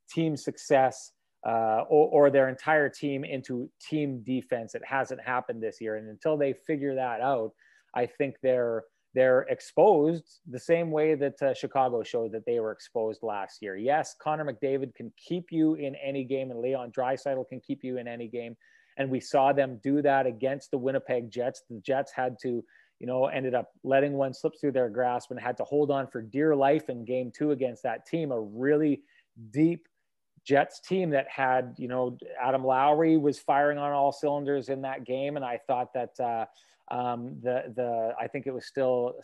team 0.09 0.35
success 0.35 1.11
uh, 1.45 1.83
or, 1.89 2.27
or, 2.27 2.29
their 2.29 2.49
entire 2.49 2.87
team 2.87 3.23
into 3.23 3.67
team 3.81 4.21
defense. 4.23 4.75
It 4.75 4.83
hasn't 4.85 5.21
happened 5.21 5.63
this 5.63 5.81
year, 5.81 5.95
and 5.95 6.07
until 6.07 6.37
they 6.37 6.53
figure 6.53 6.93
that 6.95 7.19
out, 7.19 7.51
I 7.93 8.05
think 8.05 8.35
they're 8.41 8.83
they're 9.13 9.41
exposed 9.49 10.39
the 10.49 10.59
same 10.59 10.89
way 10.89 11.15
that 11.15 11.41
uh, 11.41 11.53
Chicago 11.53 12.01
showed 12.01 12.31
that 12.31 12.45
they 12.45 12.59
were 12.59 12.71
exposed 12.71 13.23
last 13.23 13.61
year. 13.61 13.75
Yes, 13.75 14.15
Connor 14.21 14.45
McDavid 14.45 14.95
can 14.95 15.11
keep 15.17 15.51
you 15.51 15.75
in 15.75 15.95
any 15.95 16.23
game, 16.23 16.49
and 16.49 16.61
Leon 16.61 16.91
Draisaitl 16.91 17.47
can 17.49 17.59
keep 17.59 17.83
you 17.83 17.97
in 17.97 18.07
any 18.07 18.27
game. 18.27 18.55
And 18.97 19.09
we 19.09 19.19
saw 19.19 19.51
them 19.51 19.79
do 19.83 20.01
that 20.01 20.27
against 20.27 20.71
the 20.71 20.77
Winnipeg 20.77 21.29
Jets. 21.29 21.63
The 21.69 21.79
Jets 21.81 22.11
had 22.13 22.37
to, 22.43 22.63
you 22.99 23.07
know, 23.07 23.25
ended 23.25 23.53
up 23.53 23.71
letting 23.83 24.13
one 24.13 24.33
slip 24.33 24.53
through 24.59 24.73
their 24.73 24.89
grasp 24.89 25.31
and 25.31 25.39
had 25.39 25.57
to 25.57 25.63
hold 25.63 25.91
on 25.91 26.07
for 26.07 26.21
dear 26.21 26.55
life 26.55 26.89
in 26.89 27.03
game 27.03 27.31
two 27.35 27.51
against 27.51 27.83
that 27.83 28.05
team, 28.05 28.31
a 28.31 28.39
really 28.39 29.01
deep 29.51 29.87
Jets 30.45 30.79
team 30.79 31.09
that 31.11 31.27
had, 31.29 31.75
you 31.77 31.87
know, 31.87 32.17
Adam 32.41 32.65
Lowry 32.65 33.17
was 33.17 33.39
firing 33.39 33.77
on 33.77 33.91
all 33.91 34.11
cylinders 34.11 34.69
in 34.69 34.81
that 34.81 35.05
game. 35.05 35.35
And 35.35 35.45
I 35.45 35.59
thought 35.67 35.93
that, 35.93 36.19
uh, 36.19 36.45
um, 36.91 37.37
the 37.41 37.73
the 37.75 38.13
I 38.19 38.27
think 38.27 38.45
it 38.45 38.53
was 38.53 38.67
still 38.67 39.15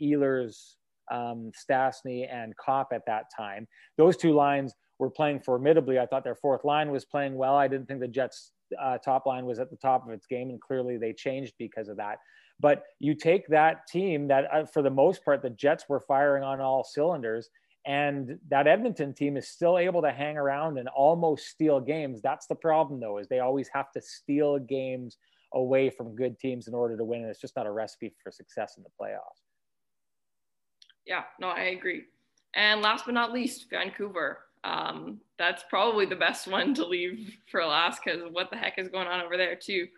Ehlers, 0.00 0.74
um, 1.10 1.50
Stastny, 1.58 2.32
and 2.32 2.56
Copp 2.56 2.92
at 2.92 3.06
that 3.06 3.24
time. 3.36 3.66
Those 3.96 4.16
two 4.16 4.32
lines 4.32 4.74
were 4.98 5.10
playing 5.10 5.40
formidably. 5.40 5.98
I 5.98 6.06
thought 6.06 6.24
their 6.24 6.36
fourth 6.36 6.64
line 6.64 6.90
was 6.90 7.04
playing 7.04 7.34
well. 7.34 7.56
I 7.56 7.68
didn't 7.68 7.86
think 7.86 8.00
the 8.00 8.08
Jets' 8.08 8.52
uh, 8.80 8.98
top 8.98 9.26
line 9.26 9.46
was 9.46 9.58
at 9.58 9.70
the 9.70 9.76
top 9.76 10.06
of 10.06 10.12
its 10.12 10.26
game, 10.26 10.50
and 10.50 10.60
clearly 10.60 10.98
they 10.98 11.12
changed 11.12 11.54
because 11.58 11.88
of 11.88 11.96
that. 11.96 12.18
But 12.60 12.84
you 12.98 13.14
take 13.14 13.46
that 13.48 13.86
team 13.86 14.28
that, 14.28 14.44
uh, 14.52 14.64
for 14.64 14.82
the 14.82 14.90
most 14.90 15.24
part, 15.24 15.42
the 15.42 15.50
Jets 15.50 15.84
were 15.88 16.00
firing 16.00 16.42
on 16.42 16.60
all 16.60 16.84
cylinders, 16.84 17.50
and 17.86 18.38
that 18.48 18.66
Edmonton 18.66 19.14
team 19.14 19.36
is 19.36 19.48
still 19.48 19.78
able 19.78 20.02
to 20.02 20.10
hang 20.10 20.36
around 20.36 20.78
and 20.78 20.88
almost 20.88 21.46
steal 21.46 21.80
games. 21.80 22.20
That's 22.22 22.46
the 22.46 22.54
problem, 22.54 22.98
though, 22.98 23.18
is 23.18 23.28
they 23.28 23.40
always 23.40 23.68
have 23.72 23.92
to 23.92 24.00
steal 24.00 24.58
games 24.58 25.18
away 25.56 25.90
from 25.90 26.14
good 26.14 26.38
teams 26.38 26.68
in 26.68 26.74
order 26.74 26.96
to 26.96 27.04
win. 27.04 27.22
And 27.22 27.30
it's 27.30 27.40
just 27.40 27.56
not 27.56 27.66
a 27.66 27.72
recipe 27.72 28.14
for 28.22 28.30
success 28.30 28.74
in 28.76 28.84
the 28.84 28.90
playoffs. 29.00 29.42
Yeah, 31.04 31.24
no, 31.40 31.48
I 31.48 31.64
agree. 31.76 32.04
And 32.54 32.82
last 32.82 33.06
but 33.06 33.14
not 33.14 33.32
least, 33.32 33.66
Vancouver. 33.70 34.40
Um, 34.64 35.20
that's 35.38 35.64
probably 35.68 36.06
the 36.06 36.16
best 36.16 36.46
one 36.50 36.74
to 36.74 36.86
leave 36.86 37.36
for 37.50 37.64
last 37.64 38.00
because 38.04 38.22
what 38.30 38.50
the 38.50 38.56
heck 38.56 38.78
is 38.78 38.88
going 38.88 39.08
on 39.08 39.20
over 39.20 39.36
there, 39.36 39.56
too? 39.56 39.88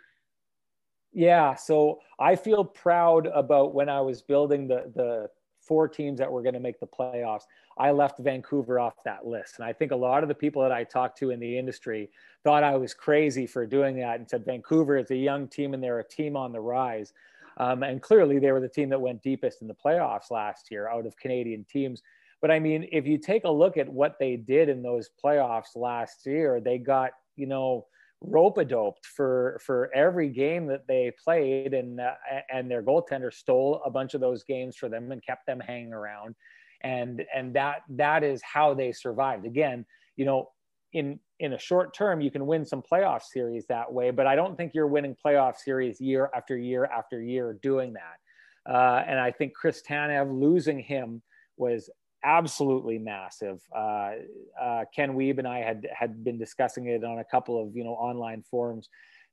Yeah, 1.13 1.55
so 1.55 2.01
I 2.21 2.37
feel 2.37 2.65
proud 2.65 3.27
about 3.27 3.75
when 3.75 3.89
I 3.89 4.01
was 4.01 4.23
building 4.23 4.69
the 4.69 4.93
the 4.95 5.29
four 5.69 5.87
teams 5.87 6.19
that 6.19 6.33
were 6.33 6.43
going 6.43 6.55
to 6.55 6.61
make 6.61 6.81
the 6.81 6.87
playoffs, 6.87 7.43
I 7.77 7.91
left 7.93 8.19
Vancouver 8.19 8.81
off 8.81 8.95
that 9.05 9.27
list. 9.27 9.57
And 9.59 9.65
I 9.65 9.73
think 9.73 9.93
a 9.93 9.97
lot 9.97 10.23
of 10.23 10.29
the 10.29 10.35
people 10.35 10.63
that 10.63 10.73
I 10.73 10.83
talked 10.83 11.19
to 11.19 11.31
in 11.31 11.39
the 11.39 11.59
industry 11.59 12.11
thought 12.43 12.65
I 12.65 12.77
was 12.77 12.95
crazy 12.95 13.47
for 13.47 13.67
doing 13.67 13.97
that 13.99 14.19
and 14.19 14.29
said 14.29 14.45
Vancouver 14.45 14.97
is 14.97 15.11
a 15.11 15.17
young 15.17 15.47
team 15.47 15.75
and 15.75 15.83
they're 15.83 16.01
a 16.01 16.09
team 16.09 16.37
on 16.37 16.51
the 16.51 16.61
rise. 16.61 17.13
Um, 17.59 17.83
and 17.83 18.01
clearly 18.01 18.39
they 18.39 18.51
were 18.51 18.61
the 18.61 18.69
team 18.69 18.89
that 18.89 19.01
went 19.01 19.23
deepest 19.23 19.63
in 19.63 19.69
the 19.69 19.75
playoffs 19.75 20.31
last 20.31 20.71
year 20.71 20.89
out 20.89 21.07
of 21.07 21.17
Canadian 21.17 21.65
teams. 21.65 22.03
But 22.41 22.51
I 22.51 22.59
mean, 22.59 22.89
if 22.93 23.07
you 23.07 23.19
take 23.19 23.45
a 23.45 23.51
look 23.51 23.77
at 23.77 23.89
what 23.89 24.17
they 24.19 24.37
did 24.37 24.69
in 24.69 24.83
those 24.83 25.11
playoffs 25.23 25.77
last 25.77 26.25
year, 26.25 26.61
they 26.61 26.79
got, 26.79 27.11
you 27.37 27.47
know, 27.47 27.87
rope 28.21 28.59
a 28.59 28.65
doped 28.65 29.07
for 29.07 29.61
for 29.65 29.91
every 29.95 30.29
game 30.29 30.67
that 30.67 30.87
they 30.89 31.13
played 31.23 31.73
and 31.73 32.01
uh, 32.01 32.15
and 32.51 32.71
their 32.71 32.83
goaltender 32.83 33.33
stole 33.33 33.81
a 33.85 33.91
bunch 33.91 34.15
of 34.15 34.21
those 34.21 34.43
games 34.43 34.77
for 34.77 34.89
them 34.89 35.13
and 35.13 35.25
kept 35.25 35.47
them 35.47 35.61
hanging 35.61 35.93
around. 35.93 36.35
And 36.83 37.25
and 37.35 37.55
that 37.55 37.83
that 37.91 38.25
is 38.25 38.43
how 38.43 38.75
they 38.75 38.93
survived. 38.93 39.47
Again 39.47 39.85
you 40.19 40.27
know 40.27 40.51
in 40.93 41.19
in 41.39 41.55
a 41.55 41.59
short 41.59 41.95
term 41.95 42.21
you 42.21 42.31
can 42.31 42.47
win 42.47 42.67
some 42.67 42.83
playoff 42.83 43.23
series 43.23 43.65
that 43.69 43.91
way 43.91 44.11
but 44.11 44.27
i 44.27 44.37
don't 44.37 44.57
think 44.57 44.73
you're 44.75 44.87
winning 44.87 45.17
playoff 45.25 45.57
series 45.57 45.99
year 46.01 46.29
after 46.35 46.59
year 46.59 46.85
after 46.85 47.23
year 47.23 47.59
doing 47.63 47.95
that. 47.95 48.71
Uh, 48.71 49.03
and 49.07 49.19
i 49.19 49.31
think 49.31 49.55
chris 49.55 49.83
tanev 49.89 50.31
losing 50.31 50.79
him 50.79 51.23
was 51.57 51.89
absolutely 52.29 52.99
massive. 52.99 53.61
Uh, 53.75 54.13
uh, 54.61 54.85
Ken 54.95 55.15
Wiebe 55.15 55.39
and 55.39 55.49
I 55.49 55.61
had 55.61 55.89
had 55.99 56.23
been 56.23 56.39
discussing 56.39 56.87
it 56.87 57.03
on 57.05 57.19
a 57.19 57.25
couple 57.25 57.61
of 57.61 57.75
you 57.75 57.85
know 57.85 57.93
online 57.93 58.45
forums 58.51 58.89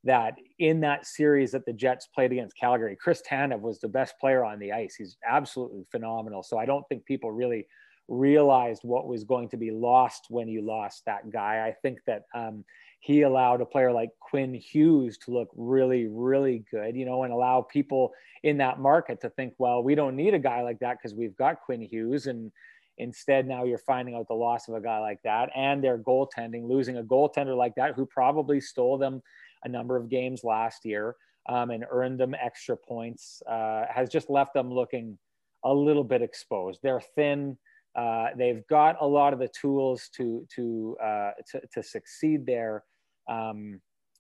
that 0.06 0.36
in 0.60 0.80
that 0.82 1.06
series 1.06 1.52
that 1.52 1.66
the 1.66 1.74
Jets 1.74 2.08
played 2.08 2.32
against 2.32 2.58
Calgary, 2.58 2.96
Chris 2.96 3.22
Tanev 3.30 3.60
was 3.60 3.80
the 3.80 3.88
best 3.88 4.18
player 4.20 4.46
on 4.46 4.60
the 4.60 4.72
ice. 4.72 4.96
He's 4.96 5.18
absolutely 5.28 5.84
phenomenal. 5.92 6.44
So 6.44 6.58
I 6.58 6.66
don't 6.66 6.88
think 6.88 7.06
people 7.06 7.32
really 7.32 7.66
realized 8.08 8.82
what 8.84 9.08
was 9.08 9.24
going 9.24 9.50
to 9.50 9.58
be 9.58 9.72
lost 9.72 10.28
when 10.30 10.48
you 10.48 10.62
lost 10.62 11.04
that 11.06 11.32
guy. 11.32 11.66
I 11.68 11.74
think 11.82 12.00
that 12.06 12.26
um, 12.36 12.64
he 13.00 13.24
allowed 13.24 13.62
a 13.62 13.66
player 13.66 13.92
like 13.92 14.12
Quinn 14.20 14.54
Hughes 14.54 15.18
to 15.20 15.32
look 15.32 15.50
really, 15.56 16.08
really 16.08 16.64
good, 16.72 16.96
you 16.96 17.06
know, 17.06 17.24
and 17.24 17.34
allow 17.34 17.62
people 17.62 18.12
in 18.44 18.58
that 18.58 18.80
market 18.80 19.22
to 19.22 19.30
think, 19.32 19.56
well, 19.58 19.84
we 19.84 19.96
don't 19.96 20.16
need 20.16 20.36
a 20.36 20.40
guy 20.40 20.62
like 20.62 20.80
that 20.80 20.98
because 20.98 21.16
we've 21.16 21.36
got 21.36 21.62
Quinn 21.62 21.82
Hughes 21.82 22.28
and 22.28 22.52
Instead, 22.98 23.48
now 23.48 23.64
you're 23.64 23.78
finding 23.78 24.16
out 24.16 24.28
the 24.28 24.34
loss 24.34 24.68
of 24.68 24.76
a 24.76 24.82
guy 24.82 25.00
like 25.00 25.22
that 25.24 25.50
and 25.56 25.84
their 25.84 25.98
goaltending, 25.98 26.68
losing 26.68 26.98
a 26.98 27.04
goaltender 27.04 27.56
like 27.56 27.76
that 27.76 27.94
who 27.96 28.06
probably 28.06 28.62
stole 28.62 28.98
them 28.98 29.22
a 29.64 29.70
number 29.70 29.98
of 29.98 30.10
games 30.10 30.44
last 30.44 30.86
year 30.86 31.16
um, 31.50 31.72
and 31.72 31.86
earned 31.92 32.20
them 32.20 32.36
extra 32.42 32.76
points 32.78 33.42
uh, 33.50 33.84
has 33.94 34.10
just 34.10 34.30
left 34.30 34.54
them 34.54 34.72
looking 34.72 35.18
a 35.64 35.74
little 35.74 36.04
bit 36.04 36.22
exposed. 36.22 36.80
They're 36.82 37.02
thin. 37.16 37.58
Uh, 37.96 38.28
they've 38.38 38.66
got 38.68 38.98
a 39.02 39.08
lot 39.08 39.34
of 39.34 39.40
the 39.40 39.48
tools 39.50 40.10
to 40.16 40.46
to 40.56 40.98
uh, 41.02 41.32
to, 41.52 41.62
to, 41.74 41.82
succeed 41.82 42.46
there, 42.46 42.84
um, 43.30 43.80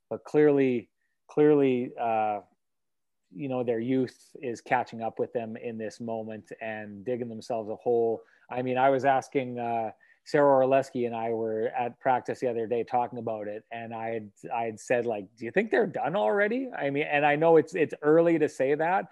but 0.09 0.23
clearly, 0.23 0.89
clearly, 1.29 1.91
uh, 2.01 2.39
you 3.35 3.49
know, 3.49 3.63
their 3.63 3.81
youth 3.81 4.17
is 4.41 4.61
catching 4.61 5.01
up 5.01 5.19
with 5.19 5.33
them 5.33 5.57
in 5.57 5.77
this 5.77 5.99
moment 5.99 6.53
and 6.61 7.03
digging 7.03 7.27
themselves 7.27 7.69
a 7.69 7.75
hole. 7.75 8.21
I 8.49 8.61
mean, 8.61 8.77
I 8.77 8.89
was 8.89 9.05
asking 9.05 9.59
uh, 9.59 9.91
Sara 10.25 10.65
Orlesky 10.65 11.05
and 11.05 11.15
I 11.15 11.29
were 11.29 11.71
at 11.77 11.99
practice 11.99 12.39
the 12.39 12.47
other 12.47 12.67
day 12.67 12.83
talking 12.83 13.19
about 13.19 13.47
it, 13.47 13.63
and 13.71 13.93
I 13.93 14.09
had 14.09 14.31
I 14.53 14.63
had 14.63 14.79
said 14.79 15.05
like, 15.05 15.25
"Do 15.37 15.45
you 15.45 15.51
think 15.51 15.71
they're 15.71 15.87
done 15.87 16.15
already?" 16.15 16.69
I 16.77 16.89
mean, 16.89 17.05
and 17.09 17.25
I 17.25 17.35
know 17.35 17.57
it's 17.57 17.75
it's 17.75 17.93
early 18.01 18.39
to 18.39 18.49
say 18.49 18.75
that, 18.75 19.05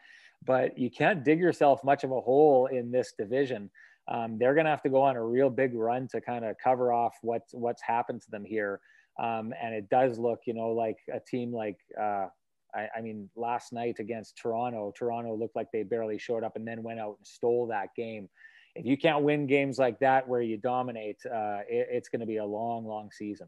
but 0.46 0.78
you 0.78 0.90
can't 0.90 1.24
dig 1.24 1.40
yourself 1.40 1.84
much 1.84 2.04
of 2.04 2.12
a 2.12 2.22
hole 2.22 2.68
in 2.68 2.92
this 2.92 3.14
division 3.18 3.70
um, 4.08 4.38
they're 4.38 4.54
going 4.54 4.66
to 4.66 4.72
have 4.72 4.82
to 4.84 4.90
go 4.90 5.02
on 5.02 5.16
a 5.16 5.24
real 5.24 5.50
big 5.50 5.74
run 5.74 6.08
to 6.10 6.20
kind 6.20 6.44
of 6.44 6.58
cover 6.62 6.92
off 6.92 7.18
what's 7.22 7.54
what's 7.54 7.82
happened 7.82 8.22
to 8.24 8.32
them 8.32 8.44
here. 8.44 8.80
Um, 9.22 9.54
and 9.62 9.74
it 9.74 9.90
does 9.90 10.18
look, 10.18 10.42
you 10.46 10.54
know, 10.54 10.70
like 10.70 10.98
a 11.14 11.20
team 11.20 11.54
like 11.54 11.78
uh, 12.00 12.28
I, 12.76 12.88
I, 12.98 13.02
mean, 13.02 13.30
last 13.36 13.72
night 13.72 13.98
against 14.00 14.38
Toronto, 14.38 14.92
Toronto 14.98 15.36
looked 15.36 15.56
like 15.56 15.68
they 15.72 15.84
barely 15.84 16.18
showed 16.18 16.44
up 16.44 16.56
and 16.56 16.68
then 16.68 16.82
went 16.82 17.00
out 17.00 17.18
and 17.20 17.28
stole 17.28 17.68
that 17.68 17.90
game. 17.96 18.28
If 18.76 18.86
you 18.86 18.98
can't 18.98 19.24
win 19.24 19.46
games 19.46 19.78
like 19.78 20.00
that 20.00 20.28
where 20.28 20.42
you 20.42 20.58
dominate, 20.58 21.18
uh, 21.26 21.60
it, 21.70 21.88
it's 21.92 22.10
going 22.10 22.22
to 22.22 22.26
be 22.26 22.38
a 22.38 22.46
long, 22.46 22.86
long 22.86 23.12
season. 23.12 23.48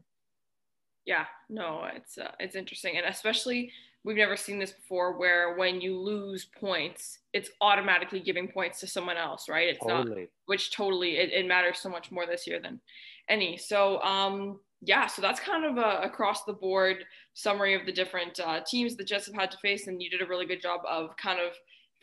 Yeah, 1.04 1.24
no, 1.48 1.88
it's 1.94 2.18
uh, 2.18 2.32
it's 2.40 2.56
interesting, 2.56 2.96
and 2.96 3.06
especially 3.06 3.72
we've 4.06 4.16
never 4.16 4.36
seen 4.36 4.60
this 4.60 4.70
before 4.70 5.18
where 5.18 5.56
when 5.56 5.80
you 5.80 5.98
lose 5.98 6.46
points 6.58 7.18
it's 7.32 7.50
automatically 7.60 8.20
giving 8.20 8.46
points 8.46 8.80
to 8.80 8.86
someone 8.86 9.16
else 9.16 9.48
right 9.48 9.68
it's 9.68 9.84
totally. 9.84 10.20
not 10.22 10.28
which 10.46 10.70
totally 10.70 11.16
it, 11.16 11.32
it, 11.32 11.46
matters 11.46 11.78
so 11.78 11.90
much 11.90 12.10
more 12.10 12.24
this 12.24 12.46
year 12.46 12.60
than 12.60 12.80
any 13.28 13.58
so 13.58 14.00
um 14.02 14.60
yeah 14.80 15.06
so 15.06 15.20
that's 15.20 15.40
kind 15.40 15.64
of 15.64 15.76
a 15.76 16.00
across 16.02 16.44
the 16.44 16.52
board 16.52 16.98
summary 17.34 17.74
of 17.74 17.84
the 17.84 17.92
different 17.92 18.38
uh, 18.40 18.60
teams 18.64 18.94
the 18.94 19.04
jets 19.04 19.26
have 19.26 19.34
had 19.34 19.50
to 19.50 19.58
face 19.58 19.88
and 19.88 20.00
you 20.00 20.08
did 20.08 20.22
a 20.22 20.26
really 20.26 20.46
good 20.46 20.62
job 20.62 20.80
of 20.88 21.16
kind 21.16 21.40
of 21.40 21.52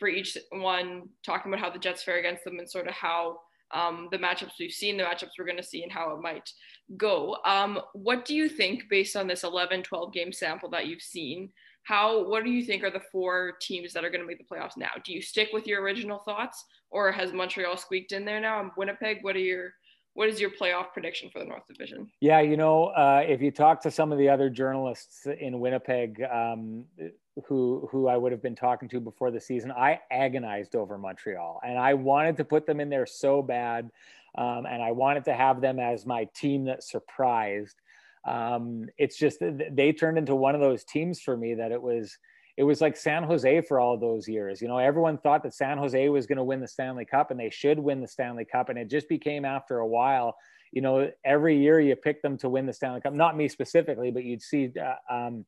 for 0.04 0.08
each 0.08 0.36
one 0.50 1.08
talking 1.24 1.50
about 1.50 1.64
how 1.64 1.70
the 1.70 1.78
jets 1.78 2.02
fare 2.02 2.18
against 2.18 2.44
them 2.44 2.58
and 2.58 2.70
sort 2.70 2.86
of 2.86 2.92
how 2.92 3.38
um, 3.70 4.08
the 4.10 4.18
matchups 4.18 4.58
we've 4.60 4.70
seen, 4.70 4.98
the 4.98 5.02
matchups 5.02 5.30
we're 5.38 5.46
going 5.46 5.56
to 5.56 5.62
see, 5.62 5.82
and 5.82 5.90
how 5.90 6.14
it 6.14 6.20
might 6.20 6.50
go. 6.98 7.38
Um, 7.46 7.80
what 7.94 8.26
do 8.26 8.34
you 8.34 8.50
think, 8.50 8.84
based 8.90 9.16
on 9.16 9.26
this 9.26 9.44
11, 9.44 9.82
12 9.82 10.12
game 10.12 10.30
sample 10.30 10.68
that 10.72 10.88
you've 10.88 11.00
seen, 11.00 11.48
how 11.84 12.28
what 12.28 12.44
do 12.44 12.50
you 12.50 12.62
think 12.62 12.84
are 12.84 12.90
the 12.90 13.00
four 13.10 13.54
teams 13.62 13.94
that 13.94 14.04
are 14.04 14.10
going 14.10 14.20
to 14.20 14.26
make 14.26 14.36
the 14.36 14.44
playoffs 14.44 14.76
now? 14.76 14.90
Do 15.06 15.14
you 15.14 15.22
stick 15.22 15.48
with 15.54 15.66
your 15.66 15.80
original 15.80 16.18
thoughts 16.18 16.62
or 16.90 17.10
has 17.10 17.32
montreal 17.32 17.78
squeaked 17.78 18.12
in 18.12 18.26
there 18.26 18.40
now? 18.40 18.70
Winnipeg 18.76 19.18
what 19.22 19.36
are 19.36 19.40
your 19.40 19.72
what 20.12 20.28
is 20.28 20.40
your 20.40 20.50
playoff 20.50 20.92
prediction 20.92 21.28
for 21.30 21.40
the 21.40 21.44
north 21.44 21.66
division? 21.66 22.10
Yeah 22.20 22.40
you 22.40 22.56
know 22.56 22.86
uh, 22.86 23.22
if 23.26 23.42
you 23.42 23.50
talk 23.50 23.82
to 23.82 23.90
some 23.90 24.12
of 24.12 24.18
the 24.18 24.30
other 24.30 24.48
journalists 24.48 25.26
in 25.40 25.60
winnipeg 25.60 26.22
um, 26.32 26.86
who 27.46 27.88
who 27.90 28.06
i 28.08 28.16
would 28.16 28.32
have 28.32 28.42
been 28.42 28.54
talking 28.54 28.88
to 28.88 29.00
before 29.00 29.30
the 29.30 29.40
season 29.40 29.72
i 29.72 29.98
agonized 30.10 30.76
over 30.76 30.96
montreal 30.96 31.60
and 31.64 31.78
i 31.78 31.92
wanted 31.92 32.36
to 32.36 32.44
put 32.44 32.66
them 32.66 32.80
in 32.80 32.88
there 32.88 33.06
so 33.06 33.42
bad 33.42 33.90
um, 34.36 34.66
and 34.66 34.82
i 34.82 34.92
wanted 34.92 35.24
to 35.24 35.34
have 35.34 35.60
them 35.60 35.78
as 35.78 36.06
my 36.06 36.24
team 36.34 36.64
that 36.64 36.82
surprised 36.82 37.80
um, 38.26 38.86
it's 38.96 39.18
just 39.18 39.38
they 39.70 39.92
turned 39.92 40.16
into 40.16 40.34
one 40.34 40.54
of 40.54 40.60
those 40.60 40.84
teams 40.84 41.20
for 41.20 41.36
me 41.36 41.54
that 41.54 41.72
it 41.72 41.82
was 41.82 42.16
it 42.56 42.62
was 42.62 42.80
like 42.80 42.96
San 42.96 43.24
Jose 43.24 43.62
for 43.62 43.80
all 43.80 43.96
those 43.96 44.28
years. 44.28 44.62
You 44.62 44.68
know, 44.68 44.78
everyone 44.78 45.18
thought 45.18 45.42
that 45.42 45.54
San 45.54 45.76
Jose 45.76 46.08
was 46.08 46.26
going 46.26 46.38
to 46.38 46.44
win 46.44 46.60
the 46.60 46.68
Stanley 46.68 47.04
Cup 47.04 47.30
and 47.30 47.40
they 47.40 47.50
should 47.50 47.78
win 47.78 48.00
the 48.00 48.08
Stanley 48.08 48.44
Cup. 48.44 48.68
And 48.68 48.78
it 48.78 48.88
just 48.88 49.08
became 49.08 49.44
after 49.44 49.78
a 49.78 49.86
while, 49.86 50.36
you 50.70 50.80
know, 50.80 51.10
every 51.24 51.58
year 51.58 51.80
you 51.80 51.96
pick 51.96 52.22
them 52.22 52.38
to 52.38 52.48
win 52.48 52.66
the 52.66 52.72
Stanley 52.72 53.00
Cup. 53.00 53.12
Not 53.12 53.36
me 53.36 53.48
specifically, 53.48 54.12
but 54.12 54.22
you'd 54.22 54.42
see 54.42 54.72
uh, 54.80 55.12
um, 55.12 55.44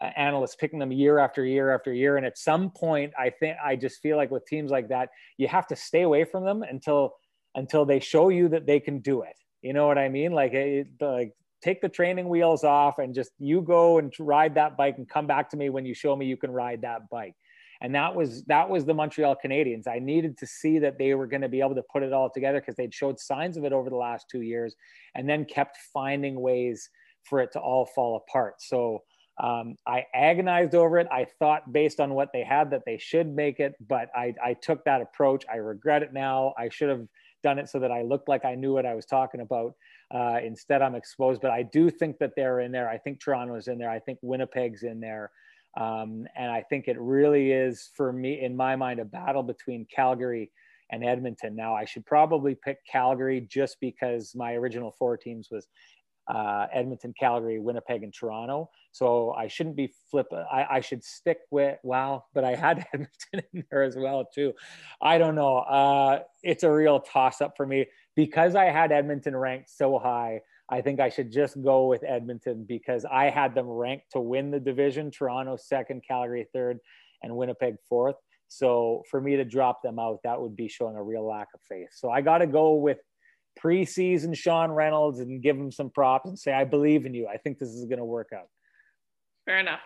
uh, 0.00 0.10
analysts 0.16 0.56
picking 0.56 0.78
them 0.78 0.92
year 0.92 1.18
after 1.18 1.44
year 1.44 1.74
after 1.74 1.92
year. 1.92 2.16
And 2.16 2.26
at 2.26 2.38
some 2.38 2.70
point, 2.70 3.12
I 3.18 3.30
think 3.30 3.56
I 3.64 3.76
just 3.76 4.00
feel 4.00 4.16
like 4.16 4.30
with 4.30 4.46
teams 4.46 4.70
like 4.70 4.88
that, 4.88 5.10
you 5.36 5.48
have 5.48 5.66
to 5.68 5.76
stay 5.76 6.02
away 6.02 6.24
from 6.24 6.44
them 6.44 6.62
until 6.62 7.14
until 7.54 7.84
they 7.84 7.98
show 7.98 8.28
you 8.28 8.48
that 8.48 8.66
they 8.66 8.78
can 8.78 9.00
do 9.00 9.22
it. 9.22 9.36
You 9.62 9.72
know 9.72 9.86
what 9.86 9.98
I 9.98 10.08
mean? 10.08 10.32
Like, 10.32 10.52
it, 10.52 10.86
like 11.00 11.32
take 11.62 11.80
the 11.80 11.88
training 11.88 12.28
wheels 12.28 12.64
off 12.64 12.98
and 12.98 13.14
just 13.14 13.32
you 13.38 13.60
go 13.60 13.98
and 13.98 14.12
ride 14.18 14.54
that 14.54 14.76
bike 14.76 14.96
and 14.98 15.08
come 15.08 15.26
back 15.26 15.50
to 15.50 15.56
me 15.56 15.70
when 15.70 15.84
you 15.84 15.94
show 15.94 16.14
me 16.14 16.26
you 16.26 16.36
can 16.36 16.50
ride 16.50 16.82
that 16.82 17.08
bike 17.10 17.34
and 17.80 17.94
that 17.94 18.14
was 18.14 18.44
that 18.44 18.68
was 18.68 18.84
the 18.84 18.94
montreal 18.94 19.36
canadiens 19.44 19.86
i 19.88 19.98
needed 19.98 20.36
to 20.38 20.46
see 20.46 20.78
that 20.78 20.98
they 20.98 21.14
were 21.14 21.26
going 21.26 21.40
to 21.40 21.48
be 21.48 21.60
able 21.60 21.74
to 21.74 21.82
put 21.92 22.02
it 22.02 22.12
all 22.12 22.30
together 22.30 22.60
because 22.60 22.76
they'd 22.76 22.94
showed 22.94 23.18
signs 23.18 23.56
of 23.56 23.64
it 23.64 23.72
over 23.72 23.90
the 23.90 23.96
last 23.96 24.26
two 24.30 24.42
years 24.42 24.74
and 25.14 25.28
then 25.28 25.44
kept 25.44 25.76
finding 25.92 26.40
ways 26.40 26.88
for 27.24 27.40
it 27.40 27.50
to 27.52 27.58
all 27.58 27.86
fall 27.86 28.16
apart 28.16 28.54
so 28.58 29.02
um, 29.40 29.76
I 29.86 30.04
agonized 30.14 30.74
over 30.74 30.98
it. 30.98 31.06
I 31.12 31.26
thought, 31.38 31.72
based 31.72 32.00
on 32.00 32.14
what 32.14 32.30
they 32.32 32.42
had, 32.42 32.70
that 32.70 32.82
they 32.84 32.98
should 32.98 33.28
make 33.28 33.60
it, 33.60 33.74
but 33.86 34.08
I, 34.14 34.34
I 34.42 34.54
took 34.54 34.84
that 34.84 35.00
approach. 35.00 35.44
I 35.52 35.56
regret 35.56 36.02
it 36.02 36.12
now. 36.12 36.54
I 36.58 36.68
should 36.70 36.88
have 36.88 37.06
done 37.44 37.58
it 37.58 37.68
so 37.68 37.78
that 37.78 37.92
I 37.92 38.02
looked 38.02 38.28
like 38.28 38.44
I 38.44 38.56
knew 38.56 38.72
what 38.72 38.84
I 38.84 38.94
was 38.94 39.06
talking 39.06 39.40
about. 39.40 39.74
Uh, 40.12 40.38
instead, 40.42 40.82
I'm 40.82 40.96
exposed. 40.96 41.40
But 41.40 41.52
I 41.52 41.62
do 41.62 41.88
think 41.88 42.18
that 42.18 42.32
they're 42.34 42.60
in 42.60 42.72
there. 42.72 42.88
I 42.88 42.98
think 42.98 43.20
Toronto's 43.20 43.68
in 43.68 43.78
there. 43.78 43.90
I 43.90 44.00
think 44.00 44.18
Winnipeg's 44.22 44.82
in 44.82 44.98
there. 45.00 45.30
Um, 45.76 46.26
and 46.36 46.50
I 46.50 46.62
think 46.62 46.88
it 46.88 46.98
really 46.98 47.52
is, 47.52 47.90
for 47.94 48.12
me, 48.12 48.40
in 48.40 48.56
my 48.56 48.74
mind, 48.74 48.98
a 48.98 49.04
battle 49.04 49.44
between 49.44 49.86
Calgary 49.94 50.50
and 50.90 51.04
Edmonton. 51.04 51.54
Now, 51.54 51.74
I 51.74 51.84
should 51.84 52.06
probably 52.06 52.56
pick 52.56 52.78
Calgary 52.90 53.42
just 53.42 53.76
because 53.80 54.34
my 54.34 54.54
original 54.54 54.94
four 54.98 55.16
teams 55.16 55.48
was 55.50 55.68
uh, 56.28 56.66
Edmonton, 56.72 57.14
Calgary, 57.18 57.58
Winnipeg, 57.58 58.02
and 58.02 58.12
Toronto. 58.12 58.70
So 58.92 59.32
I 59.32 59.48
shouldn't 59.48 59.76
be 59.76 59.92
flip. 60.10 60.26
I, 60.32 60.66
I, 60.70 60.80
should 60.80 61.02
stick 61.02 61.38
with 61.50 61.78
wow, 61.82 62.24
but 62.34 62.44
I 62.44 62.54
had 62.54 62.86
Edmonton 62.92 63.42
in 63.54 63.64
there 63.70 63.82
as 63.82 63.96
well 63.96 64.28
too. 64.34 64.52
I 65.00 65.18
don't 65.18 65.34
know. 65.34 65.58
Uh, 65.58 66.20
it's 66.42 66.64
a 66.64 66.70
real 66.70 67.00
toss 67.00 67.40
up 67.40 67.54
for 67.56 67.66
me 67.66 67.86
because 68.14 68.54
I 68.54 68.66
had 68.66 68.92
Edmonton 68.92 69.36
ranked 69.36 69.70
so 69.70 69.98
high. 69.98 70.40
I 70.68 70.82
think 70.82 71.00
I 71.00 71.08
should 71.08 71.32
just 71.32 71.62
go 71.62 71.86
with 71.86 72.04
Edmonton 72.04 72.64
because 72.68 73.06
I 73.10 73.30
had 73.30 73.54
them 73.54 73.66
ranked 73.66 74.12
to 74.12 74.20
win 74.20 74.50
the 74.50 74.60
division. 74.60 75.10
Toronto 75.10 75.56
second, 75.56 76.02
Calgary 76.06 76.46
third, 76.52 76.78
and 77.22 77.34
Winnipeg 77.34 77.76
fourth. 77.88 78.16
So 78.48 79.02
for 79.10 79.20
me 79.20 79.36
to 79.36 79.44
drop 79.44 79.82
them 79.82 79.98
out, 79.98 80.20
that 80.24 80.40
would 80.40 80.56
be 80.56 80.68
showing 80.68 80.96
a 80.96 81.02
real 81.02 81.26
lack 81.26 81.48
of 81.54 81.60
faith. 81.68 81.88
So 81.92 82.10
I 82.10 82.20
got 82.20 82.38
to 82.38 82.46
go 82.46 82.74
with 82.74 82.98
preseason 83.62 84.36
Sean 84.36 84.70
Reynolds 84.70 85.20
and 85.20 85.42
give 85.42 85.56
him 85.56 85.70
some 85.70 85.90
props 85.90 86.28
and 86.28 86.38
say, 86.38 86.52
I 86.52 86.64
believe 86.64 87.06
in 87.06 87.14
you. 87.14 87.26
I 87.26 87.36
think 87.36 87.58
this 87.58 87.70
is 87.70 87.84
going 87.84 87.98
to 87.98 88.04
work 88.04 88.30
out. 88.34 88.48
Fair 89.44 89.58
enough. 89.58 89.80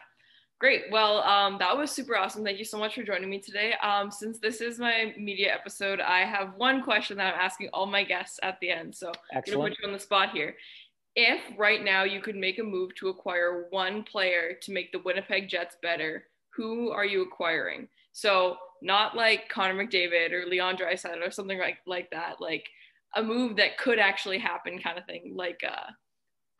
Great. 0.61 0.85
Well, 0.93 1.25
um, 1.25 1.59
that 1.59 1.77
was 1.77 1.91
super 1.91 2.17
awesome. 2.17 2.45
Thank 2.45 2.59
you 2.59 2.65
so 2.65 2.79
much 2.79 2.95
for 2.95 3.03
joining 3.03 3.29
me 3.29 3.41
today. 3.41 3.75
Um, 3.83 4.13
since 4.13 4.39
this 4.39 4.61
is 4.61 4.79
my 4.79 5.13
media 5.19 5.53
episode, 5.53 6.01
I 6.01 6.21
have 6.21 6.55
one 6.57 6.85
question 6.85 7.17
that 7.17 7.35
I'm 7.35 7.41
asking 7.41 7.71
all 7.73 7.87
my 7.87 8.05
guests 8.05 8.39
at 8.45 8.61
the 8.61 8.71
end. 8.71 8.95
So 8.95 9.09
I'm 9.35 9.43
going 9.45 9.59
to 9.59 9.71
put 9.71 9.79
you 9.83 9.89
on 9.89 9.93
the 9.93 9.99
spot 9.99 10.31
here. 10.31 10.55
If 11.17 11.41
right 11.59 11.83
now 11.83 12.05
you 12.05 12.21
could 12.21 12.37
make 12.37 12.61
a 12.61 12.63
move 12.63 12.95
to 12.97 13.09
acquire 13.09 13.67
one 13.71 14.05
player 14.05 14.57
to 14.63 14.73
make 14.73 14.93
the 14.93 15.01
Winnipeg 15.01 15.49
Jets 15.49 15.77
better, 15.83 16.27
who 16.51 16.91
are 16.91 17.05
you 17.05 17.23
acquiring? 17.23 17.89
So 18.13 18.57
not 18.83 19.17
like 19.17 19.49
Connor 19.49 19.75
McDavid 19.75 20.33
or 20.33 20.47
Leon 20.47 20.77
Draisaitl 20.77 21.27
or 21.27 21.31
something 21.31 21.59
like 21.59 21.79
like 21.87 22.11
that. 22.11 22.41
Like 22.41 22.69
a 23.15 23.23
move 23.23 23.57
that 23.57 23.79
could 23.79 23.99
actually 23.99 24.39
happen 24.39 24.79
kind 24.79 24.99
of 24.99 25.05
thing 25.07 25.33
like 25.37 25.61
uh 25.67 25.91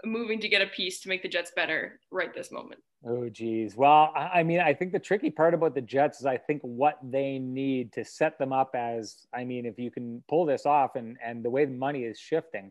moving 0.05 0.41
to 0.41 0.49
get 0.49 0.63
a 0.63 0.67
piece 0.67 1.01
to 1.01 1.09
make 1.09 1.23
the 1.23 1.29
jets 1.29 1.53
better 1.55 2.01
right 2.11 2.35
this 2.35 2.51
moment. 2.51 2.81
Oh 3.07 3.29
geez. 3.29 3.77
Well 3.77 4.13
i 4.15 4.43
mean 4.43 4.61
i 4.61 4.73
think 4.73 4.93
the 4.93 4.99
tricky 4.99 5.31
part 5.31 5.55
about 5.55 5.75
the 5.75 5.81
jets 5.81 6.21
is 6.21 6.27
i 6.27 6.37
think 6.37 6.61
what 6.63 6.99
they 7.03 7.39
need 7.39 7.93
to 7.93 8.05
set 8.05 8.39
them 8.39 8.53
up 8.53 8.71
as 8.75 9.27
i 9.35 9.45
mean 9.45 9.67
if 9.67 9.79
you 9.79 9.91
can 9.91 10.23
pull 10.29 10.45
this 10.45 10.67
off 10.67 10.97
and 10.97 11.17
and 11.25 11.45
the 11.45 11.51
way 11.51 11.65
the 11.65 11.73
money 11.73 12.05
is 12.05 12.19
shifting 12.19 12.71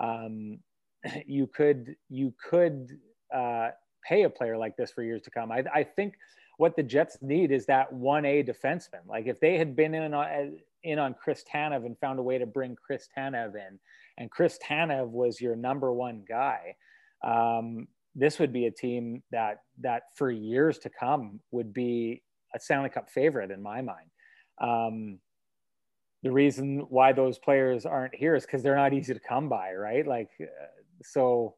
um 0.00 0.58
you 1.26 1.46
could 1.46 1.96
you 2.08 2.34
could 2.50 2.98
uh 3.34 3.68
pay 4.08 4.22
a 4.22 4.30
player 4.30 4.56
like 4.56 4.76
this 4.76 4.90
for 4.90 5.02
years 5.02 5.22
to 5.22 5.30
come. 5.30 5.52
I, 5.52 5.64
I 5.74 5.84
think 5.84 6.14
what 6.56 6.76
the 6.76 6.82
Jets 6.82 7.18
need 7.20 7.52
is 7.52 7.66
that 7.66 7.92
1A 7.92 8.48
defenseman. 8.48 9.06
Like 9.06 9.26
if 9.26 9.38
they 9.38 9.58
had 9.58 9.76
been 9.76 9.94
in 9.94 10.14
on, 10.14 10.58
in 10.84 10.98
on 10.98 11.14
Chris 11.14 11.44
Tanev 11.52 11.84
and 11.86 11.98
found 11.98 12.18
a 12.18 12.22
way 12.22 12.38
to 12.38 12.46
bring 12.46 12.76
Chris 12.76 13.08
Tanev 13.16 13.54
in, 13.54 13.78
and 14.16 14.30
Chris 14.30 14.58
Tanev 14.66 15.08
was 15.10 15.40
your 15.40 15.56
number 15.56 15.92
one 15.92 16.24
guy, 16.28 16.76
um, 17.24 17.88
this 18.14 18.38
would 18.38 18.52
be 18.52 18.66
a 18.66 18.70
team 18.70 19.22
that 19.30 19.62
that 19.80 20.02
for 20.14 20.30
years 20.30 20.78
to 20.78 20.90
come 20.90 21.40
would 21.50 21.72
be 21.72 22.22
a 22.54 22.58
Stanley 22.58 22.88
Cup 22.88 23.10
favorite 23.10 23.50
in 23.50 23.62
my 23.62 23.80
mind. 23.80 24.10
Um, 24.60 25.18
the 26.22 26.32
reason 26.32 26.86
why 26.88 27.12
those 27.12 27.38
players 27.38 27.86
aren't 27.86 28.14
here 28.14 28.34
is 28.34 28.44
because 28.44 28.62
they're 28.62 28.74
not 28.74 28.92
easy 28.92 29.14
to 29.14 29.20
come 29.20 29.48
by, 29.48 29.72
right? 29.72 30.06
Like, 30.06 30.30
uh, 30.40 30.46
so. 31.02 31.54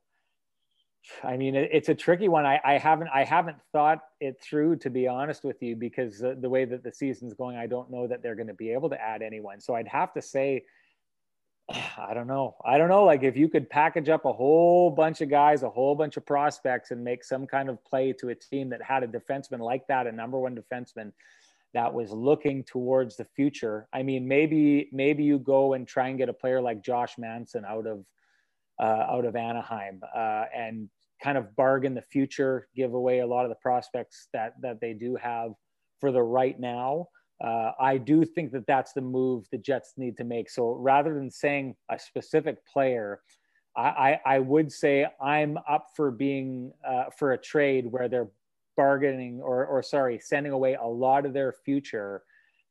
I 1.24 1.36
mean, 1.36 1.54
it, 1.54 1.70
it's 1.72 1.88
a 1.88 1.94
tricky 1.94 2.28
one. 2.28 2.46
I, 2.46 2.60
I, 2.64 2.78
haven't 2.78 3.08
I 3.12 3.24
haven't 3.24 3.56
thought 3.72 4.00
it 4.20 4.40
through 4.40 4.76
to 4.76 4.90
be 4.90 5.08
honest 5.08 5.44
with 5.44 5.62
you 5.62 5.76
because 5.76 6.18
the, 6.18 6.36
the 6.38 6.48
way 6.48 6.64
that 6.64 6.82
the 6.82 6.92
season's 6.92 7.34
going, 7.34 7.56
I 7.56 7.66
don't 7.66 7.90
know 7.90 8.06
that 8.06 8.22
they're 8.22 8.34
going 8.34 8.48
to 8.48 8.54
be 8.54 8.70
able 8.72 8.90
to 8.90 9.00
add 9.00 9.22
anyone. 9.22 9.60
So 9.60 9.74
I'd 9.74 9.88
have 9.88 10.12
to 10.14 10.22
say, 10.22 10.64
I 11.98 12.14
don't 12.14 12.26
know. 12.26 12.56
I 12.64 12.78
don't 12.78 12.88
know. 12.88 13.04
Like 13.04 13.22
if 13.22 13.36
you 13.36 13.48
could 13.48 13.68
package 13.70 14.08
up 14.08 14.24
a 14.24 14.32
whole 14.32 14.90
bunch 14.90 15.20
of 15.20 15.30
guys, 15.30 15.62
a 15.62 15.70
whole 15.70 15.94
bunch 15.94 16.16
of 16.16 16.26
prospects, 16.26 16.90
and 16.90 17.02
make 17.02 17.24
some 17.24 17.46
kind 17.46 17.68
of 17.68 17.82
play 17.84 18.12
to 18.14 18.28
a 18.28 18.34
team 18.34 18.68
that 18.70 18.82
had 18.82 19.02
a 19.02 19.08
defenseman 19.08 19.60
like 19.60 19.86
that, 19.88 20.06
a 20.06 20.12
number 20.12 20.38
one 20.38 20.56
defenseman 20.56 21.12
that 21.72 21.92
was 21.92 22.10
looking 22.10 22.64
towards 22.64 23.16
the 23.16 23.24
future. 23.36 23.86
I 23.92 24.02
mean, 24.02 24.26
maybe 24.26 24.88
maybe 24.92 25.24
you 25.24 25.38
go 25.38 25.74
and 25.74 25.86
try 25.86 26.08
and 26.08 26.18
get 26.18 26.28
a 26.28 26.32
player 26.32 26.60
like 26.60 26.82
Josh 26.82 27.16
Manson 27.16 27.64
out 27.64 27.86
of 27.86 28.04
out 28.84 29.24
of 29.24 29.36
Anaheim 29.36 30.00
uh, 30.14 30.44
and 30.54 30.88
kind 31.22 31.36
of 31.36 31.54
bargain 31.56 31.94
the 31.94 32.02
future, 32.02 32.68
give 32.74 32.94
away 32.94 33.20
a 33.20 33.26
lot 33.26 33.44
of 33.44 33.50
the 33.50 33.56
prospects 33.56 34.28
that 34.32 34.54
that 34.62 34.80
they 34.80 34.94
do 34.94 35.16
have 35.16 35.52
for 36.00 36.12
the 36.12 36.22
right 36.22 36.58
now. 36.58 37.08
Uh, 37.42 37.72
I 37.80 37.96
do 37.96 38.24
think 38.24 38.52
that 38.52 38.66
that's 38.66 38.92
the 38.92 39.00
move 39.00 39.46
the 39.50 39.58
Jets 39.58 39.94
need 39.96 40.16
to 40.18 40.24
make. 40.24 40.50
So 40.50 40.72
rather 40.72 41.14
than 41.14 41.30
saying 41.30 41.74
a 41.90 41.98
specific 41.98 42.58
player, 42.66 43.20
I, 43.76 43.80
I, 43.80 44.20
I 44.26 44.38
would 44.40 44.70
say 44.70 45.06
I'm 45.22 45.58
up 45.68 45.88
for 45.96 46.10
being 46.10 46.72
uh, 46.86 47.04
for 47.18 47.32
a 47.32 47.38
trade 47.38 47.86
where 47.86 48.08
they're 48.08 48.28
bargaining 48.76 49.40
or, 49.40 49.66
or 49.66 49.82
sorry, 49.82 50.18
sending 50.18 50.52
away 50.52 50.74
a 50.74 50.86
lot 50.86 51.24
of 51.24 51.32
their 51.32 51.52
future 51.52 52.22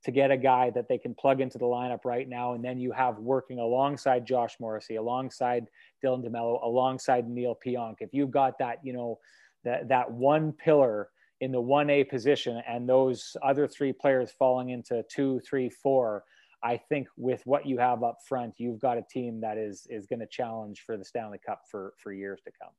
to 0.06 0.12
get 0.12 0.32
a 0.32 0.38
guy 0.38 0.70
that 0.72 0.88
they 0.88 0.98
can 0.98 1.14
plug 1.14 1.42
into 1.42 1.58
the 1.58 1.66
lineup 1.66 2.06
right 2.06 2.28
now. 2.28 2.54
And 2.54 2.64
then 2.64 2.80
you 2.80 2.92
have 2.92 3.18
working 3.18 3.60
alongside 3.60 4.26
Josh 4.26 4.56
Morrissey, 4.60 4.96
alongside 4.96 5.68
Dylan 6.04 6.26
DeMelo, 6.26 6.64
alongside 6.64 7.28
Neal 7.28 7.58
Pionk. 7.66 7.96
If 8.00 8.14
you've 8.14 8.32
got 8.32 8.58
that, 8.60 8.80
you 8.84 8.94
know, 8.94 9.20
that, 9.66 9.90
that 9.90 10.10
one 10.10 10.54
pillar 10.54 11.10
in 11.42 11.52
the 11.52 11.62
1A 11.62 12.10
position 12.10 12.62
and 12.68 12.88
those 12.88 13.36
other 13.44 13.68
three 13.68 13.92
players 13.94 14.32
falling 14.32 14.70
into 14.70 15.04
two, 15.10 15.42
three, 15.42 15.70
four, 15.70 16.24
I 16.64 16.78
think 16.78 17.08
with 17.18 17.42
what 17.46 17.66
you 17.66 17.78
have 17.78 18.04
up 18.04 18.18
front, 18.28 18.56
you've 18.58 18.80
got 18.80 18.98
a 18.98 19.04
team 19.10 19.42
that 19.42 19.58
is 19.58 19.88
is 19.90 20.08
going 20.08 20.20
to 20.20 20.28
challenge 20.28 20.84
for 20.86 20.98
the 20.98 21.06
Stanley 21.06 21.40
Cup 21.46 21.62
for 21.70 21.94
for 21.98 22.12
years 22.12 22.42
to 22.46 22.52
come. 22.62 22.74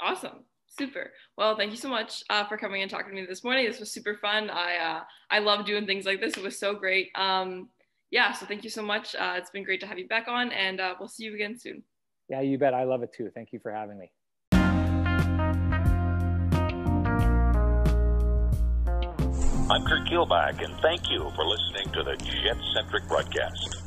Awesome. 0.00 0.44
Super. 0.68 1.12
Well, 1.38 1.56
thank 1.56 1.70
you 1.70 1.76
so 1.76 1.88
much 1.88 2.22
uh, 2.28 2.44
for 2.46 2.56
coming 2.56 2.82
and 2.82 2.90
talking 2.90 3.10
to 3.10 3.14
me 3.14 3.26
this 3.26 3.44
morning. 3.44 3.66
This 3.66 3.80
was 3.80 3.90
super 3.92 4.16
fun. 4.16 4.50
I 4.50 4.76
uh, 4.76 5.00
I 5.30 5.38
love 5.38 5.64
doing 5.64 5.86
things 5.86 6.04
like 6.04 6.20
this. 6.20 6.36
It 6.36 6.42
was 6.42 6.58
so 6.58 6.74
great. 6.74 7.08
Um, 7.14 7.68
yeah. 8.10 8.32
So 8.32 8.46
thank 8.46 8.64
you 8.64 8.70
so 8.70 8.82
much. 8.82 9.14
Uh, 9.14 9.34
it's 9.36 9.50
been 9.50 9.64
great 9.64 9.80
to 9.80 9.86
have 9.86 9.98
you 9.98 10.06
back 10.06 10.28
on, 10.28 10.52
and 10.52 10.80
uh, 10.80 10.94
we'll 10.98 11.08
see 11.08 11.24
you 11.24 11.34
again 11.34 11.58
soon. 11.58 11.82
Yeah, 12.28 12.40
you 12.40 12.58
bet. 12.58 12.74
I 12.74 12.84
love 12.84 13.02
it 13.02 13.12
too. 13.16 13.30
Thank 13.34 13.52
you 13.52 13.60
for 13.60 13.72
having 13.72 13.98
me. 13.98 14.10
I'm 19.68 19.84
Kurt 19.84 20.06
Kielbach, 20.06 20.64
and 20.64 20.78
thank 20.80 21.10
you 21.10 21.30
for 21.34 21.44
listening 21.44 21.92
to 21.94 22.04
the 22.04 22.16
Jet 22.16 22.56
Centric 22.72 23.08
broadcast. 23.08 23.85